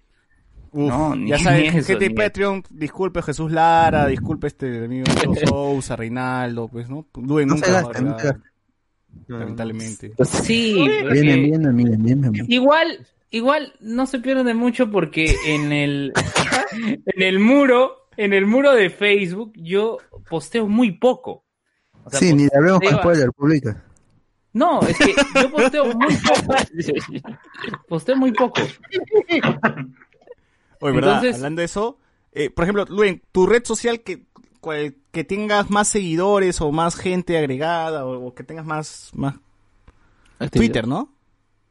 [0.74, 5.06] Uf, no, ya saben, eso, gente de Patreon, disculpe Jesús Lara, disculpe este amigo
[5.45, 7.06] Sousa, Reinaldo, pues, ¿no?
[7.16, 8.50] Luen No nunca se va a gasten, no se agregar,
[9.27, 10.14] lamentablemente.
[10.25, 12.45] Sí, Vienen, porque- vienen, vienen, vienen.
[12.48, 16.14] Igual, igual no se pierden de mucho porque en el,
[17.06, 19.98] en el muro, en el muro de Facebook, yo
[20.30, 21.43] posteo muy poco.
[22.06, 23.83] O sea, Sí, ni le hablemos con spoiler, publica.
[24.53, 26.55] No, es que yo posteo muy poco.
[27.88, 28.61] posteo muy poco.
[30.81, 31.15] Oye, ¿verdad?
[31.15, 31.97] Entonces- Hablando de eso,
[32.33, 34.25] eh, por ejemplo, Luen, tu red social que,
[34.59, 39.35] cual- que tengas más seguidores o más gente agregada o, o que tengas más, más...
[40.51, 41.13] Twitter, ¿no?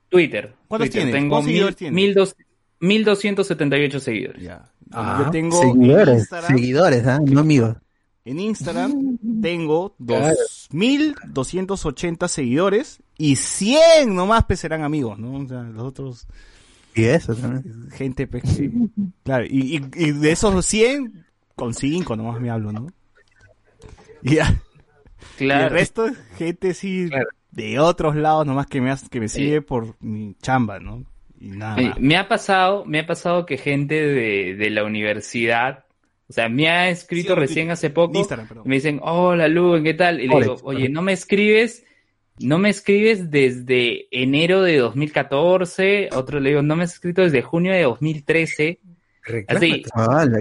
[0.09, 0.55] Twitter.
[0.68, 1.02] ¿Cuántos Twitter.
[1.05, 1.15] tienes?
[1.15, 1.94] Tengo ¿Cuántos mil, seguidores tienes?
[1.94, 2.36] mil dos-
[2.81, 4.42] 1278 seguidores.
[4.86, 7.18] Bueno, yo tengo en seguidores, Instagram- seguidores, ¿ah?
[7.25, 7.76] no amigos.
[8.24, 10.34] En Instagram tengo Claro.
[10.73, 15.34] 2.280 seguidores y 100 nomás pues serán amigos, ¿no?
[15.36, 16.26] O sea, los otros...
[16.94, 17.89] Y eso también.
[17.92, 18.70] Gente pues que...
[19.23, 21.24] Claro, y, y- y de esos 100,
[21.55, 22.89] con 5 nomás me hablo, ¿no?
[24.23, 24.60] Y ya.
[25.39, 25.62] Claro.
[25.62, 27.08] Y el resto es gente sí
[27.52, 31.05] de otros lados nomás que me, hace- que me sigue por mi chamba, ¿no?
[31.39, 32.00] Y nada más.
[32.00, 35.84] me ha pasado, me ha pasado que gente de, de la universidad,
[36.31, 38.62] o sea, me ha escrito Sí, recién hace poco, Instagram, perdón.
[38.65, 40.20] y me dicen, hola Lu, ¿qué tal?
[40.20, 41.84] Y le digo, oye, no me escribes,
[42.39, 47.42] no me escribes desde enero de 2014, otro le digo, no me has escrito desde
[47.42, 48.78] junio de 2013.
[49.49, 49.83] Así.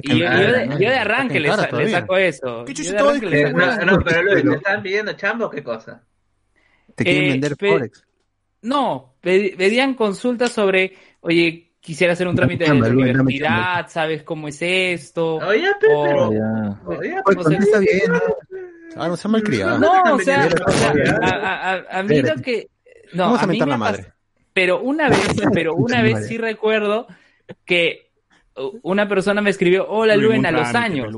[0.04, 0.80] Y yo, de, ¿no?
[0.80, 2.64] yo de arranque le, sa- saco eso.
[2.66, 3.86] ¿Qué Yo de arranque le saco no, eso.
[3.86, 6.04] no, pero Luis, ¿te están pidiendo chamba o qué cosa?
[6.96, 8.06] Te quieren Eh, vender Forex.
[8.62, 14.58] No, pe- pedían consultas sobre, oye, quisiera hacer un trámite de universidad, ¿sabes cómo es
[14.62, 15.36] esto?
[15.38, 16.34] Oye, O- pero...
[16.34, 16.80] Ya.
[16.86, 18.12] Oye, o sea, Está bien.
[18.96, 19.80] Ah, no sea malcriado.
[19.80, 22.68] No, o sea, o sea, a, a- a- a mí lo que...
[23.14, 24.06] No, Vamos a a mí me la madre.
[24.54, 27.08] Pero una vez, pero una vez sí recuerdo
[27.66, 28.10] que
[28.82, 31.16] una persona me escribió, hola Luen, a los años.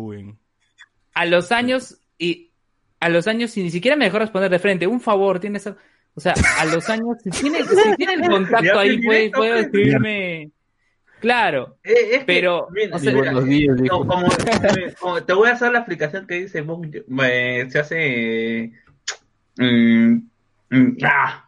[1.14, 2.51] A los años y
[2.99, 4.85] a los años y ni siquiera me dejó responder de frente.
[4.88, 5.67] Un favor, tienes...
[6.14, 9.65] O sea, a los años, si tiene, si tiene el contacto ahí, puede, puede pues.
[9.65, 10.51] escribirme...
[11.19, 12.67] Claro, Eh, es que, pero...
[12.72, 14.07] mira, o sea, mira, buenos días, no, dijo.
[14.07, 14.27] como,
[14.99, 16.65] como- te voy a hacer la aplicación que dice
[17.23, 18.72] eh, se hace
[19.57, 20.14] mm,
[20.72, 21.48] mm, ah,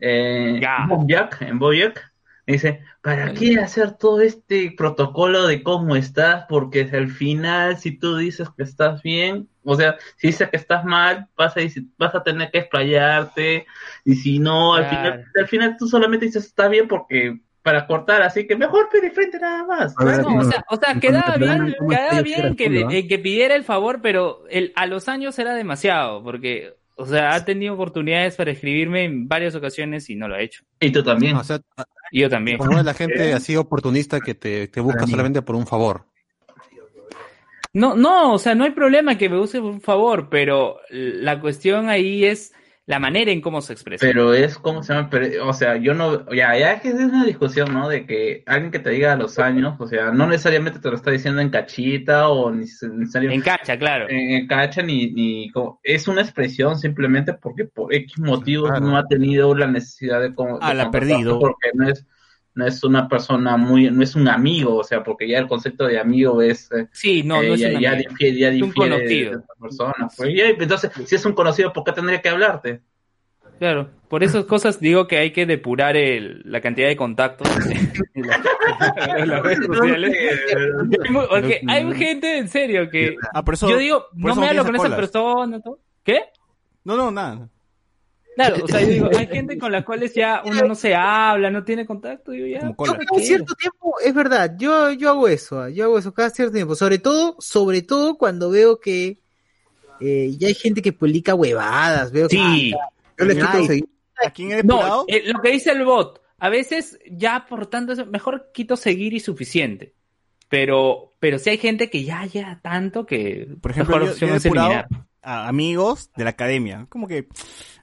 [0.00, 0.86] eh, Ya.
[0.88, 2.12] Bojack, en Bojack
[2.52, 6.46] dice ¿para qué hacer todo este protocolo de cómo estás?
[6.48, 10.84] porque al final si tú dices que estás bien o sea, si dices que estás
[10.84, 11.60] mal vas a,
[11.98, 13.66] vas a tener que explayarte
[14.04, 14.96] y si no, al Claro.
[14.96, 18.98] final al final tú solamente dices está bien porque para cortar, así que mejor pe
[19.02, 19.94] de frente nada más.
[19.98, 23.06] A ver, No, o sea, o sea, Con quedaba bien, ¿cómo quedaba bien que, eh,
[23.06, 27.44] que pidiera el favor, pero el, a los años era demasiado, porque, o sea, ha
[27.44, 30.64] tenido oportunidades para escribirme en varias ocasiones y no lo ha hecho.
[30.80, 31.36] Y tú también.
[31.36, 31.60] O sea,
[32.10, 32.58] Y yo también.
[32.58, 36.06] como es la gente así oportunista que te, te busca solamente por un favor.
[37.72, 41.88] No, no, o sea, no hay problema que me use un favor, pero la cuestión
[41.88, 42.52] ahí es
[42.88, 44.04] la manera en cómo se expresa.
[44.04, 46.94] Pero es como se llama, pero, o sea, yo no, ya, ya es que es
[46.94, 47.88] una discusión, ¿no?
[47.88, 50.96] De que alguien que te diga a los años, o sea, no necesariamente te lo
[50.96, 54.06] está diciendo en cachita o ni necesariamente En cacha, claro.
[54.08, 58.96] en, en cacha ni, ni como- es una expresión simplemente porque por X motivos no
[58.96, 61.38] ha tenido la necesidad de, como, Ah, de la ha perdido.
[61.38, 62.06] porque no es
[62.58, 65.86] no es una persona muy, no es un amigo, o sea, porque ya el concepto
[65.86, 68.10] de amigo es eh, Sí, no, no eh, es ya, un ya amigo.
[68.10, 69.30] difiere, ya Es un difiere de, conocido.
[69.30, 70.08] de esa persona.
[70.16, 72.80] Pues, y, entonces, si es un conocido, ¿por qué tendría que hablarte?
[73.60, 77.48] Claro, por esas cosas digo que hay que depurar el, la cantidad de contactos
[78.14, 78.40] en la-
[79.18, 80.16] en las redes sociales.
[81.30, 84.74] Porque hay gente en serio que Ah, eso- yo digo, no me no hablo con
[84.76, 84.98] esa colas.
[84.98, 85.60] persona.
[85.64, 85.78] ¿no?
[86.04, 86.20] ¿Qué?
[86.84, 87.48] No, no, nada.
[88.38, 91.50] Claro, o sea, yo digo, hay gente con la cual ya uno no se habla,
[91.50, 92.60] no tiene contacto, yo ya.
[92.60, 96.30] Yo cada cierto tiempo, es verdad, yo, yo hago eso, ah, yo hago eso cada
[96.30, 99.18] cierto tiempo, sobre todo, sobre todo cuando veo que
[100.00, 102.72] eh, ya hay gente que publica huevadas, veo Sí.
[103.16, 103.88] que Yo les quito Ay, seguir.
[104.24, 105.04] ¿A quién he depurado?
[105.08, 109.14] No, eh, lo que dice el bot, a veces ya aportando eso, mejor quito seguir
[109.14, 109.94] y suficiente.
[110.48, 114.28] Pero, pero sí hay gente que ya ya tanto que Por ejemplo, mejor yo, opción
[114.28, 115.06] yo he es depurado eliminar.
[115.22, 116.86] a amigos de la academia.
[116.88, 117.28] Como que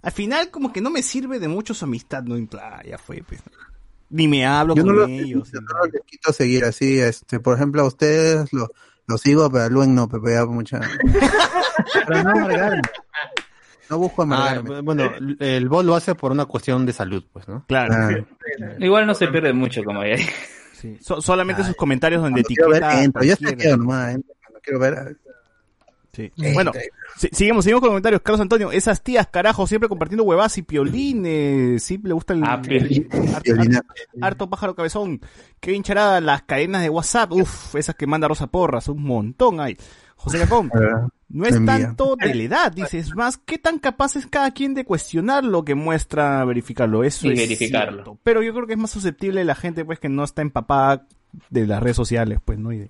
[0.06, 3.24] al final como que no me sirve de mucho su amistad, no plan, ya fue,
[3.28, 3.42] pues.
[4.10, 5.52] Ni me hablo Yo no con lo- ellos.
[5.52, 8.70] Yo no les quito seguir así, este, por ejemplo, a ustedes lo,
[9.08, 10.80] lo sigo, pero a Luen no, pero ya mucha.
[12.08, 12.82] Para no amargarme.
[13.90, 14.82] No busco Ah, amargarme.
[14.82, 17.66] bueno, el bot lo hace por una cuestión de salud, pues, ¿no?
[17.68, 17.94] Claro.
[17.96, 18.10] Ah,
[18.80, 20.18] Igual no se pierde mucho, como ya.
[20.74, 20.98] Sí.
[21.02, 23.00] So- solamente sus comentarios donde cuando quiero ver, etiqueta.
[23.00, 23.24] a entro.
[23.24, 25.18] Yo estoy nomás, entro, cuando quiero ver.
[26.16, 26.32] Sí.
[26.54, 26.72] Bueno,
[27.18, 28.22] si- seguimos, seguimos con comentarios.
[28.22, 31.84] Carlos Antonio, esas tías, carajo, siempre compartiendo huevas y piolines.
[31.84, 32.44] Sí, le gusta el.
[32.46, 33.10] Ah, piolín.
[34.22, 35.22] harto, pájaro cabezón.
[35.60, 37.32] Qué hincharada las cadenas de WhatsApp.
[37.34, 39.78] Uf, esas que manda Rosa Porras, un montón hay.
[40.18, 40.72] José Cacón,
[41.28, 44.86] no es tanto de la edad, dices, más qué tan capaz es cada quien de
[44.86, 47.04] cuestionar lo que muestra verificarlo.
[47.04, 47.92] Eso Y es verificarlo.
[48.04, 48.20] cierto.
[48.24, 51.06] Pero yo creo que es más susceptible la gente pues que no está empapada
[51.50, 52.72] de las redes sociales, pues, ¿no?
[52.72, 52.90] Y de,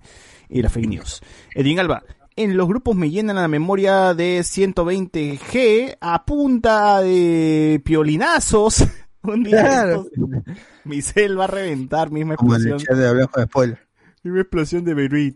[0.50, 1.22] y de las fake news.
[1.56, 2.04] Edwin Alba,
[2.36, 8.86] en los grupos me llenan la memoria de 120G a punta de piolinazos.
[9.24, 10.06] Un día Claro.
[10.14, 12.78] estos- mi cel va a reventar, misma explosión.
[12.78, 13.80] de Hablamos de Spoiler.
[14.24, 15.36] Misma explosión de Beirut,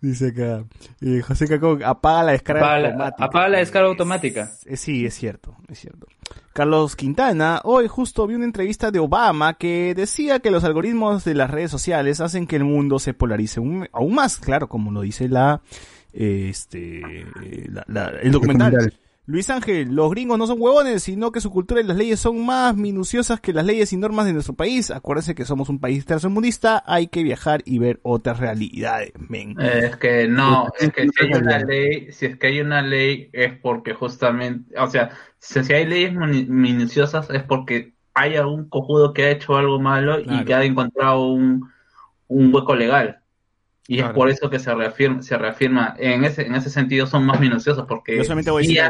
[0.00, 0.64] dice acá.
[1.02, 3.24] Eh, José Cacón, apaga la descarga Apaga la, automática.
[3.24, 4.50] apaga la descarga automática.
[4.66, 6.06] Eh, Sí, es cierto, es cierto.
[6.54, 11.34] Carlos Quintana, hoy justo vi una entrevista de Obama que decía que los algoritmos de
[11.34, 15.02] las redes sociales hacen que el mundo se polarice aún, aún más, claro, como lo
[15.02, 15.60] dice la,
[16.12, 17.26] este,
[17.68, 18.72] la- la- el documental.
[18.72, 18.98] Documental.
[19.24, 22.44] Luis Ángel, los gringos no son huevones, sino que su cultura y las leyes son
[22.44, 24.90] más minuciosas que las leyes y normas de nuestro país.
[24.90, 29.54] Acuérdense que somos un país tercermundista, hay que viajar y ver otras realidades, men.
[29.60, 32.82] Eh, Es que no, es que si hay una ley, si es que hay una
[32.82, 38.68] ley es porque justamente, o sea, si, si hay leyes minuciosas es porque hay algún
[38.68, 41.70] cojudo que ha hecho algo malo y que ha encontrado un,
[42.26, 43.21] un hueco legal.
[43.88, 44.10] Y Claro.
[44.10, 45.94] es por eso que se reafirma, se reafirma.
[45.98, 48.82] En ese, en ese sentido son más minuciosos porque Yo solamente voy a decir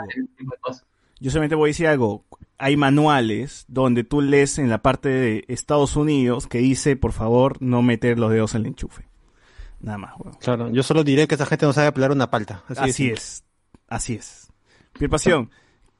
[0.61, 0.85] cosas.
[1.19, 2.25] Yo solamente voy a decir algo.
[2.59, 7.57] Hay manuales donde tú lees en la parte de Estados Unidos que dice, por favor,
[7.61, 9.09] no meter los dedos en el enchufe.
[9.81, 10.35] Nada más, weón.
[10.41, 12.63] Claro, yo solo diré que esa gente no sabe apelar una palta.
[12.69, 13.45] Así, es.
[13.89, 14.49] Así es.
[14.99, 15.51] Piel Pasión.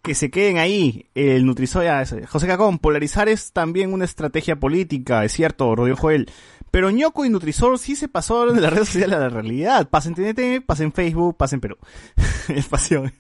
[0.03, 1.07] Que se queden ahí.
[1.15, 2.03] El Nutrisoya.
[2.03, 2.27] ese.
[2.27, 2.79] José Cacón.
[2.79, 5.25] Polarizar es también una estrategia política.
[5.25, 6.29] Es cierto, Rodrigo Joel.
[6.73, 9.91] Pero ñoco y Nutrisor sí se pasó de las redes sociales a la realidad.
[9.91, 11.77] Pasa en TNT, pasa en Facebook, pasa en Perú.
[12.49, 13.13] es pasión.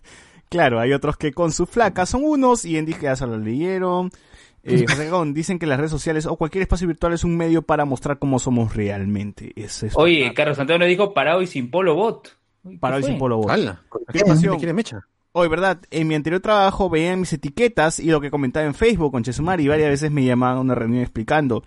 [0.48, 3.36] Claro, hay otros que con su flaca son unos y en Dije ya se lo
[3.36, 4.10] leyeron.
[4.62, 7.84] Eh, José dicen que las redes sociales o cualquier espacio virtual es un medio para
[7.84, 9.52] mostrar cómo somos realmente.
[9.54, 12.38] Es Oye, Carlos Antonio dijo parado y sin polo bot.
[12.64, 13.10] Uy, ¿qué para hoy fue?
[13.10, 13.50] sin polo bot.
[13.50, 13.82] ¡Hala!
[14.10, 14.54] Piel Pasión.
[14.54, 15.06] ¿Te quiere mecha?
[15.32, 15.78] Hoy, ¿verdad?
[15.90, 19.64] En mi anterior trabajo veían mis etiquetas y lo que comentaba en Facebook con Chesumari
[19.64, 21.64] y varias veces me llamaban a una reunión explicando.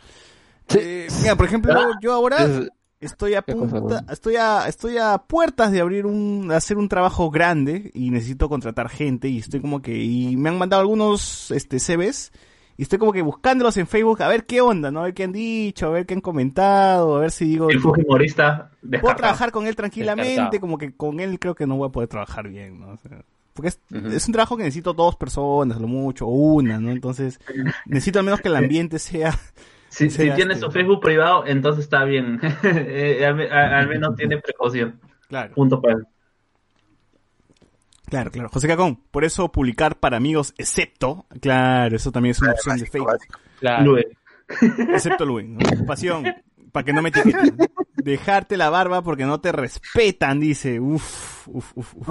[0.74, 2.70] Eh, mira, por ejemplo, yo ahora Es-
[3.00, 6.90] estoy a ¿Qué cosa, punta, estoy a, estoy a puertas de abrir un, hacer un
[6.90, 11.52] trabajo grande y necesito contratar gente y estoy como que, y me han mandado algunos,
[11.52, 12.32] este, CVs
[12.78, 15.02] y estoy como que buscándolos en Facebook a ver qué onda, ¿no?
[15.02, 17.80] A ver qué han dicho, a ver qué han comentado, a ver si digo, El
[17.80, 18.72] Fujimorista
[19.02, 20.60] puedo trabajar con él tranquilamente, Descartado.
[20.62, 22.90] como que con él creo que no voy a poder trabajar bien, ¿no?
[22.90, 23.80] O sea, porque es,
[24.12, 26.92] es un trabajo que necesito dos personas, lo mucho, o una, ¿no?
[26.92, 27.40] Entonces,
[27.86, 29.38] necesito al menos que el ambiente sea...
[29.96, 32.40] Si, si tiene su Facebook privado, entonces está bien.
[32.64, 35.00] Eh, al, a- al menos tiene precaución.
[35.30, 36.04] Claro, Punto para él.
[38.08, 38.50] claro, claro.
[38.50, 42.86] José Cacón, por eso publicar para amigos, excepto, claro, eso también es una opción de
[42.86, 43.18] Facebook.
[43.60, 43.84] Claro.
[43.86, 44.08] Lue.
[44.94, 45.60] Excepto Luis, ¿no?
[45.88, 46.24] Pasión,
[46.72, 47.58] para que no me etiqueten.
[47.96, 50.80] Dejarte la barba porque no te respetan, dice.
[50.80, 52.08] Uf, uf, uf, uf.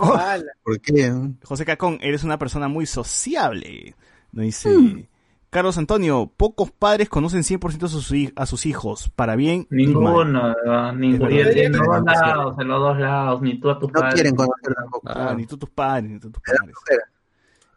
[0.64, 1.12] ¿Por qué?
[1.44, 3.94] José Cacón, eres una persona muy sociable.
[4.32, 4.68] No dice.
[4.70, 5.06] Mm.
[5.54, 9.68] Carlos Antonio, pocos padres conocen 100% a sus, a sus hijos, para bien.
[9.70, 10.92] Ninguno, ¿no?
[10.94, 11.30] ninguno.
[11.30, 14.14] En los dos lados, en los dos lados, ni tú a tus No padres.
[14.14, 15.08] quieren conocer tampoco.
[15.08, 16.76] Ah, ni tú tus padres, ni tú tus Me da padres.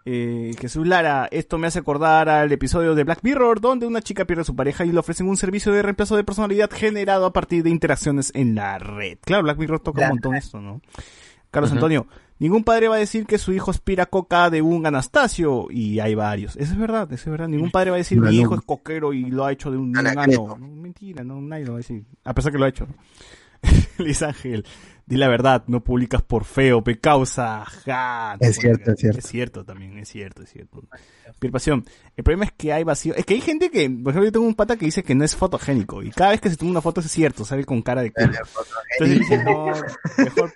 [0.05, 4.25] Eh, Jesús Lara, esto me hace acordar al episodio de Black Mirror, donde una chica
[4.25, 7.33] pierde a su pareja y le ofrecen un servicio de reemplazo de personalidad generado a
[7.33, 9.19] partir de interacciones en la red.
[9.23, 10.81] Claro, Black Mirror toca un montón esto, ¿no?
[11.51, 12.07] Carlos Antonio,
[12.39, 16.15] ningún padre va a decir que su hijo aspira coca de un Anastasio, y hay
[16.15, 16.55] varios.
[16.57, 17.47] Eso es verdad, eso es verdad.
[17.47, 19.91] Ningún padre va a decir mi hijo es coquero y lo ha hecho de un,
[19.91, 20.55] de un Anacleto.
[20.55, 20.67] ano.
[20.67, 22.05] No, mentira, no, nadie lo va a decir.
[22.23, 22.87] A pesar que lo ha hecho.
[23.97, 24.65] Luis Ángel,
[25.07, 27.63] di la verdad, no publicas por feo, pe causa.
[27.65, 29.19] Ja, no Es cierto, es cierto.
[29.19, 30.83] Es cierto también, es cierto, es cierto.
[31.39, 33.15] Piel Pasión, el problema es que hay vacío.
[33.15, 35.23] Es que hay gente que, por ejemplo, yo tengo un pata que dice que no
[35.23, 36.03] es fotogénico.
[36.03, 38.33] Y cada vez que se toma una foto es cierto, sale con cara de culo.
[38.99, 39.71] Entonces dice, no,
[40.17, 40.51] mejor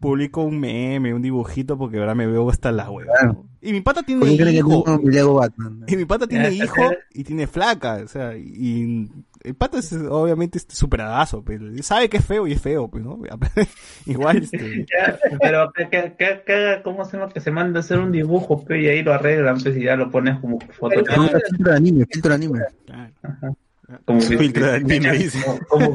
[0.00, 3.12] publico un meme, un dibujito, porque ahora me veo hasta la hueva.
[3.20, 3.49] Claro.
[3.62, 5.34] Y mi pata tiene ¿Por qué creen que hijo.
[5.34, 5.84] Batman?
[5.86, 9.08] Y mi pata tiene hijo y tiene flaca, o sea, y
[9.42, 13.04] el pata es obviamente este superadazo, pero sabe que es feo y es feo, pues,
[13.04, 13.18] ¿no?
[14.06, 17.32] Igual, este, Ya, pero que, que, que, que haga, ¿cómo se llama?
[17.32, 19.96] Que se manda a hacer un dibujo, pe, y ahí lo arreglan, pues, y ya
[19.96, 21.04] lo pones como foto.
[21.04, 22.60] Filtro de anime, filtro de anime.
[22.86, 23.56] claro.
[24.04, 25.38] Como Filtro de anime, dice.
[25.68, 25.92] Como.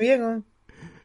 [0.00, 0.44] Bien.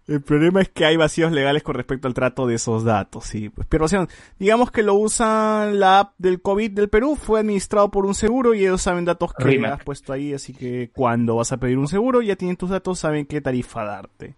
[0.08, 3.50] El problema es que hay vacíos legales con respecto al trato de esos datos, sí.
[3.50, 4.08] Pues, pero, o sea,
[4.40, 8.54] digamos que lo usan la app del COVID del Perú, fue administrado por un seguro
[8.54, 9.74] y ellos saben datos que Rima.
[9.74, 13.00] has puesto ahí, así que cuando vas a pedir un seguro ya tienen tus datos,
[13.00, 14.36] saben qué tarifa darte.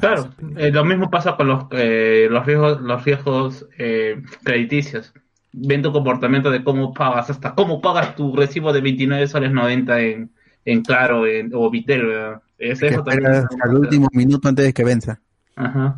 [0.00, 5.12] Claro, eh, lo mismo pasa con los, eh, los riesgos, los riesgos eh, crediticios.
[5.52, 10.00] Ven tu comportamiento de cómo pagas, hasta cómo pagas tu recibo de 29 soles 90
[10.00, 10.30] en,
[10.64, 12.06] en Claro en, o Vitel.
[12.06, 12.42] ¿verdad?
[12.58, 15.20] Es- Que eso también es- al último minuto antes de que venza.
[15.56, 15.96] Ajá.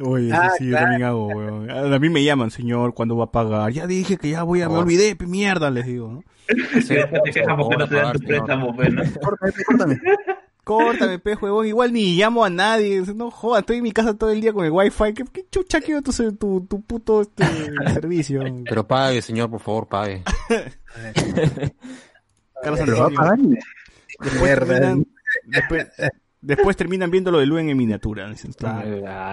[0.00, 0.84] Oye, eso Ah, sí, yo claro.
[0.86, 1.70] también hago, weón.
[1.92, 3.72] A mí me llaman, señor, ¿cuándo va a pagar?
[3.72, 4.80] Ya dije que ya voy a, me Oh.
[4.80, 6.22] olvidé, mierda, les digo, ¿no?
[6.74, 9.02] Después te quejas porque no te dan tu préstamo, ¿no?
[10.64, 11.66] Córtame, pe, huevón.
[11.66, 13.02] Igual ni llamo a nadie.
[13.14, 15.14] No joda, estoy en mi casa todo el día con el wifi.
[15.14, 17.44] ¿Qué, qué chucha quiero tu, tu, tu puto este,
[17.94, 18.42] servicio?
[18.68, 20.22] Pero pague, señor, por favor, pague.
[22.62, 23.16] Carlos Pero va a Antonio.
[23.16, 23.38] pagar.
[24.20, 24.66] Después Mierda.
[24.66, 25.06] terminan,
[25.50, 25.86] después,
[26.40, 28.30] después terminan viendo lo de Luen en miniatura.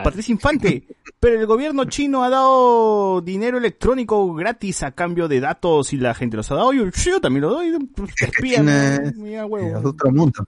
[0.03, 0.83] Patricia Infante,
[1.19, 6.13] pero el gobierno chino ha dado dinero electrónico gratis a cambio de datos y la
[6.13, 6.73] gente los ha dado.
[6.73, 7.77] Yo, yo también lo doy.
[7.95, 9.03] Pues, espía, China ¿no?
[9.09, 9.79] es- Mira, huevo.
[9.79, 10.45] Es otro mundo.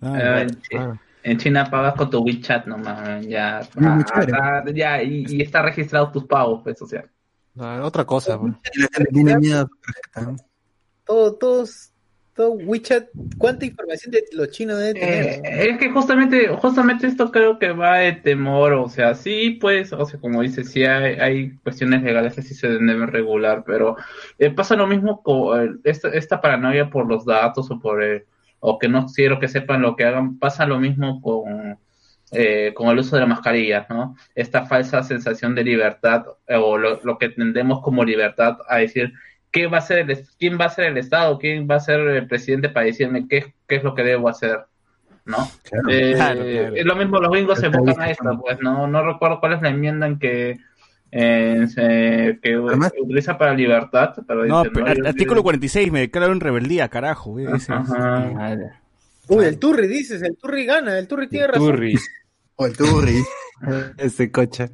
[0.00, 0.46] Ah, Eh.
[1.26, 6.12] En China pagas con tu WeChat nomás, ya, ah, ah, ya y, y está registrado
[6.12, 7.02] tus pagos, pues, o sea.
[7.58, 8.52] Ah, otra cosa, pues.
[8.74, 10.20] Y la gente tiene miedo a su tarjeta.
[10.32, 10.36] ¿no?
[11.06, 11.92] Todo, todos,
[12.36, 14.80] WeChat, ¿cuánta información de los chinos?
[14.82, 19.92] Eh, es que justamente, justamente esto creo que va de temor, o sea, sí, pues,
[19.92, 23.96] o sea, como dice, sí hay, hay cuestiones legales que sí se deben regular, pero
[24.38, 28.26] eh, pasa lo mismo con eh, esta, esta paranoia por los datos o por, eh,
[28.58, 31.78] o que no quiero que sepan lo que hagan, pasa lo mismo con,
[32.74, 34.16] con el uso de la mascarilla, ¿no?
[34.34, 39.12] Esta falsa sensación de libertad, o lo, lo que entendemos como libertad, a decir,
[39.54, 41.80] ¿qué va a ser el, es- quién va a ser el Estado, quién va a
[41.80, 44.58] ser el presidente para decirme qué, qué es lo que debo hacer,
[45.24, 45.36] ¿no?
[45.62, 45.88] Claro.
[45.90, 46.74] Eh, Claro, claro.
[46.76, 49.62] Es lo mismo, los gringos se enfocan a esto, pues no, no recuerdo cuál es
[49.62, 50.58] la enmienda en que
[51.16, 56.00] eh, se- que Además- utiliza para libertad, pero No, dice, pero yo- artículo 46, me
[56.00, 57.38] declaro en rebeldía, carajo.
[57.38, 57.72] eh, ese.
[59.28, 61.66] Uy, el Turri dices, el Turri gana, el Turri tiene razón.
[61.66, 61.94] Turri.
[62.56, 63.22] O el Turri.
[63.98, 64.68] Ese coche.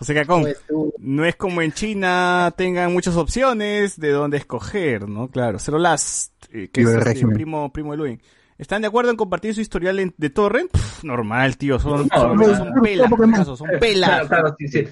[0.00, 5.06] José Cacón, Pues tú- no es como en China tengan muchas opciones de dónde escoger,
[5.06, 5.28] ¿no?
[5.28, 7.34] Claro, Zero Last, eh, que es el este, régimen.
[7.34, 8.22] primo, primo de Luin.
[8.56, 10.70] ¿Están de acuerdo en compartir su historial en- de torrent?
[10.70, 14.08] Pff, normal, tío, son, No, son, no, son pelas, caso, son pelas.
[14.10, 14.86] Claro, claro, sí, sí,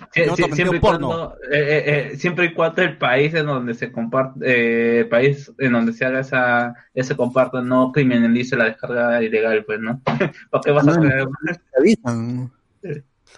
[0.54, 4.40] siempre, y cuando, eh, eh, eh, siempre y cuando el país en donde se comparte,
[4.42, 9.64] eh, el país en donde se haga esa, ese comparto no criminalice la descarga ilegal,
[9.64, 10.00] pues, ¿no?
[10.04, 11.28] ¿Para qué vas a No, creer?
[11.72, 12.50] Te avisan.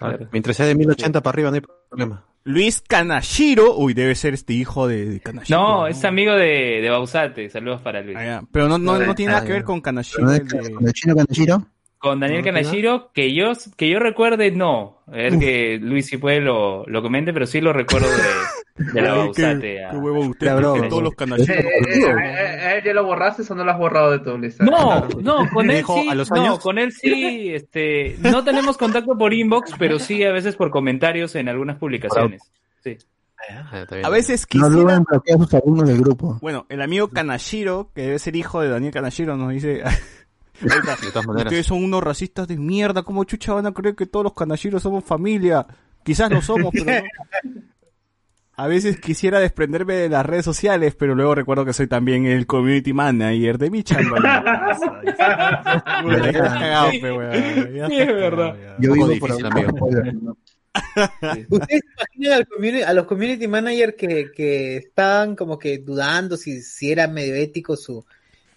[0.09, 0.27] Claro.
[0.31, 2.25] Mientras sea de 1080 para arriba, no hay problema.
[2.43, 5.59] Luis Kanashiro, uy, debe ser este hijo de, de Kanashiro.
[5.59, 7.49] No, es amigo de, de Bausate.
[7.49, 8.17] Saludos para Luis.
[8.19, 8.41] Ah.
[8.51, 10.23] Pero no, no, no tiene nada Ah, que ver con Kanashiro.
[10.25, 11.67] ¿No es el de- con el chino Kanashiro?
[12.01, 14.97] Con Daniel ¿No Kanashiro, que yo, que yo recuerde, no.
[15.05, 19.01] A ver que Luis si puede lo, lo comente, pero sí lo recuerdo de, de
[19.01, 19.61] la Ay, Bausate.
[19.61, 21.53] qué, qué huevo usted, La todos los Eh, Kanashiro.
[21.59, 24.63] eh, eh, eh, ¿Ya lo borraste o no lo has borrado de tu lista?
[24.63, 26.59] No, no, con él sí, ¿a los no, años?
[26.59, 31.35] con él sí, este, no tenemos contacto por inbox, pero sí a veces por comentarios
[31.35, 32.41] en algunas publicaciones.
[32.83, 32.97] Sí.
[33.49, 33.85] Ah.
[34.03, 34.69] A veces No quisiera...
[34.69, 36.37] dudan bloquear a sus alumnos del grupo.
[36.41, 39.83] Bueno, el amigo Kanashiro, que debe ser hijo de Daniel Kanashiro, nos dice...
[40.61, 41.45] De todas maneras.
[41.45, 44.83] Ustedes son unos racistas de mierda, ¿cómo chucha van a creer que todos los Kanashiros
[44.83, 45.65] somos familia?
[46.03, 47.01] Quizás lo somos, pero no.
[48.61, 52.45] A veces quisiera desprenderme de las redes sociales, pero luego recuerdo que soy también el
[52.45, 54.19] community manager de mi chamba.
[58.79, 60.37] Yo vivo por ¿no?
[61.49, 62.45] ¿Ustedes se imaginan
[62.87, 67.75] a los community managers que, que estaban como que dudando si, si era medio ético
[67.75, 68.05] su,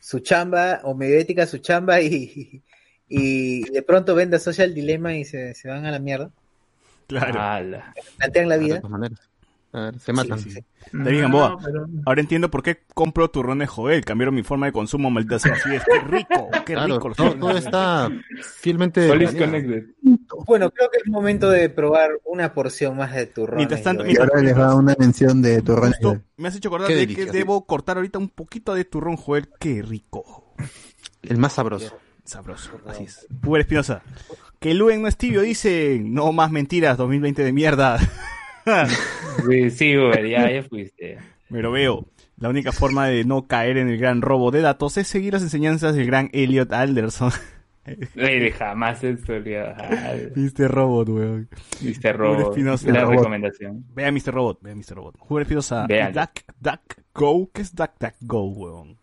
[0.04, 2.62] su chamba o medio ética su chamba y,
[3.08, 6.30] y de pronto ven The Social Dilemma y se, se van a la mierda?
[7.06, 7.82] Claro.
[8.18, 8.76] Plantean la De vida.
[8.76, 9.30] todas maneras.
[9.74, 10.38] A ver, se matan.
[10.38, 10.60] Sí, sí.
[10.92, 11.58] David Gamboa,
[12.06, 14.04] ahora entiendo por qué compro turrones Joel.
[14.04, 15.54] Cambiaron mi forma de consumo, maldita sea.
[15.54, 17.08] Así es, qué rico, qué Claro, rico.
[17.08, 18.10] los todo, turrones todo está
[18.60, 19.08] fielmente.
[20.46, 23.56] Bueno, creo que es momento de probar una porción más de turrón.
[23.56, 25.96] Mientras tanto, Y ahora les va una mención de turrones.
[26.00, 29.16] Justo me has hecho acordar Qué de que debo cortar ahorita un poquito de turrón
[29.16, 29.48] Joel.
[29.58, 30.54] Qué rico.
[31.20, 31.98] El más sabroso.
[32.24, 33.26] Sabroso, así es.
[33.40, 34.02] Puber Espinosa.
[34.60, 36.00] Que Luen no es tibio, dice.
[36.00, 37.98] No más mentiras, 2020 de mierda.
[39.48, 41.18] Sí, sí, Uber, ya, ya fuiste.
[41.50, 42.06] Me lo veo.
[42.38, 45.42] La única forma de no caer en el gran robo de datos es seguir las
[45.42, 47.30] enseñanzas del gran Elliot Alderson.
[48.14, 49.34] Güey, jamás esto,
[50.34, 51.48] Viste robot, weón.
[51.82, 52.50] Viste Huber robo.
[52.50, 52.90] Espinosa.
[52.90, 53.16] La Robot.
[53.16, 53.84] recomendación.
[53.94, 54.32] Vea Mr.
[54.32, 54.94] Robot, vea Mr.
[54.94, 55.16] Robot.
[55.28, 55.86] Huber Espinosa.
[55.86, 56.80] Duck, Duck,
[57.14, 57.50] Go.
[57.52, 58.96] ¿Qué es Duck, Duck, Go, weón?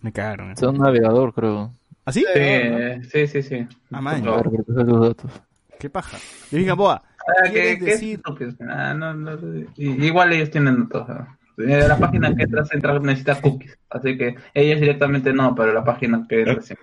[0.00, 0.50] Me cagaron.
[0.50, 0.54] ¿eh?
[0.56, 1.74] Es un navegador, creo.
[2.06, 2.24] ¿Así?
[2.34, 3.66] Sí, sí, sí, sí.
[3.90, 4.24] Ah, man.
[4.24, 5.30] Los datos.
[5.78, 6.18] ¿Qué paja?
[6.50, 7.02] David Gamboa.
[7.38, 8.14] Ah, que, ¿Quieres que decir?
[8.16, 8.54] estúpidos.
[8.68, 9.34] Ah, no, no,
[9.76, 11.26] i- igual ellos tienen todo.
[11.58, 13.76] Eh, La página que entras, entras necesita cookies.
[13.90, 16.74] Así que ellos directamente no, pero la página que sí.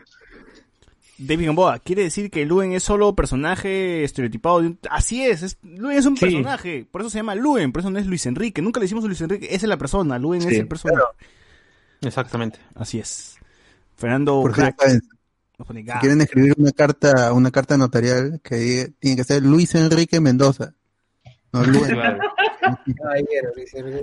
[1.20, 4.80] David Gamboa, quiere decir que Luen es solo personaje estereotipado de un...
[4.92, 6.26] Así es, es- Luen es un Sí.
[6.26, 9.04] personaje, por eso se llama Luen, por eso no es Luis Enrique, nunca le decimos
[9.04, 11.02] a Luis Enrique, esa es la persona, Luen es el personaje.
[12.02, 12.60] Exactamente.
[12.76, 13.40] Así es.
[13.96, 14.54] Fernando Por
[16.00, 20.74] quieren escribir una carta, una carta notarial que diga- tiene que ser Luis Enrique Mendoza.
[21.52, 21.98] No, Luen.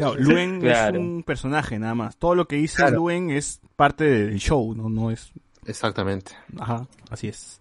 [0.01, 0.97] No, Luen Claro.
[0.97, 2.17] es un personaje nada más.
[2.17, 2.97] Todo lo que dice Claro.
[2.97, 5.33] Luen es parte del show, no, no es.
[5.67, 6.33] Exactamente.
[6.59, 7.61] Ajá, así es.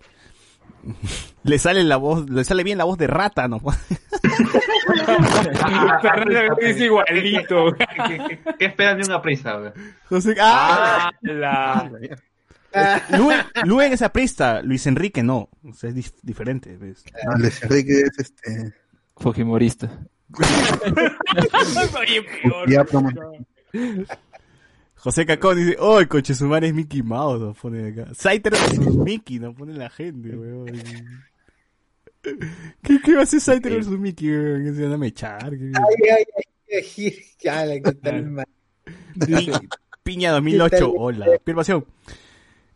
[1.43, 3.59] Le sale la voz, le sale bien la voz de rata, ¿no?
[6.61, 7.73] Es igualito.
[7.73, 9.73] ¿Qué, qué- qué esperan de una prisa?
[10.09, 11.11] José- ¡Ah!
[11.21, 11.89] la...
[13.17, 15.49] Luen, Luen es aprista, Luis Enrique no.
[15.63, 16.75] O sea, es dif- diferente.
[16.77, 17.03] ¿ves?
[17.25, 18.73] No, Luis Enrique es este.
[19.17, 19.89] Fujimorista.
[24.95, 27.41] José Cacón dice, ¡Oh, el coche su madre es Mickey Mouse!
[27.41, 28.13] Nos pone acá.
[28.13, 30.71] Saiter versus Mickey, nos pone la gente, weón.
[32.81, 34.63] ¿Qué, qué va a hacer Saiter versus Mickey, weón?
[34.63, 35.51] Que se van a mechar.
[35.51, 35.71] Ay,
[36.17, 36.25] ay,
[39.35, 39.67] ay,
[40.03, 41.25] Piña 2008, hola.
[41.43, 41.85] Pierre Pasión.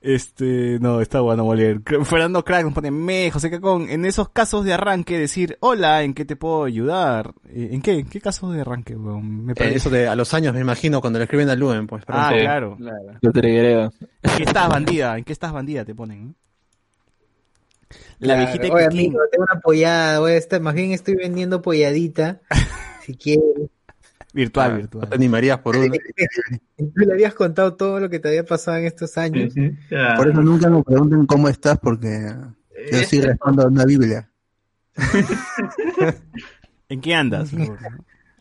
[0.09, 1.81] Este, no, está bueno moler.
[2.05, 6.13] Fernando Crack nos pone, me, José Cacón, en esos casos de arranque decir, hola, ¿en
[6.13, 7.33] qué te puedo ayudar?
[7.49, 7.99] Eh, ¿En qué?
[7.99, 9.45] ¿En qué casos de arranque, weón?
[9.45, 9.75] Me Eh, parece.
[9.75, 12.03] eso de a los años, me imagino, cuando le escriben a Luen, pues.
[12.07, 12.41] ah, pronto.
[12.41, 12.77] claro.
[13.21, 13.91] Lo trigueo.
[14.23, 15.17] ¿En qué estás bandida?
[15.17, 15.83] ¿En qué estás bandida?
[15.83, 16.35] Te ponen.
[18.19, 18.99] La Claro, viejita Oye, Coquín.
[18.99, 22.39] amigo, tengo una pollada, voy a estar, más bien estoy vendiendo polladita.
[23.05, 23.43] si quieres.
[24.37, 25.01] Virtual, Ah, virtual.
[25.01, 25.91] No te animarías por uno.
[26.77, 29.51] Tú le habías contado todo lo que te había pasado en estos años.
[30.15, 32.35] Por eso nunca me pregunten cómo estás, porque
[32.91, 34.29] yo sí respondo a una Biblia.
[36.89, 37.49] ¿En qué andas?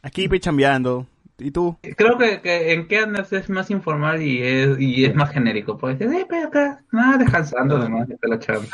[0.02, 1.06] Aquí pe chambeando.
[1.38, 1.76] ¿Y tú?
[1.96, 5.76] Creo que, que en qué andas es más informal y es, y es más genérico.
[5.76, 8.66] Pues, eh, pero acá, nada, descansando nomás, de la chamba.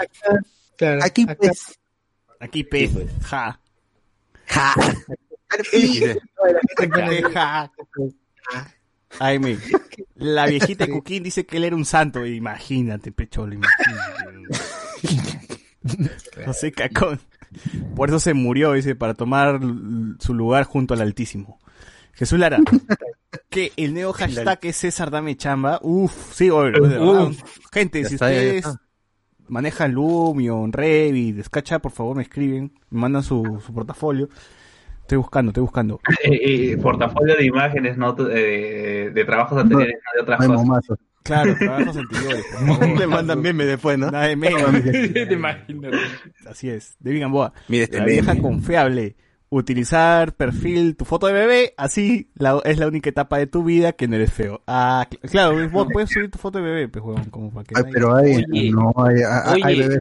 [0.77, 1.79] Claro, Aquí, acá- pues.
[2.41, 2.91] Aquí pe.
[3.23, 3.61] Ja.
[4.47, 4.75] Ja.
[5.73, 6.19] Oye,
[7.35, 7.71] la.
[9.19, 9.39] Ay,
[10.49, 12.25] viejita de Cuquín dice que él era un santo.
[12.25, 14.03] Imagínate, pecholo, imagínate.
[16.45, 17.21] José Cacón.
[17.95, 19.61] Por eso se murió, dice, para tomar
[20.19, 21.59] su lugar junto al Altísimo.
[22.15, 22.59] Jesús Lara.
[23.49, 25.79] Que el nuevo hashtag es César Dame Chamba.
[25.83, 26.73] Uf, sí, oye.
[27.73, 28.67] Gente, si ustedes
[29.49, 34.29] manejan Lumion, Revit, Descacha, por favor me escriben, me mandan su, su portafolio.
[35.13, 36.01] Estoy buscando, estoy buscando.
[36.25, 40.65] Eh, portafolio de imágenes, no eh, de trabajos anteriores, no de otras hay cosas.
[40.67, 40.99] momazos.
[41.23, 42.47] Claro, trabajos anteriores.
[42.99, 44.11] Le mandan meme después, ¿no?
[44.11, 44.81] Nada de meme.
[45.13, 45.91] Te imagino.
[46.47, 46.97] Así es.
[46.99, 47.53] David Gamboa.
[47.69, 48.41] Mira este la vieja meme.
[48.43, 49.17] confiable.
[49.51, 53.93] Utilizar perfil, tu foto de bebé, así la- es la única etapa de tu vida
[53.93, 54.63] que no eres feo.
[54.67, 57.75] Ah, cl- claro, vos puedes subir tu foto de bebé, pues, huevón, como para que
[57.77, 58.71] Ay, pero hay, Oye.
[58.71, 59.89] no, hay, hay, hay Oye.
[59.89, 60.01] bebés.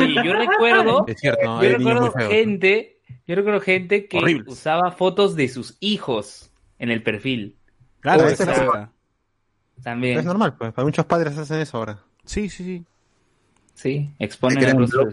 [0.00, 1.62] Oye, yo recuerdo, Es cierto, ¿no?
[1.62, 2.99] yo recuerdo gente,
[3.30, 4.48] yo recuerdo gente que Horribles.
[4.52, 7.56] usaba fotos de sus hijos en el perfil.
[8.00, 8.92] Claro, esa esa es la-
[9.82, 10.18] También.
[10.18, 10.72] Es normal, pues.
[10.72, 12.02] Para muchos padres hacen eso ahora.
[12.24, 12.84] Sí, sí, sí.
[13.74, 15.08] Sí, exponen el rostro.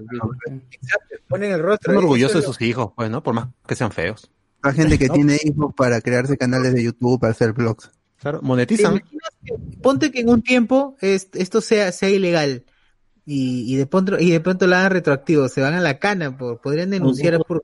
[1.27, 1.91] Ponen el rostro.
[1.93, 3.23] Están orgullosos Eso de sus hijos, pues, ¿no?
[3.23, 4.29] Por más que sean feos.
[4.63, 7.91] Hay gente que tiene hijos para crearse canales de YouTube, para hacer blogs.
[8.17, 8.99] Claro, ¿Te monetizan.
[8.99, 12.65] que- ponte que en un tiempo es- esto sea, sea ilegal
[13.29, 16.35] y, y de pronto y de pronto lo hagan retroactivo, se van a la cana,
[16.37, 17.63] por, podrían denunciar por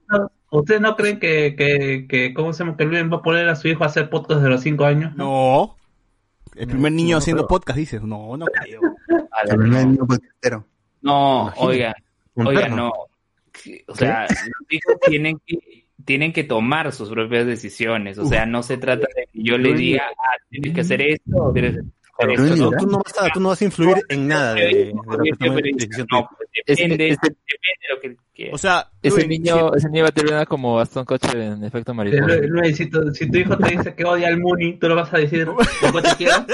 [0.51, 2.77] ¿Ustedes no creen que, que, que ¿cómo se llama?
[2.77, 5.15] Que Luis va a poner a su hijo a hacer podcast de los 5 años?
[5.15, 5.75] No.
[6.55, 7.57] El primer niño no haciendo creo.
[7.57, 8.03] podcast, dices.
[8.03, 8.81] No, no creo.
[9.07, 10.67] La- El primer niño podcastero.
[11.01, 11.65] No, Imagínate.
[12.35, 12.75] oigan, perro.
[12.75, 12.91] no.
[13.87, 18.19] O sea, los hijos tienen que, tienen que tomar sus propias decisiones.
[18.19, 21.51] O sea, no se trata de que yo le diga, ah, tienes que hacer esto,
[21.51, 21.91] tienes que hacer
[22.25, 22.55] Claro, esto.
[22.55, 24.93] tú, No, tú no vas a, tú no vas a influir en nada de, de
[24.93, 26.29] lo que tome decisión tu No, hijo.
[26.37, 27.39] pues Ese- depende, ese- depende
[27.87, 28.53] de lo que quieras.
[28.53, 32.35] O sea, Ese niño, ese niño va a terminar como Aston Kutcher en efecto mariposa.
[32.37, 35.13] Luis, si tu, si tu hijo te dice que odia al Muni, ¿tú lo vas
[35.13, 36.45] a decir lo que te quieras?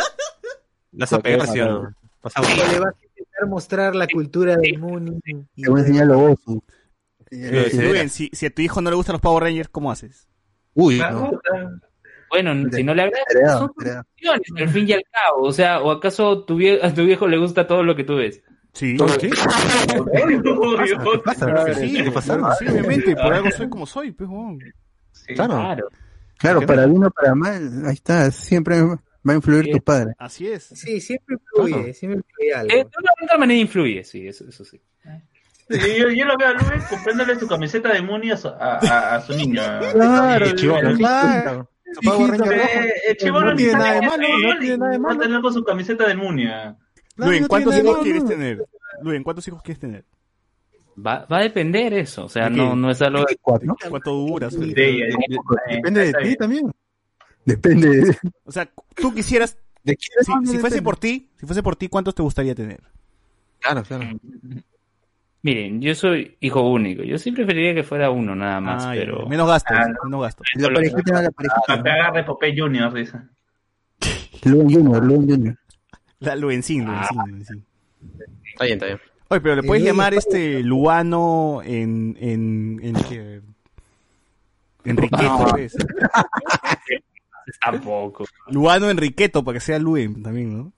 [0.92, 1.96] Vas a pegar, ¿sí o no?
[2.22, 6.08] Vas a le vas a intentar mostrar la cultura del y- Te voy a enseñar
[7.32, 10.28] eh, Luen, si, a tu hijo no le gustan los Power Rangers, ¿cómo haces?
[10.74, 11.32] Uy, no.
[12.30, 14.06] Bueno, si no le agrada, Heredado, son opciones,
[14.58, 15.44] al fin y al cabo.
[15.48, 18.16] O sea, ¿o acaso tu vie- a tu viejo le gusta todo lo que tú
[18.18, 18.42] ves?
[18.74, 18.98] Sí.
[19.20, 19.30] ¿Qué?
[19.30, 19.30] Sí,
[22.14, 22.56] pasa?
[22.60, 24.30] sí, obviamente, por algo soy como soy, pues.
[25.12, 25.34] Sí.
[25.34, 25.56] Claro.
[25.56, 25.88] Claro.
[26.38, 30.14] Claro, para bien o para mal, ahí está, siempre va a influir tu padre.
[30.18, 30.64] Así es.
[30.64, 31.94] Sí, siempre influye, Claro.
[31.94, 32.72] siempre influye algo.
[32.72, 34.80] Eh, de una otra manera influye, sí, eso, eso sí.
[35.70, 38.80] Sí, yo, yo lo veo a Luis comprándole su camiseta de Muni a su, a,
[38.80, 39.62] a- a su niño.
[39.94, 40.68] Claro, Sí,
[40.98, 41.70] claro.
[41.94, 42.70] Su Power Ranger rojo.
[43.08, 45.20] El chivolo No ni tiene nada de malo, no tiene nada de malo.
[45.20, 46.46] Tener con su camiseta del Muni.
[46.46, 48.66] No, Luen, no ¿cuántos hijos quieres tener?
[49.02, 50.06] Luen, ¿cuántos hijos quieres tener?
[51.06, 53.38] Va, va a depender eso, o sea, no, no es algo de...
[53.42, 54.54] ¿Cuánto duras?
[54.60, 56.72] Depende de ti también.
[57.46, 58.18] Depende de...
[58.44, 62.54] O sea, tú quisieras, si, fuese por ti, si fuese por ti, ¿cuántos te gustaría
[62.54, 62.82] tener?
[63.60, 64.06] Claro, claro.
[65.42, 69.26] Miren, yo soy hijo único, yo sí preferiría que fuera uno nada más, Ah, pero...
[69.26, 70.44] menos gasto, Ah, menos gasto.
[70.56, 71.62] La parejita, la parejita.
[71.66, 73.18] Para que agarre Popeye Junior, dice.
[74.44, 75.56] Luen Junior, Luen Junior.
[76.20, 77.66] La Luencín, Luencín, Luencín.
[78.52, 79.00] Está bien, está bien.
[79.30, 83.42] Oye, pero le puedes Eh, llamar este Luano en en en qué?
[84.84, 85.46] Enriqueto, No.
[85.52, 85.76] pues.
[87.62, 88.26] Tampoco.
[88.48, 90.74] Luano Enriqueto para que sea Luen también, ¿no?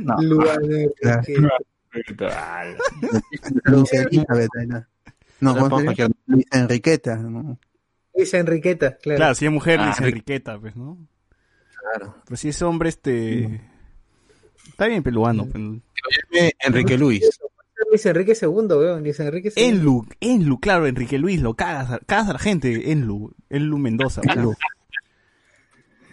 [0.00, 0.16] No.
[0.38, 1.52] Que- Ala.
[3.64, 4.84] Luis Elizabeth, ahí no.
[5.40, 5.68] No.
[6.26, 7.58] Luis Enriqueta, ¿no?
[8.14, 9.16] Luisa Enriqueta, claro.
[9.16, 10.98] Claro, si es mujer Ah, dice Enrique- Enriqueta, pues, ¿no?
[11.80, 12.16] Claro.
[12.26, 13.60] Pero si es hombre, este...
[14.68, 15.46] Está bien, peluano.
[15.46, 15.54] pues.
[15.62, 17.40] Llame Enrique Luis.
[17.90, 19.02] Luis Enrique II, weón.
[19.02, 19.64] Luis Enrique II.
[19.64, 24.20] Enlu, Enlu, claro, Enrique Luis, lo cagas, cagas a la gente, Enlu, Enlu Mendoza.
[24.24, 24.54] Enlu.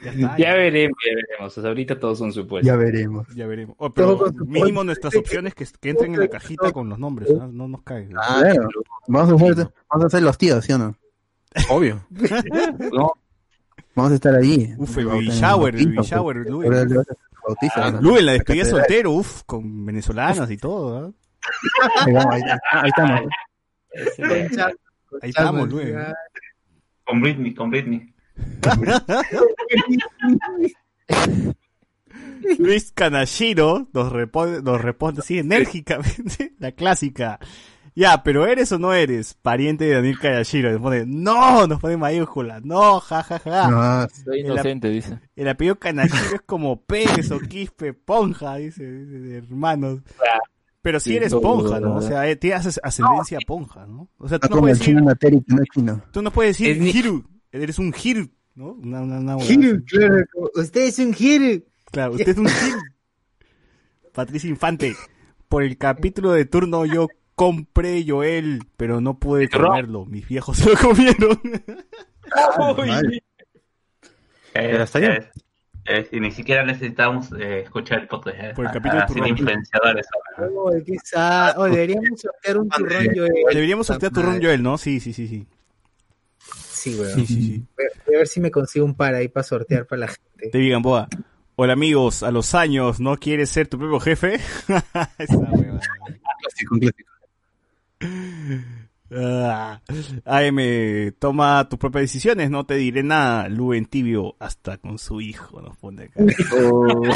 [0.04, 1.58] Ya está, Ya veremos, ya veremos.
[1.58, 2.66] O sea, ahorita todos son supuestos.
[2.68, 3.28] Ya veremos.
[3.36, 3.76] Ya veremos.
[3.80, 7.48] Oh, pero mínimo nuestras opciones que, que entren en la cajita con los nombres, ¿no?
[7.48, 8.10] No nos caen.
[8.10, 8.70] Claro.
[9.08, 10.96] Vamos a, hacer, vamos a hacer los tíos, ¿sí o no?
[11.70, 12.06] Obvio.
[12.94, 13.14] No,
[13.96, 14.74] Vamos a estar ahí.
[14.78, 16.36] Uf, el baby shower, el baby shower.
[16.38, 16.66] Luis.
[16.68, 18.02] Ahora le vas a hacer bautizo, Ah, ¿no?
[18.02, 21.12] Lu en la despedida soltero, uff, con venezolanas y todo, ¿ah?
[22.06, 23.22] Ahí vamos, ahí, ah, ahí estamos.
[25.22, 25.82] Ahí estamos, Lu.
[27.04, 28.14] Con Britney, con Britney.
[32.58, 37.40] Luis Kanashiro nos responde, nos responde así enérgicamente, la clásica.
[37.96, 40.72] Ya, pero ¿eres o no eres pariente de Daniel Kanashiro?
[40.72, 43.68] Nos pone, no, nos pone mayúscula, no, ja, ja, ja.
[43.68, 45.20] No, Soy inocente, dice.
[45.36, 50.00] El apellido Kanashiro es como Pérez o Quispe, Ponja, dice, dice, hermanos.
[50.82, 51.96] Pero si Sí, eres Ponja, ¿no?
[51.96, 54.10] O sea, eh, tienes ascendencia Ponja, ¿no?
[54.18, 57.80] O sea, tú no como el puedes decir, no tú no puedes decir Hiru, eres
[57.80, 58.74] un Hiru, ¿no?
[58.74, 60.24] Una, una, una- Hiru, claro.
[60.56, 61.64] Usted es un Hiru.
[61.92, 62.80] Claro, usted es un Hiru.
[64.14, 64.96] Patricia Infante,
[65.48, 70.06] por el capítulo de turno yo compré Joel, pero no pude comerlo.
[70.06, 71.40] Mis viejos se lo comieron.
[74.54, 75.26] Está bien.
[75.86, 78.38] Eh, ni siquiera necesitamos eh, escuchar el podcast.
[78.40, 78.52] eh.
[78.56, 79.28] Por el capítulo de turrón.
[79.30, 80.06] influenciadores.
[80.38, 80.72] Oh,
[81.04, 83.24] sa- oh, deberíamos sortear un turrón yo.
[83.52, 84.40] Deberíamos sortear turrón.
[84.42, 84.78] Joel, ¿no?
[84.78, 85.48] Sí, sí, sí, sí.
[86.80, 87.14] Sí, weón.
[87.14, 87.64] Sí, sí, sí.
[87.76, 90.08] Voy a- voy a ver si me consigo un par ahí para sortear para la
[90.08, 90.50] gente.
[90.50, 91.08] Te digan, boa.
[91.58, 94.36] Hola amigos, a los años, ¿no quieres ser tu propio jefe?
[95.18, 95.80] Esa hueva.
[96.40, 97.10] Clásico, un clásico.
[99.12, 99.82] Ah,
[100.24, 103.50] AM, toma tus propias decisiones, no te diré nada.
[103.50, 106.24] Lu en tibio, hasta con su hijo, nos pone acá.
[106.64, 107.10] Oh.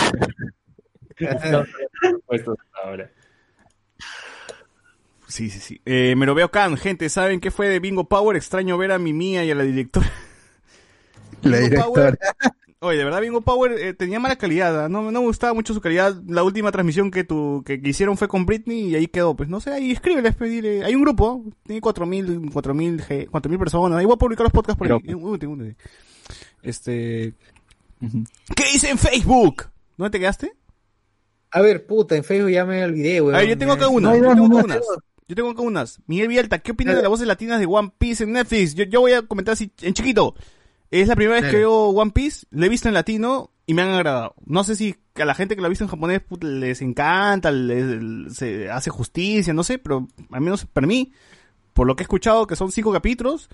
[5.34, 5.82] Sí, sí, sí.
[5.86, 8.38] Eh, me lo veo Khan, gente, ¿saben qué fue de Bingo Power?
[8.38, 10.12] Extraño ver a mi mía y a la directora.
[11.42, 12.12] La Bingo directora.
[12.12, 12.20] Power-
[12.82, 14.90] Oye, de verdad Bingo Power eh, tenía mala calidad, ¿ah?
[14.90, 16.16] no, no me gustaba mucho su calidad.
[16.28, 19.36] La última transmisión que tu, que, que hicieron fue con Britney y ahí quedó.
[19.36, 20.84] Pues no sé, ahí escríbeles, pues, dile.
[20.86, 23.98] Hay un grupo, tiene cuatro mil, cuatro mil, ge- cuatro mil personas.
[23.98, 25.14] Ahí voy a publicar los podcasts por ahí.
[25.16, 25.78] Únete, únete.
[26.62, 27.34] Este,
[28.56, 29.66] ¿qué dice en Facebook?
[29.98, 30.53] ¿Dónde te quedaste?
[31.52, 33.34] A ver, puta, en Facebook ya me olvidé, weón.
[33.36, 34.76] A ver, yo tengo acá unas, No, yo tengo no, acá no.
[34.76, 34.88] unas.
[35.27, 36.00] Yo tengo acá unas.
[36.08, 38.76] Miguel Vialta, ¿qué opinas de las voces latinas de One Piece en Netflix?
[38.76, 40.35] Yo, yo voy a comentar así en chiquito.
[40.92, 43.82] Es la primera vez que veo One Piece, lo he visto en latino y me
[43.82, 44.35] han agradado.
[44.45, 47.50] No sé si a la gente que lo ha visto en japonés puta, les encanta,
[47.52, 51.11] les, se hace justicia, no sé, pero al menos para mí,
[51.74, 53.50] por lo que he escuchado, que son cinco capítulos,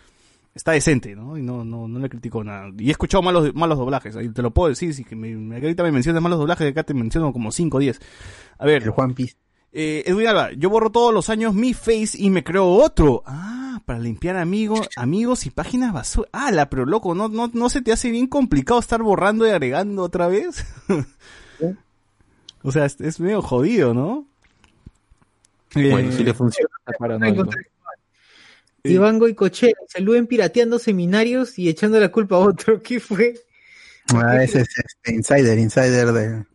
[0.53, 1.37] está decente, ¿no?
[1.37, 2.69] Y no, no, no le critico nada.
[2.77, 5.55] Y he escuchado malos, malos doblajes, ahí te lo puedo decir, si que me, me-
[5.57, 7.99] ahorita me mencionas malos doblajes, acá te menciono como cinco o diez.
[8.57, 9.35] A ver, El Juan Piece.
[9.71, 13.23] Eh, Edwin Alba, yo borro todos los años mi face y me creo otro.
[13.25, 16.29] Ah, para limpiar amigos, amigos y páginas basura.
[16.31, 19.51] Ah, la pero loco, ¿no, no, no se te hace bien complicado estar borrando y
[19.51, 20.65] agregando otra vez?
[22.63, 24.25] o sea, es, es medio jodido, ¿no?
[25.73, 26.69] Bueno, Eh, si le funciona.
[26.79, 27.47] Está paranoico.
[28.83, 32.81] Iván Goicochea, saluden pirateando seminarios y echando la culpa a otro.
[32.81, 33.35] ¿Qué fue?
[34.15, 36.45] Ah, ese es este, Insider, Insider de,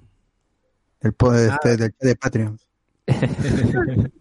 [1.00, 2.58] del, po- de, este, del- de Patreon.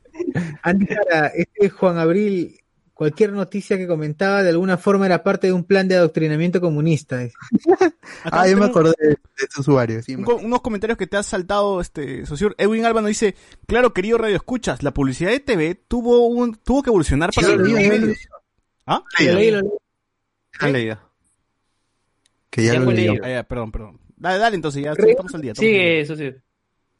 [0.63, 2.59] Andy Jara, este Juan Abril,
[2.93, 7.19] cualquier noticia que comentaba de alguna forma era parte de un plan de adoctrinamiento comunista.
[7.19, 7.31] acá
[8.23, 9.17] Ah, yo me acordé de, de
[9.49, 10.01] ese usuario.
[10.01, 12.53] Sí, un unos comentarios que te has saltado, este, socio.
[12.57, 13.35] Edwin nos dice,
[13.67, 17.55] claro, querido Radio Escuchas, la publicidad de TV tuvo un, tuvo que evolucionar para Sí,
[17.55, 18.13] los lo leí, leí.
[18.85, 19.03] ¿Ah?
[19.19, 19.71] Lo leí, lo leí.
[20.59, 20.99] Han leído.
[22.49, 23.07] que ya, Ya lo leí.
[23.07, 23.23] leído.
[23.23, 23.99] Ah, ya, perdón, perdón.
[24.15, 25.55] Dale, dale, entonces ya estamos al día.
[25.55, 26.31] Sigue, eso sí.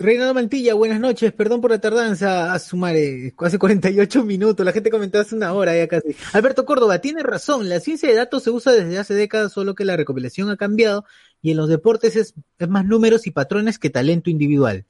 [0.04, 4.90] Reinaldo Mantilla, buenas noches, perdón por la tardanza, a sumare, hace 48 minutos, la gente
[4.90, 6.14] comentó hace una hora ya casi.
[6.34, 9.86] Alberto Córdoba, tiene razón, la ciencia de datos se usa desde hace décadas, solo que
[9.86, 11.06] la recopilación ha cambiado
[11.42, 14.86] y en los deportes es, es más números y patrones que talento individual.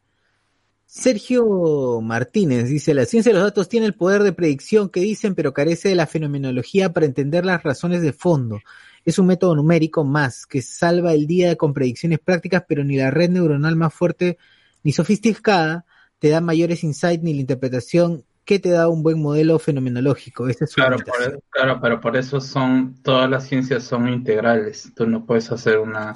[0.87, 5.35] Sergio Martínez dice, la ciencia de los datos tiene el poder de predicción que dicen,
[5.35, 8.61] pero carece de la fenomenología para entender las razones de fondo.
[9.05, 13.11] Es un método numérico más que salva el día con predicciones prácticas, pero ni la
[13.11, 14.39] red neuronal más fuerte
[14.83, 15.85] ni sofisticada
[16.19, 20.47] te da mayores insights ni la interpretación que te da un buen modelo fenomenológico.
[20.47, 24.91] Esa es su Claro, por, claro, pero por eso son, todas las ciencias son integrales.
[24.95, 26.13] Tú no puedes hacer una,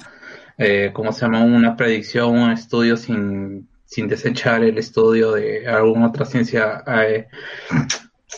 [0.58, 1.42] eh, ¿cómo se llama?
[1.42, 7.28] Una predicción, un estudio sin, sin desechar el estudio de alguna otra ciencia eh,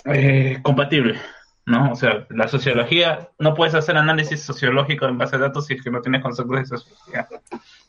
[0.05, 1.19] eh, compatible,
[1.71, 1.93] ¿no?
[1.93, 5.83] O sea, la sociología, no puedes hacer análisis sociológico en base a datos si es
[5.83, 7.29] que no tienes conceptos de sociología.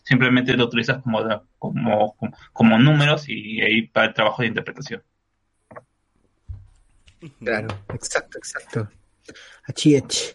[0.03, 1.19] Simplemente lo utilizas como,
[1.57, 5.03] como, como, como números y ahí para el trabajo de interpretación.
[7.39, 8.87] Claro, exacto, exacto.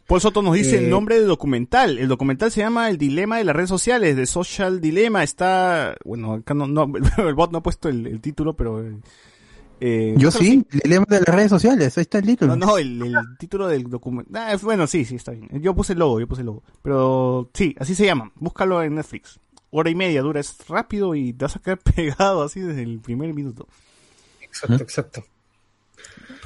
[0.07, 1.99] Paul Soto nos dice Eh, el nombre del documental.
[1.99, 5.23] El documental se llama El Dilema de las redes sociales, de Social Dilemma.
[5.23, 6.91] Está, bueno, acá no, no
[7.28, 8.84] el bot no ha puesto el, el título, pero...
[9.81, 12.57] eh, Yo sí, el dilema de las redes sociales, ahí está el título.
[12.57, 14.59] No, no, el, el título del documental.
[14.63, 15.49] bueno, sí, sí, está bien.
[15.61, 16.63] Yo puse el logo, yo puse el logo.
[16.83, 18.33] Pero sí, así se llama.
[18.37, 19.39] Búscalo en Netflix.
[19.71, 23.01] Hora y media dura, es rápido y te vas a quedar pegado así desde el
[23.01, 23.69] primer minuto.
[24.41, 25.25] Exacto, exacto.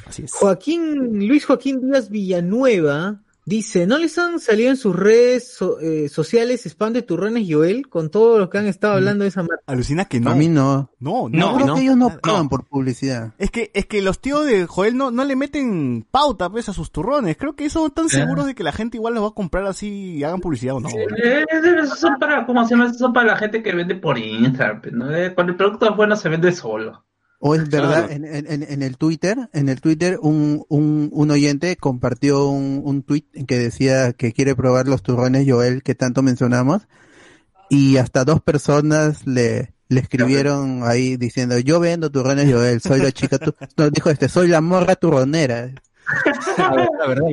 [0.07, 0.33] Así es.
[0.33, 6.09] Joaquín, Luis Joaquín Díaz Villanueva dice, ¿no les han salido en sus redes so- eh,
[6.09, 9.63] sociales spam de turrones Joel con todo lo que han estado hablando de esa marca?
[9.67, 10.31] Alucina que no.
[10.31, 10.91] A mí no.
[11.01, 11.75] No, No, no, creo no.
[11.75, 12.19] que ellos no No.
[12.21, 13.35] pagan por publicidad.
[13.39, 16.73] Es que, es que los tíos de Joel no, no le meten pauta pues a
[16.73, 17.37] sus turrones.
[17.37, 19.89] Creo que eso están seguros de que la gente igual los va a comprar así
[20.17, 20.89] y hagan publicidad o no.
[20.89, 21.45] Eh,
[21.83, 22.87] esos son para, ¿cómo se llama?
[22.87, 24.81] Esos son para la gente que vende por Instagram.
[24.81, 25.15] pues, ¿no?
[25.15, 27.05] Eh, Cuando el producto es bueno se vende solo.
[27.43, 28.13] O es verdad, Claro.
[28.13, 33.03] en, en- en- el Twitter, en el Twitter un, un, un oyente compartió un, un
[33.03, 36.83] tweet que decía que quiere probar los turrones Joel que tanto mencionamos
[37.71, 43.11] y hasta dos personas le, le escribieron ahí diciendo yo vendo turrones Joel, soy la
[43.13, 43.55] chica, tu-".
[43.79, 45.71] no, dijo este, soy la morra turronera.
[46.59, 47.27] La verdad.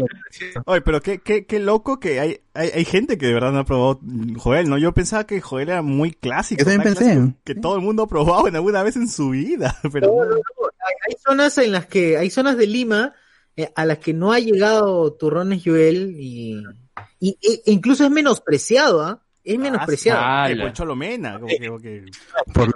[0.65, 3.59] Oye, pero qué, qué, qué loco que hay, hay, hay gente que de verdad no
[3.59, 3.99] ha probado
[4.37, 4.77] Joel, ¿no?
[4.77, 6.59] Yo pensaba que Joel era muy clásico.
[6.59, 7.13] Yo también tan pensé.
[7.15, 9.75] clásico Que todo el mundo ha probado en alguna vez en su vida.
[9.91, 10.41] Pero No, no, no.
[11.07, 13.13] Hay, zonas en las que, hay zonas de Lima
[13.55, 16.63] eh, a las que no ha llegado turrones Joel y,
[17.19, 19.21] y e- incluso es menospreciado, ¿ah?
[19.43, 20.19] Es menospreciado.
[20.21, 21.39] Ah, por Cholomena.
[21.39, 22.05] Como que, como que-
[22.53, 22.73] Por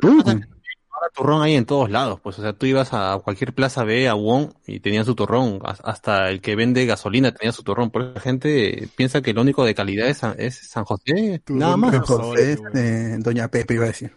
[1.01, 4.07] Ahora turrón hay en todos lados, pues, o sea, tú ibas a cualquier plaza B,
[4.07, 7.89] a Wong, y tenían su turrón, Has- hasta el que vende gasolina tenía su turrón,
[7.89, 11.41] por eso la gente piensa que lo único de calidad es San, es San José,
[11.49, 11.97] nada más.
[12.01, 14.11] José, este, Doña Pepe iba a decir.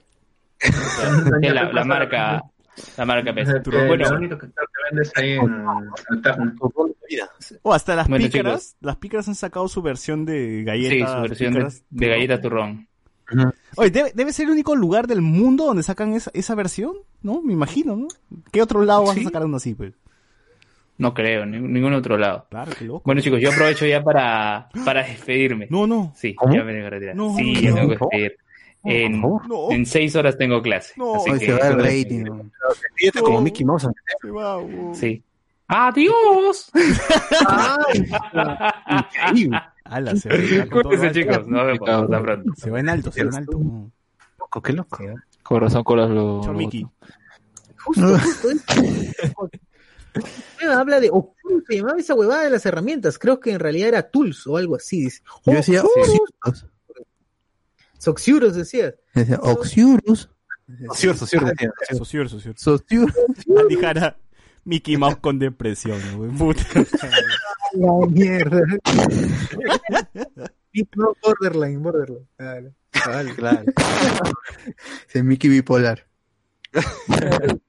[1.40, 2.42] La, la marca,
[2.98, 3.56] la marca pesa.
[3.56, 4.48] Eh, Bueno, lo único que
[4.90, 5.64] vendes ahí en.
[7.62, 8.60] O hasta las Bueno, pícaras.
[8.68, 8.76] chicos.
[8.80, 11.12] Las pícaras han sacado su versión de sí, galletas.
[11.12, 12.88] su versión de galleta turrón.
[13.76, 17.40] Oye, debe, debe ser el único lugar del mundo donde sacan esa, esa versión, ¿no?
[17.42, 18.08] Me imagino, ¿no?
[18.52, 19.94] ¿Qué otro lado vas a sacar uno así, pues?
[20.96, 22.46] No creo, ni- ningún otro lado.
[22.50, 23.02] Claro, qué loco.
[23.04, 25.66] Bueno, chicos, yo aprovecho ya para, para despedirme.
[25.70, 26.12] No, no.
[26.14, 26.54] Sí, ¿Cómo?
[26.54, 27.16] ya me tengo que retirar.
[27.16, 28.36] No, sí, no, ya no, tengo que despedir.
[28.86, 29.20] En.
[29.22, 29.40] No.
[29.70, 30.92] en seis horas tengo clase.
[30.96, 31.14] No.
[31.16, 32.24] así que se va el rating.
[33.22, 33.88] como Mickey Mouse.
[34.20, 34.58] Se va.
[34.92, 35.22] Sí.
[35.68, 36.70] ¡Adiós!
[39.84, 41.46] Ala, se va Cuídense, chicos.
[41.46, 41.88] Nos vemos.
[41.88, 42.52] Hasta pronto.
[42.56, 43.60] Se va en alto, se va en alto.
[44.38, 44.98] Loco, qué loco.
[45.42, 46.42] Corazón, colas lo.
[46.52, 46.86] Mickey.
[47.78, 48.48] Justo, justo
[50.70, 51.10] Habla de
[51.66, 53.18] se llamaba esa huevada de las herramientas.
[53.18, 55.02] Creo que en realidad era Tools o algo así.
[55.02, 55.22] Dice.
[55.44, 56.66] Yo decía Oxiurus.
[57.98, 58.94] Soxiurus decías.
[59.14, 59.38] Decía.
[62.56, 63.12] Sociur.
[64.64, 66.30] Mickey Mouse con depresión, güey.
[66.30, 66.62] Puta.
[67.74, 68.60] La mierda.
[70.96, 72.26] No, borderline, borderline.
[72.36, 72.74] Claro.
[73.06, 73.34] Vale.
[73.36, 73.64] Claro.
[75.08, 76.04] Ese Mickey bipolar.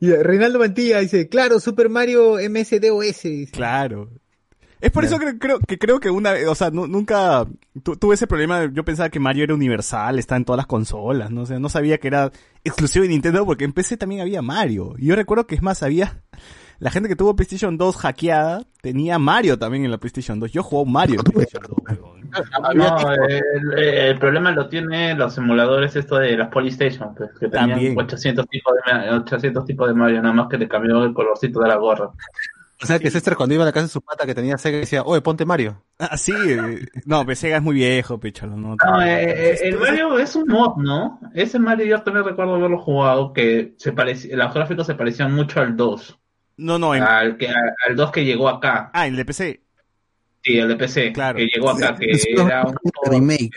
[0.00, 3.22] Y Reinaldo Mantilla dice, claro, Super Mario MSDOS.
[3.22, 3.52] Dice.
[3.52, 4.10] Claro.
[4.82, 7.46] Es por eso que creo que creo que una vez, o sea, nu- nunca
[7.82, 8.64] tu- tuve ese problema.
[8.72, 11.68] Yo pensaba que Mario era universal, está en todas las consolas, no o sea, no
[11.68, 12.30] sabía que era
[12.64, 14.94] exclusivo de Nintendo porque en PC también había Mario.
[14.98, 16.20] Y yo recuerdo que es más había
[16.80, 20.50] la gente que tuvo PlayStation 2 hackeada tenía Mario también en la PlayStation 2.
[20.50, 21.98] Yo jugaba Mario en PlayStation 2.
[22.00, 22.22] weón.
[22.74, 27.70] No, el, el problema lo tienen los emuladores esto de las Polystation, pues, que tenían
[27.72, 27.98] También.
[28.00, 31.68] 800 tipos, de, 800 tipos de Mario, nada más que le cambió el colorcito de
[31.68, 32.08] la gorra.
[32.82, 34.78] O sea, que César cuando iba a la casa de su pata que tenía Sega
[34.78, 35.84] decía, oye, ponte Mario.
[35.98, 38.74] Ah, sí, eh, no, pues Sega es muy viejo, pichalo, ¿no?
[38.84, 41.20] No, eh, eh, el Mario es un mod, ¿no?
[41.34, 45.60] Ese Mario yo también recuerdo haberlo jugado, que se parecía, los gráficos se parecían mucho
[45.60, 46.18] al 2.
[46.56, 48.90] No, no, en- Al, que, al 2 que llegó acá.
[48.92, 49.62] Ah, el de PC.
[50.42, 51.36] Sí, el de PC, Claro.
[51.38, 52.76] que llegó acá, que Es era un
[53.10, 53.50] remake.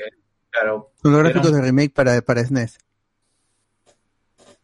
[0.52, 0.92] Claro.
[1.02, 2.78] Son los gráficos un- de remake para, para SNES.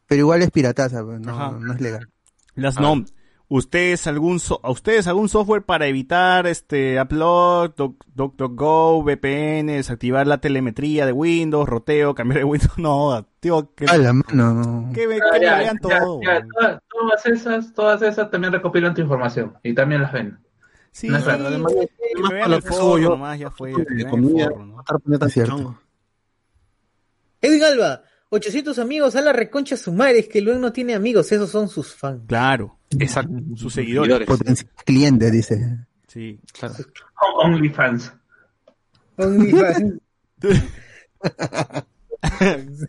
[0.08, 2.08] Pero igual es pirataza, pues, no, no es legal.
[2.56, 2.82] Las Ah.
[2.82, 3.06] no.
[3.54, 10.26] ¿Ustedes algún so- a ustedes algún software para evitar este upload, doc- DuckDuckGo, VPN, desactivar
[10.26, 12.78] la telemetría de Windows, roteo, cambiar de Windows?
[12.78, 14.94] No, tío, que, A la mano, no.
[14.94, 16.20] que, me- Ah, que me ya, vean ya, todo.
[16.22, 20.40] ya, todas, todas esas, todas esas también recopilan tu información y también las ven.
[20.94, 21.48] Sí, No raro.
[21.48, 23.74] Además, que me vean el que subo yo, nomás, ya fue.
[23.74, 24.80] que me forro, ¿no?
[24.80, 25.58] estar poniendo tan Cierto.
[25.58, 25.80] chongo.
[27.42, 31.68] Edwin Alba, 800 amigos a la reconcha sumares que luego no tiene amigos, esos son
[31.68, 32.22] sus fans.
[32.28, 34.28] Claro, exacto, sus seguidores.
[34.28, 35.86] Potencial cliente, dice.
[36.08, 36.76] Sí, Claro.
[37.44, 38.14] OnlyFans.
[39.18, 39.94] OnlyFans.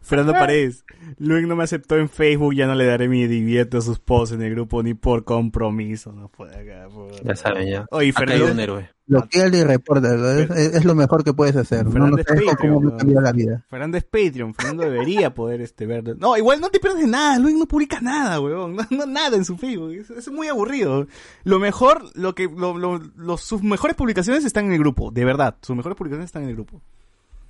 [0.00, 0.84] Fernando Paredes,
[1.18, 4.34] Luis no me aceptó en Facebook, ya no le daré mi divierte a sus posts
[4.34, 6.12] en el grupo ni por compromiso.
[6.12, 7.86] No puede acá, por- Ya saben, ya.
[7.90, 8.90] Oye, Fernando, un héroe.
[9.32, 10.30] Y repórtalo.
[10.32, 11.86] Es, es- es lo mejor que puedes hacer.
[11.86, 12.96] No, no Patreon, cómo me ¿no?
[12.98, 13.64] cambió la vida.
[13.70, 16.16] Fernando es Patreon, Fernando debería poder este ver.
[16.18, 19.44] No, igual no te pierdes nada, Luis no publica nada, weón, no, no, nada en
[19.44, 21.06] su Facebook, es, es muy aburrido.
[21.44, 25.24] Lo mejor, lo que, lo, lo- los- sus mejores publicaciones están en el grupo, de
[25.24, 26.80] verdad, sus mejores publicaciones están en el grupo.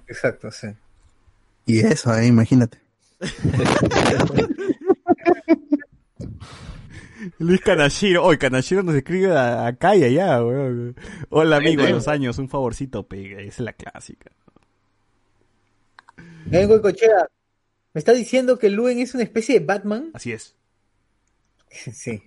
[0.06, 0.68] Exacto, sí.
[1.66, 2.78] Y eso, eh, imagínate.
[7.38, 10.96] Luis Kanashiro, hoy Kanashiro nos escribe a- acá y allá, weón.
[11.30, 14.30] Hola amigo de los años, un favorcito, pega, esa es la clásica.
[16.46, 17.28] Vengo cochea.
[17.92, 20.10] ¿Me está diciendo que Luen es una especie de Batman?
[20.14, 20.54] Así es.
[21.70, 22.22] Sí.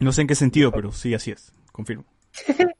[0.00, 2.04] No sé en qué sentido, pero sí, así es, confirmo.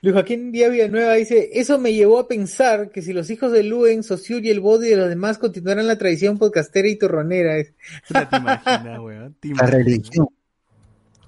[0.00, 3.64] Luis Joaquín Díaz Villanueva dice, eso me llevó a pensar que si los hijos de
[3.64, 7.74] Luen, Sosur y el Body y los demás continuaran la tradición podcastera y torronera, es
[8.06, 9.34] ¿Te imaginas, weón?
[9.40, 10.28] ¿Te La religión.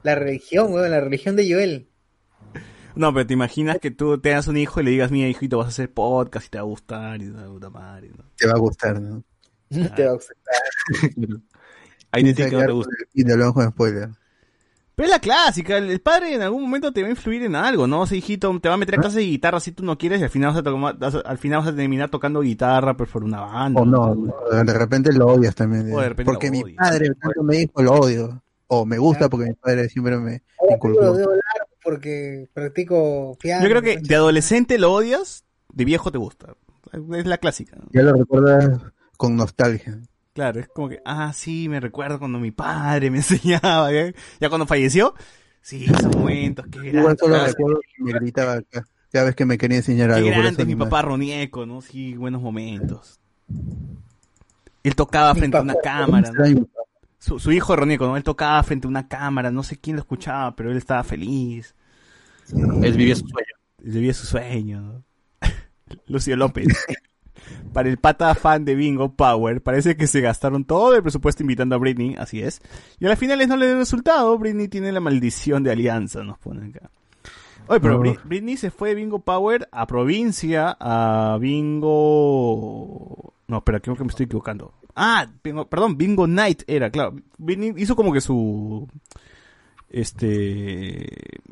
[0.05, 1.89] la religión, weón, la religión de Joel.
[2.94, 5.66] No, pero te imaginas que tú tengas un hijo y le digas, mira, hijito, vas
[5.66, 8.24] a hacer podcast y te va a gustar y la puta madre, ¿no?
[8.36, 9.24] Te va a gustar, ¿no?
[9.97, 10.36] Te va a gustar.
[12.12, 12.92] Ahí dice que no te gusta.
[13.15, 14.10] Y te lo con spoiler.
[15.00, 17.54] Pero es la clásica, el el padre en algún momento te va a influir en
[17.56, 18.02] algo, ¿no?
[18.02, 20.20] O sea, hijito, te va a meter a clase de guitarra si tú no quieres
[20.20, 22.94] y al final vas a, toma- vas a- al final vas a terminar tocando guitarra
[22.94, 23.80] pues, por una banda.
[23.80, 25.90] O no, no, de repente lo odias también.
[25.94, 26.76] O de repente porque lo mi odias.
[26.78, 28.42] padre tanto me dijo, lo odio.
[28.66, 31.16] O me gusta porque mi padre siempre me inculcó.
[31.82, 33.62] porque practico piano.
[33.64, 36.54] Yo creo que de adolescente lo odias, de viejo te gusta.
[37.14, 37.76] Es la clásica.
[37.76, 37.84] ¿no?
[37.92, 38.80] Ya lo recuerdas
[39.16, 39.98] con nostalgia.
[40.33, 43.92] Claro, es como que, ah, sí, me recuerdo cuando mi padre me enseñaba.
[43.92, 44.15] ¿eh?
[44.41, 45.15] Ya cuando falleció,
[45.60, 47.18] sí, esos momentos, qué Igual grande.
[47.20, 50.31] solo recuerdo que me gritaba acá, cada vez que me quería enseñar Qué algo.
[50.31, 51.81] por grande mi papá Ronieco, ¿no?
[51.81, 53.18] Sí, buenos momentos.
[54.83, 56.67] Él tocaba frente a una cámara, ¿no?
[57.18, 58.17] Su hijo Ronieco, ¿no?
[58.17, 61.75] Él tocaba frente a una cámara, no sé quién lo escuchaba, pero él estaba feliz.
[62.83, 63.55] Él vivía su sueño.
[63.84, 65.05] Él vivía su sueño, ¿no?
[66.07, 66.67] Lucio López.
[67.72, 71.76] Para el pata fan de Bingo Power, parece que se gastaron todo el presupuesto invitando
[71.76, 72.60] a Britney, así es.
[72.98, 76.38] Y a las finales no le dio resultado, Britney tiene la maldición de alianza, nos
[76.38, 76.90] ponen acá.
[77.68, 81.38] Oye, pero Britney se fue de Bingo Power a provincia, a
[82.20, 83.34] Bingo...
[83.46, 84.74] No, espera, creo que me estoy equivocando.
[84.96, 87.14] Ah, Bingo- perdón, Bingo Night era, claro.
[87.38, 88.88] Britney hizo como que su...
[89.90, 91.06] Este...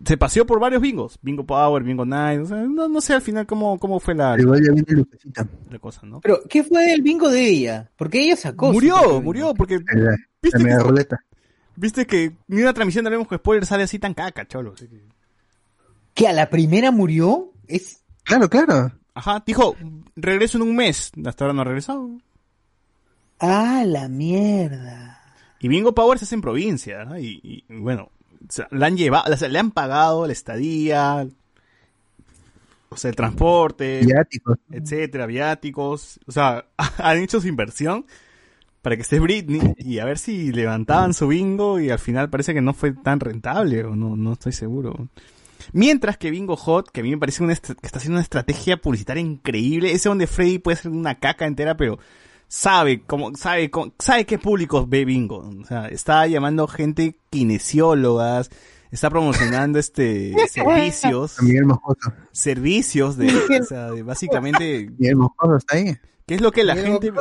[0.05, 1.19] Se paseó por varios bingos.
[1.23, 2.41] Bingo Power, Bingo Night.
[2.41, 5.47] o sea, no, no sé al final cómo, cómo fue la, lucecita.
[5.71, 6.21] la cosa, ¿no?
[6.21, 7.91] Pero, ¿qué fue del bingo de ella?
[7.97, 8.73] Porque ella sacó.
[8.73, 9.79] Murió, murió, porque...
[9.93, 11.25] La, la ¿Viste que, ruleta.
[11.77, 14.73] viste que ni una transmisión de Hablemos con Spoiler sale así tan caca, cholo.
[14.75, 15.03] así que-
[16.15, 17.53] ¿Que a la primera murió?
[17.67, 18.03] Es...
[18.25, 18.93] Claro, claro.
[19.15, 19.75] Ajá, dijo,
[20.17, 21.11] regreso en un mes.
[21.27, 22.09] Hasta ahora no ha regresado.
[23.41, 25.21] ¡Ah, la mierda!
[25.61, 27.19] Y Bingo Power se hace en provincia, ¿no?
[27.19, 28.11] y, y, bueno,
[28.47, 31.27] o sea, la han llevado, o sea, le han pagado la estadía,
[32.89, 34.59] o sea, el transporte, Viáticos.
[34.71, 36.67] etcétera, viáticos, o sea,
[36.99, 38.07] han hecho su inversión
[38.83, 42.55] para que esté Britney y a ver si levantaban su bingo y al final parece
[42.55, 45.09] que no fue tan rentable o no, no estoy seguro.
[45.73, 48.77] Mientras que Bingo Hot, que a mí me parece una que está haciendo una estrategia
[48.79, 51.99] publicitaria increíble, ese donde Freddy puede ser una caca entera, pero
[52.49, 55.49] sabe cómo, sabe cómo- sabe qué públicos ve Bingo.
[55.63, 58.51] O sea, está llamando gente kinesiólogas,
[58.91, 62.13] está promocionando este servicios, A Miguel Moscoso.
[62.33, 63.29] servicios de,
[63.61, 65.97] o sea, de básicamente Miguel Moscoso está ahí.
[66.27, 67.13] ¿Qué es lo que la Miguel gente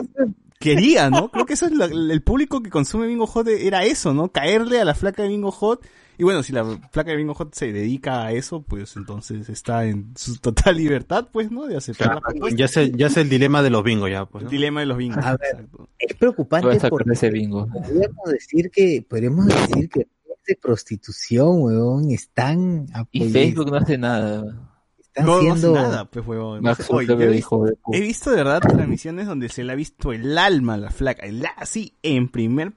[0.59, 1.29] quería, no?
[1.31, 4.29] Creo que eso es la- el público que consume Bingo Hot era eso, ¿no?
[4.31, 5.85] Caerle a la flaca de Bingo Hot
[6.17, 9.85] Y bueno, si la flaca de Bingo Hot se dedica a eso, pues entonces está
[9.85, 11.67] en su total libertad, pues, ¿no?
[11.67, 12.57] De aceptar la propuesta.
[12.57, 14.41] Ya sé, ya sé el dilema de los bingos ya, pues.
[14.41, 14.51] El ¿no?
[14.51, 15.23] dilema de los bingos.
[15.23, 15.67] A ver,
[15.99, 17.67] es preocupante porque ese bingo.
[17.67, 20.07] podríamos decir que, podríamos decir que
[20.47, 24.71] de prostitución, weón, están Y apoyando, Facebook no hace nada.
[24.97, 26.63] están No, no hace siendo nada, pues, huevón.
[26.63, 29.75] Mark Oye, yo Zuckerberg he, de he visto de verdad transmisiones donde se le ha
[29.75, 32.73] visto el alma a la flaca, el, así, en primer,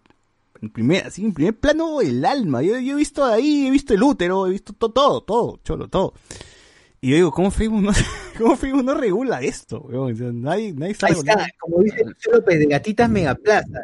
[0.63, 2.63] en primer, así, en primer plano, el alma.
[2.63, 5.89] Yo, yo he visto ahí, he visto el útero, he visto to- todo, todo, cholo,
[5.89, 6.15] todo.
[7.01, 7.93] Y yo digo, ¿cómo Facebook no,
[8.39, 9.81] cómo Facebook no regula esto?
[9.83, 13.81] O sea, nadie, nadie está Ahí está, como dice Lucho López de Gatitas Megaplaza.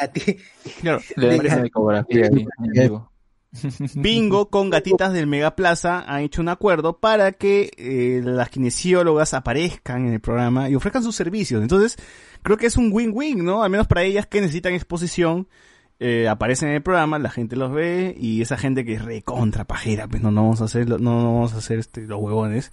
[0.00, 0.38] Gati-
[0.80, 2.30] Claro, Le de- ecografía.
[3.94, 10.06] Bingo con gatitas del Megaplaza han hecho un acuerdo para que eh, las kinesiólogas aparezcan
[10.06, 11.62] en el programa y ofrezcan sus servicios.
[11.62, 11.96] Entonces,
[12.42, 13.62] creo que es un win-win, ¿no?
[13.62, 15.48] Al menos para ellas que necesitan exposición,
[15.98, 19.64] eh, aparecen en el programa, la gente los ve y esa gente que es recontra
[19.64, 22.70] pajera, pues no, no vamos a hacer, no, no vamos a hacer este, los huevones.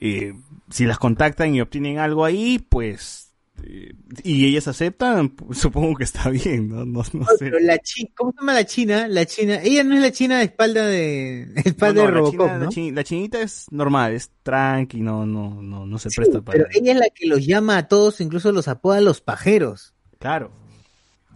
[0.00, 0.34] Eh,
[0.70, 3.32] si las contactan y obtienen algo ahí, pues,
[3.64, 6.84] eh, y ellas aceptan, supongo que está bien, ¿no?
[6.84, 7.50] No, no sé.
[7.60, 9.08] La chi- ¿Cómo se llama la china?
[9.08, 12.18] La china, ella no es la china de espalda de, espalda No, no, de la,
[12.18, 16.40] Robocop, la chi- la chinita es normal, es tranqui, no, no, no, no se presta
[16.40, 16.58] para.
[16.58, 19.94] Pero ella es la que los llama a todos, incluso los apoda los pajeros.
[20.20, 20.52] Claro.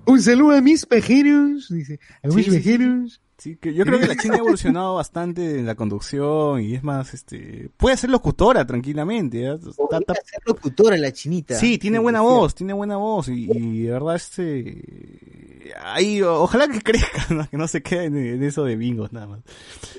[0.07, 1.99] Un saludo a mis pajeros, dice.
[2.23, 2.57] A mis Sí, sí, sí.
[2.59, 3.21] pajeros.
[3.39, 6.85] Sí, que yo creo que la China ha evolucionado bastante en la conducción y es
[6.85, 9.43] más, este, puede ser locutora tranquilamente.
[9.45, 9.55] ¿eh?
[9.55, 11.57] Está- ser locutora la chinita.
[11.57, 16.81] sí, tiene buena voz, tiene buena voz y, y de verdad este, ahí, ojalá que
[16.83, 17.49] crezca, ¿no?
[17.51, 19.41] que no se quede en, en eso de bingos nada más.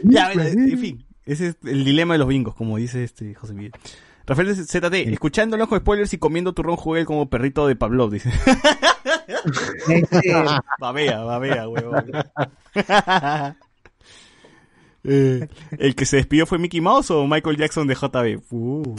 [0.04, 3.74] Ya, en fin, ese es el dilema de los bingos, como dice este José Miguel.
[4.26, 8.32] Rafael ZT, escuchando los spoilers y comiendo turrón jugué como perrito de Pavlov, dice.
[9.88, 10.34] Este,
[10.80, 12.06] babea, babea, huevón.
[15.06, 18.42] Eh, ¿El que se despidió fue Mickey Mouse o Michael Jackson de JB?
[18.52, 18.95] Uh,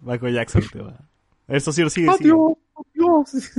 [0.00, 0.98] Michael Jackson te va.
[1.46, 2.30] Eso sí, sigue, sigue.
[2.30, 2.56] Adiós,
[2.94, 3.52] adiós.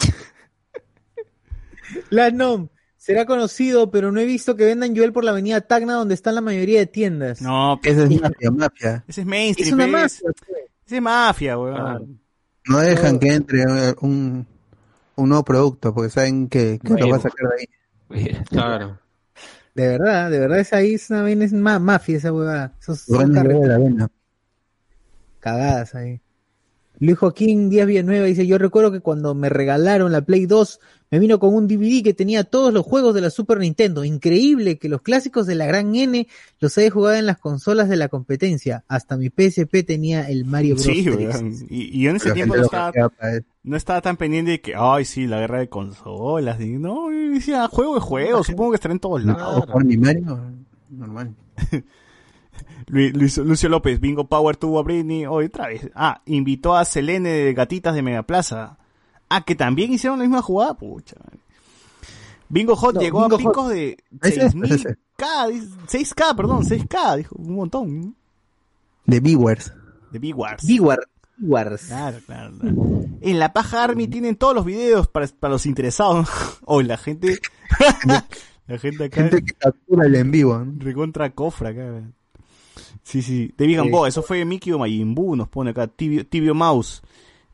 [2.10, 2.66] La NOM
[3.00, 6.34] será conocido, pero no he visto que vendan Joel por la avenida Tacna, donde están
[6.34, 7.40] la mayoría de tiendas.
[7.40, 9.04] No, Esa es mafia, mafia.
[9.08, 9.68] ese es mainstream.
[9.68, 9.92] es una ¿ves?
[9.92, 10.20] mafia.
[10.46, 10.60] pues.
[10.86, 11.74] Ese es mafia, weón.
[11.76, 12.06] Claro.
[12.66, 14.46] No dejan que entre eh, un,
[15.16, 18.38] un nuevo producto porque saben que, que lo va a sacar de ahí.
[18.50, 18.98] Claro.
[19.74, 22.74] De verdad, de verdad, esa ahí es una vaina, es ma- mafia esa huevada.
[22.80, 24.10] Esos son la vena.
[25.38, 26.20] cagadas ahí.
[27.00, 30.80] Luis Joaquín Díaz Villanueva dice, yo recuerdo que cuando me regalaron la Play 2,
[31.10, 34.04] me vino con un DVD que tenía todos los juegos de la Super Nintendo.
[34.04, 36.28] Increíble que los clásicos de la gran N
[36.60, 38.84] los haya jugado en las consolas de la competencia.
[38.86, 40.84] Hasta mi PSP tenía el Mario Bros.
[40.84, 41.16] Sí, 3.
[41.16, 41.54] weón.
[41.70, 42.92] Y, y yo en ese La tiempo no estaba,
[43.62, 46.60] no estaba tan pendiente de que, ay, sí, la guerra de consolas.
[46.60, 49.64] y no, decía, juego de juego, supongo que estará en todos lados.
[49.66, 50.38] Por mi Mario,
[50.90, 51.34] normal.
[52.88, 55.88] Lucio López, Bingo Power tuvo a Britney hoy otra vez.
[55.94, 58.78] Ah, invitó a Selene de Gatitas de Megaplaza.
[59.28, 61.16] Ah, que también hicieron la misma jugada, pucha.
[62.48, 67.16] Bingo Hot No, llegó Bingo a picos de Ese es, 6000K, dice- 6K, perdón, 6K,
[67.18, 68.16] dijo, un montón.
[69.06, 69.72] De Viewers.
[70.10, 70.20] De.
[70.20, 71.06] Bigwar- Bigwars.
[71.86, 72.76] Claro, claro, claro.
[73.20, 76.28] En la paja Army tienen todos los videos para, para los interesados.
[76.64, 77.38] Hoy la gente,
[78.66, 80.58] la gente acá Gente que captura el en vivo.
[80.58, 80.72] ¿no?
[80.78, 82.02] recontra cofra acá.
[83.02, 83.52] Sí, sí.
[83.56, 85.86] David Gamboa, eso fue Mickey o Majin Buu, nos pone acá.
[85.86, 87.02] Tibio, Tibio Mouse.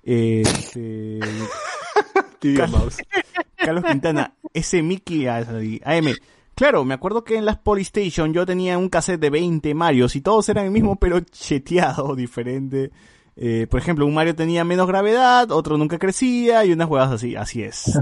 [0.03, 1.21] Eh, este,
[2.39, 2.97] Tibio Carlos- mouse.
[3.57, 5.45] Carlos Quintana, ese Mickey ah,
[5.85, 6.15] AM.
[6.55, 10.21] Claro, me acuerdo que en las Polystation yo tenía un cassette de 20 Marios y
[10.21, 12.91] todos eran el mismo, pero cheteado, diferente.
[13.37, 17.37] Eh, por ejemplo, un Mario tenía menos gravedad, otro nunca crecía y unas huevas así.
[17.37, 17.99] Así es.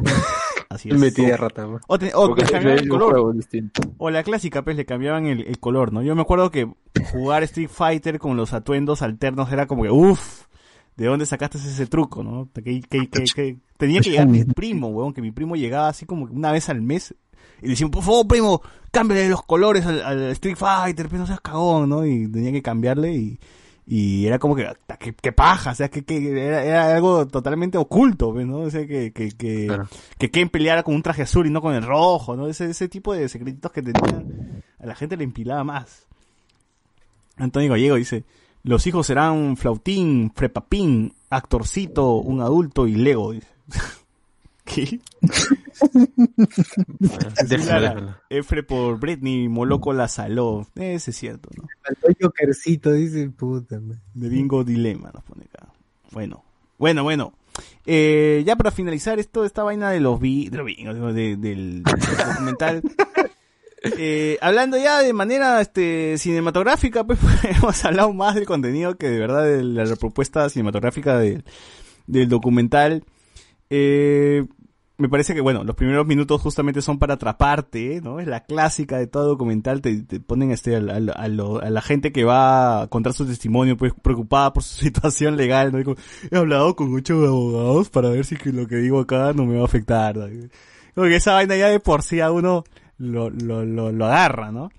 [0.75, 0.99] Así es.
[0.99, 1.67] Metí de rata.
[1.87, 2.13] O, te-
[2.53, 3.13] cambiaban el color.
[4.11, 6.03] la clásica, pues le cambiaban el, el color, ¿no?
[6.03, 6.69] Yo me acuerdo que
[7.13, 10.47] jugar Street Fighter con los atuendos alternos era como que, uff,
[10.97, 12.49] ¿de dónde sacaste ese truco, no?
[12.55, 16.07] Que, que- que- que- tenía que llegar mi primo, weón, que mi primo llegaba así
[16.07, 17.15] como una vez al mes
[17.61, 21.27] y le decían, por favor, primo, cámbiale los colores al, al Street Fighter, pero no
[21.27, 22.05] seas cagón, ¿no?
[22.05, 23.39] Y tenía que cambiarle y,
[23.87, 27.27] y era como que, "Ta, qué, qué paja, o sea, que, que era, era algo
[27.27, 28.61] totalmente oculto, pues, ¿no?
[28.61, 29.89] O sea, que, que, que, Claro.
[30.19, 32.49] que Ken peleara con un traje azul y no con el rojo, ¿no?
[32.49, 36.07] Ese, ese tipo de secretitos que tenían, a la gente le empilaba más.
[37.37, 38.25] Antonio Gallego dice,
[38.63, 43.33] los hijos serán Flautín, Frepapín, Actorcito, un adulto y Lego.
[43.33, 43.49] dice.
[44.65, 45.01] ¿Qué?
[47.67, 48.23] Lara.
[48.31, 50.67] Efre por Britney, Moloco la saló.
[50.75, 51.67] Ese es cierto, ¿no?
[52.21, 53.81] Jokercito, dice puta.
[53.81, 54.01] man.
[54.15, 55.73] De Bingo Dilema nos pone acá.
[56.11, 56.45] Bueno,
[56.79, 57.33] bueno, bueno.
[57.87, 60.59] Eh, ya para finalizar esto, esta vaina de los vi, de
[61.13, 62.83] de- del documental.
[63.99, 69.19] Eh, hablando ya de manera este, cinematográfica, pues hemos hablado más del contenido que de
[69.19, 71.45] verdad de la, propuesta cinematográfica del-
[72.07, 73.05] del documental.
[73.69, 74.47] Eh,
[74.97, 78.21] me parece que, bueno, los primeros minutos justamente son para atraparte, ¿no?
[78.21, 81.83] Es la clásica de todo documental, te, te ponen este, al- a, lo- a la
[81.83, 85.79] gente que va a contar su testimonio, pues preocupada por su situación legal, ¿no?
[85.79, 85.97] Digo,
[86.31, 89.63] he hablado con ocho abogados para ver si lo que digo acá no me va
[89.63, 90.17] a afectar.
[90.17, 90.27] ¿no?
[90.95, 92.63] Como esa vaina ya de por sí a uno
[92.99, 94.71] lo, lo, lo, lo agarra, ¿no?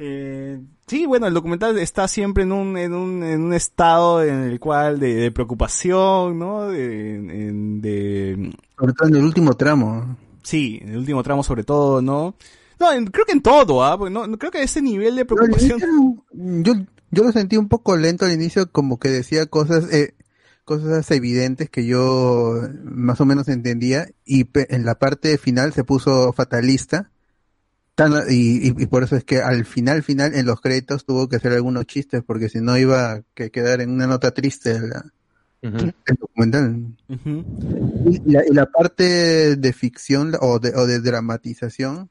[0.00, 4.42] Eh, sí, bueno, el documental está siempre en un, en un, en un estado en
[4.44, 6.68] el cual de, de preocupación, ¿no?
[6.68, 10.16] De, de, Sobre todo en el último tramo.
[10.42, 12.36] sí, en el último tramo sobre todo, ¿no?
[12.78, 13.98] No, en- creo que en todo, ¿ah?
[13.98, 15.80] Porque no, no creo que ese nivel de preocupación...
[16.32, 16.74] Yo,
[17.10, 20.14] yo lo sentí un poco lento al inicio, como que decía cosas, eh,
[20.64, 22.54] cosas evidentes que yo
[22.84, 27.10] más o menos entendía, y pe- en la parte final se puso fatalista.
[27.98, 31.28] Tan- y, y- y por eso es que al final, final, en los créditos tuvo
[31.28, 34.78] que hacer algunos chistes, porque si no iba a que quedar en una nota triste
[34.78, 35.04] la-
[36.06, 36.94] el documental.
[38.06, 42.08] Y la, y la parte de ficción o de, o de dramatización,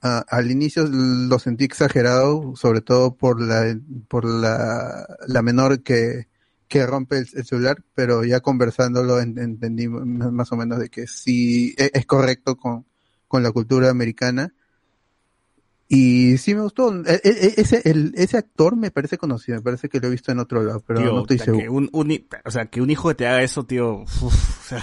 [0.00, 6.28] al inicio lo sentí exagerado, sobre todo por la, por la, la menor que,
[6.68, 11.06] que rompe el, el celular, pero ya conversándolo en- entendí más o menos de que
[11.06, 12.86] sí e- es, correcto con,
[13.28, 14.54] con la cultura americana.
[15.88, 16.92] Y sí me gustó.
[17.04, 20.32] E- e- ese, el, ese actor me parece conocido, me parece que lo he visto
[20.32, 21.72] en otro lado, pero Tío, no estoy que seguro.
[21.72, 24.30] un, un o sea, que un hijo que te haga eso, tío, uf, o
[24.68, 24.82] sea,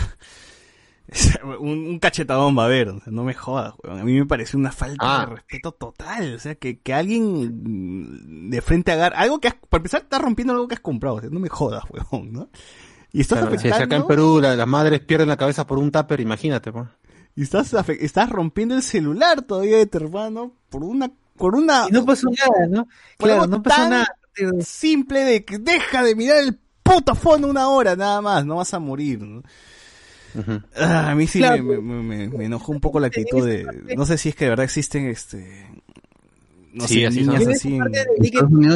[1.07, 3.99] es un, un cachetadón va a haber, o sea, no me jodas, weón.
[3.99, 5.25] A mí me parece una falta Ah.
[5.27, 9.79] de respeto total, o sea, que, que alguien de frente agarre, algo que has, para
[9.79, 12.49] empezar, estás rompiendo algo que has comprado, o sea, no me jodas, weón, ¿no?
[13.11, 15.91] Y estás Claro, si acá en Perú la- las madres pierden la cabeza por un
[15.91, 16.87] tupper, imagínate, pues.
[17.35, 21.85] Y estás, estás rompiendo el celular todavía de tu hermano por una, por una...
[21.89, 22.87] Y no pasó nada, ¿no?
[23.17, 24.15] por Claro, no pasó tan nada.
[24.61, 28.73] Simple de que deja de mirar el puto fondo una hora, nada más, no vas
[28.73, 29.43] a morir, ¿no?
[30.75, 31.63] Ah, a mí sí Claro.
[31.63, 33.65] me, me, me- me enojó un poco la actitud de...
[33.95, 35.67] No sé si es que de verdad existen, este...
[36.73, 37.75] No Sí, sé, así niñas así...
[37.75, 38.75] en- de que, por ejemplo,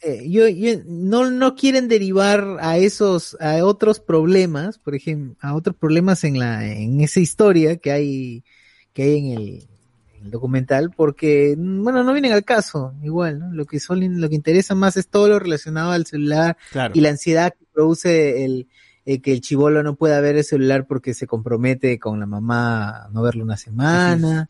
[0.00, 5.54] eh, yo, yo- no, no quieren derivar a esos, a otros problemas, por ejemplo, a
[5.54, 8.44] otros problemas en la, en esa historia que hay,
[8.92, 9.68] que hay en el,
[10.18, 13.52] en el documental, porque, bueno, no vienen al caso, igual, ¿no?
[13.52, 16.92] Lo que son, lo que interesa más es todo lo relacionado al celular Claro.
[16.96, 18.68] y la ansiedad que produce el,
[19.04, 23.04] eh, que el chivolo no pueda ver el celular porque se compromete con la mamá
[23.06, 24.46] a no verlo una semana.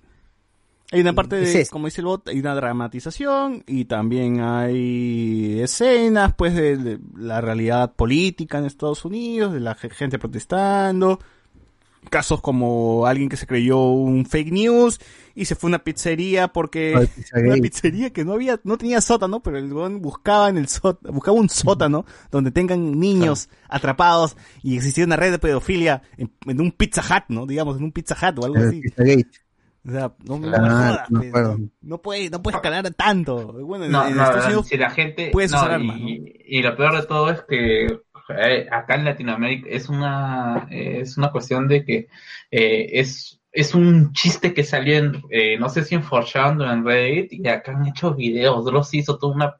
[0.90, 6.32] Hay una parte de, como dice el bot, hay una dramatización y también hay escenas,
[6.34, 11.18] pues, de, de la realidad política en Estados Unidos, de la ge- gente protestando,
[12.10, 14.98] casos como alguien que se creyó un fake news
[15.34, 16.94] y se fue a una pizzería porque
[17.48, 21.00] una pizzería que no había no tenía sótano pero el weón buscaba en el sót-
[21.12, 26.60] buscaba un sótano donde tengan niños atrapados y existía una red de pedofilia en, en
[26.62, 28.80] un Pizza Hut no digamos en un Pizza Hut o algo así.
[29.86, 31.58] O sea, no, no Ah, jodas, me pues.
[31.80, 33.52] no puede, no puede escalar tanto.
[33.64, 35.74] Bueno, en, No, en no, Estados no, Unidos si la gente puedes no, usar y,
[35.74, 36.08] armas, ¿no?
[36.08, 37.98] y lo peor de todo es que
[38.36, 42.08] eh, acá en Latinoamérica es una es una cuestión de que
[42.50, 46.70] eh, es es un chiste que salió en eh, no sé si en 4chan o
[46.70, 49.56] en Reddit y acá han hecho videos Dross hizo toda una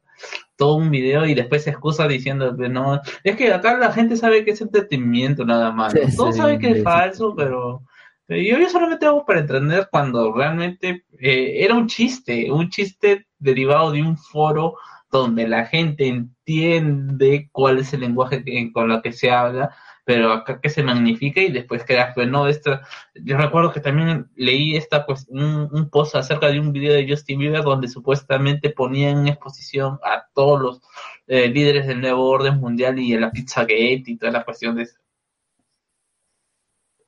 [0.57, 4.17] todo un video y después se excusa diciendo que no es que acá la gente
[4.17, 6.03] sabe que es entretenimiento nada más ¿no?
[6.07, 6.83] Sí, todos sí, saben que es sí.
[6.83, 7.83] falso pero pero
[8.29, 13.93] yo, yo solamente hago para entender cuando realmente eh, era un chiste, un chiste derivado
[13.93, 14.77] de un foro
[15.11, 19.75] donde la gente entiende cuál es el lenguaje con lo que se habla,
[20.05, 22.83] pero acá que se magnifica y después queda, pues no, esta,
[23.15, 27.09] yo recuerdo que también leí esta, pues, un, un post acerca de un video de
[27.09, 30.81] Justin Bieber donde supuestamente ponía en exposición a todos los
[31.27, 34.87] eh, líderes del nuevo orden mundial y de la Pizzagate y toda la cuestión de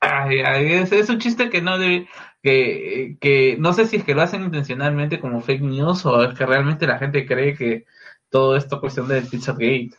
[0.03, 2.07] Ay, ay, es, es un chiste que no debe,
[2.41, 6.33] que, que no sé si es que lo hacen intencionalmente como fake news o es
[6.37, 7.85] que realmente la gente cree que
[8.29, 9.91] todo esto es cuestión del Pizzagate.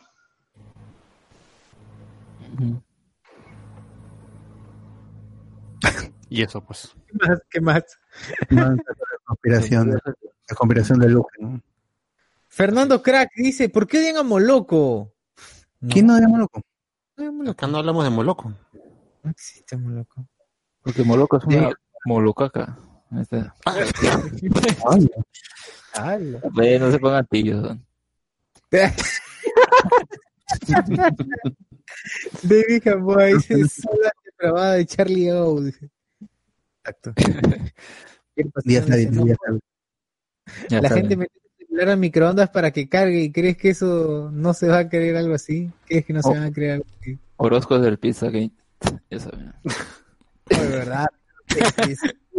[6.29, 6.95] Y eso, pues.
[7.07, 7.41] ¿Qué más?
[7.49, 7.83] ¿Qué más?
[8.49, 8.83] No, la
[9.25, 9.99] conspiración, de-
[10.49, 11.29] la conspiración de Luke.
[11.39, 11.61] ¿no?
[12.47, 15.11] Fernando Crack dice, ¿por qué odian a Moloco?
[15.89, 16.61] ¿Quién no llama loco?
[17.49, 18.53] Acá no hablamos de Moloco.
[19.23, 20.27] No existe Moloco.
[20.81, 21.71] Porque Moloco es una
[22.05, 22.77] molocaca.
[23.19, 23.53] Está.
[26.55, 27.27] Ve, no se pongan.
[27.31, 27.79] ¿no?
[32.43, 35.59] David Gamboa dice sola depravada de Charlie O.
[36.83, 37.13] Exacto.
[40.69, 43.69] Ya La está gente mete el celular al microondas para que cargue y crees que
[43.69, 45.71] eso no se va a creer algo así.
[45.85, 46.33] ¿Crees que no se Oh.
[46.33, 47.19] va a creer algo así?
[47.37, 48.49] Orozco del Pizzagate.
[48.49, 48.62] Ya
[49.09, 51.07] de verdad.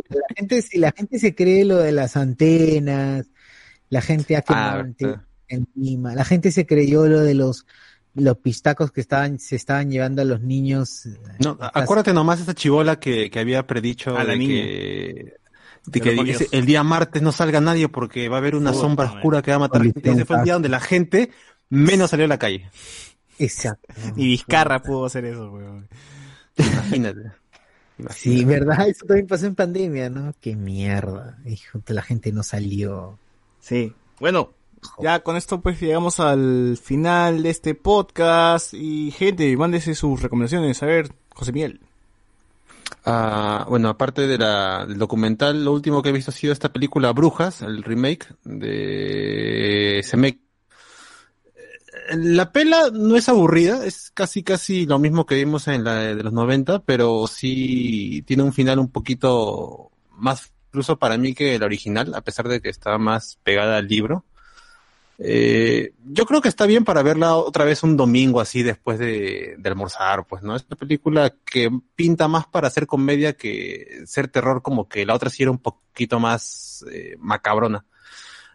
[0.09, 3.27] La gente, si la gente se cree lo de las antenas,
[3.91, 5.23] la gente ha quemado Ah, verdad.
[5.49, 7.67] encima, la gente se creyó lo de los
[8.17, 11.09] los pistacos que estaban se estaban llevando a los niños.
[11.41, 14.55] No, acuérdate nomás esa chivola que, que había predicho A la de niña.
[14.63, 15.35] que,
[15.87, 19.43] de que el día martes no salga nadie porque va a haber una sombra oscura
[19.43, 20.11] que va a matar gente.
[20.11, 21.31] Ese fue el día donde la gente
[21.71, 22.71] menos salió a la calle.
[23.39, 23.93] Exacto.
[24.17, 25.89] Y Vizcarra pudo hacer eso, weón.
[26.57, 27.33] Imagínate.
[28.11, 30.35] Sí, verdad, eso también pasó en pandemia, ¿no?
[30.41, 31.39] Qué mierda.
[31.47, 33.19] Hijo, la gente no salió.
[33.61, 33.93] Sí.
[34.19, 34.51] Bueno,
[35.01, 38.75] ya con esto pues llegamos al final de este podcast.
[38.75, 40.83] Y gente, mándese sus recomendaciones.
[40.83, 41.81] A ver, José Miguel.
[43.05, 46.73] Ah, bueno, aparte de la, del documental, lo último que he visto ha sido esta
[46.73, 50.39] película Brujas, el remake de Zemeck.
[52.15, 56.23] La pela no es aburrida, es casi casi lo mismo que vimos en la de
[56.23, 61.63] los 90, pero sí tiene un final un poquito más incluso para mí que el
[61.63, 64.25] original, a pesar de que está más pegada al libro.
[65.19, 69.57] Eh, yo creo que está bien para verla otra vez un domingo así después de,
[69.65, 70.57] almorzar, pues, ¿no?
[70.57, 75.15] Es una película que pinta más para hacer comedia que ser terror, como que la
[75.15, 77.85] otra sí era un poquito más eh, macabrona.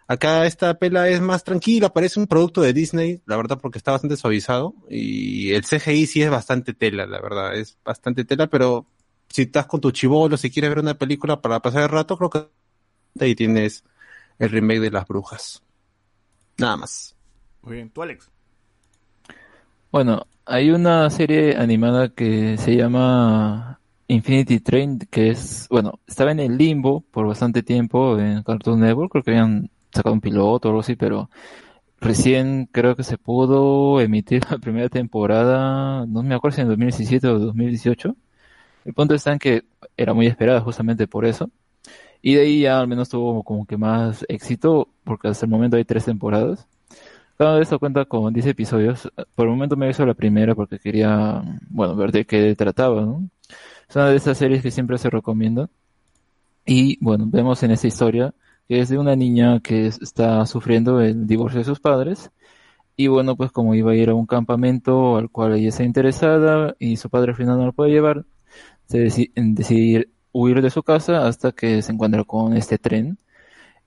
[0.09, 3.91] Acá esta pela es más tranquila, parece un producto de Disney, la verdad, porque está
[3.91, 8.87] bastante suavizado y el CGI sí es bastante tela, la verdad, es bastante tela, pero
[9.27, 12.31] si estás con tu chivolo, si quieres ver una película para pasar el rato, creo
[12.31, 12.47] que
[13.23, 13.83] ahí tienes
[14.39, 15.61] el remake de Las Brujas.
[16.57, 17.15] Nada más.
[17.61, 18.31] Muy bien, tú Alex.
[19.91, 26.39] Bueno, hay una serie animada que se llama Infinity Train, que es, bueno, estaba en
[26.39, 30.71] el limbo por bastante tiempo en Cartoon Network, creo que habían sacado un piloto o
[30.71, 31.29] algo así, pero
[31.99, 37.27] recién creo que se pudo emitir la primera temporada, no me acuerdo si en 2017
[37.27, 38.15] o 2018.
[38.85, 39.65] El punto está en que
[39.97, 41.49] era muy esperada justamente por eso.
[42.21, 45.77] Y de ahí ya al menos tuvo como que más éxito, porque hasta el momento
[45.77, 46.67] hay tres temporadas.
[47.37, 49.09] Cada de esto cuenta con 10 episodios.
[49.35, 53.29] Por el momento me hizo la primera porque quería, bueno, ver de qué trataba, ¿no?
[53.89, 55.69] Es una de esas series que siempre se recomienda.
[56.65, 58.33] Y bueno, vemos en esta historia
[58.69, 62.31] que es de una niña que es- está sufriendo el divorcio de sus padres.
[62.97, 66.75] Y bueno, pues como iba a ir a un campamento al cual ella está interesada
[66.79, 68.25] y su padre al final no lo puede llevar,
[68.87, 73.17] se deci- decide ir- huir de su casa hasta que se encuentra con este tren.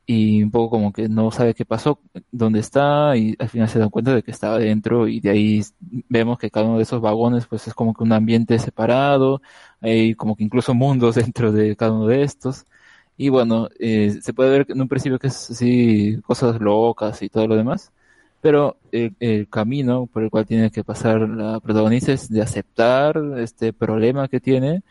[0.06, 2.00] Y un poco como que no sabe qué pasó,
[2.32, 5.62] dónde está y al final se da cuenta de que estaba dentro y de ahí
[5.80, 9.40] vemos que cada uno de esos vagones pues es como que un ambiente separado,
[9.80, 12.66] hay como que incluso mundos dentro de cada uno de estos
[13.16, 17.28] y bueno, eh, se puede ver en un principio que es así cosas locas y
[17.28, 17.92] todo lo demás,
[18.40, 23.20] pero el, el camino por el cual tiene que pasar la protagonista es de aceptar
[23.38, 24.82] este problema que tiene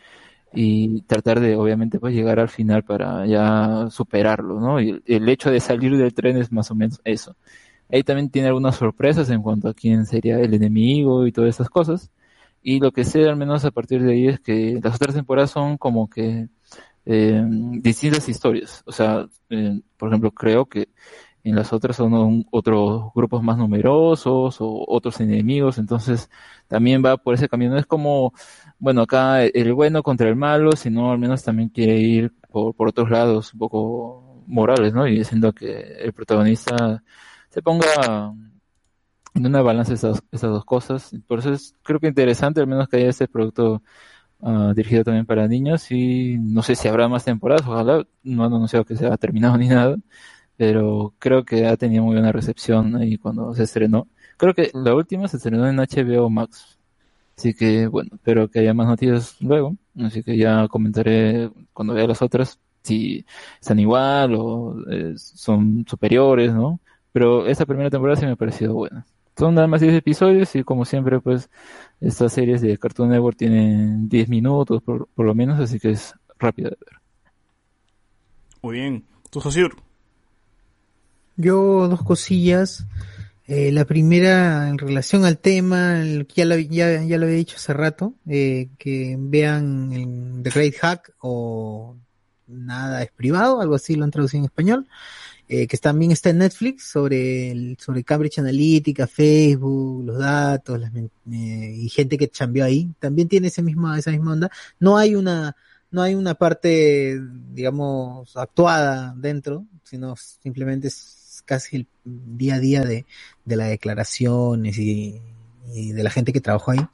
[0.54, 4.82] y tratar de obviamente pues llegar al final para ya superarlo, ¿no?
[4.82, 7.36] Y el, hecho de salir del tren es más o menos eso.
[7.90, 11.70] Ahí también tiene algunas sorpresas en cuanto a quién sería el enemigo y todas esas
[11.70, 12.12] cosas.
[12.64, 15.52] Y lo que sé al menos a partir de ahí es que las otras temporadas
[15.52, 16.48] son como que
[17.06, 18.84] eh, distintas historias.
[18.86, 20.90] O sea, eh, por ejemplo, creo que
[21.44, 26.30] en las otras son otros grupos más numerosos o otros enemigos, entonces
[26.68, 27.74] también va por ese camino.
[27.74, 28.34] No es como,
[28.80, 32.90] bueno, acá el bueno contra el malo, sino al menos también quiere ir por, por
[32.90, 35.08] otros lados un poco morales, ¿no?
[35.08, 37.04] Y haciendo que el protagonista
[37.50, 38.34] se ponga
[39.34, 41.12] en una balanza esas, esas dos cosas.
[41.28, 43.82] Por eso es, creo que interesante al menos que haya este producto
[44.42, 48.54] ah, dirigido también para niños y no sé si habrá más temporadas, ojalá no han
[48.54, 49.98] anunciado que se ha terminado ni nada,
[50.58, 54.08] pero creo que ha tenido muy buena recepción ahí cuando se estrenó.
[54.38, 56.78] Creo que la última se estrenó en HBO Max.
[57.38, 59.76] Así que bueno, espero que haya más noticias luego.
[60.00, 63.26] Así que ya comentaré cuando vea las otras si
[63.60, 66.80] están igual o eh, son superiores, ¿no?
[67.12, 69.06] Pero esta primera temporada sí me ha parecido buena.
[69.38, 71.50] Son nada más 10 episodios y como siempre pues
[72.00, 76.14] estas series de Cartoon Network tienen 10 minutos por, por lo menos, así que es
[76.38, 77.02] rápida de ver.
[78.62, 79.06] Muy bien.
[79.30, 79.76] ¿Tú, Josur?
[81.38, 82.86] Yo dos cosillas.
[83.48, 87.38] Eh, la primera, en relación al tema, el que ya lo, ya, ya lo había
[87.38, 91.98] dicho hace rato, eh, que vean el The Great Hack o
[92.48, 94.88] nada es privado, algo así lo han traducido en español,
[95.54, 101.76] eh, que también está en Netflix sobre el, sobre Cambridge Analytica, Facebook, los datos, eh,
[101.78, 104.50] y gente que chambeó ahí, también tiene ese misma, esa misma onda.
[104.80, 105.54] No hay una,
[105.92, 107.20] no hay una parte,
[107.52, 113.06] digamos, actuada dentro, sino simplemente es casi el día a día de,
[113.44, 115.20] de las declaraciones y,
[115.74, 116.88] de la gente que trabajó ahí.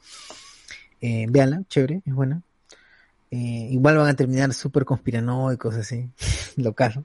[1.00, 1.28] Eh,
[1.68, 2.42] chévere, es buena.
[3.30, 6.10] Eh, igual van a terminar súper conspiranoicos, así,
[6.56, 7.04] local.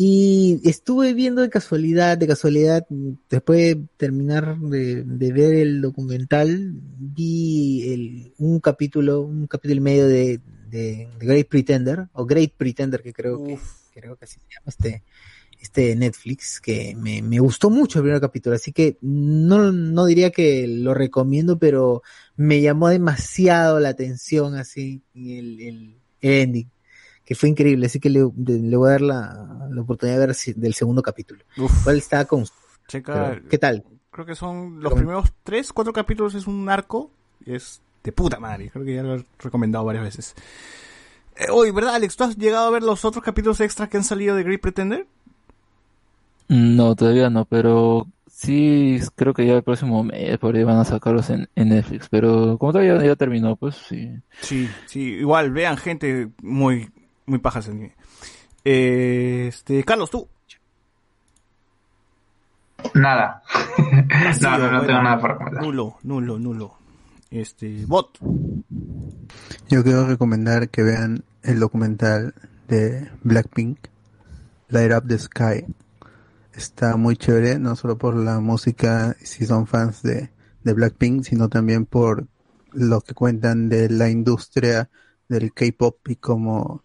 [0.00, 2.86] Y estuve viendo de casualidad, de casualidad,
[3.28, 9.80] después de terminar de, de ver el documental, vi el, un capítulo, un capítulo y
[9.80, 13.58] medio de, de, de Great Pretender, o Great Pretender, que creo que,
[13.92, 15.02] creo que así se llama este,
[15.60, 20.30] este Netflix, que me, me gustó mucho el primer capítulo, así que no, no diría
[20.30, 22.02] que lo recomiendo, pero
[22.36, 26.70] me llamó demasiado la atención así el, el ending,
[27.28, 30.34] que fue increíble, así que le, le voy a dar la, la oportunidad de ver
[30.34, 31.44] si- del segundo capítulo.
[31.84, 32.46] ¿Cuál está con
[32.86, 33.84] Checa, pero, ¿Qué tal?
[34.10, 37.10] Creo que son los primeros tres, cuatro capítulos es un arco.
[37.44, 38.70] y Es de puta madre.
[38.70, 40.34] Creo que ya lo he recomendado varias veces.
[41.36, 42.16] Eh, Oye, ¿verdad, Alex?
[42.16, 45.06] ¿Tú has llegado a ver los otros capítulos extras que han salido de Great Pretender?
[46.48, 50.84] No, todavía no, pero sí creo que ya el próximo mes por ahí van a
[50.86, 52.08] sacarlos en, en Netflix.
[52.08, 54.10] Pero como todavía ya terminó, pues sí.
[54.40, 56.90] Sí, sí, igual, vean gente muy,
[57.28, 57.94] muy paja ese anime.
[58.64, 60.28] Eh, este, Carlos, tú.
[62.94, 63.42] Nada.
[64.24, 65.62] Vacío, no, no, no bueno, tengo nada para recomendar.
[65.62, 66.78] Nulo, nulo, nulo.
[67.30, 68.18] Este, bot.
[69.68, 72.34] Yo quiero recomendar que vean el documental
[72.68, 73.78] de Blackpink,
[74.68, 75.66] Light Up the Sky.
[76.54, 80.30] Está muy chévere, no solo por la música, si son fans de,
[80.64, 82.26] de Blackpink, sino también por
[82.72, 84.88] lo que cuentan de la industria
[85.28, 86.82] del K-pop y cómo,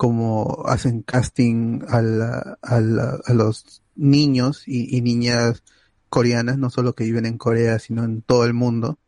[0.00, 5.62] cómo hacen casting a, la- a, la- a los niños y, niñas
[6.08, 8.98] coreanas, no solo que viven en Corea, sino en todo el mundo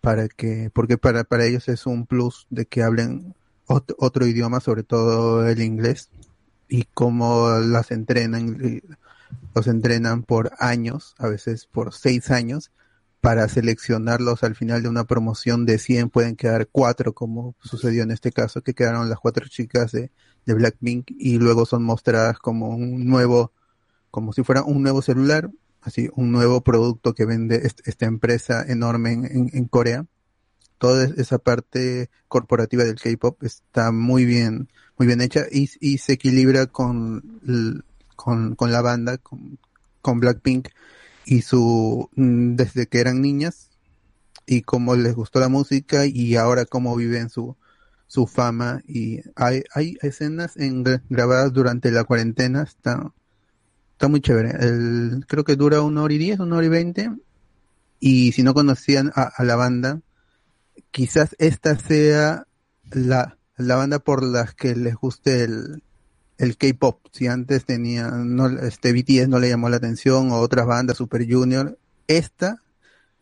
[0.00, 3.34] para que, porque para, ellos es un plus de que hablen
[3.66, 6.10] ot- otro idioma, sobre todo el inglés,
[6.68, 8.56] y cómo las entrenan,
[9.52, 12.70] los entrenan por años, a veces por seis años,
[13.20, 18.10] para seleccionarlos al final de una promoción de 100 pueden quedar cuatro, como sucedió en
[18.10, 20.10] este caso, que quedaron las cuatro chicas de,
[20.46, 23.52] Blackpink y luego son mostradas como un nuevo,
[24.10, 25.48] como si fuera un nuevo celular,
[25.80, 30.06] así un nuevo producto que vende est- esta empresa enorme en, Corea.
[30.78, 34.68] Toda es- esa parte corporativa del K-pop está muy bien,
[34.98, 35.68] muy bien hecha y,
[35.98, 37.40] se equilibra con,
[38.16, 40.68] con, la banda, con Blackpink
[41.30, 43.70] y su, mm, desde que eran niñas
[44.46, 47.56] y cómo les gustó la música y ahora cómo viven su,
[48.08, 53.12] su fama y hay, hay escenas en, grabadas durante la cuarentena, está,
[53.92, 54.56] Está muy chévere.
[54.58, 57.10] El, creo que dura una hora y diez, una hora y veinte.
[58.00, 60.00] Y si no conocían a, a la banda,
[60.90, 62.46] quizás esta sea
[62.90, 65.82] la, la banda por las que les guste el,
[66.40, 66.98] el K-pop.
[67.12, 71.30] Si antes tenía, no, este BTS no le llamó la atención o otras bandas, Super
[71.30, 71.78] Junior,
[72.08, 72.60] esta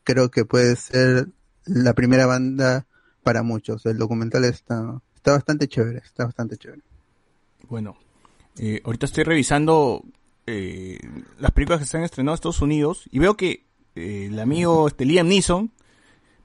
[0.05, 1.29] creo que puede ser
[1.67, 2.87] la primera banda
[3.23, 3.85] para muchos.
[3.87, 6.83] El documental está, está bastante chévere, está bastante chévere.
[7.69, 7.97] Bueno,
[8.57, 10.03] eh, ahorita estoy revisando
[10.47, 10.99] eh,
[11.39, 13.65] las películas que se han estrenado en Estados Unidos y veo que
[13.97, 15.71] eh, el amigo este, Liam Neeson,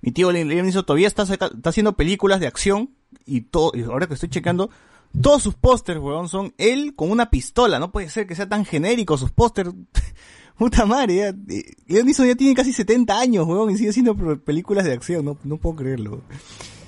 [0.02, 2.90] mi tío Liam Neeson todavía está, saca- está haciendo películas de acción
[3.26, 4.70] y todo, y ahora que estoy checando,
[5.22, 7.80] todos sus pósters, weón, son él con una pistola.
[7.80, 9.72] No puede ser que sea tan genérico sus pósters.
[10.58, 14.86] Puta madre, ya, eh, Neeson ya tiene casi 70 años, weón, y sigue haciendo películas
[14.86, 15.26] de acción.
[15.26, 16.22] No, no puedo creerlo.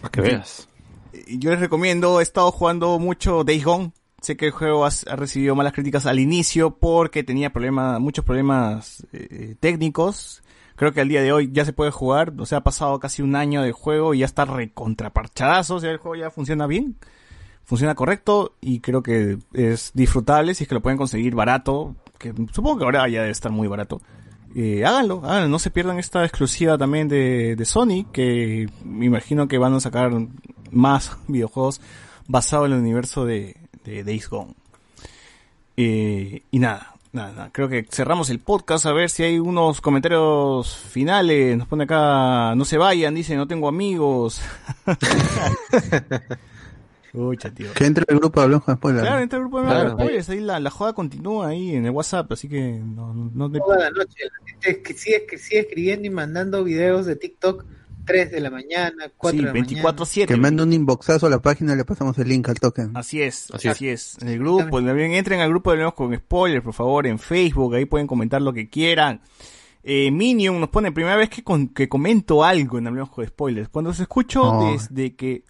[0.01, 0.67] Para que veas.
[1.27, 3.91] Yo les recomiendo, he estado jugando mucho Days Gone.
[4.21, 9.05] Sé que el juego ha, recibido malas críticas al inicio porque tenía problemas, muchos problemas
[9.13, 10.43] eh, técnicos.
[10.75, 12.33] Creo que al día de hoy ya se puede jugar.
[12.39, 15.75] O sea, ha pasado casi un año del juego y ya está recontraparchadazo.
[15.75, 16.97] O sea, el juego ya funciona bien.
[17.65, 21.95] Funciona correcto y creo que es disfrutable si es que lo pueden conseguir barato.
[22.19, 24.01] Que supongo que ahora ya debe estar muy barato.
[24.55, 29.49] Eh, háganlo, háganlo, no se pierdan esta exclusiva también de, de Sony, que me imagino
[29.49, 30.11] que van a sacar
[30.71, 31.81] más videojuegos
[32.27, 34.53] basados en el universo de, de Days Gone.
[35.75, 39.81] Eh, y nada, nada, nada, creo que cerramos el podcast a ver si hay unos
[39.81, 41.57] comentarios finales.
[41.57, 44.41] Nos pone acá, no se vayan, dice, no tengo amigos.
[47.15, 47.73] Ucha, tío.
[47.73, 49.01] Que entre el grupo de Hablemos con Spoiler.
[49.01, 49.91] Claro, entra el grupo de Claro.
[49.91, 53.51] spoilers, ahí la, la joda continúa ahí en el WhatsApp, así que no, no, no
[53.51, 57.05] te- Toda la noche la gente es que sigue, que sigue escribiendo y mandando videos
[57.05, 57.65] de TikTok
[58.05, 59.81] 3 de la mañana, 4 Sí, de la mañana.
[59.97, 60.27] 24-7.
[60.27, 62.91] Que mande un inboxazo a la página y le pasamos el link al token.
[62.95, 64.17] Así es, Así así, es.
[64.17, 64.21] es.
[64.21, 67.73] En el grupo, también entren al grupo de Leemos con Spoilers, por favor, en Facebook,
[67.73, 69.21] ahí pueden comentar lo que quieran.
[69.87, 73.69] Eh, Minion nos pone, primera vez que, con- que comento algo en Hablemos con Spoilers.
[73.69, 75.43] Cuando los escucho desde que...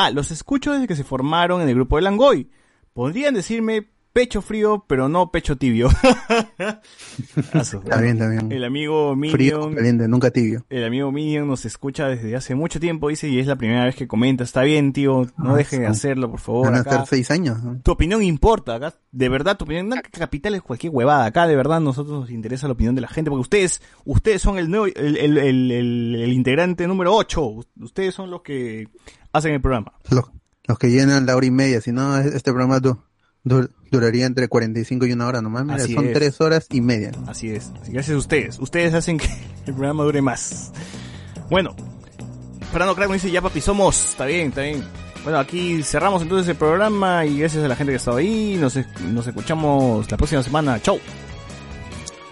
[0.00, 2.48] Ah, los escucho desde que se formaron en el grupo de Langoy.
[2.92, 5.88] Podrían decirme pecho frío, pero no pecho tibio.
[7.54, 8.50] Está bien, está bien.
[8.50, 9.74] El amigo Frío, Minion...
[9.74, 10.64] caliente, nunca tibio.
[10.68, 13.94] El amigo Minion nos escucha desde hace mucho tiempo, dice, y es la primera vez
[13.94, 14.42] que comenta.
[14.42, 16.66] Está bien, tío, no Ah, deje de hacerlo, por favor.
[16.66, 16.90] Van a acá.
[16.90, 17.62] estar seis años.
[17.62, 17.80] ¿no?
[17.80, 21.54] Tu opinión importa, acá, de verdad, tu opinión, no, capital es cualquier huevada, acá de
[21.54, 24.86] verdad nosotros nos interesa la opinión de la gente, porque ustedes, ustedes son el nuevo,
[24.86, 27.40] el, el, el, el- el integrante número 8,
[27.82, 28.88] ustedes son los que
[29.32, 29.92] hacen el programa.
[30.10, 30.24] Los,
[30.66, 32.98] los que llenan la hora y media, si no, este programa du-
[33.44, 35.63] du- duraría entre 45 y una hora nomás.
[35.65, 36.13] Mira, Así son es.
[36.13, 37.11] tres horas y media.
[37.27, 39.27] Así es, así que gracias a ustedes, ustedes hacen que
[39.65, 40.71] el programa dure más.
[41.49, 41.75] Bueno,
[42.71, 44.83] Fernando Crack me dice, ya papi, somos, está bien, está bien.
[45.23, 48.57] Bueno, aquí cerramos entonces el programa y gracias a la gente que ha estado ahí,
[48.59, 50.99] nos, es- nos escuchamos la próxima semana, chau.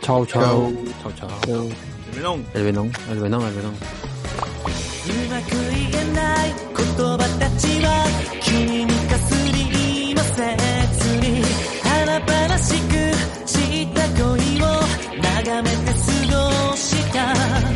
[0.02, 0.72] Chao, chao.
[1.02, 1.30] Chao, chao.
[2.12, 2.46] El venón.
[2.54, 3.74] El venón, el venón, el venón.
[5.04, 8.06] うまく言えない言葉たちは
[8.44, 10.65] 君にかすりもせずに華
[12.21, 12.95] 々しく
[13.47, 14.67] した恋を
[15.21, 17.76] 眺めて過ごした。